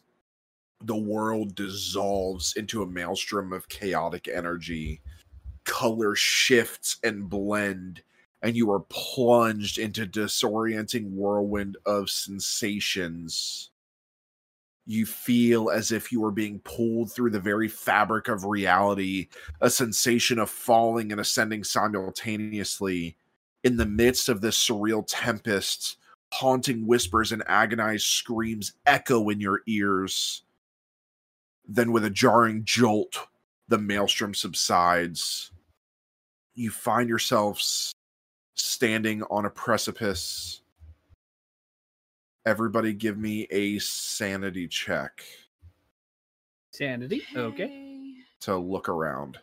The 0.85 0.97
world 0.97 1.55
dissolves 1.55 2.55
into 2.57 2.83
a 2.83 2.87
maelstrom 2.87 3.53
of 3.53 3.69
chaotic 3.69 4.29
energy. 4.29 5.03
Color 5.65 6.15
shifts 6.15 6.99
and 7.03 7.29
blend 7.29 8.03
and 8.45 8.55
you 8.55 8.71
are 8.71 8.85
plunged 8.91 9.79
into 9.79 10.07
disorienting 10.07 11.13
whirlwind 11.13 11.79
of 11.87 12.11
sensations. 12.11 13.71
You 14.85 15.07
feel 15.07 15.71
as 15.71 15.91
if 15.91 16.13
you 16.13 16.23
are 16.27 16.31
being 16.31 16.59
pulled 16.59 17.11
through 17.11 17.31
the 17.31 17.41
very 17.41 17.69
fabric 17.69 18.29
of 18.29 18.45
reality, 18.45 19.29
a 19.63 19.71
sensation 19.71 20.39
of 20.39 20.51
falling 20.51 21.11
and 21.11 21.19
ascending 21.19 21.65
simultaneously. 21.65 23.17
In 23.63 23.79
the 23.79 23.87
midst 23.87 24.29
of 24.29 24.43
this 24.43 24.59
surreal 24.59 25.05
tempest, 25.09 25.97
haunting 26.35 26.87
whispers 26.87 27.33
and 27.33 27.43
agonized 27.47 28.05
screams 28.05 28.75
echo 28.85 29.31
in 29.31 29.41
your 29.41 29.63
ears. 29.67 30.43
Then, 31.67 31.93
with 31.93 32.05
a 32.05 32.11
jarring 32.11 32.67
jolt, 32.67 33.27
the 33.69 33.79
maelstrom 33.79 34.35
subsides. 34.35 35.51
You 36.55 36.71
find 36.71 37.09
yourselves 37.09 37.93
standing 38.55 39.23
on 39.25 39.45
a 39.47 39.51
precipice. 39.51 40.63
Everybody 42.47 42.93
give 42.93 43.19
me 43.19 43.47
a 43.51 43.79
sanity 43.79 44.69
check 44.69 45.25
Sanity, 46.73 47.23
okay. 47.37 48.15
to 48.41 48.57
look 48.57 48.89
around. 48.89 49.39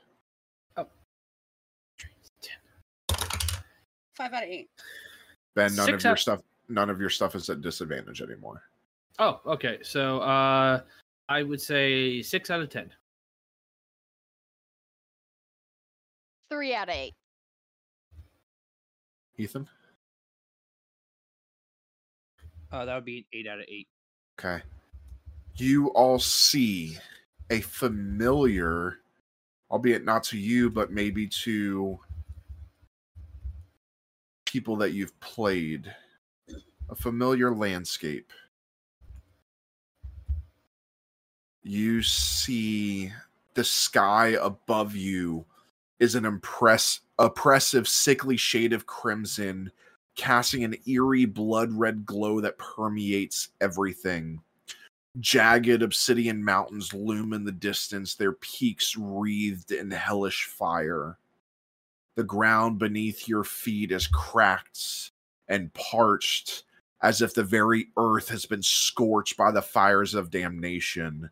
Five 4.14 4.34
out 4.34 4.44
of 4.44 4.50
eight. 4.50 4.70
Ben, 5.56 5.74
none 5.76 5.86
Six 5.88 5.96
of 5.96 6.04
your 6.04 6.12
out- 6.12 6.20
stuff 6.20 6.42
none 6.70 6.90
of 6.90 7.00
your 7.02 7.10
stuff 7.10 7.36
is 7.36 7.50
at 7.50 7.62
disadvantage 7.62 8.22
anymore. 8.22 8.62
Oh, 9.20 9.42
okay. 9.46 9.80
So 9.82 10.20
uh 10.20 10.82
I 11.30 11.44
would 11.44 11.62
say 11.62 12.22
six 12.22 12.50
out 12.50 12.62
of 12.62 12.70
ten. 12.70 12.92
Three 16.52 16.76
out 16.76 16.90
of 16.90 16.96
eight. 16.96 17.14
Ethan? 19.38 19.70
Uh, 22.70 22.84
that 22.84 22.94
would 22.94 23.06
be 23.06 23.20
an 23.20 23.26
eight 23.32 23.48
out 23.48 23.60
of 23.60 23.66
eight. 23.70 23.88
Okay. 24.38 24.62
You 25.56 25.88
all 25.92 26.20
see 26.20 26.98
a 27.50 27.62
familiar, 27.62 28.98
albeit 29.70 30.04
not 30.04 30.24
to 30.26 30.38
you, 30.38 30.70
but 30.70 30.92
maybe 30.92 31.26
to 31.28 31.98
people 34.46 34.76
that 34.76 34.92
you've 34.92 35.18
played, 35.22 35.94
a 36.90 36.96
familiar 36.96 37.56
landscape. 37.56 38.34
You 41.64 42.04
see 42.04 43.14
the 43.54 43.64
sky 43.64 44.38
above 44.42 44.98
you 44.98 45.46
is 46.02 46.16
an 46.16 46.26
impress 46.26 47.00
oppressive 47.20 47.88
sickly 47.88 48.36
shade 48.36 48.74
of 48.74 48.88
crimson 48.88 49.72
casting 50.18 50.64
an 50.64 50.76
eerie 50.88 51.26
blood 51.26 51.72
red 51.72 52.06
glow 52.06 52.42
that 52.42 52.58
permeates 52.58 53.50
everything. 53.62 54.42
Jagged 55.20 55.84
obsidian 55.84 56.44
mountains 56.44 56.94
loom 56.94 57.34
in 57.34 57.46
the 57.46 57.52
distance 57.52 58.16
their 58.16 58.34
peaks 58.34 58.98
wreathed 58.98 59.72
in 59.72 59.92
hellish 59.92 60.46
fire. 60.46 61.18
The 62.16 62.24
ground 62.24 62.80
beneath 62.80 63.28
your 63.28 63.44
feet 63.44 63.92
is 63.92 64.08
cracked 64.08 65.12
and 65.48 65.72
parched 65.74 66.64
as 67.04 67.22
if 67.22 67.36
the 67.36 67.44
very 67.44 67.88
earth 67.96 68.30
has 68.30 68.46
been 68.48 68.64
scorched 68.64 69.38
by 69.38 69.52
the 69.52 69.62
fires 69.62 70.16
of 70.16 70.32
damnation. 70.32 71.30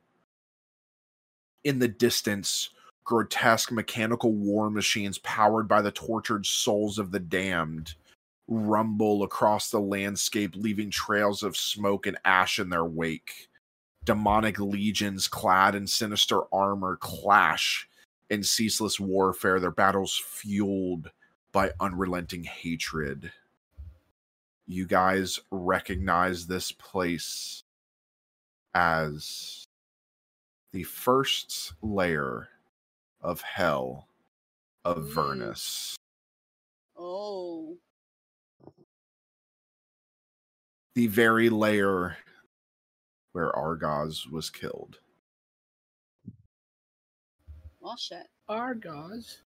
In 1.64 1.80
the 1.80 1.88
distance 1.88 2.70
grotesque 3.10 3.72
mechanical 3.72 4.34
war 4.34 4.70
machines 4.70 5.18
powered 5.18 5.68
by 5.68 5.82
the 5.82 5.90
tortured 5.90 6.46
souls 6.46 7.00
of 7.00 7.10
the 7.10 7.20
damned 7.20 7.96
rumble 8.48 9.24
across 9.24 9.72
the 9.72 9.80
landscape, 9.80 10.56
leaving 10.56 10.92
trails 10.92 11.42
of 11.42 11.58
smoke 11.58 12.06
and 12.06 12.20
ash 12.24 12.60
in 12.60 12.70
their 12.70 12.86
wake. 12.86 13.50
Demonic 14.06 14.60
legions 14.60 15.28
clad 15.28 15.74
in 15.74 15.88
sinister 15.88 16.42
armor 16.54 16.98
clash 16.98 17.90
in 18.30 18.44
ceaseless 18.44 19.00
warfare, 19.00 19.60
their 19.60 19.72
battles 19.72 20.22
fueled 20.24 21.10
by 21.52 21.72
unrelenting 21.80 22.44
hatred. 22.44 23.32
You 24.68 24.86
guys 24.86 25.40
recognize 25.50 26.46
this 26.46 26.72
place 26.72 27.64
as 28.76 29.66
the 30.74 30.84
first 30.84 31.74
layer 31.82 32.50
of 33.22 33.42
hell 33.42 34.08
of 34.86 34.98
mm. 34.98 35.14
Vernus. 35.14 35.96
Oh. 36.98 37.78
The 40.96 41.08
very 41.08 41.50
layer 41.50 42.18
where 43.32 43.56
Argos 43.56 44.28
was 44.28 44.50
killed. 44.50 45.00
Well, 47.80 47.96
shit. 47.96 48.28
Argos. 48.48 49.40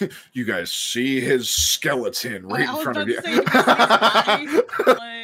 you 0.32 0.44
guys 0.44 0.70
see 0.72 1.20
his 1.20 1.48
skeleton 1.48 2.46
right 2.46 2.68
I 2.68 2.76
in 2.76 2.82
front 2.82 2.98
of 2.98 3.08
about 3.08 4.42
you. 4.42 4.64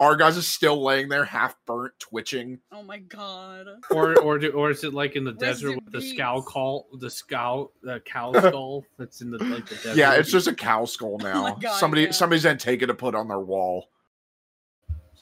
Argos 0.00 0.36
is 0.36 0.46
still 0.46 0.82
laying 0.82 1.08
there, 1.08 1.24
half 1.24 1.56
burnt, 1.66 1.92
twitching. 1.98 2.60
oh 2.72 2.82
my 2.82 2.98
god. 2.98 3.66
Or 3.90 4.18
or 4.20 4.38
do, 4.38 4.50
or 4.52 4.70
is 4.70 4.84
it 4.84 4.94
like 4.94 5.16
in 5.16 5.24
the 5.24 5.32
Rest 5.32 5.40
desert 5.40 5.74
with 5.74 5.90
the 5.90 5.98
peace. 5.98 6.14
scow 6.14 6.40
call 6.40 6.86
the 7.00 7.10
scow 7.10 7.70
the 7.82 7.98
cow 8.00 8.32
skull 8.48 8.84
that's 8.96 9.20
in 9.22 9.30
the 9.30 9.38
like 9.42 9.66
the 9.66 9.74
desert? 9.76 9.96
Yeah, 9.96 10.12
it's 10.14 10.30
just 10.30 10.46
a 10.46 10.54
cow 10.54 10.84
skull 10.84 11.18
now. 11.22 11.42
my 11.42 11.54
God, 11.60 11.78
Somebody 11.78 12.02
yeah. 12.04 12.10
somebody's 12.12 12.44
gonna 12.44 12.56
take 12.56 12.82
it 12.82 12.86
to 12.86 12.94
put 12.94 13.14
on 13.16 13.26
their 13.28 13.40
wall. 13.40 13.88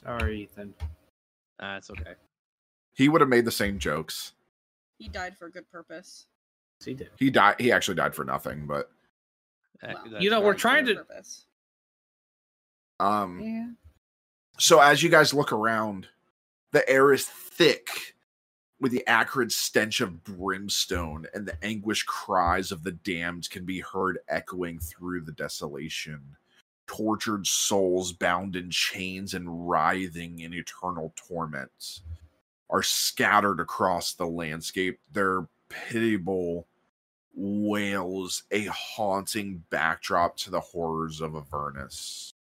Sorry, 0.03 0.41
Ethan. 0.43 0.73
That's 1.59 1.89
okay. 1.89 2.13
He 2.93 3.09
would 3.09 3.21
have 3.21 3.29
made 3.29 3.45
the 3.45 3.51
same 3.51 3.79
jokes. 3.79 4.33
He 4.99 5.07
died 5.07 5.37
for 5.37 5.47
a 5.47 5.51
good 5.51 5.69
purpose. 5.71 6.27
He 6.85 6.93
did. 6.93 7.09
He 7.17 7.31
died 7.31 7.55
he 7.59 7.71
actually 7.71 7.95
died 7.95 8.13
for 8.13 8.23
nothing, 8.25 8.67
but 8.67 8.91
You 10.19 10.29
know, 10.29 10.41
we're 10.41 10.53
trying 10.53 10.85
to. 10.85 10.95
Purpose. 10.95 11.45
um 12.99 13.39
Yeah. 13.39 13.67
So 14.59 14.79
as 14.79 15.03
you 15.03 15.09
guys 15.09 15.35
look 15.35 15.51
around, 15.51 16.07
the 16.71 16.87
air 16.89 17.13
is 17.13 17.27
thick 17.27 18.15
with 18.79 18.91
the 18.91 19.05
acrid 19.07 19.51
stench 19.51 20.01
of 20.01 20.23
brimstone, 20.23 21.27
and 21.33 21.47
the 21.47 21.63
anguish 21.63 22.03
cries 22.03 22.71
of 22.71 22.83
the 22.83 22.91
damned 22.91 23.49
can 23.51 23.65
be 23.65 23.79
heard 23.79 24.19
echoing 24.27 24.79
through 24.79 25.21
the 25.21 25.31
desolation. 25.31 26.21
Tortured 26.87 27.45
souls 27.45 28.13
bound 28.13 28.55
in 28.55 28.71
chains 28.71 29.35
and 29.35 29.69
writhing 29.69 30.39
in 30.39 30.53
eternal 30.53 31.13
torments 31.15 32.01
are 32.69 32.83
scattered 32.83 33.59
across 33.59 34.13
the 34.13 34.27
landscape. 34.27 34.99
Their 35.13 35.47
pitiable 35.69 36.65
wails 37.35 38.43
a 38.51 38.65
haunting 38.65 39.63
backdrop 39.69 40.35
to 40.37 40.49
the 40.49 40.59
horrors 40.59 41.21
of 41.21 41.35
Avernus 41.35 42.33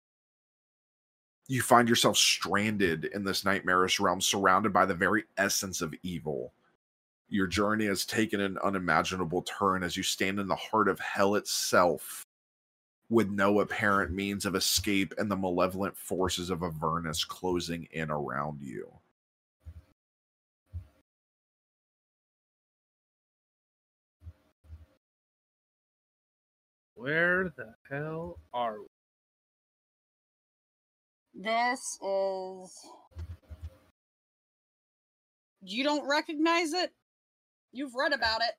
you 1.47 1.61
find 1.63 1.89
yourself 1.89 2.17
stranded 2.17 3.07
in 3.07 3.25
this 3.25 3.45
nightmarish 3.45 4.01
realm, 4.01 4.21
surrounded 4.21 4.73
by 4.73 4.87
the 4.87 4.95
very 4.95 5.25
essence 5.37 5.83
of 5.83 5.95
evil. 6.03 6.55
Your 7.29 7.47
journey 7.47 7.87
has 7.87 8.05
taken 8.07 8.41
an 8.41 8.59
unimaginable 8.65 9.43
turn 9.43 9.83
as 9.83 9.97
you 9.97 10.03
stand 10.03 10.39
in 10.39 10.47
the 10.49 10.57
heart 10.57 10.89
of 10.89 10.99
hell 11.01 11.35
itself, 11.35 12.25
with 13.11 13.29
no 13.31 13.61
apparent 13.61 14.13
means 14.13 14.47
of 14.47 14.55
escape 14.55 15.13
and 15.19 15.31
the 15.31 15.37
malevolent 15.37 15.97
forces 15.97 16.51
of 16.51 16.63
Avernus 16.63 17.25
closing 17.25 17.89
in 17.93 18.11
around 18.11 18.61
you. 18.63 18.91
Where 26.95 27.53
the 27.57 27.75
hell 27.91 28.39
are 28.55 28.81
we? 28.81 28.94
This 31.35 31.99
is. 32.03 32.87
You 35.63 35.83
don't 35.83 36.07
recognize 36.09 36.73
it? 36.73 36.93
You've 37.73 37.95
read 37.95 38.13
about 38.13 38.41
it. 38.43 38.55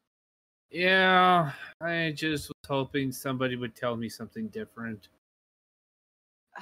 Yeah, 0.72 1.52
I 1.80 2.12
just 2.16 2.50
was 2.50 2.56
hoping 2.68 3.12
somebody 3.12 3.56
would 3.56 3.76
tell 3.76 3.96
me 3.96 4.10
something 4.10 4.48
different. 4.50 5.08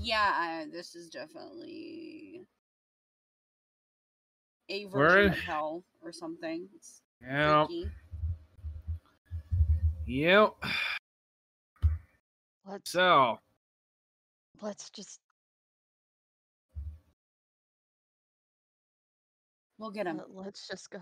Yeah, 0.00 0.30
I, 0.32 0.66
this 0.72 0.94
is 0.94 1.10
definitely 1.10 2.42
a 4.68 4.84
version 4.84 5.00
Where- 5.00 5.26
of 5.26 5.38
hell 5.38 5.82
or 6.00 6.12
something. 6.12 6.68
It's 6.76 7.02
Yeah. 7.20 7.66
freaky. 7.66 7.90
Yep. 10.06 10.54
Let's 12.68 12.90
So, 12.90 13.38
let's 14.60 14.90
just 14.90 15.20
We'll 19.78 19.90
get 19.90 20.06
him. 20.06 20.18
let- 20.18 20.30
let's 20.30 20.66
just 20.66 20.90
go. 20.90 21.00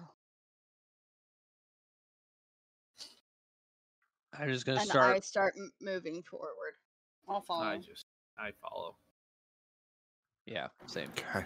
I'm 4.34 4.50
just 4.50 4.66
gonna 4.66 4.80
and 4.80 4.88
start. 4.90 5.16
I 5.16 5.20
start 5.20 5.54
m- 5.56 5.72
moving 5.80 6.22
forward. 6.22 6.74
I'll 7.26 7.40
follow. 7.40 7.64
I 7.64 7.78
just 7.78 8.06
I 8.38 8.52
follow. 8.52 8.98
Yeah, 10.44 10.68
same. 10.86 11.10
Okay. 11.10 11.44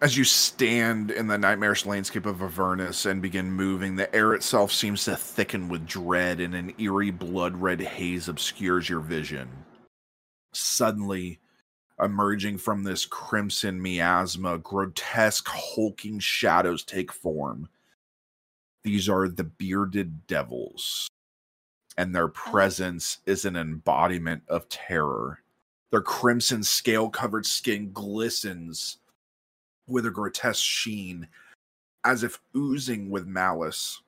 As 0.00 0.16
you 0.16 0.22
stand 0.22 1.10
in 1.10 1.26
the 1.26 1.36
nightmarish 1.36 1.84
landscape 1.84 2.24
of 2.24 2.40
Avernus 2.40 3.04
and 3.04 3.20
begin 3.20 3.50
moving, 3.50 3.96
the 3.96 4.14
air 4.14 4.32
itself 4.32 4.70
seems 4.70 5.04
to 5.04 5.16
thicken 5.16 5.68
with 5.68 5.88
dread, 5.88 6.38
and 6.38 6.54
an 6.54 6.72
eerie 6.78 7.10
blood 7.10 7.56
red 7.56 7.80
haze 7.80 8.28
obscures 8.28 8.88
your 8.88 9.00
vision. 9.00 9.48
Suddenly, 10.52 11.40
emerging 12.00 12.58
from 12.58 12.84
this 12.84 13.06
crimson 13.06 13.82
miasma, 13.82 14.58
grotesque, 14.58 15.48
hulking 15.48 16.20
shadows 16.20 16.84
take 16.84 17.12
form. 17.12 17.68
These 18.84 19.08
are 19.08 19.28
the 19.28 19.42
bearded 19.42 20.28
devils, 20.28 21.08
and 21.96 22.14
their 22.14 22.28
presence 22.28 23.18
is 23.26 23.44
an 23.44 23.56
embodiment 23.56 24.44
of 24.46 24.68
terror. 24.68 25.40
Their 25.90 26.02
crimson 26.02 26.62
scale 26.62 27.10
covered 27.10 27.46
skin 27.46 27.90
glistens 27.92 28.98
with 29.88 30.06
a 30.06 30.10
grotesque 30.10 30.62
sheen, 30.62 31.26
as 32.04 32.22
if 32.22 32.40
oozing 32.56 33.10
with 33.10 33.26
malice. 33.26 34.00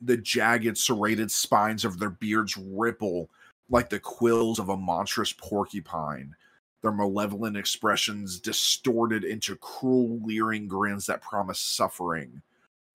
The 0.00 0.16
jagged, 0.16 0.78
serrated 0.78 1.30
spines 1.30 1.84
of 1.84 1.98
their 1.98 2.10
beards 2.10 2.56
ripple 2.56 3.30
like 3.70 3.88
the 3.88 4.00
quills 4.00 4.58
of 4.58 4.68
a 4.68 4.76
monstrous 4.76 5.32
porcupine, 5.32 6.34
their 6.82 6.92
malevolent 6.92 7.56
expressions 7.56 8.38
distorted 8.38 9.24
into 9.24 9.56
cruel, 9.56 10.20
leering 10.22 10.68
grins 10.68 11.06
that 11.06 11.22
promise 11.22 11.58
suffering. 11.58 12.42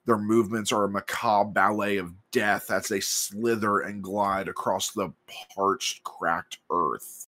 Their 0.05 0.17
movements 0.17 0.71
are 0.71 0.85
a 0.85 0.89
macabre 0.89 1.51
ballet 1.51 1.97
of 1.97 2.13
death 2.31 2.71
as 2.71 2.87
they 2.87 2.99
slither 2.99 3.79
and 3.79 4.03
glide 4.03 4.47
across 4.47 4.91
the 4.91 5.11
parched, 5.55 6.03
cracked 6.03 6.59
earth. 6.71 7.27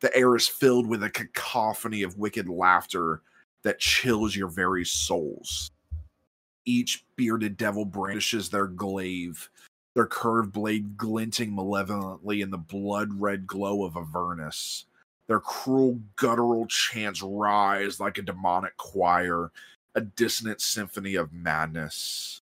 The 0.00 0.14
air 0.16 0.34
is 0.34 0.48
filled 0.48 0.86
with 0.86 1.02
a 1.02 1.10
cacophony 1.10 2.02
of 2.02 2.18
wicked 2.18 2.48
laughter 2.48 3.22
that 3.62 3.78
chills 3.78 4.36
your 4.36 4.48
very 4.48 4.84
souls. 4.84 5.70
Each 6.64 7.04
bearded 7.16 7.56
devil 7.56 7.84
brandishes 7.84 8.48
their 8.48 8.66
glaive, 8.66 9.50
their 9.94 10.06
curved 10.06 10.52
blade 10.52 10.96
glinting 10.96 11.54
malevolently 11.54 12.40
in 12.40 12.50
the 12.50 12.58
blood 12.58 13.20
red 13.20 13.46
glow 13.46 13.84
of 13.84 13.96
Avernus. 13.96 14.86
Their 15.28 15.40
cruel, 15.40 16.00
guttural 16.16 16.66
chants 16.66 17.22
rise 17.22 18.00
like 18.00 18.18
a 18.18 18.22
demonic 18.22 18.76
choir, 18.76 19.50
a 19.94 20.00
dissonant 20.00 20.60
symphony 20.60 21.14
of 21.14 21.32
madness. 21.32 22.40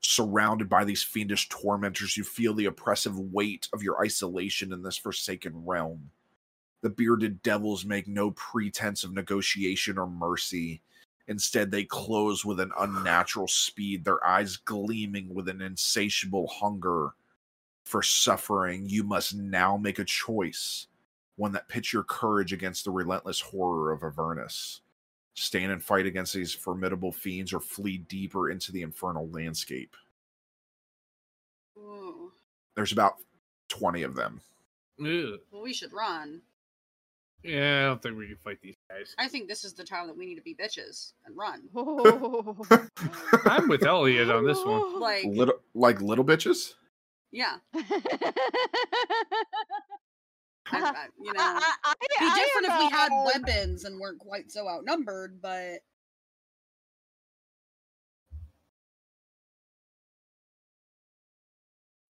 Surrounded 0.00 0.68
by 0.68 0.84
these 0.84 1.02
fiendish 1.02 1.48
tormentors, 1.48 2.16
you 2.16 2.24
feel 2.24 2.54
the 2.54 2.66
oppressive 2.66 3.18
weight 3.18 3.68
of 3.72 3.82
your 3.82 4.02
isolation 4.04 4.72
in 4.72 4.82
this 4.82 4.96
forsaken 4.96 5.64
realm. 5.64 6.10
The 6.82 6.90
bearded 6.90 7.42
devils 7.42 7.84
make 7.84 8.06
no 8.06 8.30
pretense 8.32 9.04
of 9.04 9.12
negotiation 9.12 9.98
or 9.98 10.06
mercy. 10.06 10.80
Instead, 11.26 11.70
they 11.70 11.84
close 11.84 12.44
with 12.44 12.60
an 12.60 12.72
unnatural 12.78 13.48
speed, 13.48 14.04
their 14.04 14.24
eyes 14.24 14.56
gleaming 14.56 15.34
with 15.34 15.48
an 15.48 15.60
insatiable 15.60 16.46
hunger 16.46 17.10
for 17.84 18.02
suffering. 18.02 18.88
You 18.88 19.02
must 19.02 19.34
now 19.34 19.76
make 19.76 19.98
a 19.98 20.04
choice, 20.04 20.86
one 21.36 21.52
that 21.52 21.68
pits 21.68 21.92
your 21.92 22.04
courage 22.04 22.52
against 22.52 22.84
the 22.84 22.90
relentless 22.90 23.40
horror 23.40 23.92
of 23.92 24.04
Avernus. 24.04 24.80
Stand 25.34 25.70
and 25.70 25.82
fight 25.82 26.06
against 26.06 26.34
these 26.34 26.52
formidable 26.52 27.12
fiends 27.12 27.52
or 27.52 27.60
flee 27.60 27.98
deeper 27.98 28.50
into 28.50 28.72
the 28.72 28.82
infernal 28.82 29.28
landscape. 29.28 29.96
Ooh. 31.76 32.32
There's 32.74 32.92
about 32.92 33.16
20 33.68 34.02
of 34.02 34.14
them. 34.14 34.40
Ew. 34.98 35.38
Well, 35.50 35.62
we 35.62 35.72
should 35.72 35.92
run. 35.92 36.40
Yeah, 37.44 37.82
I 37.84 37.86
don't 37.86 38.02
think 38.02 38.16
we 38.18 38.26
can 38.26 38.36
fight 38.36 38.58
these 38.62 38.74
guys. 38.90 39.14
I 39.18 39.28
think 39.28 39.48
this 39.48 39.64
is 39.64 39.72
the 39.74 39.84
time 39.84 40.08
that 40.08 40.16
we 40.16 40.26
need 40.26 40.34
to 40.36 40.42
be 40.42 40.54
bitches 40.56 41.12
and 41.24 41.36
run. 41.36 41.62
I'm 43.44 43.68
with 43.68 43.84
Elliot 43.84 44.28
on 44.30 44.44
this 44.44 44.58
one. 44.64 44.98
Like, 45.00 45.24
Little 45.24 45.54
like 45.74 46.00
little 46.00 46.24
bitches? 46.24 46.74
yeah. 47.30 47.56
I, 50.70 50.80
I, 50.82 51.06
you 51.18 51.32
know, 51.32 51.40
I- 51.40 51.74
I- 51.84 51.94
be 52.00 52.06
I 52.20 52.34
different 52.44 52.66
if 52.66 52.78
we 52.80 52.90
had 52.90 53.10
weapons 53.24 53.84
and 53.84 53.98
weren't 53.98 54.18
quite 54.18 54.50
so 54.50 54.68
outnumbered, 54.68 55.40
but 55.40 55.78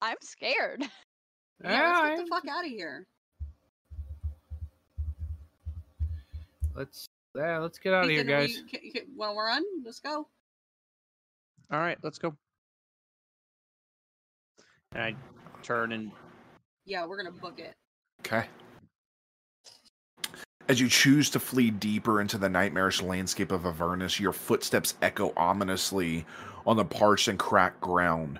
I'm 0.01 0.17
scared. 0.21 0.83
yeah, 1.63 2.01
let's 2.03 2.17
get 2.19 2.25
the 2.25 2.29
fuck 2.29 2.47
out 2.49 2.65
of 2.65 2.71
here. 2.71 3.07
Let's 6.75 7.07
yeah, 7.35 7.57
let's 7.59 7.79
get 7.79 7.93
out 7.93 8.03
of 8.05 8.09
here, 8.09 8.21
Ethan, 8.21 8.33
are 8.33 8.39
guys. 8.41 8.61
we- 8.71 8.79
ca- 8.91 8.99
ca- 8.99 9.07
Want 9.15 9.35
to 9.35 9.41
run? 9.41 9.63
Let's 9.85 9.99
go. 9.99 10.27
All 11.71 11.79
right, 11.79 11.97
let's 12.03 12.17
go. 12.17 12.33
And 14.93 15.03
I 15.03 15.15
turn 15.63 15.91
and 15.91 16.11
Yeah, 16.85 17.05
we're 17.05 17.17
gonna 17.17 17.31
book 17.31 17.59
it. 17.59 17.73
Okay. 18.21 18.47
As 20.67 20.79
you 20.79 20.89
choose 20.89 21.29
to 21.31 21.39
flee 21.39 21.69
deeper 21.69 22.21
into 22.21 22.37
the 22.37 22.49
nightmarish 22.49 23.01
landscape 23.01 23.51
of 23.51 23.65
Avernus, 23.65 24.19
your 24.19 24.33
footsteps 24.33 24.95
echo 25.01 25.31
ominously 25.37 26.25
on 26.65 26.75
the 26.77 26.85
parched 26.85 27.27
and 27.27 27.37
cracked 27.37 27.81
ground. 27.81 28.39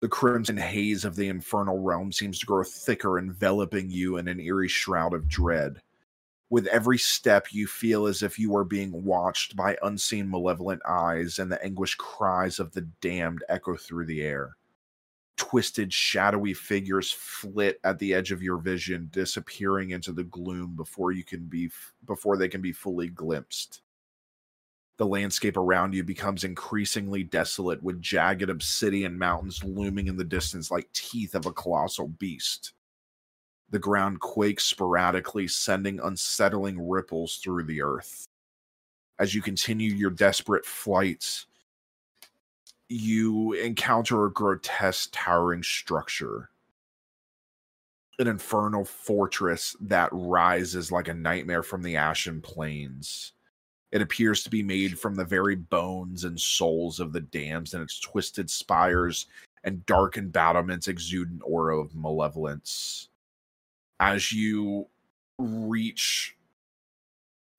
The 0.00 0.08
crimson 0.08 0.56
haze 0.56 1.04
of 1.04 1.16
the 1.16 1.28
infernal 1.28 1.82
realm 1.82 2.12
seems 2.12 2.38
to 2.38 2.46
grow 2.46 2.62
thicker, 2.64 3.18
enveloping 3.18 3.90
you 3.90 4.16
in 4.18 4.28
an 4.28 4.40
eerie 4.40 4.68
shroud 4.68 5.12
of 5.12 5.28
dread. 5.28 5.82
With 6.48 6.66
every 6.68 6.98
step, 6.98 7.48
you 7.52 7.66
feel 7.66 8.06
as 8.06 8.22
if 8.22 8.38
you 8.38 8.54
are 8.56 8.64
being 8.64 9.04
watched 9.04 9.56
by 9.56 9.76
unseen 9.82 10.30
malevolent 10.30 10.80
eyes, 10.86 11.38
and 11.38 11.50
the 11.50 11.62
anguished 11.64 11.98
cries 11.98 12.60
of 12.60 12.72
the 12.72 12.82
damned 13.00 13.42
echo 13.48 13.76
through 13.76 14.06
the 14.06 14.22
air 14.22 14.56
twisted, 15.36 15.92
shadowy 15.92 16.54
figures 16.54 17.12
flit 17.12 17.78
at 17.84 17.98
the 17.98 18.14
edge 18.14 18.32
of 18.32 18.42
your 18.42 18.58
vision, 18.58 19.08
disappearing 19.12 19.90
into 19.90 20.12
the 20.12 20.24
gloom 20.24 20.74
before 20.74 21.12
you 21.12 21.24
can 21.24 21.44
be 21.44 21.70
before 22.06 22.36
they 22.36 22.48
can 22.48 22.60
be 22.60 22.72
fully 22.72 23.08
glimpsed. 23.08 23.82
The 24.96 25.06
landscape 25.06 25.58
around 25.58 25.94
you 25.94 26.02
becomes 26.02 26.44
increasingly 26.44 27.22
desolate, 27.22 27.82
with 27.82 28.00
jagged 28.00 28.48
obsidian 28.48 29.18
mountains 29.18 29.62
looming 29.62 30.06
in 30.06 30.16
the 30.16 30.24
distance 30.24 30.70
like 30.70 30.90
teeth 30.92 31.34
of 31.34 31.46
a 31.46 31.52
colossal 31.52 32.08
beast. 32.08 32.72
The 33.70 33.78
ground 33.78 34.20
quakes 34.20 34.64
sporadically, 34.64 35.48
sending 35.48 36.00
unsettling 36.00 36.88
ripples 36.88 37.38
through 37.38 37.64
the 37.64 37.82
earth. 37.82 38.26
As 39.18 39.34
you 39.34 39.42
continue 39.42 39.92
your 39.92 40.10
desperate 40.10 40.64
flight, 40.64 41.44
you 42.88 43.54
encounter 43.54 44.26
a 44.26 44.32
grotesque 44.32 45.10
towering 45.12 45.62
structure 45.62 46.50
an 48.18 48.26
infernal 48.26 48.84
fortress 48.84 49.76
that 49.80 50.08
rises 50.10 50.90
like 50.90 51.08
a 51.08 51.14
nightmare 51.14 51.62
from 51.62 51.82
the 51.82 51.96
ashen 51.96 52.40
plains 52.40 53.32
it 53.92 54.02
appears 54.02 54.42
to 54.42 54.50
be 54.50 54.62
made 54.62 54.98
from 54.98 55.14
the 55.14 55.24
very 55.24 55.54
bones 55.54 56.24
and 56.24 56.38
souls 56.40 56.98
of 56.98 57.12
the 57.12 57.20
dams 57.20 57.74
and 57.74 57.82
its 57.82 58.00
twisted 58.00 58.50
spires 58.50 59.26
and 59.64 59.84
darkened 59.86 60.32
battlements 60.32 60.88
exude 60.88 61.30
an 61.30 61.40
aura 61.42 61.78
of 61.78 61.94
malevolence 61.94 63.08
as 64.00 64.32
you 64.32 64.86
reach 65.38 66.36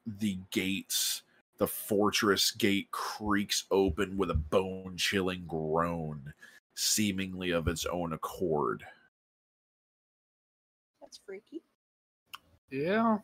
the 0.06 0.40
gates 0.52 1.24
the 1.58 1.68
fortress 1.68 2.52
gate 2.52 2.92
creaks 2.92 3.66
open 3.72 4.18
with 4.18 4.30
a 4.30 4.36
bone 4.36 4.96
chilling 4.98 5.46
groan, 5.48 6.34
seemingly 6.76 7.52
of 7.52 7.68
its 7.68 7.86
own 7.86 8.14
accord. 8.14 8.84
That's 11.02 11.20
freaky. 11.26 11.62
Yeah, 12.70 13.20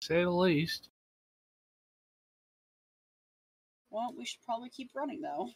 say 0.00 0.22
the 0.22 0.30
least. 0.30 0.90
Well, 3.90 4.14
we 4.16 4.26
should 4.26 4.42
probably 4.44 4.68
keep 4.68 4.90
running 4.94 5.20
though. 5.22 5.48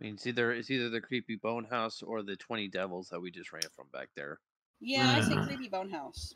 I 0.00 0.04
mean, 0.04 0.14
it's 0.14 0.26
either 0.26 0.52
it's 0.52 0.70
either 0.70 0.90
the 0.90 1.00
creepy 1.00 1.36
bone 1.36 1.64
house 1.64 2.02
or 2.02 2.22
the 2.22 2.36
twenty 2.36 2.68
devils 2.68 3.08
that 3.08 3.20
we 3.20 3.30
just 3.30 3.52
ran 3.52 3.62
from 3.74 3.86
back 3.92 4.10
there. 4.14 4.38
Yeah, 4.80 5.16
I 5.16 5.20
say 5.22 5.34
Mhm. 5.34 5.46
creepy 5.46 5.68
bone 5.68 5.90
house. 5.90 6.34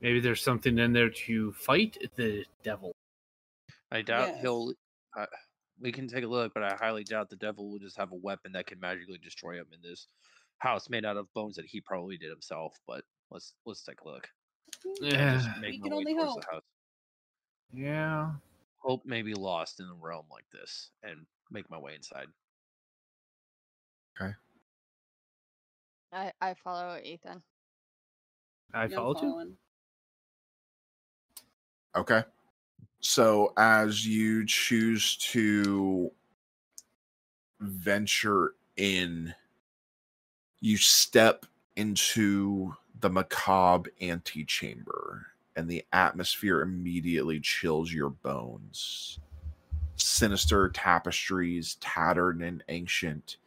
Maybe 0.00 0.20
there's 0.20 0.42
something 0.42 0.78
in 0.78 0.92
there 0.92 1.10
to 1.10 1.52
fight 1.52 1.96
the 2.16 2.44
devil. 2.62 2.94
I 3.90 4.02
doubt 4.02 4.28
Yes. 4.28 4.40
he'll. 4.42 4.74
Uh, 5.16 5.26
we 5.78 5.90
can 5.92 6.06
take 6.08 6.24
a 6.24 6.26
look, 6.28 6.52
but 6.54 6.62
I 6.62 6.74
highly 6.76 7.04
doubt 7.04 7.30
the 7.30 7.36
devil 7.36 7.70
will 7.70 7.78
just 7.78 7.96
have 7.96 8.12
a 8.12 8.16
weapon 8.16 8.52
that 8.52 8.66
can 8.66 8.78
magically 8.80 9.18
destroy 9.18 9.58
him 9.58 9.72
in 9.72 9.80
this 9.82 10.08
house 10.58 10.88
made 10.90 11.04
out 11.06 11.16
of 11.16 11.32
bones 11.32 11.56
that 11.56 11.64
he 11.66 11.80
probably 11.80 12.16
did 12.18 12.30
himself. 12.30 12.78
But 12.86 13.04
let's 13.30 13.54
let's 13.64 13.82
take 13.82 14.00
a 14.02 14.04
look. 14.08 14.30
Yeah. 15.00 15.54
make 15.60 15.72
We 15.72 15.80
can 15.80 15.92
only 15.92 16.14
hope. 16.14 16.40
the 16.42 16.46
house. 16.50 16.64
Yeah. 17.72 18.36
Hope 18.78 19.04
may 19.04 19.22
be 19.22 19.34
lost 19.34 19.80
in 19.80 19.86
a 19.86 19.94
realm 19.94 20.26
like 20.30 20.48
this, 20.50 20.90
and 21.02 21.26
make 21.50 21.68
my 21.70 21.78
way 21.78 21.94
inside. 21.94 22.28
Okay. 24.20 24.34
I, 26.12 26.32
I 26.40 26.54
follow 26.54 26.98
Ethan. 27.02 27.42
I 28.72 28.86
No 28.86 28.96
followed 28.96 29.22
you. 29.22 29.56
Okay. 31.96 32.22
So 33.00 33.52
as 33.56 34.06
you 34.06 34.46
choose 34.46 35.16
to 35.16 36.12
venture 37.60 38.54
in, 38.76 39.34
you 40.60 40.76
step 40.76 41.46
into 41.76 42.74
the 43.00 43.08
macabre 43.10 43.90
antechamber, 44.00 45.26
and 45.56 45.68
the 45.68 45.84
atmosphere 45.92 46.60
immediately 46.60 47.40
chills 47.40 47.92
your 47.92 48.10
bones. 48.10 49.18
Sinister 49.96 50.68
tapestries, 50.68 51.76
tattered 51.76 52.40
and 52.40 52.62
ancient, 52.68 53.38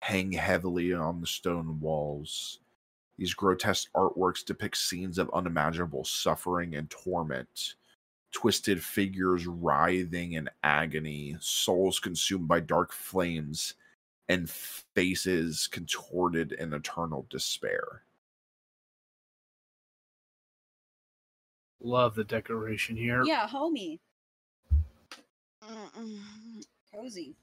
hang 0.00 0.32
heavily 0.32 0.92
on 0.94 1.20
the 1.20 1.26
stone 1.26 1.78
walls. 1.80 2.58
These 3.18 3.34
grotesque 3.34 3.90
artworks 3.94 4.44
depict 4.44 4.76
scenes 4.76 5.18
of 5.18 5.30
unimaginable 5.32 6.04
suffering 6.04 6.74
and 6.74 6.88
torment. 6.90 7.74
Twisted 8.32 8.82
figures 8.82 9.46
writhing 9.46 10.32
in 10.32 10.48
agony, 10.62 11.36
souls 11.40 11.98
consumed 11.98 12.48
by 12.48 12.60
dark 12.60 12.92
flames, 12.92 13.74
and 14.28 14.48
faces 14.48 15.68
contorted 15.70 16.52
in 16.52 16.72
eternal 16.72 17.26
despair. 17.28 18.02
Love 21.82 22.14
the 22.14 22.24
decoration 22.24 22.96
here. 22.96 23.24
Yeah, 23.24 23.46
homie. 23.46 23.98
Cozy. 26.94 27.36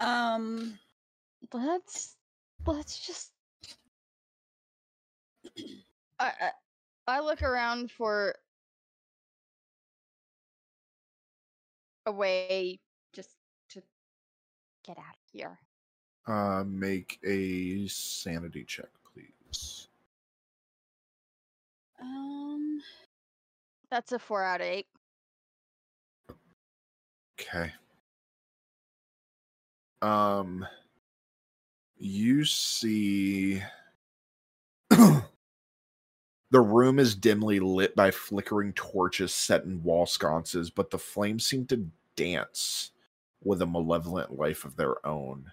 Um, 0.00 0.78
Let's 1.52 2.16
let's 2.66 3.06
just. 3.06 3.33
I, 6.18 6.50
I 7.06 7.20
look 7.20 7.42
around 7.42 7.90
for 7.90 8.34
a 12.06 12.12
way 12.12 12.80
just 13.12 13.36
to 13.70 13.82
get 14.84 14.98
out 14.98 15.04
of 15.04 15.30
here. 15.32 15.58
Uh, 16.26 16.64
make 16.66 17.18
a 17.24 17.86
sanity 17.88 18.64
check, 18.64 18.88
please. 19.12 19.88
Um, 22.00 22.80
That's 23.90 24.12
a 24.12 24.18
four 24.18 24.42
out 24.42 24.60
of 24.60 24.66
eight. 24.66 24.86
Okay. 27.40 27.72
Um, 30.00 30.66
you 31.96 32.44
see 32.44 33.62
the 36.54 36.60
room 36.60 37.00
is 37.00 37.16
dimly 37.16 37.58
lit 37.58 37.96
by 37.96 38.12
flickering 38.12 38.72
torches 38.74 39.34
set 39.34 39.64
in 39.64 39.82
wall 39.82 40.06
sconces, 40.06 40.70
but 40.70 40.88
the 40.88 40.98
flames 41.00 41.44
seem 41.44 41.66
to 41.66 41.84
dance 42.14 42.92
with 43.42 43.60
a 43.60 43.66
malevolent 43.66 44.38
life 44.38 44.64
of 44.64 44.76
their 44.76 45.04
own. 45.04 45.50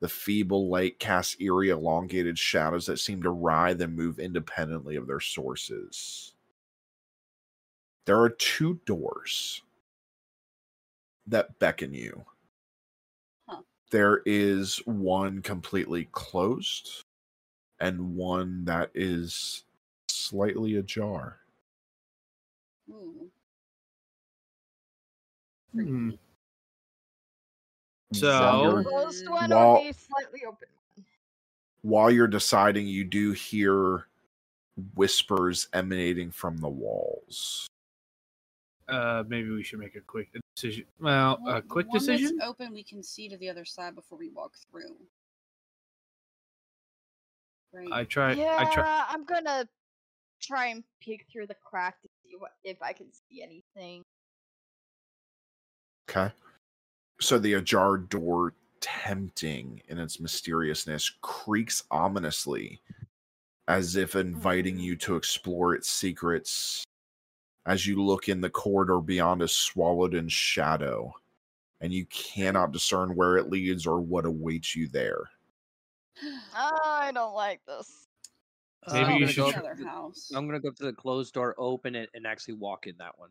The 0.00 0.08
feeble 0.08 0.68
light 0.68 0.98
casts 0.98 1.36
eerie, 1.38 1.68
elongated 1.68 2.36
shadows 2.36 2.86
that 2.86 2.98
seem 2.98 3.22
to 3.22 3.30
writhe 3.30 3.80
and 3.80 3.94
move 3.94 4.18
independently 4.18 4.96
of 4.96 5.06
their 5.06 5.20
sources. 5.20 6.34
There 8.04 8.20
are 8.20 8.30
two 8.30 8.80
doors 8.86 9.62
that 11.28 11.60
beckon 11.60 11.94
you. 11.94 12.24
Huh. 13.48 13.60
There 13.92 14.20
is 14.26 14.78
one 14.84 15.42
completely 15.42 16.08
closed 16.10 17.04
and 17.78 18.16
one 18.16 18.64
that 18.64 18.90
is 18.96 19.62
slightly 20.28 20.76
ajar. 20.76 21.38
ooh. 22.90 23.30
Hmm. 25.72 26.10
While 28.10 28.20
So 28.20 28.62
you're- 28.62 28.84
Closed 28.84 29.28
one 29.28 29.50
While- 29.50 29.92
slightly 29.92 30.44
open 30.46 30.68
while 31.82 32.10
you're 32.10 32.26
deciding, 32.28 32.86
you 32.86 33.04
do 33.04 33.32
hear 33.32 34.08
whispers 34.94 35.68
emanating 35.74 36.30
from 36.30 36.56
the 36.58 36.68
walls. 36.68 37.66
uh, 38.88 39.24
maybe 39.28 39.50
we 39.50 39.62
should 39.62 39.78
make 39.78 39.94
a 39.96 40.00
quick 40.02 40.30
decision. 40.56 40.86
Well, 41.00 41.38
Well, 41.42 41.56
a 41.56 41.62
quick 41.62 41.86
one 41.88 41.94
that's 41.94 42.06
decision. 42.06 42.40
open, 42.42 42.72
we 42.72 42.84
can 42.84 43.02
see 43.02 43.28
to 43.30 43.36
the 43.38 43.48
other 43.50 43.64
side 43.64 43.94
before 43.94 44.18
we 44.18 44.28
walk 44.28 44.54
through. 44.70 44.96
Right. 47.72 47.88
I 47.92 48.04
try. 48.04 48.32
yeah, 48.34 48.56
I 48.58 48.72
try. 48.72 49.04
I'm 49.08 49.24
gonna 49.24 49.68
try 50.46 50.66
and 50.66 50.84
peek 51.00 51.26
through 51.30 51.46
the 51.46 51.56
crack 51.64 52.00
to 52.02 52.08
see 52.22 52.34
what 52.38 52.52
if 52.64 52.80
I 52.82 52.92
can 52.92 53.06
see 53.12 53.42
anything. 53.42 54.02
Okay. 56.08 56.32
So 57.20 57.38
the 57.38 57.54
ajar 57.54 57.96
door, 57.96 58.54
tempting 58.80 59.80
in 59.88 59.98
its 59.98 60.20
mysteriousness, 60.20 61.10
creaks 61.22 61.82
ominously 61.90 62.80
as 63.68 63.96
if 63.96 64.14
inviting 64.14 64.74
mm-hmm. 64.74 64.84
you 64.84 64.96
to 64.96 65.16
explore 65.16 65.74
its 65.74 65.90
secrets. 65.90 66.84
As 67.66 67.86
you 67.86 68.02
look 68.02 68.28
in 68.28 68.40
the 68.42 68.50
corridor 68.50 69.00
beyond 69.00 69.40
is 69.40 69.52
swallowed 69.52 70.14
in 70.14 70.28
shadow, 70.28 71.14
and 71.80 71.92
you 71.92 72.04
cannot 72.06 72.72
discern 72.72 73.14
where 73.14 73.36
it 73.36 73.48
leads 73.48 73.86
or 73.86 74.00
what 74.00 74.26
awaits 74.26 74.76
you 74.76 74.86
there. 74.88 75.24
I 76.54 77.10
don't 77.14 77.34
like 77.34 77.60
this. 77.66 78.06
Maybe 78.92 79.04
I'm 79.04 79.12
you 79.12 79.20
gonna 79.20 79.32
should 79.32 79.40
go 79.40 79.50
tr- 79.52 79.58
up 79.58 79.64
Another 79.64 79.76
to 79.76 79.84
the- 79.84 79.88
house. 79.88 80.30
I'm 80.34 80.46
gonna 80.46 80.60
go 80.60 80.68
up 80.68 80.76
to 80.76 80.84
the 80.84 80.92
closed 80.92 81.32
door, 81.34 81.54
open 81.58 81.94
it, 81.94 82.10
and 82.14 82.26
actually 82.26 82.54
walk 82.54 82.86
in 82.86 82.96
that 82.98 83.18
one. 83.18 83.30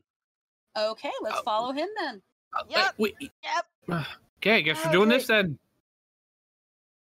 Okay, 0.78 1.12
let's 1.22 1.38
oh, 1.40 1.44
follow 1.44 1.72
him 1.72 1.90
then. 2.00 2.22
Oh, 2.56 2.64
yep. 2.70 2.94
Wait. 2.98 3.16
Yep. 3.20 4.06
Okay, 4.38 4.58
I 4.58 4.62
guess 4.62 4.84
we're 4.84 4.92
doing 4.92 5.08
this 5.08 5.28
then. 5.28 5.58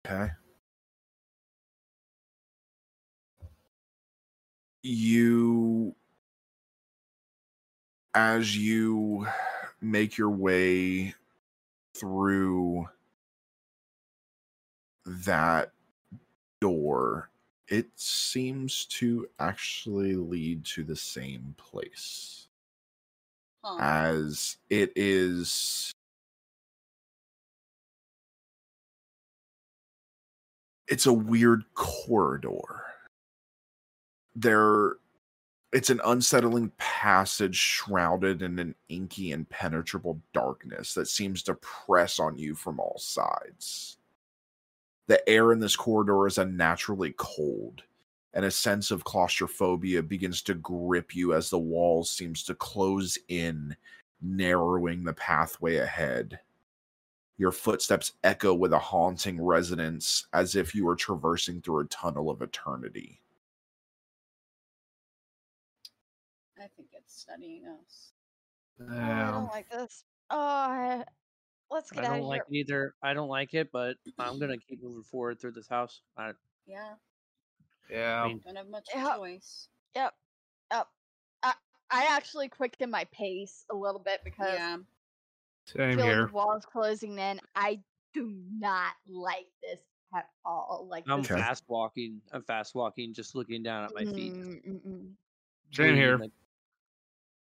Okay. 0.06 0.30
You, 4.82 5.96
as 8.14 8.58
you 8.58 9.26
make 9.82 10.18
your 10.18 10.32
way 10.32 11.16
through 11.96 12.88
that 15.06 15.72
door, 16.60 17.30
it 17.74 17.88
seems 17.96 18.86
to 18.86 19.28
actually 19.40 20.16
lead 20.16 20.64
to 20.64 20.84
the 20.84 20.96
same 20.96 21.56
place 21.58 22.48
Huh. 23.64 23.78
as 23.80 24.58
it 24.70 24.92
is 24.98 25.92
it's 30.88 31.06
a 31.06 31.14
weird 31.14 31.64
corridor 31.74 32.84
there 34.36 34.98
it's 35.72 35.90
an 35.90 36.02
unsettling 36.06 36.72
passage 36.78 37.56
shrouded 37.56 38.42
in 38.42 38.60
an 38.60 38.76
inky 38.90 39.32
impenetrable 39.32 40.22
darkness 40.34 40.94
that 40.94 41.08
seems 41.08 41.42
to 41.44 41.56
press 41.56 42.20
on 42.20 42.38
you 42.38 42.54
from 42.56 42.80
all 42.80 42.98
sides 43.00 43.98
the 45.08 45.28
air 45.30 45.52
in 45.52 45.60
this 45.60 45.76
corridor 45.76 46.28
is 46.28 46.38
unnaturally 46.38 47.14
cold 47.18 47.84
and 48.34 48.46
a 48.46 48.52
sense 48.52 48.90
of 48.90 49.04
claustrophobia 49.04 50.02
begins 50.02 50.42
to 50.42 50.56
grip 50.56 51.16
you 51.16 51.34
as 51.34 51.50
the 51.50 51.60
walls 51.60 52.10
seems 52.10 52.44
to 52.44 52.56
close 52.56 53.18
in 53.28 53.76
narrowing 54.22 55.04
the 55.04 55.14
pathway 55.14 55.78
ahead 55.78 56.40
your 57.38 57.52
footsteps 57.52 58.14
echo 58.24 58.54
with 58.54 58.74
a 58.74 58.80
haunting 58.80 59.42
resonance 59.42 60.28
as 60.34 60.56
if 60.56 60.74
you 60.74 60.86
were 60.86 60.96
traversing 60.96 61.62
through 61.62 61.80
a 61.80 61.86
tunnel 61.86 62.30
of 62.30 62.42
eternity 62.42 63.20
I 66.64 66.68
think 66.78 66.90
it's 66.94 67.20
studying 67.20 67.66
us. 67.66 68.14
Oh, 68.80 68.98
I 68.98 69.32
don't 69.32 69.52
like 69.52 69.70
this. 69.70 70.06
Oh, 70.30 70.38
I... 70.40 71.04
let's 71.74 71.92
get 71.92 72.04
I 72.04 72.08
out 72.08 72.12
don't 72.12 72.20
of 72.22 72.26
like 72.28 72.42
here. 72.50 72.60
it 72.62 72.66
either. 72.70 72.96
I 73.04 73.14
don't 73.14 73.28
like 73.30 73.54
it, 73.54 73.72
but 73.72 73.98
I'm 74.20 74.40
gonna 74.40 74.58
keep 74.70 74.82
moving 74.84 75.04
forward 75.04 75.40
through 75.40 75.52
this 75.52 75.68
house. 75.68 76.02
I, 76.18 76.32
Yeah, 76.68 76.94
Yeah. 77.90 78.24
I 78.24 78.28
mean, 78.28 78.42
don't 78.46 78.56
have 78.56 78.70
much 78.70 78.88
Yeah. 78.94 79.16
choice. 79.18 79.68
Yep. 79.96 80.14
Yep. 80.72 80.88
I 81.44 81.54
I 81.92 82.08
actually 82.12 82.48
quickened 82.50 82.92
my 82.92 83.06
pace 83.12 83.66
a 83.72 83.76
little 83.76 84.00
bit 84.00 84.22
because 84.24 84.54
Yeah. 84.54 84.78
Same 85.66 85.98
feeling 85.98 86.10
here. 86.12 86.28
the 86.28 86.34
walls 86.34 86.66
closing 86.66 87.18
in. 87.20 87.40
I 87.56 87.80
do 88.14 88.34
not 88.60 88.94
like 89.08 89.48
this 89.62 89.80
at 90.16 90.30
all. 90.46 90.88
Like 90.90 91.06
I'm 91.08 91.22
this 91.22 91.32
Okay. 91.32 91.40
is- 91.40 91.46
fast 91.48 91.64
walking. 91.68 92.22
I'm 92.32 92.44
fast 92.44 92.76
walking, 92.76 93.14
just 93.14 93.34
looking 93.36 93.64
down 93.64 93.86
at 93.86 93.94
my 93.96 94.04
feet. 94.06 94.34
Mm, 94.34 94.66
mm, 94.68 94.82
mm. 94.88 95.14
Same 95.72 95.86
Bleeding, 95.88 95.96
here. 95.96 96.18
like, 96.18 96.32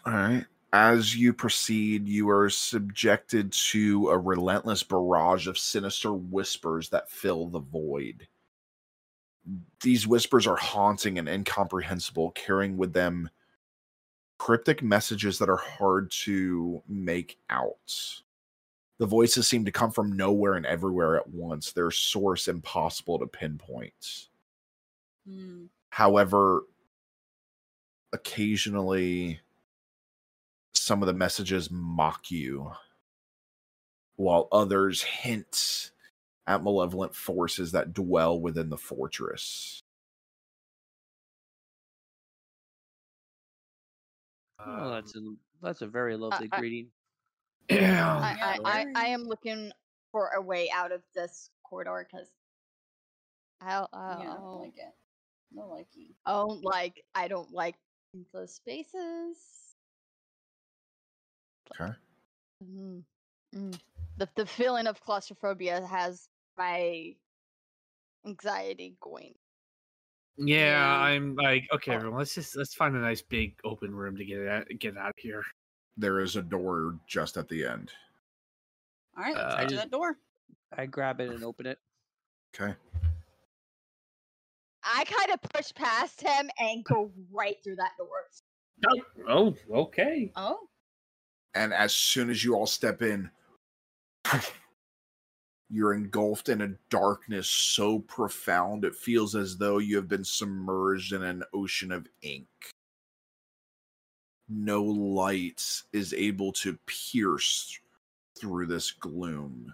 All 0.06 0.12
right. 0.12 0.44
As 0.72 1.16
you 1.16 1.32
proceed, 1.32 2.08
you 2.08 2.28
are 2.28 2.50
subjected 2.50 3.52
to 3.52 4.10
a 4.10 4.18
relentless 4.18 4.82
barrage 4.82 5.46
of 5.46 5.58
sinister 5.58 6.12
whispers 6.12 6.88
that 6.90 7.10
fill 7.10 7.48
the 7.48 7.60
void. 7.60 8.26
These 9.80 10.06
whispers 10.06 10.46
are 10.46 10.56
haunting 10.56 11.18
and 11.18 11.28
incomprehensible, 11.28 12.32
carrying 12.32 12.76
with 12.76 12.92
them 12.92 13.30
cryptic 14.38 14.82
messages 14.82 15.38
that 15.38 15.48
are 15.48 15.56
hard 15.56 16.10
to 16.10 16.82
make 16.88 17.38
out. 17.48 18.22
The 18.98 19.06
voices 19.06 19.46
seem 19.46 19.64
to 19.66 19.72
come 19.72 19.90
from 19.90 20.16
nowhere 20.16 20.54
and 20.54 20.66
everywhere 20.66 21.16
at 21.16 21.28
once, 21.28 21.72
their 21.72 21.90
source 21.90 22.48
impossible 22.48 23.18
to 23.18 23.26
pinpoint. 23.26 24.28
Hmm. 25.28 25.66
However, 25.90 26.62
occasionally 28.12 29.40
some 30.86 31.02
of 31.02 31.08
the 31.08 31.12
messages 31.12 31.68
mock 31.68 32.30
you, 32.30 32.70
while 34.14 34.46
others 34.52 35.02
hint 35.02 35.90
at 36.46 36.62
malevolent 36.62 37.12
forces 37.12 37.72
that 37.72 37.92
dwell 37.92 38.40
within 38.40 38.70
the 38.70 38.76
fortress. 38.78 39.82
oh, 44.64 44.90
that's 44.90 45.14
a 45.16 45.18
um, 45.18 45.38
that's 45.60 45.82
a 45.82 45.86
very 45.88 46.16
lovely 46.16 46.48
I- 46.52 46.58
greeting. 46.58 46.88
Yeah. 47.68 48.16
I, 48.22 48.36
Yeah, 48.38 48.60
I, 48.64 48.80
I, 48.80 48.86
I 48.94 49.06
am 49.08 49.24
looking 49.24 49.72
for 50.12 50.30
a 50.36 50.40
way 50.40 50.70
out 50.72 50.92
of 50.92 51.02
this 51.16 51.50
corridor 51.64 52.06
because 52.08 52.28
I 53.60 53.72
don't, 53.72 53.90
I 53.92 54.22
Yeah, 54.22 54.30
I 54.30 54.34
don't, 54.34 54.38
oh. 54.38 54.52
don't 54.52 54.60
like 54.62 54.76
it. 54.76 54.94
No 55.52 55.62
likey. 55.62 56.14
I 56.24 56.32
don't 56.32 56.62
like 56.64 57.02
I 57.16 57.26
don't 57.26 57.52
like 57.52 57.74
the 58.32 58.46
spaces. 58.46 59.65
Okay. 61.80 61.92
Mm, 62.64 63.02
mm. 63.54 63.80
The 64.18 64.28
the 64.34 64.46
feeling 64.46 64.86
of 64.86 65.00
claustrophobia 65.00 65.86
has 65.86 66.28
my 66.56 67.14
anxiety 68.26 68.96
going. 69.00 69.34
Yeah, 70.38 70.56
Yeah. 70.70 70.98
I'm 70.98 71.34
like, 71.34 71.66
okay, 71.72 71.92
everyone, 71.94 72.18
let's 72.18 72.34
just 72.34 72.56
let's 72.56 72.74
find 72.74 72.94
a 72.96 72.98
nice 73.00 73.22
big 73.22 73.54
open 73.64 73.94
room 73.94 74.16
to 74.16 74.24
get 74.24 74.46
out, 74.46 74.66
get 74.78 74.96
out 74.96 75.08
of 75.10 75.14
here. 75.18 75.42
there 75.98 76.20
is 76.20 76.36
a 76.36 76.42
door 76.42 76.98
just 77.06 77.38
at 77.38 77.48
the 77.48 77.64
end. 77.64 77.90
All 79.16 79.24
right, 79.24 79.34
let's 79.34 79.54
Uh, 79.54 79.56
head 79.56 79.68
to 79.70 79.76
that 79.76 79.90
door. 79.90 80.18
I 80.76 80.84
grab 80.86 81.20
it 81.20 81.30
and 81.30 81.42
open 81.42 81.66
it. 81.66 81.78
Okay. 82.54 82.74
I 84.84 85.04
kind 85.04 85.30
of 85.32 85.40
push 85.50 85.72
past 85.74 86.20
him 86.20 86.50
and 86.58 86.84
go 86.84 87.10
right 87.32 87.56
through 87.64 87.76
that 87.76 87.92
door. 87.98 88.28
Oh, 89.26 89.56
okay. 89.70 90.30
Oh. 90.36 90.68
And 91.56 91.72
as 91.72 91.94
soon 91.94 92.28
as 92.28 92.44
you 92.44 92.54
all 92.54 92.66
step 92.66 93.00
in, 93.00 93.30
you're 95.70 95.94
engulfed 95.94 96.50
in 96.50 96.60
a 96.60 96.74
darkness 96.90 97.48
so 97.48 98.00
profound 98.00 98.84
it 98.84 98.94
feels 98.94 99.34
as 99.34 99.56
though 99.56 99.78
you 99.78 99.96
have 99.96 100.06
been 100.06 100.24
submerged 100.24 101.14
in 101.14 101.22
an 101.22 101.42
ocean 101.54 101.90
of 101.90 102.06
ink. 102.20 102.46
No 104.50 104.82
light 104.82 105.64
is 105.94 106.12
able 106.12 106.52
to 106.52 106.78
pierce 106.86 107.80
through 108.38 108.66
this 108.66 108.92
gloom. 108.92 109.72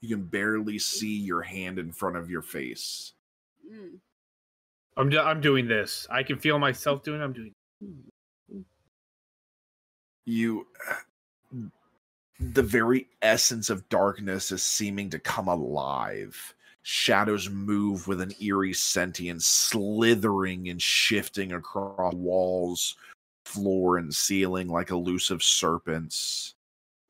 You 0.00 0.16
can 0.16 0.24
barely 0.24 0.78
see 0.78 1.18
your 1.18 1.42
hand 1.42 1.80
in 1.80 1.92
front 1.92 2.16
of 2.16 2.30
your 2.30 2.42
face. 2.42 3.12
Mm. 3.70 3.98
I'm 4.96 5.08
do- 5.08 5.18
I'm 5.18 5.40
doing 5.40 5.66
this. 5.66 6.06
I 6.10 6.22
can 6.22 6.38
feel 6.38 6.60
myself 6.60 7.02
doing. 7.02 7.20
I'm 7.20 7.32
doing. 7.32 7.52
you 10.26 10.66
the 12.40 12.62
very 12.62 13.08
essence 13.22 13.70
of 13.70 13.88
darkness 13.88 14.50
is 14.52 14.62
seeming 14.62 15.10
to 15.10 15.18
come 15.18 15.48
alive. 15.48 16.54
Shadows 16.82 17.48
move 17.48 18.06
with 18.08 18.20
an 18.20 18.32
eerie 18.40 18.74
sentience 18.74 19.46
slithering 19.46 20.68
and 20.68 20.80
shifting 20.80 21.52
across 21.52 22.14
walls 22.14 22.96
floor 23.44 23.98
and 23.98 24.14
ceiling 24.14 24.68
like 24.68 24.90
elusive 24.90 25.42
serpents. 25.42 26.54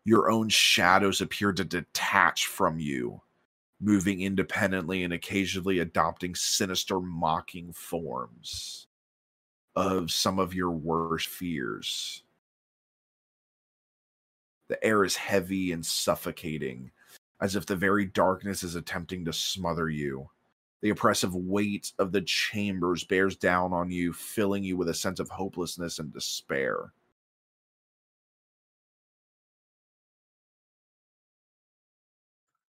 Your 0.04 0.30
own 0.30 0.48
shadows 0.48 1.20
appear 1.20 1.52
to 1.52 1.64
detach 1.64 2.46
from 2.46 2.78
you 2.78 3.20
moving 3.80 4.22
independently 4.22 5.02
and 5.02 5.12
occasionally 5.12 5.78
adopting 5.80 6.34
sinister 6.34 7.00
mocking 7.00 7.72
forms 7.72 8.86
of 9.76 10.10
some 10.10 10.38
of 10.38 10.54
your 10.54 10.70
worst 10.70 11.28
fears 11.28 12.23
the 14.68 14.82
air 14.84 15.04
is 15.04 15.16
heavy 15.16 15.72
and 15.72 15.84
suffocating, 15.84 16.90
as 17.40 17.56
if 17.56 17.66
the 17.66 17.76
very 17.76 18.06
darkness 18.06 18.62
is 18.62 18.74
attempting 18.74 19.24
to 19.24 19.32
smother 19.32 19.88
you. 19.88 20.28
The 20.82 20.90
oppressive 20.90 21.34
weight 21.34 21.92
of 21.98 22.12
the 22.12 22.20
chambers 22.20 23.04
bears 23.04 23.36
down 23.36 23.72
on 23.72 23.90
you, 23.90 24.12
filling 24.12 24.64
you 24.64 24.76
with 24.76 24.88
a 24.88 24.94
sense 24.94 25.18
of 25.18 25.30
hopelessness 25.30 25.98
and 25.98 26.12
despair. 26.12 26.92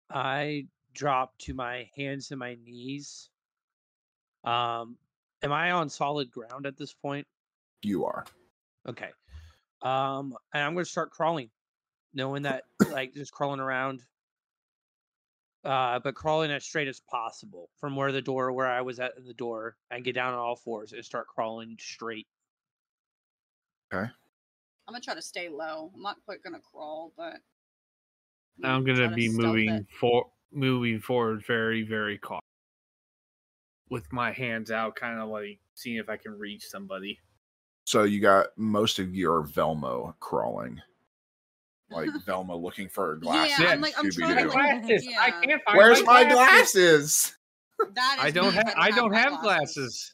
I 0.10 0.68
drop 0.94 1.38
to 1.40 1.54
my 1.54 1.90
hands 1.96 2.32
and 2.32 2.40
my 2.40 2.58
knees. 2.64 3.30
Um, 4.46 4.98
am 5.44 5.52
I 5.52 5.72
on 5.72 5.90
solid 5.90 6.32
ground 6.32 6.66
at 6.66 6.78
this 6.78 6.94
point? 6.94 7.28
You 7.82 8.06
are. 8.06 8.26
Okay. 8.88 9.10
Um, 9.82 10.38
and 10.54 10.64
I'm 10.64 10.74
going 10.74 10.86
to 10.86 10.90
start 10.90 11.12
crawling, 11.12 11.50
knowing 12.16 12.44
that 12.44 12.64
like 12.92 13.14
just 13.14 13.32
crawling 13.32 13.60
around. 13.60 14.02
Uh, 15.64 16.00
but 16.00 16.14
crawling 16.14 16.52
as 16.52 16.64
straight 16.64 16.88
as 16.88 17.00
possible 17.00 17.70
from 17.80 17.96
where 17.96 18.12
the 18.12 18.22
door, 18.22 18.52
where 18.52 18.68
I 18.68 18.82
was 18.82 19.00
at 19.00 19.18
in 19.18 19.26
the 19.26 19.34
door, 19.34 19.76
and 19.90 20.04
get 20.04 20.14
down 20.14 20.34
on 20.34 20.40
all 20.40 20.56
fours 20.56 20.94
and 20.94 21.04
start 21.04 21.28
crawling 21.28 21.76
straight. 21.80 22.28
Okay. 23.92 24.04
I'm 24.88 24.94
gonna 24.94 25.02
try 25.02 25.16
to 25.16 25.22
stay 25.24 25.50
low. 25.50 25.92
I'm 25.96 26.02
not 26.04 26.18
quite 26.24 26.44
gonna 26.44 26.60
crawl, 26.60 27.14
but 27.18 27.38
I'm 28.64 28.86
try 28.86 28.94
gonna 28.94 29.10
to 29.10 29.16
be 29.16 29.30
moving 29.30 29.88
for 30.00 30.26
moving 30.52 31.00
forward 31.00 31.44
very 31.48 31.82
very 31.82 32.20
cautious, 32.20 32.42
with 33.90 34.12
my 34.14 34.32
hands 34.32 34.70
out, 34.70 34.96
kind 34.96 35.20
of 35.20 35.30
like 35.30 35.60
seeing 35.74 35.98
if 35.98 36.10
I 36.10 36.18
can 36.18 36.38
reach 36.38 36.64
somebody. 36.68 37.20
So 37.86 38.04
you 38.04 38.20
got 38.22 38.48
most 38.56 39.00
of 39.00 39.16
your 39.16 39.42
Velma 39.42 40.14
crawling. 40.20 40.82
Like 41.92 42.10
Velma 42.26 42.56
looking 42.56 42.90
for 42.90 43.08
her 43.08 43.16
glasses. 43.16 43.60
Yeah, 43.60 43.68
I'm 43.72 43.82
like- 43.82 43.94
I'm 43.98 44.10
trying 44.10 44.38
to, 44.38 44.44
Scooby-Doo. 44.46 44.50
Glasses. 44.52 45.08
I 45.20 45.32
can't 45.32 45.62
find 45.64 45.78
Where's 45.78 46.04
my 46.04 46.24
my 46.24 46.32
glasses? 46.34 47.36
That 47.94 48.18
I 48.20 48.32
don't 48.32 48.54
have. 48.54 48.74
I 48.78 48.90
don't 48.92 49.14
have 49.14 49.42
glasses. 49.42 50.14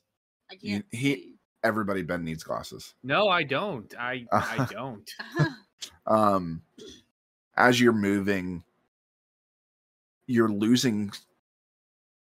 I 0.51 0.56
can't. 0.56 0.85
he 0.91 1.35
everybody 1.64 2.01
Ben 2.01 2.24
needs 2.24 2.43
glasses. 2.43 2.95
No, 3.03 3.27
I 3.30 3.43
don't. 3.43 3.93
I 3.98 4.25
I 4.32 4.67
don't. 4.69 5.09
um 6.08 6.61
as 7.56 7.80
you're 7.80 7.93
moving 7.93 8.64
you're 10.27 10.50
losing 10.50 11.11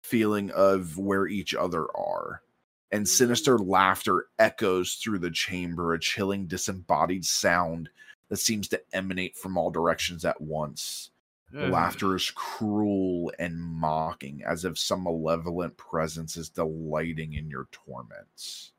feeling 0.02 0.50
of 0.52 0.98
where 0.98 1.26
each 1.26 1.54
other 1.54 1.86
are 1.96 2.42
and 2.90 3.08
sinister 3.08 3.58
laughter 3.58 4.26
echoes 4.38 4.94
through 4.94 5.18
the 5.18 5.30
chamber 5.30 5.94
a 5.94 5.98
chilling 6.00 6.46
disembodied 6.46 7.24
sound 7.24 7.88
that 8.32 8.38
seems 8.38 8.66
to 8.66 8.80
emanate 8.94 9.36
from 9.36 9.58
all 9.58 9.70
directions 9.70 10.24
at 10.24 10.40
once 10.40 11.10
the 11.52 11.68
laughter 11.68 12.16
is 12.16 12.30
cruel 12.30 13.30
and 13.38 13.60
mocking 13.60 14.42
as 14.46 14.64
if 14.64 14.78
some 14.78 15.04
malevolent 15.04 15.76
presence 15.76 16.38
is 16.38 16.48
delighting 16.48 17.34
in 17.34 17.50
your 17.50 17.68
torments 17.70 18.72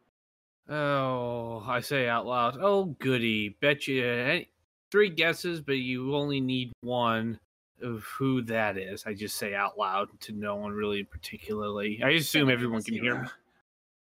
Oh, 0.69 1.63
I 1.67 1.81
say 1.81 2.07
out 2.07 2.25
loud. 2.25 2.57
Oh, 2.59 2.85
goody. 2.99 3.49
Bet 3.59 3.87
you 3.87 4.05
any, 4.05 4.49
three 4.91 5.09
guesses, 5.09 5.61
but 5.61 5.73
you 5.73 6.15
only 6.15 6.39
need 6.39 6.71
one 6.81 7.39
of 7.81 8.03
who 8.03 8.41
that 8.43 8.77
is. 8.77 9.03
I 9.05 9.13
just 9.13 9.37
say 9.37 9.53
out 9.53 9.77
loud 9.77 10.07
to 10.21 10.31
no 10.31 10.55
one 10.55 10.71
really 10.71 11.03
particularly. 11.03 12.01
I 12.03 12.11
assume 12.11 12.49
everyone 12.49 12.81
can 12.81 12.93
hear 12.93 13.21
me. 13.23 13.27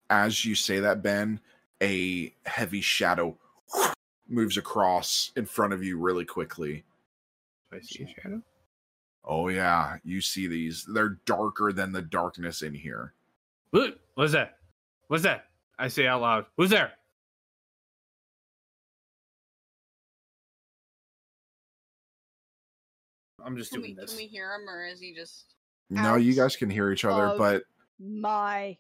as 0.10 0.44
you 0.44 0.56
say 0.56 0.80
that, 0.80 1.04
Ben, 1.04 1.40
a 1.84 2.34
heavy 2.46 2.82
shadow 2.82 3.38
moves 4.30 4.58
across 4.58 5.32
in 5.36 5.46
front 5.46 5.74
of 5.74 5.84
you 5.84 5.98
really 5.98 6.26
quickly. 6.26 6.84
Do 7.72 7.78
I 7.78 7.82
see 7.82 8.04
a 8.04 8.08
shadow? 8.08 8.42
Oh 9.26 9.50
yeah, 9.50 9.98
you 10.04 10.22
see 10.22 10.48
these. 10.48 10.86
They're 10.86 11.20
darker 11.26 11.74
than 11.74 11.92
the 11.92 12.02
darkness 12.02 12.62
in 12.62 12.74
here. 12.74 13.14
What? 13.72 14.00
What's 14.16 14.32
that? 14.34 14.58
What's 15.08 15.24
that? 15.24 15.46
I 15.78 15.88
say 15.88 16.08
out 16.08 16.22
loud. 16.22 16.46
Who's 16.58 16.70
there? 16.70 16.94
I'm 23.44 23.56
just 23.58 23.72
Can 23.72 23.82
doing 23.82 23.96
we, 23.96 24.02
this. 24.02 24.12
can 24.12 24.18
we 24.18 24.28
hear 24.28 24.54
him, 24.54 24.68
or 24.68 24.86
is 24.86 25.00
he 25.00 25.14
just? 25.14 25.56
No, 25.90 26.16
you 26.16 26.34
guys 26.36 26.56
can 26.56 26.70
hear 26.70 26.92
each 26.92 27.06
other, 27.06 27.36
but 27.38 27.64
My 28.00 28.78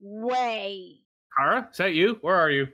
way. 0.00 1.00
Kara, 1.36 1.68
is 1.70 1.78
that 1.78 1.94
you? 1.94 2.18
Where 2.20 2.36
are 2.36 2.50
you? 2.50 2.68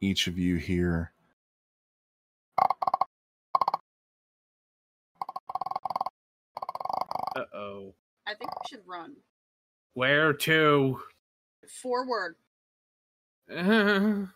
Each 0.00 0.26
of 0.26 0.38
you 0.38 0.56
here. 0.56 1.12
Uh 7.36 7.44
oh. 7.54 7.94
I 8.26 8.34
think 8.34 8.50
we 8.50 8.68
should 8.68 8.86
run 8.86 9.14
Where 9.94 10.32
to? 10.32 11.00
forward. 11.82 12.36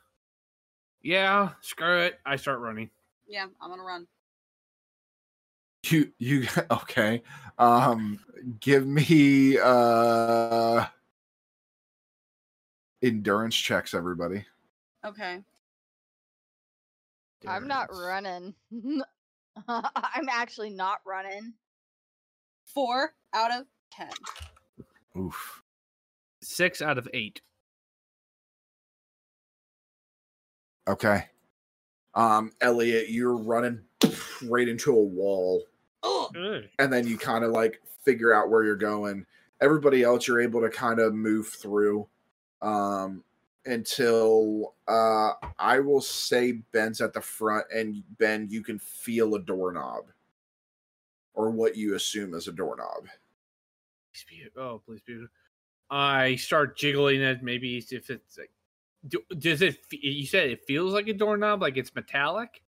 yeah, 1.03 1.51
screw 1.61 1.99
it. 2.01 2.21
I 2.25 2.37
start 2.37 2.61
running. 2.61 2.91
Yeah, 3.27 3.47
I'm 3.61 3.71
gonna 3.71 3.83
run. 3.83 4.07
you 5.87 6.13
you 6.19 6.47
okay. 6.71 7.23
Um 7.59 8.21
give 8.61 8.87
me 8.87 9.59
uh 9.59 10.87
endurance 13.03 13.57
checks, 13.57 13.95
everybody. 13.95 14.45
Okay. 15.05 15.41
I'm 17.47 17.67
not 17.67 17.89
running. 17.93 18.55
I'm 19.69 20.29
actually 20.31 20.71
not 20.71 21.01
running. 21.07 21.55
Four 22.65 23.15
out 23.35 23.53
of 23.53 23.67
ten. 23.91 24.11
Oof. 25.17 25.63
Six 26.43 26.81
out 26.83 26.99
of 26.99 27.09
eight. 27.13 27.41
Okay. 30.89 31.27
Um, 32.15 32.53
Elliot, 32.61 33.09
you're 33.09 33.37
running 33.37 33.81
right 34.43 34.69
into 34.69 34.93
a 34.93 35.03
wall. 35.03 35.65
Good. 36.35 36.71
and 36.79 36.93
then 36.93 37.07
you 37.07 37.19
kind 37.19 37.45
of 37.45 37.53
like 37.53 37.81
figure 38.05 38.33
out 38.35 38.51
where 38.51 38.65
you're 38.65 38.75
going. 38.75 39.27
Everybody 39.61 40.03
else, 40.03 40.27
you're 40.27 40.41
able 40.41 40.61
to 40.63 40.71
kind 40.71 40.99
of 40.99 41.15
move 41.15 41.49
through 41.49 42.09
um, 42.63 43.23
until 43.65 44.75
uh, 44.89 45.33
I 45.59 45.79
will 45.81 46.01
say 46.01 46.53
Ben's 46.73 47.01
at 47.01 47.13
the 47.13 47.21
front, 47.21 47.67
and 47.75 48.03
Ben, 48.19 48.49
you 48.51 48.63
can 48.63 48.79
feel 48.79 49.35
a 49.35 49.41
doorknob 49.41 50.07
or 51.35 51.51
what 51.51 51.77
you 51.77 51.95
assume 51.95 52.35
is 52.35 52.49
a 52.49 52.53
doorknob. 52.53 53.07
Please 54.13 54.25
be. 54.29 54.61
Oh, 54.61 54.83
please 54.85 55.01
be. 55.07 55.25
I 55.91 56.37
start 56.37 56.77
jiggling 56.77 57.21
it. 57.21 57.43
Maybe 57.43 57.79
if 57.79 58.11
it's 58.11 58.39
like 58.39 58.51
Do, 59.07 59.23
does 59.39 59.63
it? 59.63 59.79
You 59.91 60.27
said 60.27 60.51
it 60.51 60.65
feels 60.67 60.93
like 60.93 61.09
a 61.09 61.15
doorknob, 61.15 61.63
like 61.63 61.77
it's 61.77 61.95
metallic. 61.95 62.63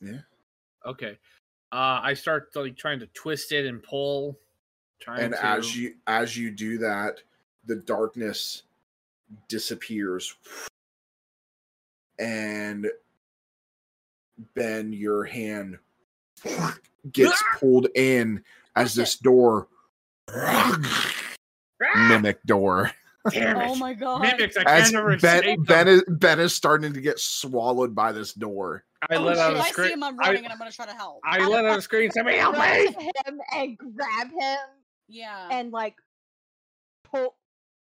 Yeah. 0.00 0.20
Okay. 0.86 1.18
Uh, 1.70 2.00
I 2.02 2.14
start 2.14 2.48
like 2.54 2.76
trying 2.76 3.00
to 3.00 3.06
twist 3.08 3.52
it 3.52 3.66
and 3.66 3.82
pull. 3.82 4.38
Trying 5.00 5.20
and 5.20 5.34
to... 5.34 5.44
as 5.44 5.76
you 5.76 5.94
as 6.06 6.36
you 6.36 6.50
do 6.50 6.78
that 6.78 7.20
the 7.64 7.76
darkness 7.76 8.64
disappears 9.48 10.34
and 12.18 12.86
ben 14.54 14.92
your 14.92 15.24
hand 15.24 15.78
gets 17.12 17.42
ah! 17.42 17.58
pulled 17.58 17.88
in 17.94 18.42
as 18.76 18.94
this 18.94 19.16
door 19.16 19.68
ah! 20.30 21.14
mimic 22.08 22.42
door 22.44 22.90
Damn 23.30 23.56
oh 23.56 23.60
it. 23.60 23.68
Oh 23.68 23.76
my 23.76 23.94
god. 23.94 24.22
Mimics, 24.22 24.56
I 24.56 24.62
as 24.64 24.90
can't 24.90 25.22
ben, 25.22 25.62
ben, 25.62 25.86
is, 25.86 26.02
ben 26.08 26.40
is 26.40 26.52
starting 26.52 26.92
to 26.92 27.00
get 27.00 27.20
swallowed 27.20 27.94
by 27.94 28.10
this 28.10 28.32
door 28.32 28.84
I 29.10 29.16
Oh, 29.16 29.20
let 29.20 29.36
shit, 29.36 29.44
out 29.44 29.54
a 29.54 29.58
I 29.58 29.70
see 29.70 29.92
him. 29.92 30.02
I'm 30.02 30.20
I, 30.20 30.28
running, 30.28 30.44
and 30.44 30.52
I'm 30.52 30.58
gonna 30.58 30.70
try 30.70 30.86
to 30.86 30.92
help. 30.92 31.20
I 31.24 31.46
let 31.46 31.64
out 31.64 31.78
a 31.78 31.82
scream. 31.82 32.10
Somebody 32.10 32.38
help 32.38 32.56
me! 32.56 32.92
to 32.92 33.00
him 33.00 33.40
and 33.54 33.78
grab 33.78 34.30
him 34.30 34.58
Yeah. 35.08 35.48
and 35.50 35.72
like 35.72 35.96
pull, 37.04 37.34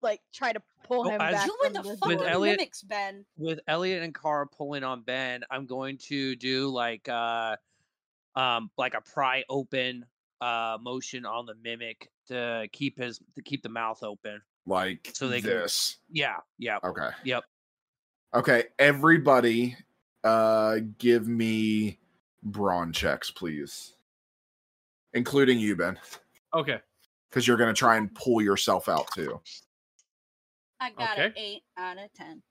like 0.02 0.20
try 0.32 0.52
to 0.52 0.60
pull 0.84 1.08
him 1.08 1.20
as- 1.20 1.32
back 1.34 1.46
you 1.46 1.58
in 1.66 1.72
the 1.72 1.82
the 1.82 1.96
fucking. 1.96 2.20
Elliot- 2.22 2.58
mimics, 2.58 2.82
Ben. 2.82 3.24
with 3.36 3.60
Elliot 3.66 4.02
and 4.02 4.14
Kara 4.14 4.46
pulling 4.46 4.84
on 4.84 5.02
Ben, 5.02 5.42
I'm 5.50 5.66
going 5.66 5.98
to 6.08 6.36
do 6.36 6.68
like 6.68 7.08
uh 7.08 7.56
um 8.36 8.70
like 8.78 8.94
a 8.94 9.00
pry 9.00 9.44
open 9.48 10.04
uh 10.40 10.78
motion 10.80 11.26
on 11.26 11.46
the 11.46 11.54
mimic 11.62 12.10
to 12.28 12.68
keep 12.72 12.98
his 12.98 13.20
to 13.34 13.42
keep 13.42 13.62
the 13.62 13.68
mouth 13.68 14.02
open. 14.02 14.40
like 14.66 15.10
So 15.14 15.28
they 15.28 15.40
can- 15.40 15.50
this 15.50 15.96
Yeah, 16.10 16.36
yeah. 16.58 16.78
okay 16.84 17.10
Yep. 17.24 17.44
okay 18.34 18.64
everybody 18.78 19.76
uh 20.24 20.78
give 20.98 21.26
me 21.26 21.98
brawn 22.42 22.92
checks 22.92 23.30
please 23.30 23.94
including 25.14 25.58
you 25.58 25.74
ben 25.74 25.98
Okay. 26.54 26.78
because 27.30 27.46
you're 27.48 27.56
going 27.56 27.72
to 27.74 27.78
try 27.78 27.96
and 27.96 28.14
pull 28.14 28.40
yourself 28.42 28.88
out 28.88 29.06
too 29.14 29.40
I 30.80 30.90
got 30.90 31.18
an 31.18 31.32
eight 31.36 31.62
out 31.76 31.98
of 31.98 32.12
ten. 32.14 32.42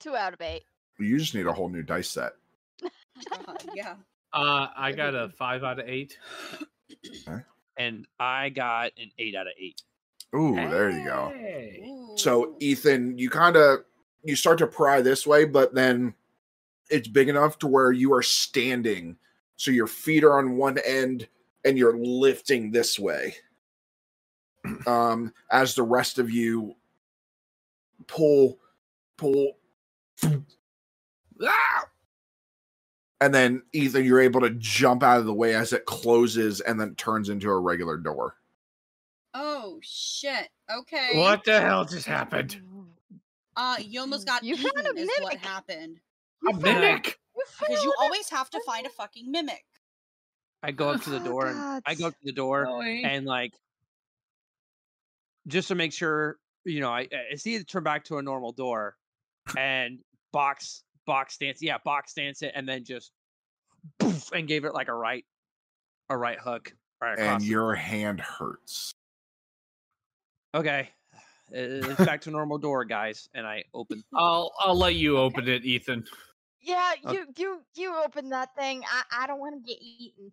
Two 0.00 0.14
out 0.14 0.34
of 0.34 0.40
eight. 0.40 0.64
you 0.98 1.18
just 1.18 1.34
need 1.34 1.46
a 1.46 1.52
whole 1.52 1.68
new 1.68 1.82
dice 1.82 2.08
set 2.08 2.32
God, 3.30 3.64
yeah. 3.74 3.94
Uh, 4.32 4.68
I 4.76 4.92
got 4.92 5.14
a 5.14 5.30
five 5.30 5.64
out 5.64 5.78
of 5.78 5.88
eight. 5.88 6.18
And 7.78 8.06
I 8.18 8.50
got 8.50 8.92
an 9.00 9.10
eight 9.18 9.34
out 9.34 9.46
of 9.46 9.52
eight. 9.58 9.82
Ooh, 10.34 10.54
there 10.54 10.90
you 10.90 11.04
go. 11.04 11.32
Hey. 11.34 11.92
So 12.16 12.56
Ethan, 12.58 13.18
you 13.18 13.30
kind 13.30 13.56
of 13.56 13.80
you 14.24 14.36
start 14.36 14.58
to 14.58 14.66
pry 14.66 15.00
this 15.00 15.26
way, 15.26 15.44
but 15.44 15.74
then 15.74 16.14
it's 16.90 17.08
big 17.08 17.28
enough 17.28 17.58
to 17.60 17.66
where 17.66 17.92
you 17.92 18.12
are 18.14 18.22
standing. 18.22 19.16
So 19.56 19.70
your 19.70 19.86
feet 19.86 20.24
are 20.24 20.38
on 20.38 20.56
one 20.56 20.78
end 20.84 21.28
and 21.64 21.78
you're 21.78 21.96
lifting 21.96 22.70
this 22.70 22.98
way. 22.98 23.36
Um, 24.86 25.32
as 25.50 25.74
the 25.74 25.82
rest 25.82 26.18
of 26.18 26.30
you 26.30 26.74
pull, 28.06 28.58
pull, 29.16 29.56
Ah! 31.42 31.84
and 33.20 33.34
then 33.34 33.62
Ethan, 33.72 34.04
you're 34.04 34.20
able 34.20 34.40
to 34.40 34.50
jump 34.50 35.02
out 35.02 35.18
of 35.18 35.26
the 35.26 35.34
way 35.34 35.54
as 35.54 35.72
it 35.72 35.84
closes 35.84 36.60
and 36.60 36.80
then 36.80 36.94
turns 36.94 37.28
into 37.28 37.50
a 37.50 37.58
regular 37.58 37.96
door. 37.96 38.36
Oh 39.34 39.78
shit. 39.82 40.48
Okay. 40.70 41.10
What 41.14 41.44
the 41.44 41.60
hell 41.60 41.84
just 41.84 42.06
happened? 42.06 42.60
Uh, 43.54 43.76
you 43.80 44.00
almost 44.00 44.26
got 44.26 44.42
You 44.44 44.54
eaten. 44.54 44.70
found 44.74 44.86
a 44.86 45.00
is 45.00 45.08
what 45.20 45.32
mimic. 45.34 45.44
happened. 45.46 46.00
A 46.48 46.52
mimic? 46.54 47.18
Because 47.60 47.82
you 47.84 47.92
always 48.00 48.28
have 48.30 48.48
to 48.50 48.60
find 48.66 48.86
a 48.86 48.90
fucking 48.90 49.30
mimic. 49.30 49.64
I 50.62 50.72
go 50.72 50.88
up 50.90 51.02
to 51.02 51.10
the 51.10 51.20
Oh, 51.20 51.24
door 51.24 51.46
and 51.48 51.82
I 51.86 51.94
go 51.94 52.06
up 52.08 52.12
to 52.14 52.24
the 52.24 52.32
door 52.32 52.62
Really? 52.62 53.04
and 53.04 53.26
like 53.26 53.52
just 55.46 55.68
to 55.68 55.74
make 55.74 55.92
sure, 55.92 56.38
you 56.64 56.80
know, 56.80 56.90
I, 56.90 57.08
I 57.32 57.36
see 57.36 57.54
it 57.54 57.68
turn 57.68 57.82
back 57.84 58.04
to 58.04 58.18
a 58.18 58.22
normal 58.22 58.52
door 58.52 58.96
and 59.56 59.98
box 60.32 60.82
box 61.06 61.34
stance, 61.34 61.62
yeah, 61.62 61.78
box 61.84 62.10
stance 62.12 62.42
it 62.42 62.52
and 62.54 62.68
then 62.68 62.84
just 62.84 63.12
poof 63.98 64.32
and 64.32 64.48
gave 64.48 64.64
it 64.64 64.74
like 64.74 64.88
a 64.88 64.94
right 64.94 65.24
a 66.10 66.16
right 66.16 66.38
hook 66.38 66.72
right. 67.00 67.18
And 67.18 67.40
the- 67.40 67.46
your 67.46 67.74
hand 67.74 68.20
hurts. 68.20 68.92
okay. 70.54 70.90
It's 71.52 72.04
back 72.04 72.22
to 72.22 72.32
normal 72.32 72.58
door, 72.58 72.84
guys, 72.84 73.28
and 73.32 73.46
I 73.46 73.62
open. 73.72 74.02
I'll 74.14 74.52
I'll 74.58 74.74
let 74.76 74.96
you 74.96 75.16
open 75.18 75.46
it, 75.46 75.64
Ethan. 75.64 76.04
Yeah, 76.60 76.92
Okay. 77.04 77.18
you 77.18 77.26
you 77.36 77.60
you 77.76 77.96
open 78.04 78.30
that 78.30 78.56
thing. 78.56 78.82
I 78.90 79.22
I 79.22 79.26
don't 79.28 79.38
want 79.38 79.54
to 79.54 79.60
get 79.72 79.80
eaten. 79.80 80.32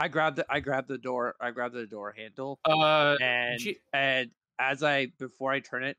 I 0.00 0.08
grabbed 0.08 0.36
the 0.36 0.46
I 0.48 0.60
grabbed 0.60 0.88
the 0.88 0.98
door. 0.98 1.34
I 1.40 1.50
grabbed 1.50 1.74
the 1.74 1.86
door 1.86 2.12
handle 2.16 2.58
Uh, 2.64 3.16
and 3.20 3.60
G- 3.60 3.78
and 3.92 4.30
as 4.58 4.82
I 4.82 5.06
before 5.18 5.52
I 5.52 5.60
turn 5.60 5.84
it, 5.84 5.98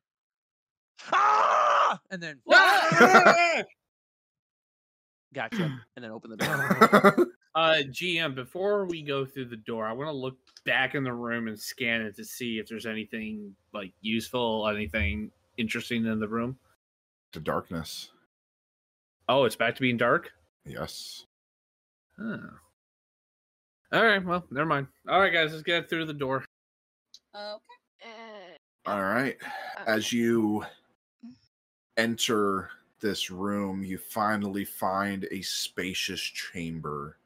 ah! 1.11 1.99
and 2.09 2.21
then 2.21 2.39
gotcha, 5.33 5.81
and 5.95 6.03
then 6.03 6.11
open 6.11 6.31
the 6.31 6.37
door. 6.37 7.27
uh, 7.55 7.83
GM. 7.89 8.33
Before 8.35 8.85
we 8.85 9.03
go 9.03 9.25
through 9.25 9.45
the 9.45 9.55
door, 9.57 9.85
I 9.85 9.93
want 9.93 10.07
to 10.07 10.13
look 10.13 10.37
back 10.65 10.95
in 10.95 11.03
the 11.03 11.13
room 11.13 11.47
and 11.47 11.59
scan 11.59 12.01
it 12.01 12.15
to 12.17 12.25
see 12.25 12.57
if 12.57 12.67
there's 12.67 12.85
anything 12.87 13.55
like 13.73 13.93
useful, 14.01 14.67
anything 14.67 15.31
interesting 15.57 16.05
in 16.05 16.19
the 16.19 16.27
room. 16.27 16.57
to 17.33 17.39
darkness. 17.39 18.09
Oh, 19.29 19.45
it's 19.45 19.55
back 19.55 19.75
to 19.75 19.81
being 19.81 19.97
dark. 19.97 20.31
Yes. 20.65 21.25
Huh. 22.19 22.37
All 23.91 24.05
right. 24.05 24.23
Well, 24.23 24.45
never 24.51 24.67
mind. 24.67 24.87
All 25.09 25.19
right, 25.19 25.33
guys, 25.33 25.51
let's 25.51 25.63
get 25.63 25.89
through 25.89 26.05
the 26.05 26.13
door. 26.13 26.45
Okay. 27.35 27.59
Uh, 28.85 28.89
All 28.89 29.03
right. 29.03 29.37
As 29.85 30.13
you 30.13 30.63
enter 31.97 32.69
this 33.01 33.29
room, 33.29 33.83
you 33.83 33.97
finally 33.97 34.63
find 34.63 35.27
a 35.31 35.41
spacious 35.41 36.21
chamber. 36.21 37.17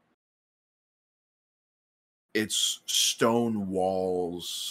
Its 2.34 2.80
stone 2.86 3.68
walls 3.68 4.70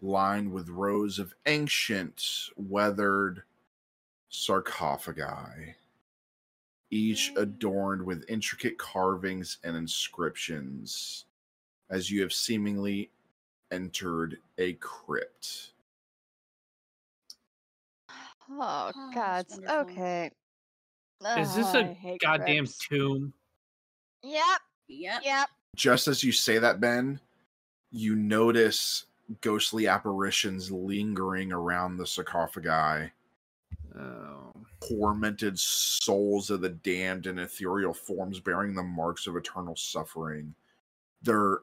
lined 0.00 0.50
with 0.52 0.68
rows 0.68 1.18
of 1.18 1.34
ancient, 1.46 2.48
weathered 2.56 3.42
sarcophagi, 4.30 5.74
each 6.92 7.32
adorned 7.36 8.02
with 8.04 8.24
intricate 8.28 8.76
carvings 8.78 9.56
and 9.64 9.74
inscriptions, 9.74 11.24
as 11.90 12.10
you 12.10 12.20
have 12.20 12.32
seemingly 12.32 13.10
entered 13.72 14.36
a 14.58 14.74
crypt. 14.74 15.72
oh 18.50 18.92
Oh, 18.94 19.10
God. 19.14 19.46
that's 19.48 19.56
wonderful. 19.56 19.78
Okay. 19.92 20.30
Is 21.38 21.54
this 21.54 21.74
Oh, 21.74 21.78
I 21.78 21.82
a 21.82 21.92
hate 21.94 22.20
goddamn 22.20 22.64
crypts. 22.66 22.78
tomb? 22.88 23.32
Yep. 24.22 24.42
Yep. 24.88 25.22
Yep. 25.24 25.48
Just 25.74 26.08
as 26.08 26.22
you 26.22 26.32
say 26.32 26.58
that, 26.58 26.78
Ben, 26.80 27.18
you 27.90 28.14
notice 28.16 29.06
ghostly 29.40 29.86
apparitions 29.86 30.70
lingering 30.70 31.52
around 31.52 31.96
the 31.96 32.06
sarcophagi, 32.06 33.10
Oh. 33.96 34.51
Tormented 34.88 35.58
souls 35.58 36.50
of 36.50 36.60
the 36.60 36.68
damned 36.68 37.26
in 37.26 37.38
ethereal 37.38 37.94
forms 37.94 38.40
bearing 38.40 38.74
the 38.74 38.82
marks 38.82 39.26
of 39.26 39.36
eternal 39.36 39.76
suffering. 39.76 40.54
Their 41.22 41.60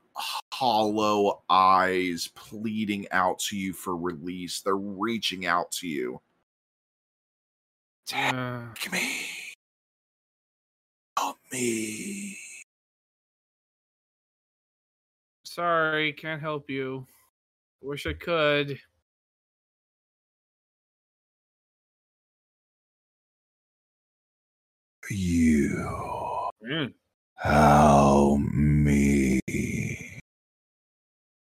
hollow 0.54 1.42
eyes 1.50 2.30
pleading 2.36 3.08
out 3.12 3.40
to 3.40 3.58
you 3.58 3.74
for 3.74 3.98
release. 3.98 4.62
They're 4.62 4.78
reaching 4.78 5.46
out 5.46 5.72
to 5.74 5.88
you. 5.88 6.22
Uh, 8.14 8.66
me. 8.92 9.26
Help 11.18 11.38
me. 11.52 12.38
sorry, 15.60 16.14
can't 16.14 16.42
help 16.42 16.70
you. 16.70 17.06
Wish 17.82 18.06
I 18.08 18.14
could. 18.14 18.80
You 25.12 26.50
Mm, 26.64 26.94
help 27.36 28.40
me. 28.54 29.40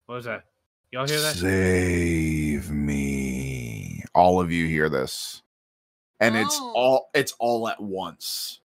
what 0.06 0.16
was 0.16 0.24
that? 0.24 0.44
Y'all 0.90 1.06
hear 1.06 1.20
that? 1.20 1.36
Save 1.36 2.70
me. 2.70 4.02
All 4.14 4.40
of 4.40 4.50
you 4.50 4.66
hear 4.66 4.88
this. 4.88 5.42
And 6.20 6.36
it's 6.36 6.58
Oh. 6.60 6.72
all 6.74 7.10
it's 7.14 7.32
all 7.38 7.68
at 7.68 7.80
once. 7.80 8.60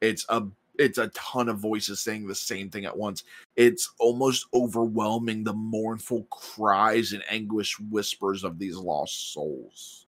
It's 0.00 0.26
a 0.28 0.46
it's 0.78 0.98
a 0.98 1.08
ton 1.08 1.48
of 1.48 1.58
voices 1.58 2.00
saying 2.00 2.26
the 2.26 2.34
same 2.34 2.70
thing 2.70 2.84
at 2.84 2.96
once. 2.96 3.24
It's 3.56 3.90
almost 3.98 4.46
overwhelming 4.54 5.44
the 5.44 5.52
mournful 5.54 6.24
cries 6.24 7.12
and 7.12 7.22
anguish 7.28 7.78
whispers 7.78 8.44
of 8.44 8.58
these 8.58 8.76
lost 8.76 9.32
souls. 9.32 10.06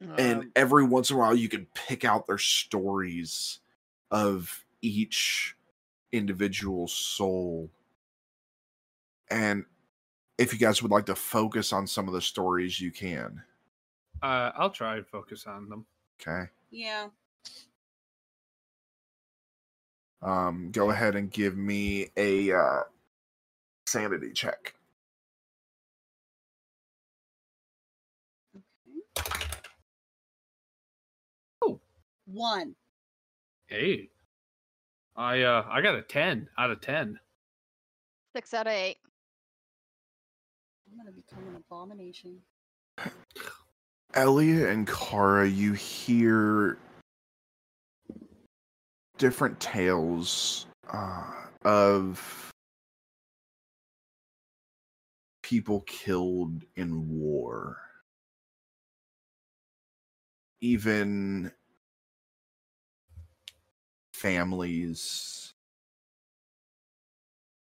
And 0.00 0.42
Um, 0.42 0.52
every 0.54 0.84
once 0.84 1.10
in 1.10 1.16
a 1.16 1.18
while 1.18 1.34
you 1.34 1.48
can 1.48 1.66
pick 1.74 2.04
out 2.04 2.26
their 2.26 2.38
stories 2.38 3.60
of 4.10 4.64
each 4.82 5.56
individual 6.12 6.86
soul 6.88 7.70
and 9.30 9.64
if 10.38 10.52
you 10.52 10.58
guys 10.58 10.82
would 10.82 10.92
like 10.92 11.06
to 11.06 11.14
focus 11.14 11.72
on 11.72 11.86
some 11.86 12.06
of 12.08 12.14
the 12.14 12.20
stories 12.20 12.80
you 12.80 12.90
can 12.92 13.42
Uh, 14.22 14.52
I'll 14.56 14.70
try 14.70 14.96
and 14.96 15.06
focus 15.06 15.46
on 15.46 15.68
them. 15.68 15.86
okay 16.20 16.50
Yeah. 16.70 17.08
um 20.22 20.70
go 20.72 20.90
ahead 20.90 21.14
and 21.16 21.30
give 21.30 21.56
me 21.56 22.08
a 22.16 22.52
uh 22.52 22.80
sanity 23.86 24.32
check 24.32 24.74
One. 32.26 32.74
Hey, 33.66 34.10
I 35.16 35.42
uh, 35.42 35.64
I 35.70 35.80
got 35.80 35.94
a 35.94 36.02
ten 36.02 36.48
out 36.58 36.70
of 36.70 36.80
ten. 36.80 37.18
Six 38.34 38.52
out 38.52 38.66
of 38.66 38.72
eight. 38.72 38.98
I'm 40.90 40.98
gonna 40.98 41.12
become 41.12 41.46
an 41.48 41.56
abomination. 41.56 42.38
Elliot 44.14 44.70
and 44.70 44.86
Kara, 44.86 45.46
you 45.48 45.72
hear 45.72 46.78
different 49.18 49.58
tales 49.60 50.66
uh, 50.92 51.32
of 51.64 52.50
people 55.42 55.82
killed 55.82 56.64
in 56.76 57.08
war. 57.08 57.76
Even 60.60 61.52
families, 64.16 65.52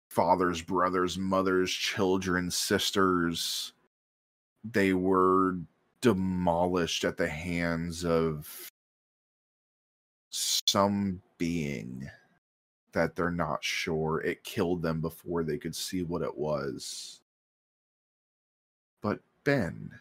fathers, 0.10 0.62
brothers, 0.62 1.18
mothers, 1.18 1.72
children, 1.72 2.52
sisters, 2.52 3.74
they 4.64 4.94
were 4.94 5.58
demolished 6.02 7.04
at 7.04 7.18
the 7.18 7.28
hands 7.28 8.06
of 8.06 8.72
some 10.32 11.22
being 11.38 12.08
that 12.94 13.16
they're 13.16 13.32
not 13.32 13.64
sure. 13.64 14.22
It 14.22 14.44
killed 14.44 14.82
them 14.82 15.02
before 15.02 15.44
they 15.44 15.58
could 15.58 15.76
see 15.76 16.04
what 16.04 16.22
it 16.22 16.38
was. 16.38 17.22
But 19.02 19.20
Ben, 19.44 19.92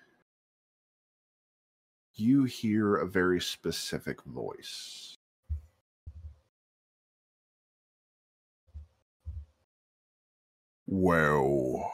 you 2.14 2.44
hear 2.44 2.96
a 2.96 3.08
very 3.08 3.40
specific 3.40 4.22
voice. 4.24 5.15
Well, 10.88 11.92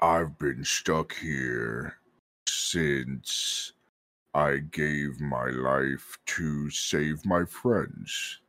I've 0.00 0.38
been 0.38 0.64
stuck 0.64 1.14
here 1.14 1.98
since 2.48 3.72
I 4.32 4.58
gave 4.58 5.20
my 5.20 5.46
life 5.46 6.18
to 6.26 6.70
save 6.70 7.26
my 7.26 7.44
friends. 7.44 8.40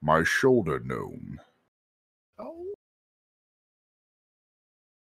My 0.00 0.22
shoulder 0.22 0.78
gnome. 0.78 1.40
Oh. 2.38 2.72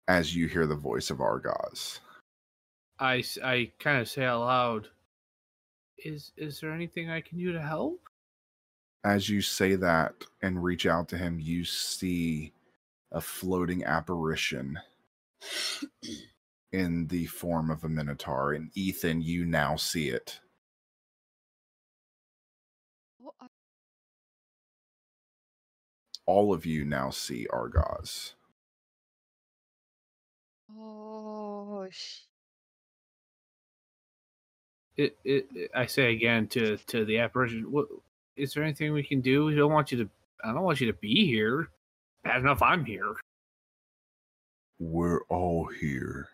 As 0.07 0.35
you 0.35 0.47
hear 0.47 0.67
the 0.67 0.75
voice 0.75 1.09
of 1.09 1.21
Argos. 1.21 2.01
I 2.99 3.71
kind 3.79 3.99
of 4.01 4.09
say 4.09 4.25
out 4.25 4.41
loud, 4.41 4.89
"Is 5.97 6.31
is 6.37 6.59
there 6.59 6.71
anything 6.71 7.09
I 7.09 7.21
can 7.21 7.37
do 7.37 7.51
to 7.53 7.61
help?" 7.61 8.09
As 9.03 9.29
you 9.29 9.41
say 9.41 9.75
that 9.75 10.13
and 10.41 10.63
reach 10.63 10.85
out 10.85 11.09
to 11.09 11.17
him, 11.17 11.39
you 11.39 11.65
see 11.65 12.53
a 13.11 13.21
floating 13.21 13.83
apparition 13.85 14.79
in 16.71 17.07
the 17.07 17.27
form 17.27 17.71
of 17.71 17.83
a 17.83 17.89
minotaur. 17.89 18.53
And 18.53 18.71
Ethan, 18.75 19.21
you 19.21 19.45
now 19.45 19.75
see 19.77 20.09
it. 20.09 20.39
All 26.25 26.53
of 26.53 26.65
you 26.65 26.85
now 26.85 27.11
see 27.11 27.47
Argos. 27.51 28.35
Oh, 30.77 31.87
sh- 31.91 32.21
It, 34.97 35.17
it, 35.25 35.47
it- 35.55 35.71
I 35.75 35.85
say 35.87 36.13
again 36.13 36.47
to 36.49 36.77
to 36.77 37.05
the 37.05 37.19
apparition, 37.19 37.71
"What 37.71 37.87
is 38.35 38.53
there 38.53 38.63
anything 38.63 38.93
we 38.93 39.03
can 39.03 39.21
do? 39.21 39.45
We 39.45 39.55
don't 39.55 39.71
want 39.71 39.91
you 39.91 40.03
to. 40.03 40.09
I 40.43 40.53
don't 40.53 40.63
want 40.63 40.81
you 40.81 40.87
to 40.87 40.97
be 40.97 41.25
here. 41.25 41.69
Bad 42.23 42.41
enough 42.41 42.61
I'm 42.61 42.85
here." 42.85 43.15
We're 44.79 45.21
all 45.29 45.65
here. 45.65 46.29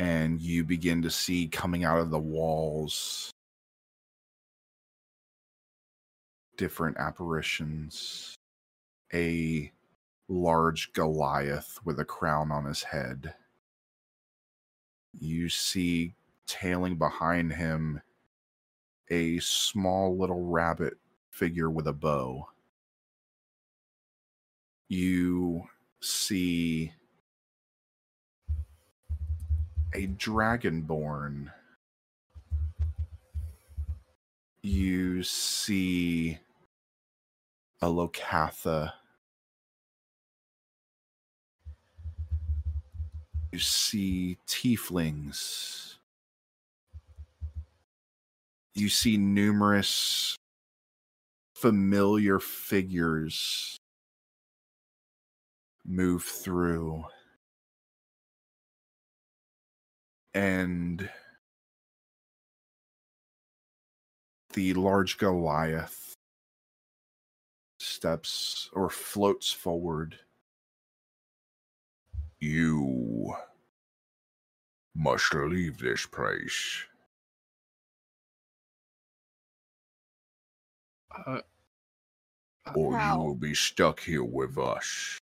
and 0.00 0.40
you 0.40 0.64
begin 0.64 1.02
to 1.02 1.10
see 1.10 1.46
coming 1.46 1.84
out 1.84 2.00
of 2.00 2.10
the 2.10 2.18
walls 2.18 3.30
different 6.56 6.96
apparitions 6.96 8.34
a 9.12 9.70
large 10.28 10.92
goliath 10.94 11.78
with 11.84 12.00
a 12.00 12.04
crown 12.04 12.50
on 12.50 12.64
his 12.64 12.82
head 12.82 13.34
you 15.18 15.50
see 15.50 16.14
tailing 16.46 16.96
behind 16.96 17.52
him 17.52 18.00
a 19.10 19.38
small 19.40 20.16
little 20.16 20.46
rabbit 20.46 20.94
figure 21.30 21.70
with 21.70 21.86
a 21.86 21.92
bow 21.92 22.46
you 24.90 25.62
see 26.00 26.92
a 29.94 30.08
dragonborn. 30.08 31.52
You 34.62 35.22
see 35.22 36.38
a 37.80 37.86
Locathah. 37.86 38.92
You 43.52 43.58
see 43.60 44.38
tieflings. 44.48 45.94
You 48.80 48.88
see 48.88 49.18
numerous 49.18 50.36
familiar 51.54 52.40
figures 52.40 53.76
move 55.84 56.22
through 56.22 57.04
and 60.32 61.10
the 64.54 64.72
large 64.72 65.18
Goliath 65.18 66.14
steps 67.80 68.70
or 68.72 68.88
floats 68.88 69.52
forward. 69.52 70.18
You 72.38 73.34
must 74.94 75.34
leave 75.34 75.76
this 75.76 76.06
place. 76.06 76.86
Uh, 81.26 81.40
or 82.74 82.96
How? 82.96 83.16
you 83.16 83.22
will 83.24 83.34
be 83.34 83.54
stuck 83.54 84.00
here 84.00 84.24
with 84.24 84.58
us. 84.58 85.18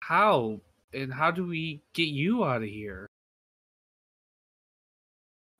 how 0.00 0.60
and 0.92 1.12
how 1.14 1.30
do 1.30 1.46
we 1.46 1.82
get 1.94 2.08
you 2.08 2.44
out 2.44 2.62
of 2.62 2.68
here? 2.68 3.06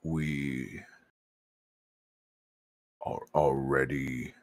We 0.02 0.82
are 3.06 3.20
already 3.34 4.34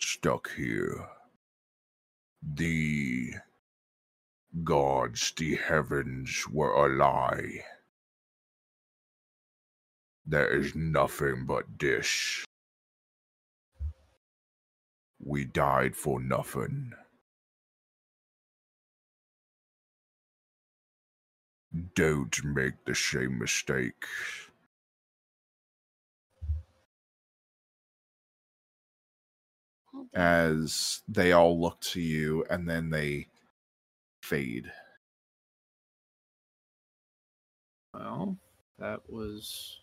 stuck 0.00 0.50
here. 0.56 1.06
The 2.42 3.34
gods, 4.64 5.32
the 5.36 5.54
heavens 5.56 6.44
were 6.50 6.72
a 6.72 6.96
lie. 6.96 7.64
There 10.26 10.48
is 10.58 10.74
nothing 10.74 11.44
but 11.46 11.64
this. 11.78 12.44
We 15.22 15.44
died 15.44 15.96
for 15.96 16.20
nothing. 16.20 16.92
Don't 21.94 22.44
make 22.44 22.84
the 22.84 22.94
same 22.94 23.38
mistake. 23.38 24.04
as 30.14 31.02
they 31.08 31.32
all 31.32 31.60
look 31.60 31.80
to 31.80 32.00
you 32.00 32.44
and 32.50 32.68
then 32.68 32.90
they 32.90 33.26
fade. 34.22 34.70
Well, 37.94 38.36
that 38.78 39.00
was. 39.08 39.79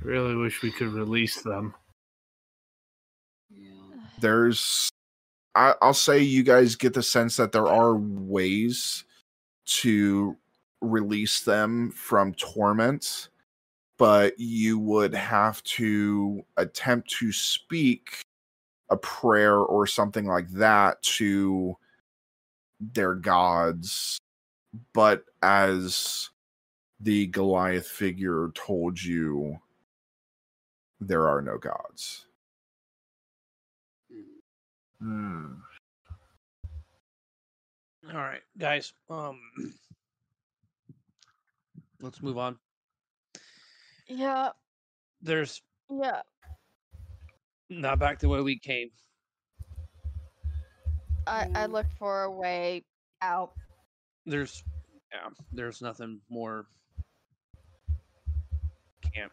I 0.00 0.06
really 0.06 0.36
wish 0.36 0.62
we 0.62 0.70
could 0.70 0.92
release 0.92 1.42
them. 1.42 1.74
There's, 4.20 4.88
I, 5.54 5.74
I'll 5.82 5.94
say, 5.94 6.20
you 6.20 6.42
guys 6.42 6.76
get 6.76 6.94
the 6.94 7.02
sense 7.02 7.36
that 7.36 7.52
there 7.52 7.66
are 7.66 7.96
ways 7.96 9.04
to 9.66 10.36
release 10.80 11.40
them 11.40 11.90
from 11.92 12.34
torment, 12.34 13.28
but 13.96 14.38
you 14.38 14.78
would 14.78 15.14
have 15.14 15.62
to 15.64 16.44
attempt 16.56 17.10
to 17.18 17.32
speak 17.32 18.20
a 18.90 18.96
prayer 18.96 19.56
or 19.56 19.86
something 19.86 20.26
like 20.26 20.48
that 20.50 21.02
to 21.02 21.76
their 22.80 23.14
gods. 23.14 24.18
But 24.92 25.24
as 25.42 26.30
the 27.00 27.26
Goliath 27.26 27.86
figure 27.86 28.50
told 28.54 29.02
you, 29.02 29.58
there 31.00 31.28
are 31.28 31.40
no 31.40 31.58
gods. 31.58 32.26
Hmm. 35.00 35.54
All 38.10 38.16
right, 38.18 38.40
guys. 38.56 38.92
Um, 39.10 39.38
let's 42.00 42.22
move 42.22 42.38
on. 42.38 42.56
Yeah, 44.08 44.50
There's 45.20 45.60
yeah. 45.90 46.22
not 47.68 47.98
back 47.98 48.18
the 48.18 48.28
way 48.28 48.40
we 48.40 48.58
came. 48.58 48.88
I 51.26 51.48
I 51.54 51.66
look 51.66 51.86
for 51.98 52.22
a 52.22 52.30
way 52.30 52.84
out. 53.20 53.52
There's 54.24 54.64
yeah. 55.12 55.28
There's 55.52 55.82
nothing 55.82 56.20
more. 56.30 56.66
Camp. 59.14 59.32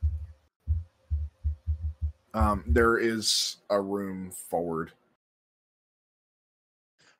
Um, 2.35 2.63
there 2.67 2.97
is 2.97 3.57
a 3.71 3.81
room 3.81 4.29
forward. 4.29 4.91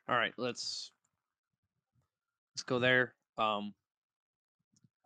All 0.08 0.16
right, 0.16 0.34
let's 0.38 0.92
let's 2.54 2.62
go 2.64 2.78
there. 2.78 3.14
Um, 3.38 3.74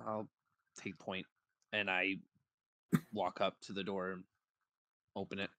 I'll 0.05 0.27
take 0.77 0.99
point, 0.99 1.25
and 1.71 1.89
I 1.89 2.17
walk 3.13 3.39
up 3.39 3.55
to 3.61 3.73
the 3.73 3.83
door 3.83 4.11
and 4.11 4.23
open 5.15 5.39
it. 5.39 5.49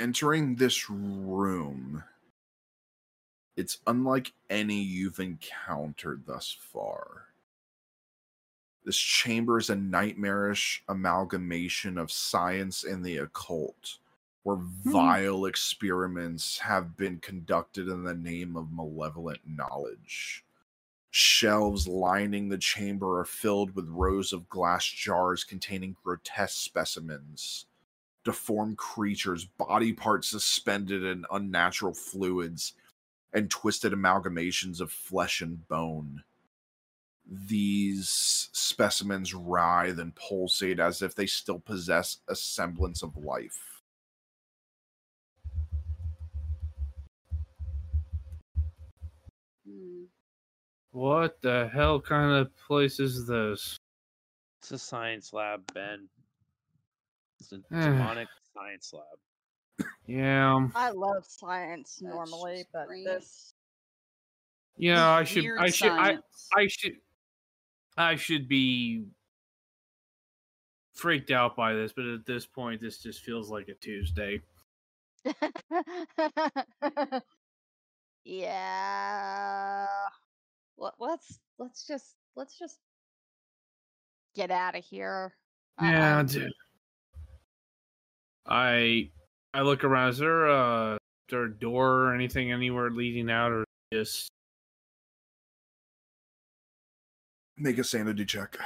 entering 0.00 0.56
this 0.56 0.88
room, 0.88 2.02
it's 3.56 3.78
unlike 3.86 4.32
any 4.48 4.82
you've 4.82 5.20
encountered 5.20 6.22
thus 6.26 6.56
far. 6.58 7.29
This 8.84 8.96
chamber 8.96 9.58
is 9.58 9.70
a 9.70 9.76
nightmarish 9.76 10.82
amalgamation 10.88 11.98
of 11.98 12.10
science 12.10 12.84
and 12.84 13.04
the 13.04 13.18
occult, 13.18 13.98
where 14.42 14.56
hmm. 14.56 14.90
vile 14.90 15.44
experiments 15.46 16.58
have 16.58 16.96
been 16.96 17.18
conducted 17.18 17.88
in 17.88 18.04
the 18.04 18.14
name 18.14 18.56
of 18.56 18.72
malevolent 18.72 19.40
knowledge. 19.46 20.44
Shelves 21.10 21.88
lining 21.88 22.48
the 22.48 22.58
chamber 22.58 23.18
are 23.18 23.24
filled 23.24 23.74
with 23.74 23.88
rows 23.88 24.32
of 24.32 24.48
glass 24.48 24.84
jars 24.84 25.42
containing 25.44 25.96
grotesque 26.02 26.60
specimens 26.62 27.66
deformed 28.24 28.76
creatures, 28.76 29.44
body 29.44 29.92
parts 29.92 30.28
suspended 30.28 31.04
in 31.04 31.24
unnatural 31.30 31.94
fluids, 31.94 32.74
and 33.32 33.50
twisted 33.50 33.92
amalgamations 33.92 34.80
of 34.80 34.90
flesh 34.90 35.40
and 35.40 35.66
bone. 35.68 36.22
These 37.30 38.08
specimens 38.52 39.32
writhe 39.34 40.00
and 40.00 40.14
pulsate 40.16 40.80
as 40.80 41.00
if 41.00 41.14
they 41.14 41.26
still 41.26 41.60
possess 41.60 42.18
a 42.28 42.34
semblance 42.34 43.02
of 43.02 43.16
life. 43.16 43.82
What 50.92 51.40
the 51.40 51.70
hell 51.72 52.00
kind 52.00 52.32
of 52.32 52.54
place 52.56 52.98
is 52.98 53.26
this? 53.26 53.76
It's 54.60 54.72
a 54.72 54.78
science 54.78 55.32
lab, 55.32 55.62
Ben. 55.72 56.08
It's 57.38 57.52
a 57.52 57.56
Eh. 57.72 57.84
demonic 57.84 58.28
science 58.52 58.92
lab. 58.92 59.88
Yeah. 60.06 60.68
I 60.74 60.90
love 60.90 61.24
science 61.24 62.02
normally, 62.02 62.64
but 62.72 62.88
this 63.04 63.54
Yeah, 64.76 65.10
I 65.10 65.24
should. 65.24 65.44
I 65.58 65.68
should. 65.70 65.90
I. 65.92 66.18
I 66.56 66.66
should. 66.66 67.00
I 67.96 68.16
should 68.16 68.48
be 68.48 69.04
freaked 70.94 71.30
out 71.30 71.56
by 71.56 71.74
this, 71.74 71.92
but 71.92 72.04
at 72.06 72.26
this 72.26 72.46
point, 72.46 72.80
this 72.80 72.98
just 72.98 73.20
feels 73.22 73.50
like 73.50 73.68
a 73.68 73.74
Tuesday. 73.74 74.40
yeah. 78.24 79.86
Let, 80.78 80.94
let's 80.98 81.38
let's 81.58 81.86
just 81.86 82.14
let's 82.36 82.58
just 82.58 82.78
get 84.34 84.50
out 84.50 84.76
of 84.76 84.84
here. 84.84 85.34
Yeah, 85.80 86.16
Uh-uh. 86.16 86.22
dude. 86.24 86.52
I 88.46 89.10
I 89.52 89.62
look 89.62 89.84
around. 89.84 90.10
Is 90.10 90.18
there 90.18 90.46
a, 90.46 90.94
is 90.94 90.98
there 91.30 91.44
a 91.44 91.52
door 91.52 92.04
or 92.04 92.14
anything 92.14 92.52
anywhere 92.52 92.90
leading 92.90 93.30
out, 93.30 93.52
or 93.52 93.64
just 93.92 94.30
Make 97.62 97.76
a 97.76 97.84
sanity 97.84 98.24
check. 98.24 98.56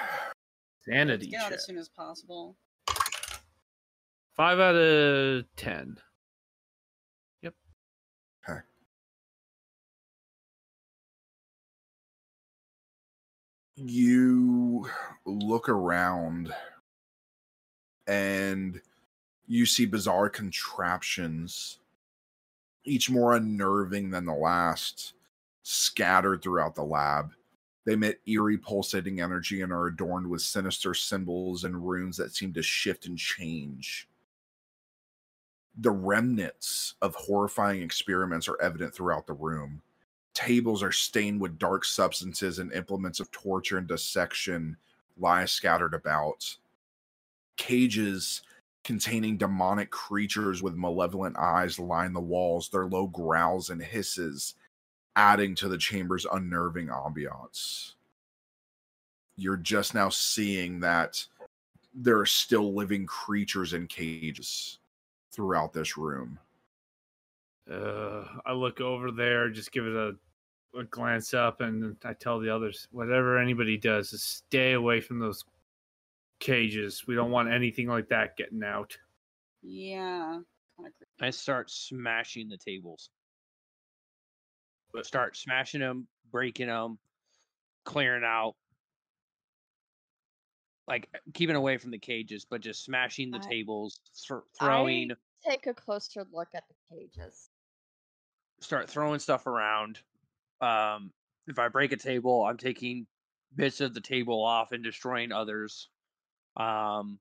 sanity 0.87 1.27
Get 1.27 1.41
out 1.41 1.49
check? 1.49 1.59
as 1.59 1.67
soon 1.67 1.79
as 1.79 1.89
possible. 1.89 2.57
Five 4.37 4.61
out 4.61 4.77
of 4.77 5.45
ten. 5.57 5.99
Yep. 7.43 7.55
Okay. 8.49 8.61
You 13.75 14.89
look 15.25 15.69
around 15.69 16.55
and 18.07 18.81
you 19.49 19.67
see 19.67 19.87
bizarre 19.87 20.29
contraptions, 20.29 21.79
each 22.85 23.11
more 23.11 23.35
unnerving 23.35 24.11
than 24.11 24.25
the 24.25 24.35
last, 24.35 25.15
scattered 25.65 26.43
throughout 26.43 26.77
the 26.77 26.85
lab. 26.85 27.33
They 27.85 27.93
emit 27.93 28.21
eerie 28.27 28.57
pulsating 28.57 29.21
energy 29.21 29.61
and 29.61 29.73
are 29.73 29.87
adorned 29.87 30.29
with 30.29 30.43
sinister 30.43 30.95
symbols 30.95 31.65
and 31.65 31.87
runes 31.87 32.17
that 32.17 32.35
seem 32.35 32.53
to 32.55 32.63
shift 32.63 33.07
and 33.07 33.19
change. 33.19 34.09
The 35.79 35.91
remnants 35.91 36.95
of 37.03 37.15
horrifying 37.15 37.83
experiments 37.83 38.49
are 38.49 38.61
evident 38.63 38.95
throughout 38.95 39.27
the 39.27 39.35
room. 39.35 39.83
Tables 40.33 40.83
are 40.83 40.93
stained 40.93 41.41
with 41.41 41.59
dark 41.59 41.85
substances, 41.85 42.59
and 42.59 42.73
implements 42.73 43.21
of 43.21 43.31
torture 43.31 43.79
and 43.79 43.87
dissection 43.87 44.77
lie 45.17 45.45
scattered 45.45 45.95
about. 45.95 46.57
Cages 47.57 48.43
containing 48.83 49.37
demonic 49.37 49.91
creatures 49.91 50.63
with 50.63 50.75
malevolent 50.75 51.37
eyes 51.39 51.79
line 51.79 52.13
the 52.13 52.21
walls, 52.21 52.69
their 52.69 52.87
low 52.87 53.07
growls 53.07 53.71
and 53.71 53.83
hisses 53.83 54.55
adding 55.17 55.55
to 55.57 55.69
the 55.69 55.79
chamber's 55.79 56.27
unnerving 56.31 56.89
ambiance. 56.89 57.93
You're 59.37 59.57
just 59.57 59.95
now 59.95 60.09
seeing 60.09 60.81
that 60.81 61.25
there 61.95 62.19
are 62.19 62.27
still 62.27 62.75
living 62.75 63.07
creatures 63.07 63.73
in 63.73 63.87
cages 63.87 64.79
throughout 65.33 65.73
this 65.73 65.97
room. 65.97 66.39
Uh, 67.71 68.25
I 68.45 68.53
look 68.53 68.81
over 68.81 69.11
there, 69.11 69.49
just 69.49 69.73
give 69.73 69.87
it 69.87 69.95
a, 69.95 70.15
a 70.79 70.85
glance 70.85 71.33
up, 71.35 71.61
and 71.61 71.97
I 72.05 72.13
tell 72.13 72.39
the 72.39 72.55
others, 72.55 72.89
whatever 72.93 73.39
anybody 73.39 73.77
does, 73.77 74.13
is 74.13 74.23
stay 74.23 74.73
away 74.73 75.01
from 75.01 75.19
those 75.19 75.45
cages. 76.41 77.07
We 77.07 77.15
don't 77.15 77.31
want 77.31 77.51
anything 77.51 77.89
like 77.89 78.09
that 78.09 78.37
getting 78.37 78.63
out. 78.63 78.97
Yeah. 79.63 80.41
I 81.21 81.31
start 81.31 81.71
smashing 81.71 82.49
the 82.49 82.59
tables. 82.59 83.11
But, 84.95 85.07
start 85.07 85.37
smashing 85.37 85.81
them, 85.81 86.07
breaking 86.31 86.69
them, 86.69 86.99
clearing 87.85 88.23
out. 88.25 88.55
Like 90.87 91.09
keeping 91.33 91.57
away 91.57 91.79
from 91.79 91.91
the 91.91 91.99
cages, 91.99 92.47
but 92.49 92.61
just 92.61 92.85
smashing 92.85 93.31
the 93.31 93.39
I- 93.39 93.49
tables, 93.49 94.01
thro- 94.15 94.45
throwing, 94.59 95.13
I 95.13 95.51
take 95.51 95.67
a 95.67 95.75
closer 95.75 96.25
look 96.33 96.49
at 96.55 96.65
the 96.69 96.97
cages. 96.97 97.49
start 98.61 98.89
throwing 98.89 99.19
stuff 99.19 99.47
around. 99.47 99.99
Um, 100.61 101.11
if 101.49 101.59
I 101.59 101.69
break 101.69 101.93
a 101.93 101.97
table, 101.97 102.45
I'm 102.45 102.57
taking 102.57 103.07
bits 103.57 103.81
of 103.81 103.95
the 103.95 104.01
table 104.01 104.43
off 104.45 104.73
and 104.73 104.85
destroying 104.85 105.33
others. 105.33 105.89
Um, 106.57 107.19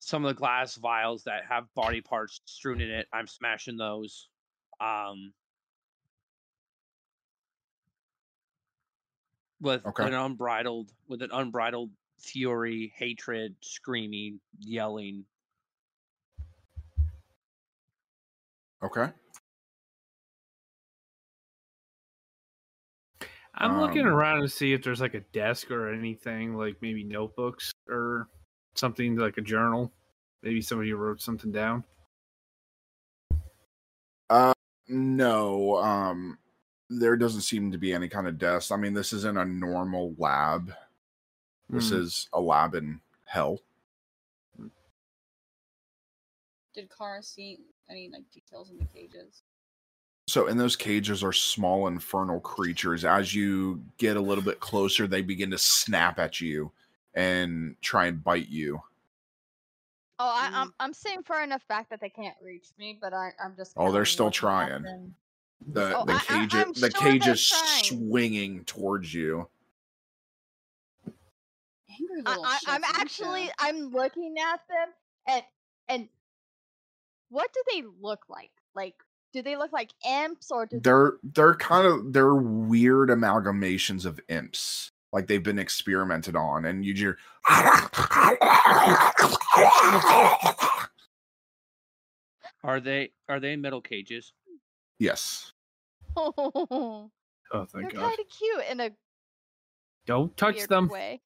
some 0.00 0.24
of 0.24 0.28
the 0.28 0.38
glass 0.38 0.76
vials 0.76 1.24
that 1.24 1.44
have 1.48 1.72
body 1.74 2.00
parts 2.00 2.40
strewn 2.44 2.80
in 2.80 2.90
it. 2.90 3.08
I'm 3.12 3.26
smashing 3.26 3.76
those. 3.76 4.28
Um, 4.80 5.32
with 9.60 9.84
Okay. 9.86 10.06
an 10.06 10.14
unbridled 10.14 10.92
with 11.08 11.22
an 11.22 11.30
unbridled 11.32 11.90
fury, 12.18 12.92
hatred, 12.96 13.54
screaming, 13.60 14.40
yelling. 14.60 15.24
Okay. 18.82 19.10
I'm 23.54 23.80
looking 23.80 24.06
Um, 24.06 24.12
around 24.12 24.42
to 24.42 24.48
see 24.48 24.72
if 24.72 24.82
there's 24.84 25.00
like 25.00 25.14
a 25.14 25.20
desk 25.20 25.70
or 25.72 25.92
anything, 25.92 26.54
like 26.54 26.80
maybe 26.80 27.02
notebooks 27.02 27.72
or 27.88 28.28
something 28.76 29.16
like 29.16 29.36
a 29.36 29.40
journal. 29.42 29.92
Maybe 30.42 30.62
somebody 30.62 30.92
wrote 30.92 31.20
something 31.20 31.50
down. 31.50 31.82
Uh, 34.30 34.54
no. 34.86 35.76
Um, 35.78 36.38
there 36.90 37.16
doesn't 37.16 37.42
seem 37.42 37.70
to 37.72 37.78
be 37.78 37.92
any 37.92 38.08
kind 38.08 38.26
of 38.26 38.38
desk. 38.38 38.72
I 38.72 38.76
mean, 38.76 38.94
this 38.94 39.12
isn't 39.12 39.36
a 39.38 39.44
normal 39.44 40.14
lab. 40.18 40.72
This 41.68 41.90
Hmm. 41.90 41.96
is 41.96 42.28
a 42.32 42.40
lab 42.40 42.74
in 42.74 43.00
hell. 43.26 43.60
Did 46.74 46.90
Kara 46.96 47.22
see 47.22 47.58
any 47.90 48.08
like 48.10 48.30
details 48.30 48.70
in 48.70 48.78
the 48.78 48.84
cages? 48.86 49.42
So, 50.28 50.46
in 50.46 50.58
those 50.58 50.76
cages 50.76 51.24
are 51.24 51.32
small 51.32 51.88
infernal 51.88 52.40
creatures. 52.40 53.04
As 53.04 53.34
you 53.34 53.82
get 53.96 54.16
a 54.16 54.20
little 54.20 54.44
bit 54.44 54.60
closer, 54.60 55.06
they 55.06 55.22
begin 55.22 55.50
to 55.50 55.58
snap 55.58 56.18
at 56.18 56.40
you 56.40 56.70
and 57.14 57.76
try 57.80 58.06
and 58.06 58.22
bite 58.22 58.48
you. 58.48 58.82
Oh, 60.20 60.26
I, 60.28 60.50
I'm 60.52 60.74
I'm 60.80 60.92
staying 60.92 61.22
far 61.22 61.42
enough 61.42 61.66
back 61.68 61.88
that 61.90 62.00
they 62.00 62.10
can't 62.10 62.36
reach 62.42 62.68
me, 62.78 62.98
but 63.00 63.14
I, 63.14 63.30
I'm 63.42 63.56
just. 63.56 63.72
Oh, 63.76 63.90
they're 63.90 64.04
still 64.04 64.30
trying. 64.30 65.14
Them. 65.60 65.74
The 65.74 65.96
Oh, 65.96 66.04
the 66.04 66.12
I- 66.12 66.16
I- 66.16 66.20
cage 66.20 66.54
I'm 66.54 66.72
the 66.72 66.90
sure 66.90 67.00
cage 67.00 67.26
is 67.26 67.48
trying. 67.48 67.84
swinging 67.84 68.64
towards 68.64 69.12
you. 69.12 69.48
Angry 71.90 72.22
I, 72.24 72.30
little 72.30 72.44
I, 72.44 72.56
shits, 72.58 72.58
I'm 72.68 72.84
aren't 72.84 72.94
ya? 72.96 73.00
actually 73.00 73.50
I'm 73.58 73.90
looking 73.90 74.36
at 74.38 74.60
them 74.68 74.88
and 75.26 75.42
and 75.88 76.08
what 77.30 77.52
do 77.52 77.62
they 77.72 77.82
look 78.00 78.24
like? 78.28 78.50
Like, 78.74 78.94
do 79.32 79.42
they 79.42 79.56
look 79.56 79.72
like 79.72 79.92
imps 80.08 80.50
or 80.50 80.64
do 80.66 80.80
They're 80.80 81.14
they're 81.22 81.54
kind 81.54 81.86
of 81.86 82.12
they're 82.12 82.34
weird 82.34 83.10
amalgamations 83.10 84.04
of 84.06 84.20
imps. 84.28 84.90
Like 85.12 85.26
they've 85.26 85.42
been 85.42 85.58
experimented 85.58 86.36
on, 86.36 86.64
and 86.66 86.84
you 86.84 86.94
hear 86.94 87.18
Are 92.62 92.80
they 92.80 93.12
are 93.28 93.40
they 93.40 93.56
metal 93.56 93.80
cages? 93.80 94.32
Yes. 94.98 95.52
Oh, 96.16 97.10
Oh, 97.52 97.66
they're 97.72 97.82
thank 97.82 97.94
God! 97.94 98.00
kind 98.02 98.18
of 98.18 98.26
cute 98.28 98.64
in 98.70 98.80
a 98.80 98.90
Don't 100.06 100.36
touch 100.36 100.56
weird 100.56 100.68
them. 100.68 100.88
way. 100.88 101.20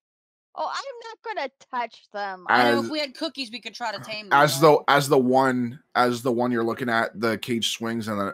Oh, 0.55 0.71
I'm 0.71 0.85
not 1.09 1.35
gonna 1.35 1.51
touch 1.73 2.03
them. 2.13 2.45
I 2.49 2.71
know 2.73 2.85
if 2.85 2.91
we 2.91 3.01
had 3.01 3.15
cookies, 3.17 3.51
we 3.51 3.61
could 3.61 3.75
try 3.75 3.91
to 3.91 3.99
tame 4.03 4.29
them. 4.29 4.39
As 4.39 4.61
the 4.61 4.79
as 4.87 5.09
the 5.09 5.19
one 5.19 5.81
as 5.95 6.21
the 6.23 6.31
one 6.31 6.53
you're 6.53 6.63
looking 6.63 6.89
at, 6.91 7.19
the 7.19 7.39
cage 7.39 7.71
swings 7.73 8.07
and 8.09 8.21
then 8.21 8.29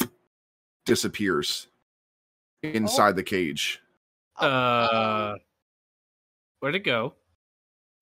it 0.00 0.08
disappears 0.86 1.68
inside 2.62 3.16
the 3.16 3.22
cage. 3.22 3.80
Uh, 4.36 5.34
where'd 6.60 6.74
it 6.74 6.84
go? 6.84 7.14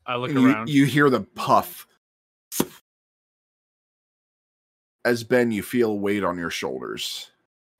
I 0.06 0.14
look 0.16 0.30
And 0.30 0.40
you, 0.40 0.48
around. 0.52 0.68
you 0.68 0.84
hear 0.86 1.10
the 1.10 1.20
puff. 1.22 1.86
As 5.04 5.24
Ben, 5.24 5.50
you 5.50 5.62
feel 5.62 5.98
weight 5.98 6.24
on 6.24 6.36
your 6.38 6.50
shoulders. 6.50 7.30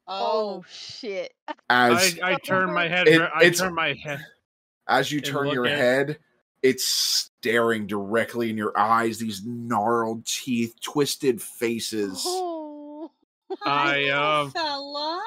Oh 0.06 0.64
shit! 0.70 1.32
As 1.68 2.18
I, 2.22 2.32
I 2.32 2.34
turn 2.36 2.72
my 2.72 2.88
head. 2.88 3.06
It- 3.08 3.20
I 3.20 3.40
it's- 3.44 3.58
turn 3.58 3.74
my 3.74 3.92
head. 3.92 4.24
as 4.88 5.12
you 5.12 5.20
turn 5.20 5.48
your 5.48 5.66
at- 5.66 5.78
head, 5.78 6.18
it's 6.62 6.84
staring 6.84 7.86
directly 7.86 8.50
in 8.50 8.56
your 8.56 8.76
eyes. 8.78 9.18
These 9.18 9.44
gnarled 9.44 10.26
teeth, 10.26 10.74
twisted 10.82 11.40
faces. 11.40 12.22
Oh, 12.26 13.10
I 13.64 14.08
um 14.08 14.50
fella. 14.50 15.22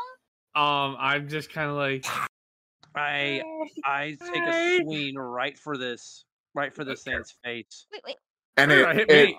um 0.55 0.97
I'm 0.99 1.29
just 1.29 1.51
kind 1.51 1.69
of 1.69 1.75
like 1.77 2.05
I 2.95 3.41
I 3.85 4.17
take 4.33 4.43
a 4.43 4.81
swing 4.83 5.15
right 5.15 5.57
for 5.57 5.77
this 5.77 6.25
right 6.55 6.73
for 6.73 6.83
this 6.83 7.03
thing's 7.03 7.33
face. 7.43 7.85
wait, 7.91 8.01
wait. 8.05 8.15
and 8.57 8.71
Sure, 8.71 8.89
it, 8.91 8.95
hit 8.97 9.09
it 9.11 9.25
me. 9.29 9.37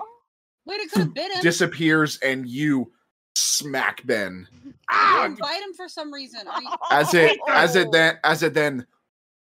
Wait, 0.66 0.80
it 0.80 0.90
could 0.90 1.02
have 1.02 1.14
bit 1.14 1.32
him. 1.32 1.42
disappears, 1.42 2.18
and 2.22 2.48
you 2.48 2.90
smack 3.36 4.06
Ben 4.06 4.46
I 4.88 5.22
didn't 5.28 5.38
ah! 5.42 5.46
bite 5.46 5.62
him 5.62 5.74
for 5.74 5.88
some 5.88 6.12
reason. 6.12 6.46
Are 6.48 6.62
you... 6.62 6.68
as 6.90 7.14
it 7.14 7.38
as 7.48 7.76
Oh. 7.76 7.80
it 7.80 7.92
then 7.92 8.18
as 8.24 8.42
it 8.42 8.54
then 8.54 8.86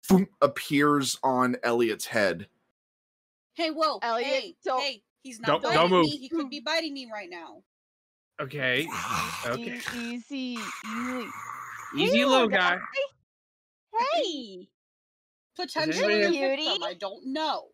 boom, 0.09 0.27
appears 0.41 1.19
on 1.23 1.57
Elliot's 1.63 2.07
head. 2.07 2.49
Hey, 3.55 3.71
whoa, 3.71 3.99
Elliot, 4.03 4.29
hey, 4.29 4.57
don't- 4.65 4.81
hey, 4.83 5.03
he's 5.23 5.41
not 5.41 5.47
Don't- 5.49 5.63
biting 5.63 5.79
don't 5.81 5.91
move. 5.91 6.05
me. 6.07 6.17
He 6.17 6.29
could 6.29 6.49
be 6.51 6.61
biting 6.61 6.93
me 6.95 7.09
right 7.13 7.29
now. 7.31 7.63
okay, 8.41 8.87
okay, 9.47 9.81
E- 9.95 9.99
easy, 9.99 10.37
easy. 10.37 11.27
easy, 11.97 12.17
Hey, 12.19 12.25
little 12.25 12.31
little 12.31 12.49
guy. 12.49 12.79
Hey, 14.15 14.69
Potentially 15.57 16.23
anybody 16.23 16.37
a 16.37 16.67
victim. 16.69 16.83
I 16.85 16.95
don't 16.95 17.27
know. 17.27 17.69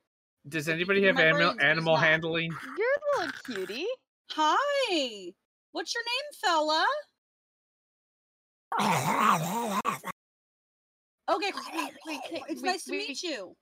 Does 0.48 0.68
anybody 0.68 1.02
have 1.04 1.18
animal 1.18 1.38
brains, 1.38 1.56
but 1.56 1.62
he's 1.62 1.70
animal 1.70 1.96
handling? 1.96 2.50
you're 2.78 2.86
a 2.86 3.18
little 3.26 3.32
cutie. 3.44 3.86
Hi. 4.32 5.32
What's 5.72 5.94
your 5.94 6.04
name, 6.04 6.32
fella? 6.42 6.86
Okay, 11.30 11.52
wait, 11.74 11.92
wait, 12.06 12.20
it's 12.48 12.62
wait, 12.62 12.62
nice 12.62 12.84
to 12.84 12.92
wait. 12.92 13.08
meet 13.08 13.22
you. 13.22 13.56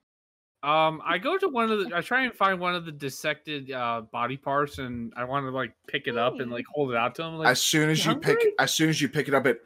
Um, 0.65 1.01
I 1.05 1.19
go 1.19 1.39
to 1.39 1.49
one 1.49 1.70
of 1.70 1.78
the. 1.78 1.97
I 1.97 2.01
try 2.01 2.25
and 2.25 2.35
find 2.35 2.59
one 2.59 2.75
of 2.75 2.85
the 2.85 2.93
dissected 2.93 3.70
uh 3.70 4.02
body 4.12 4.36
parts, 4.36 4.78
and 4.78 5.12
I 5.17 5.25
want 5.25 5.47
to 5.47 5.51
like 5.51 5.73
pick 5.86 6.07
it 6.07 6.17
up 6.17 6.41
and 6.41 6.51
like 6.51 6.65
hold 6.73 6.91
it 6.91 6.97
out 6.97 7.15
to 7.17 7.23
him. 7.23 7.35
Like, 7.36 7.49
As 7.49 7.62
soon 7.62 7.91
as 7.91 8.05
you 8.05 8.17
pick 8.17 8.39
as 8.59 8.73
soon 8.75 8.89
as 8.89 9.01
you 9.01 9.09
pick 9.09 9.28
it 9.28 9.35
up, 9.35 9.47
it 9.47 9.61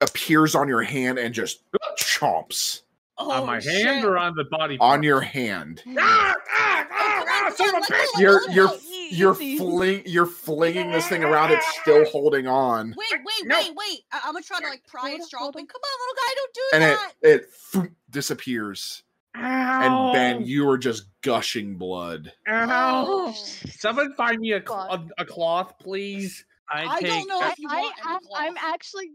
appears 0.00 0.54
on 0.54 0.68
your 0.68 0.82
hand 0.82 1.18
and 1.18 1.34
just 1.34 1.62
chomps 1.98 2.82
Oh, 3.18 3.30
on 3.30 3.46
my 3.46 3.60
shit. 3.60 3.86
hand 3.86 4.04
or 4.04 4.16
on 4.18 4.34
the 4.34 4.44
body? 4.44 4.78
Part? 4.78 4.94
on 4.98 5.02
your 5.02 5.20
hand. 5.20 5.82
Ah, 5.98 6.34
ah, 6.58 6.86
ah, 6.90 7.24
ah, 7.28 7.52
son 7.54 7.68
of 7.76 7.82
a 7.82 7.86
bitch! 7.86 8.06
You're 8.20 8.50
you're 8.50 8.70
you're 9.10 9.34
fling 9.34 10.02
you're 10.06 10.26
flinging 10.26 10.90
this 10.90 11.06
thing 11.08 11.22
around. 11.22 11.52
It's 11.52 11.66
still 11.82 12.04
holding 12.06 12.46
on, 12.46 12.94
Wait, 12.96 13.20
wait, 13.24 13.46
No. 13.46 13.58
wait, 13.58 13.72
wait. 13.76 13.98
I- 14.12 14.20
I'm 14.24 14.32
gonna 14.32 14.42
try 14.42 14.60
to 14.60 14.66
like 14.66 14.82
pry 14.86 15.10
Hold 15.10 15.20
its 15.20 15.34
on, 15.34 15.40
jaw 15.40 15.46
open. 15.48 15.66
Come 15.66 15.80
on, 15.84 15.98
little 16.00 16.14
guy, 16.16 16.34
don't 16.36 16.54
do 16.54 16.62
and 16.72 16.82
that. 16.82 17.12
it 17.22 17.84
it 17.84 17.92
disappears. 18.10 19.02
Ow. 19.36 19.40
And 19.40 20.12
Ben, 20.14 20.46
you 20.46 20.68
are 20.68 20.78
just 20.78 21.04
gushing 21.22 21.76
blood. 21.76 22.32
Ow. 22.48 23.04
Oh. 23.08 23.32
Someone 23.32 24.14
find 24.14 24.38
me 24.40 24.52
a, 24.52 24.60
cl- 24.60 25.08
a, 25.18 25.22
a 25.22 25.24
cloth, 25.24 25.74
please. 25.78 26.44
I, 26.70 26.86
I 26.96 27.00
take 27.00 27.08
don't 27.10 27.28
know 27.28 27.40
I- 27.40 27.50
if 27.50 27.58
you 27.58 27.68
I, 27.70 27.80
want 27.80 27.94
any 28.06 28.14
am 28.14 28.20
I'm 28.34 28.56
actually, 28.58 29.10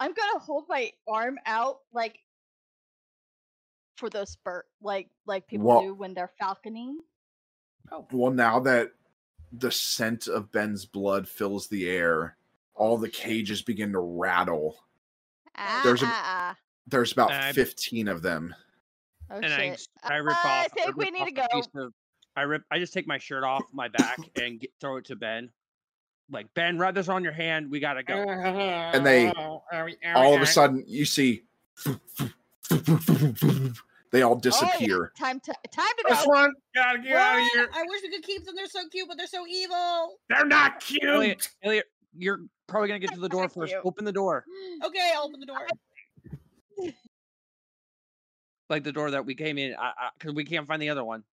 I'm 0.00 0.12
gonna 0.12 0.38
hold 0.38 0.64
my 0.68 0.90
arm 1.08 1.38
out 1.46 1.78
like 1.92 2.18
for 3.96 4.08
the 4.10 4.24
spurt, 4.24 4.66
like 4.80 5.08
like 5.26 5.46
people 5.46 5.66
Well- 5.66 5.82
do 5.82 5.94
when 5.94 6.14
they're 6.14 6.32
falconing. 6.40 6.96
Well, 8.10 8.32
now 8.32 8.58
that 8.60 8.92
the 9.52 9.70
scent 9.70 10.26
of 10.26 10.50
Ben's 10.50 10.86
blood 10.86 11.28
fills 11.28 11.68
the 11.68 11.88
air, 11.90 12.36
all 12.74 12.96
the 12.96 13.08
cages 13.08 13.60
begin 13.60 13.92
to 13.92 13.98
rattle. 13.98 14.82
Ah, 15.56 15.82
There's 15.84 16.02
a- 16.02 16.06
ah, 16.06 16.56
There's 16.86 17.12
about 17.12 17.30
And 17.32 17.44
I- 17.44 17.52
15 17.52 18.08
of 18.08 18.22
them. 18.22 18.54
ah. 18.54 19.34
Oh 19.34 19.36
and 19.36 19.46
I, 19.46 19.56
shit! 19.58 19.72
s- 19.74 19.88
I 20.02 20.16
rip 20.16 20.34
Uh, 20.36 20.38
off. 20.38 20.44
I 20.46 20.64
I 20.64 20.68
think 20.68 20.96
we 20.96 21.10
need 21.10 21.26
to 21.26 21.32
go. 21.32 21.46
of- 21.74 21.92
I 22.34 22.42
rip. 22.42 22.64
I 22.70 22.78
just 22.78 22.92
take 22.94 23.06
my 23.06 23.18
shirt 23.18 23.44
off 23.44 23.62
my 23.72 23.88
back 23.88 24.18
and 24.36 24.58
get, 24.58 24.70
throw 24.80 24.96
it 24.96 25.04
to 25.06 25.16
Ben. 25.16 25.50
Like 26.30 26.52
Ben, 26.54 26.78
rub 26.78 26.94
this 26.94 27.08
on 27.08 27.22
your 27.22 27.32
hand. 27.32 27.70
We 27.70 27.78
gotta 27.78 28.02
go. 28.02 28.14
And 28.14 29.04
they- 29.04 29.30
All 29.32 30.34
of 30.34 30.40
a 30.40 30.46
sudden, 30.46 30.82
you 30.86 31.04
see 31.04 31.42
they 32.70 34.22
all 34.22 34.32
Oh, 34.32 34.34
yeah. 34.36 34.40
disappear. 34.40 35.12
Time 35.18 35.40
to 35.40 35.52
time 35.72 35.86
to 35.98 36.02
go. 36.04 36.08
This 36.14 36.24
go. 36.24 36.30
one, 36.30 36.52
gotta 36.74 36.98
get 36.98 37.16
out 37.16 37.38
of 37.40 37.46
here. 37.52 37.68
I 37.74 37.82
wish 37.88 38.02
we 38.02 38.10
could 38.10 38.22
keep 38.22 38.44
them. 38.44 38.54
They're 38.56 38.66
so 38.66 38.86
cute, 38.88 39.08
but 39.08 39.16
they're 39.16 39.26
so 39.26 39.46
evil. 39.46 40.16
They're 40.28 40.44
not 40.46 40.80
cute. 40.80 41.02
Elliot, 41.04 41.48
Elliot, 41.62 41.86
you're 42.16 42.40
probably 42.66 42.88
gonna 42.88 43.00
get 43.00 43.12
to 43.14 43.20
the 43.20 43.28
door 43.28 43.48
first. 43.48 43.72
you. 43.72 43.80
Open 43.84 44.04
the 44.04 44.12
door, 44.12 44.44
Okay, 44.84 45.12
I'll 45.14 45.24
open 45.24 45.40
the 45.40 45.46
door. 45.46 45.66
like 48.70 48.84
the 48.84 48.92
door 48.92 49.10
that 49.10 49.24
we 49.26 49.34
came 49.34 49.58
in, 49.58 49.74
because 50.18 50.34
we 50.34 50.44
can't 50.44 50.66
find 50.66 50.80
the 50.80 50.88
other 50.90 51.04
one. 51.04 51.24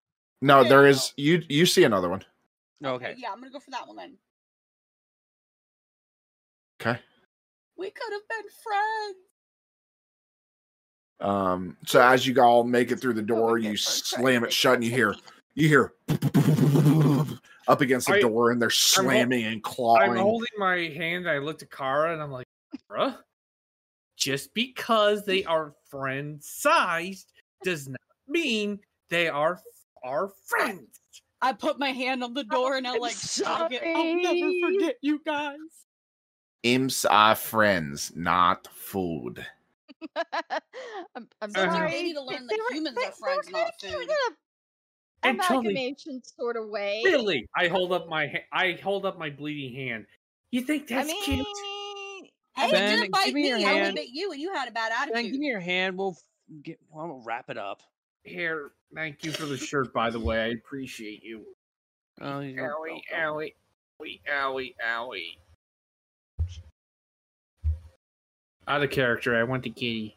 No, 0.41 0.59
Okay, 0.59 0.69
there 0.69 0.83
no. 0.83 0.89
is 0.89 1.13
you 1.17 1.43
you 1.49 1.65
see 1.65 1.83
another 1.83 2.09
one. 2.09 2.23
Oh, 2.83 2.91
okay. 2.91 3.13
Yeah, 3.17 3.31
I'm 3.31 3.39
gonna 3.39 3.51
go 3.51 3.59
for 3.59 3.71
that 3.71 3.87
one 3.87 3.97
then. 3.97 4.15
Okay. 6.81 6.97
We 7.77 7.89
could 7.91 8.13
have 8.13 8.27
been 8.29 8.49
friends. 8.63 9.17
Um 11.21 11.75
so 11.85 12.01
as 12.01 12.25
you 12.25 12.41
all 12.41 12.63
make 12.63 12.91
it 12.91 12.97
through 12.99 13.13
the 13.13 13.21
door, 13.21 13.57
you 13.57 13.75
slam 13.77 14.43
it 14.43 14.53
shut 14.53 14.75
and 14.75 14.83
you 14.83 14.91
hear 14.91 15.15
You 15.55 15.67
hear 15.67 15.93
up 17.67 17.81
against 17.81 18.07
the 18.07 18.15
I- 18.15 18.21
door, 18.21 18.51
and 18.51 18.61
they're 18.61 18.67
I'm 18.67 18.71
slamming 18.71 19.45
and 19.45 19.61
clawing. 19.63 20.11
I'm 20.11 20.17
holding 20.17 20.47
my 20.57 20.75
hand. 20.77 21.29
I 21.29 21.37
look 21.39 21.59
to 21.59 21.65
Kara 21.65 22.13
and 22.13 22.21
I'm 22.21 22.31
like, 22.31 22.47
bruh, 22.89 23.15
just 24.17 24.53
because 24.53 25.25
they 25.25 25.43
are 25.45 25.73
friend 25.89 26.41
sized 26.43 27.31
does 27.63 27.87
not 27.87 27.99
mean 28.27 28.79
they 29.09 29.27
are 29.27 29.59
our 30.03 30.31
friends. 30.45 30.99
I 31.41 31.53
put 31.53 31.79
my 31.79 31.91
hand 31.91 32.23
on 32.23 32.33
the 32.33 32.43
door 32.43 32.77
and 32.77 32.87
I 32.87 32.97
like 32.97 33.15
tug 33.19 33.71
it. 33.73 33.81
I'll 33.83 34.15
never 34.15 34.51
forget 34.73 34.95
you 35.01 35.21
guys. 35.25 35.57
Imps 36.63 37.05
are 37.05 37.35
friends, 37.35 38.11
not 38.15 38.67
food. 38.73 39.45
I'm, 41.15 41.27
I'm 41.41 41.51
Sounds 41.51 41.73
sorry. 41.73 41.91
they 41.91 42.03
need 42.03 42.13
to 42.13 42.21
learn 42.21 42.47
They 42.47 42.55
that 42.55 42.65
were- 42.69 42.75
humans 42.75 42.95
they- 42.95 43.05
are 43.05 43.11
friends, 43.11 43.45
they 43.47 43.51
not 43.51 43.71
kinda 43.79 43.97
food. 43.97 44.09
in 44.09 44.15
And 45.23 45.39
a 45.39 45.45
amalgamation 45.45 46.21
sort 46.23 46.55
of 46.57 46.67
way. 46.69 47.01
Really? 47.05 47.47
I 47.55 47.67
hold 47.67 47.91
up 47.91 48.07
my 48.07 48.27
ha- 48.27 48.45
I 48.53 48.71
hold 48.81 49.05
up 49.05 49.17
my 49.17 49.29
bleeding 49.29 49.75
hand. 49.75 50.05
You 50.51 50.61
think 50.61 50.87
that's 50.87 51.09
I 51.09 51.13
cute? 51.23 51.37
mean, 51.37 52.25
Hey, 52.55 52.71
Ben, 52.71 52.83
it 52.83 52.95
didn't 52.97 53.11
bite 53.11 53.33
me 53.33 53.43
me. 53.53 53.63
I 53.65 53.79
only 53.81 53.91
bit 53.93 54.07
you, 54.11 54.31
and 54.31 54.41
you 54.41 54.53
had 54.53 54.67
a 54.67 54.71
bad 54.71 54.91
Ben, 54.91 55.09
attitude. 55.09 55.31
give 55.33 55.39
me 55.39 55.47
your 55.47 55.59
hand. 55.59 55.97
We'll 55.97 56.17
get. 56.63 56.79
Well, 56.89 57.05
I'm 57.05 57.11
gonna 57.11 57.23
wrap 57.25 57.49
it 57.49 57.57
up. 57.57 57.81
Here, 58.23 58.71
thank 58.93 59.23
you 59.23 59.31
for 59.31 59.45
the 59.45 59.57
shirt, 59.57 59.93
by 59.93 60.09
the 60.09 60.19
way. 60.19 60.41
I 60.41 60.47
appreciate 60.47 61.23
you. 61.23 61.45
Oh, 62.21 62.39
you're 62.41 62.69
Owie, 62.75 63.01
welcome. 63.11 63.35
owie, 63.37 63.53
owie, 64.01 64.21
owie, 64.29 64.75
owie. 64.85 65.37
Out 68.69 68.83
of 68.83 68.91
character, 68.91 69.35
I 69.35 69.43
went 69.43 69.63
to 69.63 69.71
Kitty. 69.71 70.15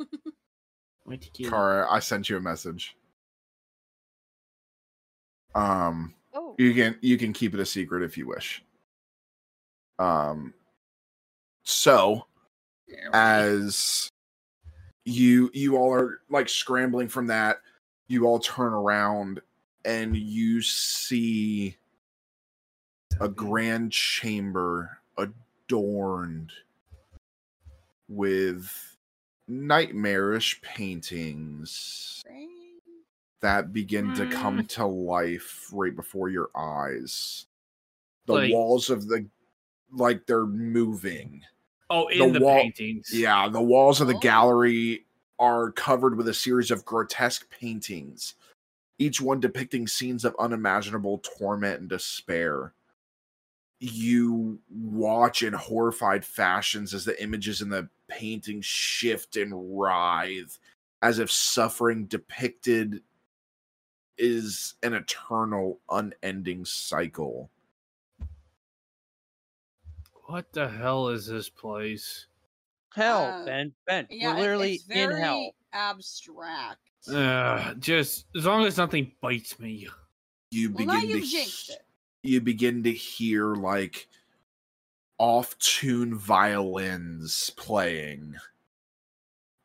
went 1.04 1.20
to 1.20 1.30
Kitty. 1.30 1.50
Kara, 1.50 1.86
I 1.90 1.98
sent 2.00 2.30
you 2.30 2.38
a 2.38 2.40
message. 2.40 2.96
Um, 5.54 6.14
Oh. 6.34 6.54
you 6.58 6.72
can 6.72 6.96
you 7.02 7.18
can 7.18 7.34
keep 7.34 7.52
it 7.52 7.60
a 7.60 7.66
secret 7.66 8.02
if 8.02 8.16
you 8.16 8.26
wish. 8.26 8.64
Um, 9.98 10.54
so 11.62 12.24
as 13.12 14.08
you 15.04 15.50
you 15.52 15.76
all 15.76 15.92
are 15.92 16.20
like 16.30 16.48
scrambling 16.48 17.08
from 17.08 17.26
that, 17.26 17.58
you 18.08 18.24
all 18.24 18.38
turn 18.38 18.72
around 18.72 19.42
and 19.84 20.16
you 20.16 20.62
see 20.62 21.76
a 23.20 23.28
grand 23.28 23.92
chamber 23.92 24.98
adorned 25.18 26.50
with 28.12 28.96
nightmarish 29.48 30.60
paintings 30.62 32.22
that 33.40 33.72
begin 33.72 34.14
to 34.14 34.26
come 34.28 34.60
mm. 34.60 34.68
to 34.68 34.86
life 34.86 35.68
right 35.72 35.96
before 35.96 36.28
your 36.28 36.50
eyes. 36.56 37.46
The 38.26 38.34
Like- 38.34 38.52
walls 38.52 38.88
of 38.88 39.08
the 39.08 39.26
like 39.94 40.26
they're 40.26 40.46
moving. 40.46 41.42
Oh, 41.90 42.06
in 42.08 42.32
the, 42.32 42.40
wall- 42.40 42.62
paintings. 42.62 43.10
Yeah, 43.12 43.48
the 43.48 43.60
walls 43.60 44.00
of 44.00 44.08
the 44.08 44.16
oh. 44.16 44.20
gallery 44.20 45.04
are 45.38 45.72
covered 45.72 46.16
with 46.16 46.28
a 46.28 46.34
series 46.34 46.70
of 46.70 46.84
grotesque 46.84 47.50
paintings, 47.50 48.34
each 48.98 49.20
one 49.20 49.40
depicting 49.40 49.86
scenes 49.86 50.24
of 50.24 50.34
unimaginable 50.38 51.18
torment 51.18 51.80
and 51.80 51.88
despair. 51.90 52.72
You 53.84 54.60
watch 54.70 55.42
in 55.42 55.52
horrified 55.52 56.24
fashions 56.24 56.94
as 56.94 57.04
the 57.04 57.20
images 57.20 57.60
in 57.62 57.68
the 57.68 57.88
painting 58.06 58.60
shift 58.60 59.36
and 59.36 59.52
writhe, 59.76 60.56
as 61.02 61.18
if 61.18 61.32
suffering 61.32 62.06
depicted 62.06 63.02
is 64.18 64.74
an 64.84 64.94
eternal, 64.94 65.80
unending 65.90 66.64
cycle. 66.64 67.50
What 70.26 70.52
the 70.52 70.68
hell 70.68 71.08
is 71.08 71.26
this 71.26 71.48
place? 71.48 72.26
Hell, 72.94 73.24
Uh, 73.24 73.44
Ben, 73.46 73.74
Ben, 73.86 74.06
Yeah, 74.10 74.34
we're 74.34 74.42
literally 74.42 74.74
it's 74.74 74.84
very 74.84 75.16
in 75.16 75.22
hell. 75.22 75.54
abstract. 75.72 76.78
Uh, 77.08 77.74
just 77.74 78.26
as 78.36 78.46
long 78.46 78.64
as 78.64 78.76
nothing 78.76 79.16
bites 79.20 79.58
me. 79.58 79.88
You 80.52 80.70
Well, 80.70 80.86
now 80.86 81.00
begin 81.00 81.20
to 81.20 81.26
you've 82.22 82.28
jinxed 82.28 82.28
he- 82.28 82.28
it. 82.28 82.32
you 82.34 82.40
begin 82.40 82.82
to 82.82 82.92
hear 82.92 83.54
like 83.54 84.08
off-tune 85.18 86.14
violins 86.16 87.50
playing 87.56 88.34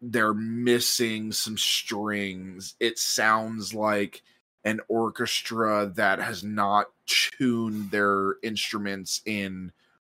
they're 0.01 0.33
missing 0.33 1.31
some 1.31 1.57
strings 1.57 2.75
it 2.79 2.99
sounds 2.99 3.73
like 3.73 4.21
an 4.65 4.79
orchestra 4.89 5.91
that 5.95 6.19
has 6.19 6.43
not 6.43 6.87
tuned 7.07 7.89
their 7.91 8.35
instruments 8.43 9.21
in 9.25 9.71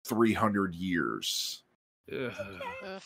300 0.06 0.75
years 0.75 1.64
Ugh. 2.11 3.01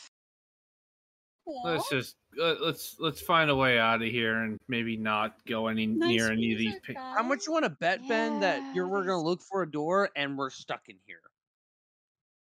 Ugh. 1.48 1.54
Let's 1.66 1.90
just 1.90 2.16
uh, 2.42 2.56
let's 2.62 2.96
let's 3.00 3.20
find 3.22 3.50
a 3.50 3.56
way 3.56 3.78
out 3.80 4.02
of 4.02 4.08
here 4.08 4.44
and 4.44 4.58
maybe 4.68 4.96
not 4.96 5.36
go 5.48 5.68
any 5.68 5.86
near 5.88 6.32
any 6.32 6.54
of 6.54 6.60
these. 6.60 6.76
Pa- 6.86 7.16
How 7.18 7.24
much 7.24 7.46
you 7.48 7.52
want 7.54 7.66
to 7.66 7.70
bet, 7.72 8.08
Ben, 8.08 8.40
that 8.42 8.76
you're 8.76 8.88
we're 8.88 9.04
gonna 9.06 9.22
look 9.22 9.42
for 9.42 9.64
a 9.64 9.70
door 9.70 10.10
and 10.16 10.38
we're 10.38 10.50
stuck 10.52 10.82
in 10.88 10.96
here? 11.06 11.20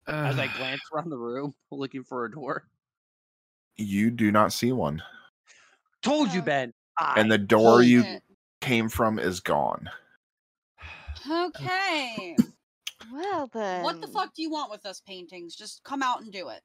As 0.06 0.38
I 0.38 0.48
glance 0.58 0.82
around 0.94 1.08
the 1.10 1.16
room 1.18 1.54
looking 1.70 2.04
for 2.04 2.26
a 2.26 2.30
door. 2.30 2.68
you 3.76 4.10
do 4.10 4.30
not 4.30 4.52
see 4.52 4.70
one 4.70 5.02
Told 6.02 6.32
you, 6.34 6.42
Ben. 6.42 6.72
and 7.16 7.32
the 7.32 7.38
door 7.38 7.82
you 7.82 8.02
it. 8.02 8.22
came 8.60 8.90
from 8.90 9.18
is 9.18 9.40
gone 9.40 9.88
Okay. 11.28 12.36
Well 13.12 13.48
then. 13.52 13.82
what 13.84 14.00
the 14.00 14.08
fuck 14.08 14.34
do 14.34 14.42
you 14.42 14.50
want 14.50 14.70
with 14.70 14.84
us 14.86 15.00
paintings? 15.06 15.54
Just 15.54 15.82
come 15.84 16.02
out 16.02 16.22
and 16.22 16.32
do 16.32 16.48
it. 16.48 16.62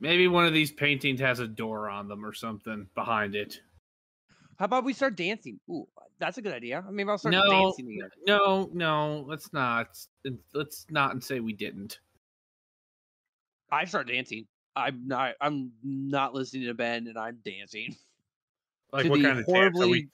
Maybe 0.00 0.28
one 0.28 0.46
of 0.46 0.52
these 0.54 0.70
paintings 0.70 1.20
has 1.20 1.40
a 1.40 1.48
door 1.48 1.88
on 1.88 2.08
them 2.08 2.24
or 2.24 2.32
something 2.32 2.86
behind 2.94 3.34
it. 3.34 3.60
How 4.56 4.64
about 4.66 4.84
we 4.84 4.92
start 4.92 5.16
dancing? 5.16 5.58
Ooh, 5.70 5.86
that's 6.18 6.38
a 6.38 6.42
good 6.42 6.52
idea. 6.52 6.84
Maybe 6.90 7.08
I'll 7.08 7.18
start 7.18 7.32
No, 7.32 7.48
dancing 7.50 7.88
again. 7.88 8.10
no, 8.26 8.68
no. 8.72 9.24
Let's 9.26 9.52
not. 9.52 9.98
Let's 10.54 10.86
not 10.90 11.12
and 11.12 11.22
say 11.22 11.40
we 11.40 11.52
didn't. 11.52 11.98
I 13.70 13.84
start 13.84 14.08
dancing. 14.08 14.46
I'm 14.76 15.06
not. 15.06 15.34
I'm 15.40 15.72
not 15.82 16.34
listening 16.34 16.66
to 16.66 16.74
Ben, 16.74 17.06
and 17.06 17.18
I'm 17.18 17.38
dancing. 17.44 17.96
Like 18.90 19.02
to 19.02 19.10
what 19.10 19.18
the 19.18 19.24
kind 19.26 19.38
of 19.40 19.44
dance? 19.46 19.78
Are 19.78 19.86
we- 19.86 20.08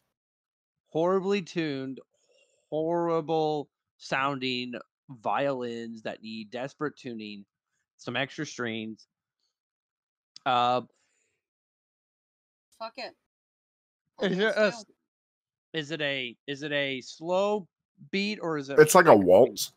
horribly 0.88 1.42
tuned, 1.42 2.00
horrible 2.70 3.68
sounding 3.98 4.74
violins 5.08 6.02
that 6.02 6.24
need 6.24 6.50
desperate 6.50 6.96
tuning, 6.96 7.44
some 7.98 8.16
extra 8.16 8.44
strings. 8.44 9.06
Uh, 10.46 10.82
Fuck 12.78 12.94
it. 12.98 13.14
is 14.22 14.38
it 14.38 14.44
a, 14.44 14.58
s- 14.66 14.84
is 15.72 15.90
it 15.90 16.00
a 16.02 16.36
is 16.46 16.62
it 16.62 16.72
a 16.72 17.00
slow 17.00 17.66
beat 18.10 18.38
or 18.42 18.58
is 18.58 18.68
it? 18.68 18.78
it's 18.78 18.94
like 18.94 19.06
a 19.06 19.16
waltz 19.16 19.72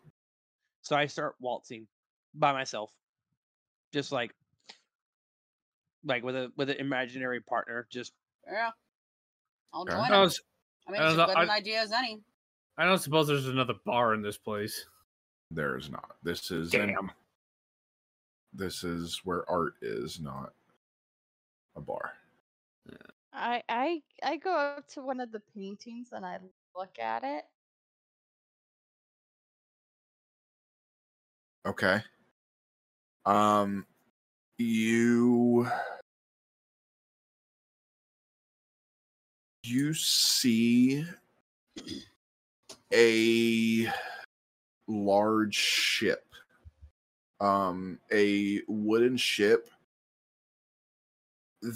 So 0.82 0.96
I 0.96 1.06
start 1.06 1.36
waltzing 1.40 1.88
by 2.34 2.52
myself, 2.52 2.92
just 3.94 4.12
like 4.12 4.34
like 6.04 6.24
with 6.24 6.36
a 6.36 6.52
with 6.58 6.70
an 6.70 6.78
imaginary 6.78 7.40
partner. 7.42 7.88
Just 7.90 8.14
Yeah. 8.46 8.72
I'll 9.74 9.82
Okay. 9.84 9.92
join 9.94 10.12
I 10.12 10.20
was- 10.22 10.42
I 10.88 10.92
mean, 10.92 11.02
I 11.02 11.08
it's 11.10 11.18
was- 11.18 11.30
as 11.30 11.34
good 11.36 11.38
I- 11.38 11.44
an 11.44 11.50
idea 11.50 11.82
as 11.82 11.92
any. 11.92 12.22
I 12.78 12.86
don't 12.86 13.00
suppose 13.00 13.28
there's 13.28 13.48
another 13.48 13.74
bar 13.86 14.14
in 14.14 14.22
this 14.22 14.38
place. 14.38 14.86
there 15.50 15.78
is 15.78 15.90
not 15.90 16.18
this 16.24 16.52
is 16.52 16.74
an- 16.74 16.88
Damn. 16.90 17.12
this 18.54 18.84
is 18.84 19.22
where 19.24 19.50
art 19.50 19.76
is 19.82 20.20
not 20.20 20.54
a 21.78 21.82
bar 21.82 22.14
I 23.34 23.64
I 23.70 24.02
I 24.24 24.38
go 24.38 24.56
up 24.56 24.88
to 24.90 25.02
one 25.02 25.20
of 25.20 25.32
the 25.32 25.40
paintings 25.40 26.10
and 26.12 26.26
I 26.26 26.40
look 26.76 26.98
at 27.00 27.24
it. 27.24 27.46
Okay. 31.66 32.02
Um 33.26 33.86
you 34.58 35.68
you 39.64 39.94
see 39.94 41.06
a 42.94 43.92
large 44.88 45.56
ship. 45.56 46.26
Um 47.40 48.00
a 48.12 48.62
wooden 48.68 49.18
ship 49.18 49.70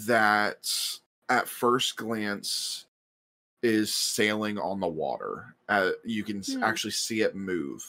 that 0.06 0.98
at 1.28 1.48
first 1.48 1.96
glance 1.96 2.86
is 3.62 3.94
sailing 3.94 4.58
on 4.58 4.80
the 4.80 4.88
water. 4.88 5.54
Uh, 5.68 5.92
you 6.04 6.24
can 6.24 6.38
s 6.40 6.54
Hmm. 6.54 6.64
actually 6.64 6.90
see 6.92 7.20
it 7.22 7.34
move. 7.36 7.84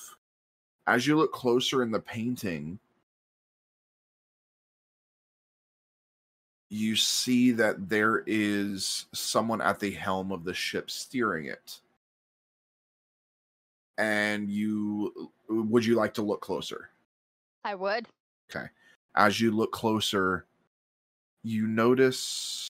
As 0.88 1.08
you 1.08 1.16
look 1.18 1.32
closer 1.34 1.82
in 1.84 1.92
the 1.92 2.00
painting, 2.00 2.80
you 6.70 6.96
see 6.96 7.52
that 7.52 7.88
there 7.90 8.24
is 8.26 9.06
someone 9.14 9.62
at 9.62 9.80
the 9.80 9.92
helm 9.92 10.32
of 10.32 10.44
the 10.44 10.54
ship 10.54 10.90
steering 10.90 11.46
it. 11.46 11.80
and 14.00 14.50
you 14.50 15.32
would 15.50 15.86
you 15.86 15.94
like 15.94 16.16
to 16.16 16.24
look 16.24 16.42
closer? 16.42 16.90
I 17.64 17.76
would. 17.76 18.08
Okay. 18.50 18.66
As 19.16 19.40
you 19.40 19.52
look 19.52 19.72
closer, 19.72 20.46
you 21.44 21.68
notice 21.68 22.68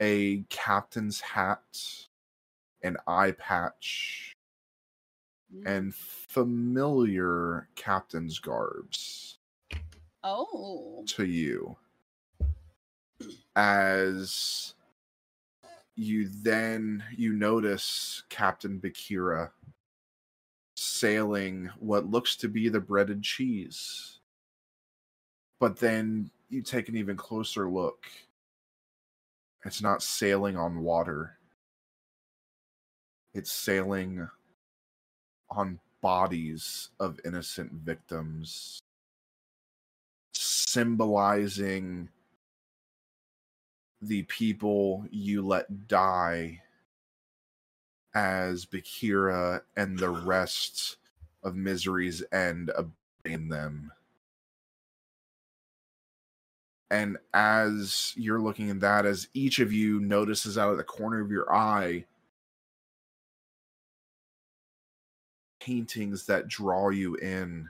a 0.00 0.42
captain's 0.48 1.20
hat, 1.20 1.62
an 2.82 2.96
eye 3.06 3.32
patch, 3.32 4.32
mm. 5.54 5.66
and 5.66 5.94
familiar 5.94 7.68
captain's 7.76 8.38
garbs 8.38 9.38
Oh. 10.24 11.04
to 11.06 11.24
you. 11.24 11.76
As 13.56 14.74
you 15.96 16.28
then 16.42 17.04
you 17.14 17.34
notice 17.34 18.22
Captain 18.30 18.80
Bakira 18.80 19.50
sailing 20.76 21.68
what 21.78 22.10
looks 22.10 22.36
to 22.36 22.48
be 22.48 22.70
the 22.70 22.80
breaded 22.80 23.22
cheese. 23.22 24.20
But 25.58 25.76
then 25.76 26.30
you 26.50 26.62
take 26.62 26.88
an 26.88 26.96
even 26.96 27.16
closer 27.16 27.68
look. 27.68 28.06
It's 29.64 29.80
not 29.80 30.02
sailing 30.02 30.56
on 30.56 30.82
water. 30.82 31.36
It's 33.32 33.52
sailing 33.52 34.28
on 35.48 35.78
bodies 36.00 36.90
of 36.98 37.20
innocent 37.24 37.72
victims, 37.72 38.80
symbolizing 40.34 42.08
the 44.02 44.22
people 44.24 45.04
you 45.10 45.46
let 45.46 45.86
die 45.86 46.62
as 48.14 48.66
Bakira 48.66 49.60
and 49.76 49.96
the 49.96 50.10
rest 50.10 50.96
of 51.44 51.54
Misery's 51.54 52.24
End 52.32 52.72
abandon 52.76 53.48
them. 53.48 53.92
And 56.90 57.18
as 57.32 58.12
you're 58.16 58.40
looking 58.40 58.70
at 58.70 58.80
that, 58.80 59.06
as 59.06 59.28
each 59.32 59.60
of 59.60 59.72
you 59.72 60.00
notices 60.00 60.58
out 60.58 60.70
of 60.70 60.76
the 60.76 60.84
corner 60.84 61.20
of 61.20 61.30
your 61.30 61.52
eye 61.52 62.04
paintings 65.60 66.26
that 66.26 66.48
draw 66.48 66.88
you 66.88 67.14
in, 67.16 67.68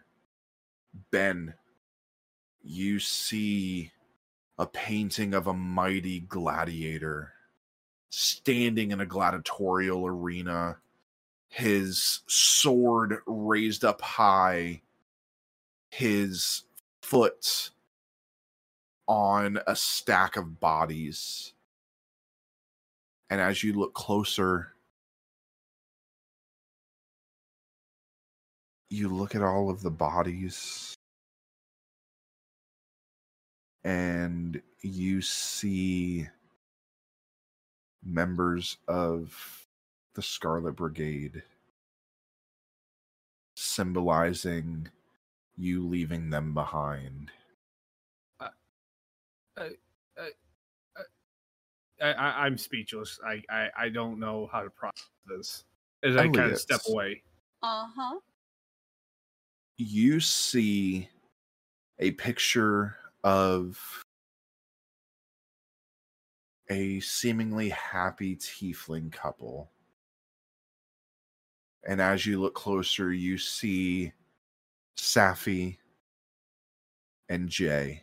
Ben, 1.11 1.55
you 2.63 2.99
see 2.99 3.91
a 4.59 4.67
painting 4.67 5.35
of 5.35 5.47
a 5.47 5.55
mighty 5.55 6.21
gladiator 6.21 7.33
standing 8.11 8.91
in 8.91 9.01
a 9.01 9.07
gladiatorial 9.07 10.07
arena, 10.07 10.77
his 11.49 12.21
sword 12.27 13.19
raised 13.27 13.85
up 13.85 14.01
high, 14.01 14.83
his 15.91 16.65
foot 17.03 17.71
on 19.11 19.59
a 19.67 19.75
stack 19.75 20.37
of 20.37 20.61
bodies. 20.61 21.53
And 23.29 23.41
as 23.41 23.65
you 23.65 23.73
look 23.73 23.93
closer, 23.93 24.69
you 28.89 29.09
look 29.09 29.35
at 29.35 29.43
all 29.43 29.69
of 29.69 29.83
the 29.83 29.91
bodies 29.91 30.95
and 33.83 34.63
you 34.81 35.23
see 35.23 36.29
members 38.05 38.77
of 38.87 39.67
the 40.15 40.23
Scarlet 40.23 40.77
Brigade 40.77 41.43
symbolizing 43.57 44.89
you 45.57 45.85
leaving 45.85 46.31
them 46.31 46.55
behind. 46.55 47.33
I, 49.59 49.71
I, 50.19 50.29
I, 52.03 52.13
I, 52.13 52.47
I'm 52.47 52.57
speechless. 52.57 53.19
I, 53.27 53.43
I, 53.51 53.69
I 53.79 53.89
don't 53.89 54.19
know 54.19 54.49
how 54.51 54.63
to 54.63 54.71
process 54.71 55.09
this 55.27 55.65
as 56.03 56.17
I 56.17 56.29
kind 56.29 56.53
of 56.53 56.59
step 56.59 56.81
away. 56.89 57.23
Uh 57.63 57.87
huh. 57.95 58.19
You 59.77 60.21
see 60.21 61.09
a 61.99 62.11
picture 62.13 62.97
of 63.25 63.79
a 66.71 67.01
seemingly 67.01 67.69
happy 67.71 68.37
tiefling 68.37 69.13
couple. 69.13 69.71
And 71.87 72.01
as 72.01 72.25
you 72.27 72.41
look 72.41 72.55
closer, 72.55 73.13
you 73.13 73.39
see 73.39 74.13
Safi 74.97 75.79
and 77.29 77.49
Jay. 77.49 78.03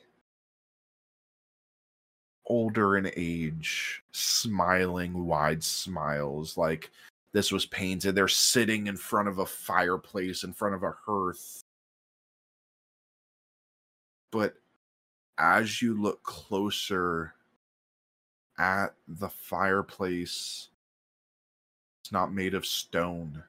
Older 2.47 2.97
in 2.97 3.11
age, 3.15 4.03
smiling 4.13 5.25
wide 5.25 5.63
smiles 5.63 6.57
like 6.57 6.89
this 7.33 7.51
was 7.51 7.65
painted. 7.65 8.15
They're 8.15 8.27
sitting 8.27 8.87
in 8.87 8.97
front 8.97 9.27
of 9.27 9.39
a 9.39 9.45
fireplace, 9.45 10.43
in 10.43 10.53
front 10.53 10.75
of 10.75 10.83
a 10.83 10.95
hearth. 11.05 11.61
But 14.31 14.55
as 15.37 15.81
you 15.81 16.01
look 16.01 16.23
closer 16.23 17.33
at 18.57 18.93
the 19.07 19.29
fireplace, 19.29 20.69
it's 22.01 22.11
not 22.11 22.33
made 22.33 22.53
of 22.53 22.65
stone, 22.65 23.43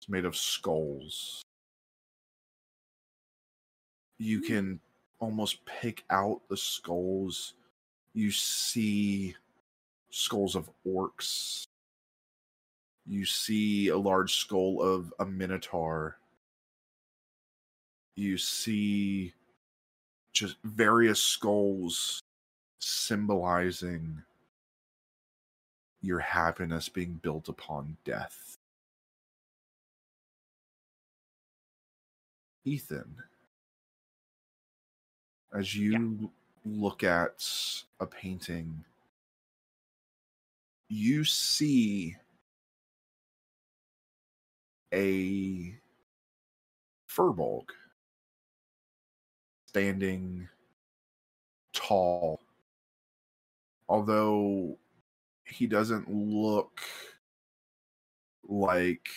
it's 0.00 0.08
made 0.08 0.24
of 0.24 0.36
skulls. 0.36 1.42
You 4.18 4.40
hmm. 4.40 4.46
can 4.46 4.80
almost 5.20 5.64
pick 5.64 6.04
out 6.10 6.40
the 6.48 6.56
skulls. 6.56 7.54
You 8.14 8.30
see 8.30 9.34
skulls 10.10 10.54
of 10.54 10.70
orcs. 10.86 11.64
You 13.06 13.24
see 13.24 13.88
a 13.88 13.96
large 13.96 14.34
skull 14.34 14.82
of 14.82 15.12
a 15.18 15.24
minotaur. 15.24 16.18
You 18.16 18.36
see 18.36 19.32
just 20.32 20.56
various 20.64 21.20
skulls 21.20 22.20
symbolizing 22.80 24.22
your 26.00 26.18
happiness 26.18 26.88
being 26.88 27.14
built 27.22 27.48
upon 27.48 27.96
death. 28.04 28.56
Ethan, 32.64 33.16
as 35.54 35.74
you 35.74 36.30
look 36.64 37.02
at 37.02 37.46
a 38.00 38.06
painting, 38.06 38.84
you 40.88 41.24
see 41.24 42.16
a 44.92 45.74
furbolg 47.10 47.64
standing 49.66 50.48
tall. 51.72 52.40
Although 53.88 54.76
he 55.44 55.66
doesn't 55.66 56.10
look 56.10 56.80
like 58.46 59.08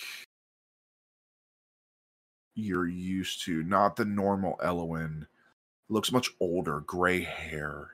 you're 2.56 2.88
used 2.88 3.44
to, 3.46 3.64
not 3.64 3.96
the 3.96 4.06
normal 4.06 4.60
Elowin. 4.64 5.28
Looks 5.92 6.14
much 6.14 6.30
older, 6.40 6.80
gray 6.80 7.20
hair. 7.20 7.90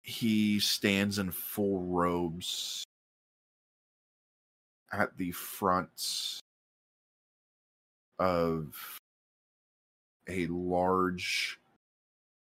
He 0.00 0.60
stands 0.60 1.18
in 1.18 1.32
full 1.32 1.80
robes 1.80 2.84
at 4.92 5.16
the 5.16 5.32
front 5.32 6.38
of 8.20 9.00
a 10.28 10.46
large, 10.46 11.58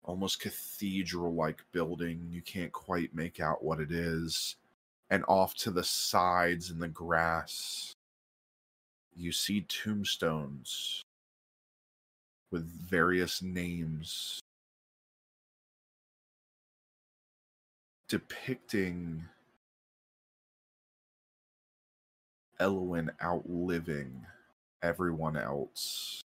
almost 0.04 0.42
cathedral 0.42 1.34
like 1.34 1.64
building. 1.72 2.28
You 2.30 2.42
can't 2.42 2.74
quite 2.74 3.16
make 3.16 3.40
out 3.40 3.64
what 3.64 3.80
it 3.80 3.94
is. 3.94 4.58
And 5.10 5.24
off 5.30 5.56
to 5.60 5.72
the 5.72 5.84
sides 5.86 6.72
in 6.72 6.80
the 6.80 6.90
grass, 6.90 7.94
you 9.16 9.32
see 9.32 9.62
tombstones 9.62 11.06
with 12.52 12.66
various 12.66 13.42
names 13.42 14.42
depicting 18.12 19.24
Elwyn 22.60 23.10
outliving 23.24 24.26
everyone 24.84 25.38
else 25.38 26.22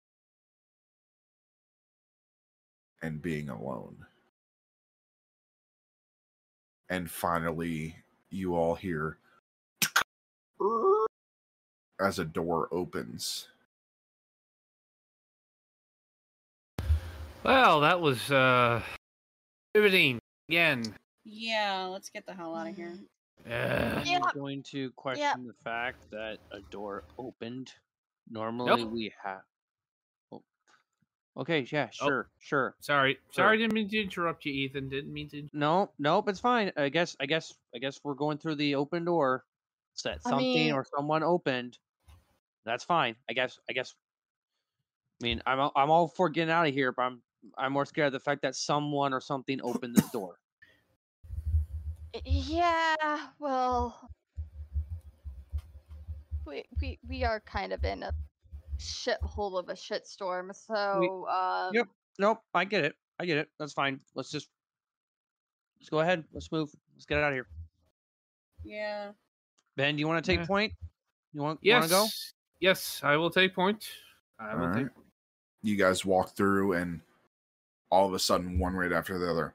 and 3.02 3.22
being 3.22 3.50
alone. 3.50 3.98
And 6.90 7.12
finally, 7.12 7.98
you 8.30 8.56
all 8.56 8.76
hear 8.76 9.18
as 12.00 12.18
a 12.18 12.26
door 12.26 12.70
opens. 12.72 13.50
Well, 17.44 17.82
that 17.82 18.00
was 18.00 18.32
uh 18.32 18.82
riveting 19.76 20.20
again. 20.50 20.96
Yeah, 21.26 21.86
let's 21.92 22.10
get 22.10 22.26
the 22.26 22.34
hell 22.34 22.56
out 22.56 22.68
of 22.70 22.76
here. 22.76 22.94
Yeah. 23.48 23.96
I'm 24.00 24.06
Yeah. 24.06 24.20
going 24.34 24.64
to 24.72 24.92
question 24.92 25.22
Yeah. 25.24 25.34
the 25.46 25.54
fact 25.64 26.10
that 26.12 26.40
a 26.52 26.62
door 26.72 27.04
opened. 27.18 27.74
Normally 28.30 28.84
Nope. 28.84 28.92
we 28.92 29.14
have. 29.22 29.42
Oh. 30.32 30.42
Okay, 31.36 31.68
yeah, 31.70 31.90
Oh. 32.02 32.08
sure, 32.08 32.30
sure. 32.40 32.76
Sorry. 32.80 33.16
Sure. 33.16 33.34
Sorry, 33.34 33.58
didn't 33.58 33.74
mean 33.74 33.90
to 33.90 34.02
interrupt 34.02 34.46
you, 34.46 34.54
Ethan. 34.54 34.88
Didn't 34.88 35.12
mean 35.12 35.30
to 35.32 35.50
No, 35.52 35.92
nope, 36.00 36.30
it's 36.30 36.40
fine. 36.40 36.72
I 36.78 36.88
guess, 36.90 37.18
I 37.20 37.26
guess, 37.26 37.54
I 37.76 37.80
guess 37.80 38.00
we're 38.04 38.14
going 38.14 38.38
through 38.38 38.56
the 38.56 38.76
open 38.76 39.04
door. 39.06 39.44
So 39.96 40.10
that 40.10 40.22
I 40.26 40.30
something 40.30 40.54
mean- 40.54 40.74
or 40.74 40.86
someone 40.86 41.22
opened. 41.24 41.78
That's 42.66 42.84
fine. 42.86 43.16
I 43.30 43.34
guess. 43.34 43.60
I 43.70 43.74
guess. 43.74 43.94
I 45.22 45.26
mean, 45.26 45.42
I'm 45.46 45.60
all- 45.60 45.72
I'm 45.76 45.92
all 45.92 46.08
for 46.08 46.30
getting 46.30 46.50
out 46.52 46.66
of 46.68 46.74
here, 46.74 46.92
but 46.94 47.02
I'm 47.04 47.22
I'm 47.58 47.74
more 47.74 47.86
scared 47.86 48.08
of 48.08 48.14
the 48.14 48.20
fact 48.20 48.42
that 48.44 48.56
someone 48.56 49.14
or 49.14 49.22
something 49.22 49.60
opened 49.64 49.96
the 49.96 50.04
door. 50.14 50.36
Yeah, 52.26 52.96
well, 53.40 54.10
we 56.46 56.64
we 56.82 57.00
we 57.08 57.24
are 57.24 57.40
kind 57.40 57.74
of 57.74 57.84
in 57.84 58.04
a 58.04 58.12
shithole 58.78 59.60
of 59.60 59.70
a 59.70 59.74
shitstorm. 59.74 60.54
So, 60.56 61.28
um, 61.28 61.74
Yep. 61.74 61.88
Nope. 62.20 62.42
I 62.54 62.66
get 62.66 62.86
it. 62.86 62.96
I 63.20 63.26
get 63.26 63.38
it. 63.38 63.50
That's 63.58 63.74
fine. 63.74 64.00
Let's 64.14 64.30
just 64.30 64.50
let's 65.80 65.90
go 65.90 66.00
ahead. 66.02 66.24
Let's 66.34 66.52
move. 66.52 66.70
Let's 66.96 67.06
get 67.06 67.18
it 67.18 67.24
out 67.24 67.30
of 67.30 67.36
here. 67.36 67.48
Yeah. 68.64 69.12
Ben, 69.76 69.96
do 69.96 70.00
you 70.00 70.08
want 70.08 70.24
to 70.24 70.32
take 70.32 70.42
Yeah. 70.42 70.46
point? 70.46 70.74
You 71.34 71.42
want? 71.42 71.60
Yes. 71.64 71.80
Want 71.80 71.86
to 71.86 71.90
go? 71.90 72.08
Yes, 72.60 73.02
I 73.04 73.18
will 73.18 73.32
take 73.32 73.56
point. 73.56 73.90
I 74.40 74.56
will 74.56 74.68
All 74.68 74.74
take 74.74 74.84
right. 74.84 74.92
You 75.64 75.76
guys 75.78 76.06
walk 76.06 76.36
through, 76.36 76.74
and 76.74 77.02
all 77.94 78.08
of 78.08 78.14
a 78.16 78.20
sudden, 78.20 78.58
one 78.58 78.74
right 78.74 78.92
after 78.92 79.20
the 79.20 79.30
other, 79.30 79.54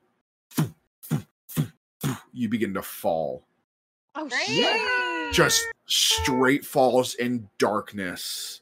you 2.33 2.49
begin 2.49 2.73
to 2.75 2.83
fall. 2.83 3.43
oh 4.15 4.29
Great. 4.29 4.47
shit! 4.47 5.35
Just 5.35 5.67
straight 5.87 6.65
falls 6.65 7.15
in 7.17 7.49
darkness, 7.59 8.61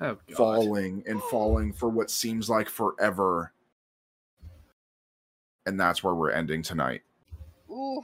Oh 0.00 0.16
god. 0.28 0.36
falling 0.36 1.02
and 1.06 1.20
falling 1.24 1.72
for 1.72 1.88
what 1.88 2.10
seems 2.10 2.48
like 2.48 2.68
forever. 2.68 3.52
And 5.66 5.78
that's 5.78 6.02
where 6.02 6.14
we're 6.14 6.30
ending 6.30 6.62
tonight. 6.62 7.02
Ooh. 7.70 8.02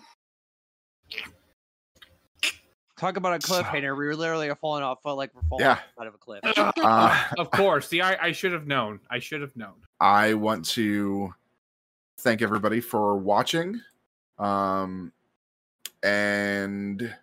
Talk 2.99 3.17
about 3.17 3.43
a 3.43 3.47
So- 3.47 3.63
cliffhanger. 3.63 3.97
We 3.97 4.07
were 4.07 4.15
literally 4.17 4.51
falling 4.61 4.83
off. 4.83 5.03
Felt 5.03 5.17
like 5.19 5.35
we're 5.35 5.43
falling 5.49 5.65
Yeah. 5.65 5.79
out 5.99 6.07
of 6.07 6.15
a 6.15 6.19
cliff. 6.19 6.41
Uh, 6.45 7.25
of 7.39 7.51
course. 7.51 7.89
See, 7.89 8.01
I, 8.01 8.27
I 8.27 8.33
should 8.33 8.53
have 8.53 8.67
known. 8.67 9.01
I 9.11 9.19
should 9.19 9.41
have 9.41 9.55
known. 9.57 9.75
I 10.05 10.35
want 10.35 10.67
to 10.67 11.33
thank 12.19 12.43
everybody 12.43 12.83
for 12.83 13.17
watching. 13.17 13.81
Um, 14.39 15.13
and 16.03 17.15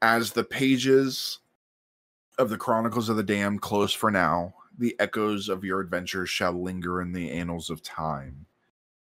as 0.00 0.32
the 0.32 0.44
pages 0.44 1.40
of 2.38 2.48
the 2.48 2.56
Chronicles 2.56 3.10
of 3.10 3.18
the 3.18 3.22
Dam 3.22 3.58
close 3.58 3.92
for 3.92 4.10
now, 4.10 4.54
the 4.78 4.96
echoes 4.98 5.50
of 5.50 5.62
your 5.62 5.80
adventures 5.80 6.30
shall 6.30 6.54
linger 6.54 7.02
in 7.02 7.12
the 7.12 7.30
annals 7.30 7.68
of 7.68 7.82
time. 7.82 8.46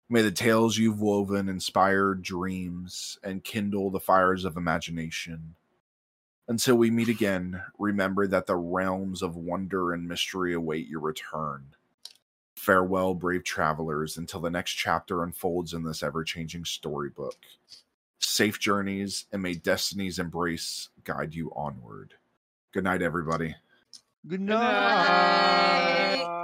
May 0.09 0.21
the 0.21 0.29
tales 0.29 0.77
you've 0.77 0.99
woven 0.99 1.47
inspire 1.47 2.13
dreams 2.13 3.17
and 3.23 3.41
kindle 3.41 3.89
the 3.89 4.01
fires 4.01 4.43
of 4.43 4.57
imagination. 4.57 5.55
Until 6.49 6.75
we 6.75 6.91
meet 6.91 7.07
again, 7.07 7.61
remember 7.79 8.27
that 8.27 8.47
the 8.47 8.57
realms 8.57 9.21
of 9.21 9.37
wonder 9.37 9.93
and 9.93 10.09
mystery 10.09 10.53
await 10.53 10.89
your 10.89 10.99
return. 10.99 11.67
Farewell, 12.57 13.13
brave 13.13 13.43
travelers, 13.43 14.17
until 14.17 14.41
the 14.41 14.49
next 14.49 14.71
chapter 14.71 15.23
unfolds 15.23 15.73
in 15.73 15.83
this 15.83 16.01
ever 16.01 16.23
changing 16.23 16.65
storybook. 16.65 17.37
Safe 18.19 18.59
journeys, 18.59 19.25
and 19.31 19.43
may 19.43 19.53
destiny's 19.53 20.17
embrace 20.17 20.89
guide 21.03 21.35
you 21.35 21.51
onward. 21.55 22.15
Good 22.73 22.83
night, 22.83 23.03
everybody. 23.03 23.55
Good 24.27 24.41
night. 24.41 26.36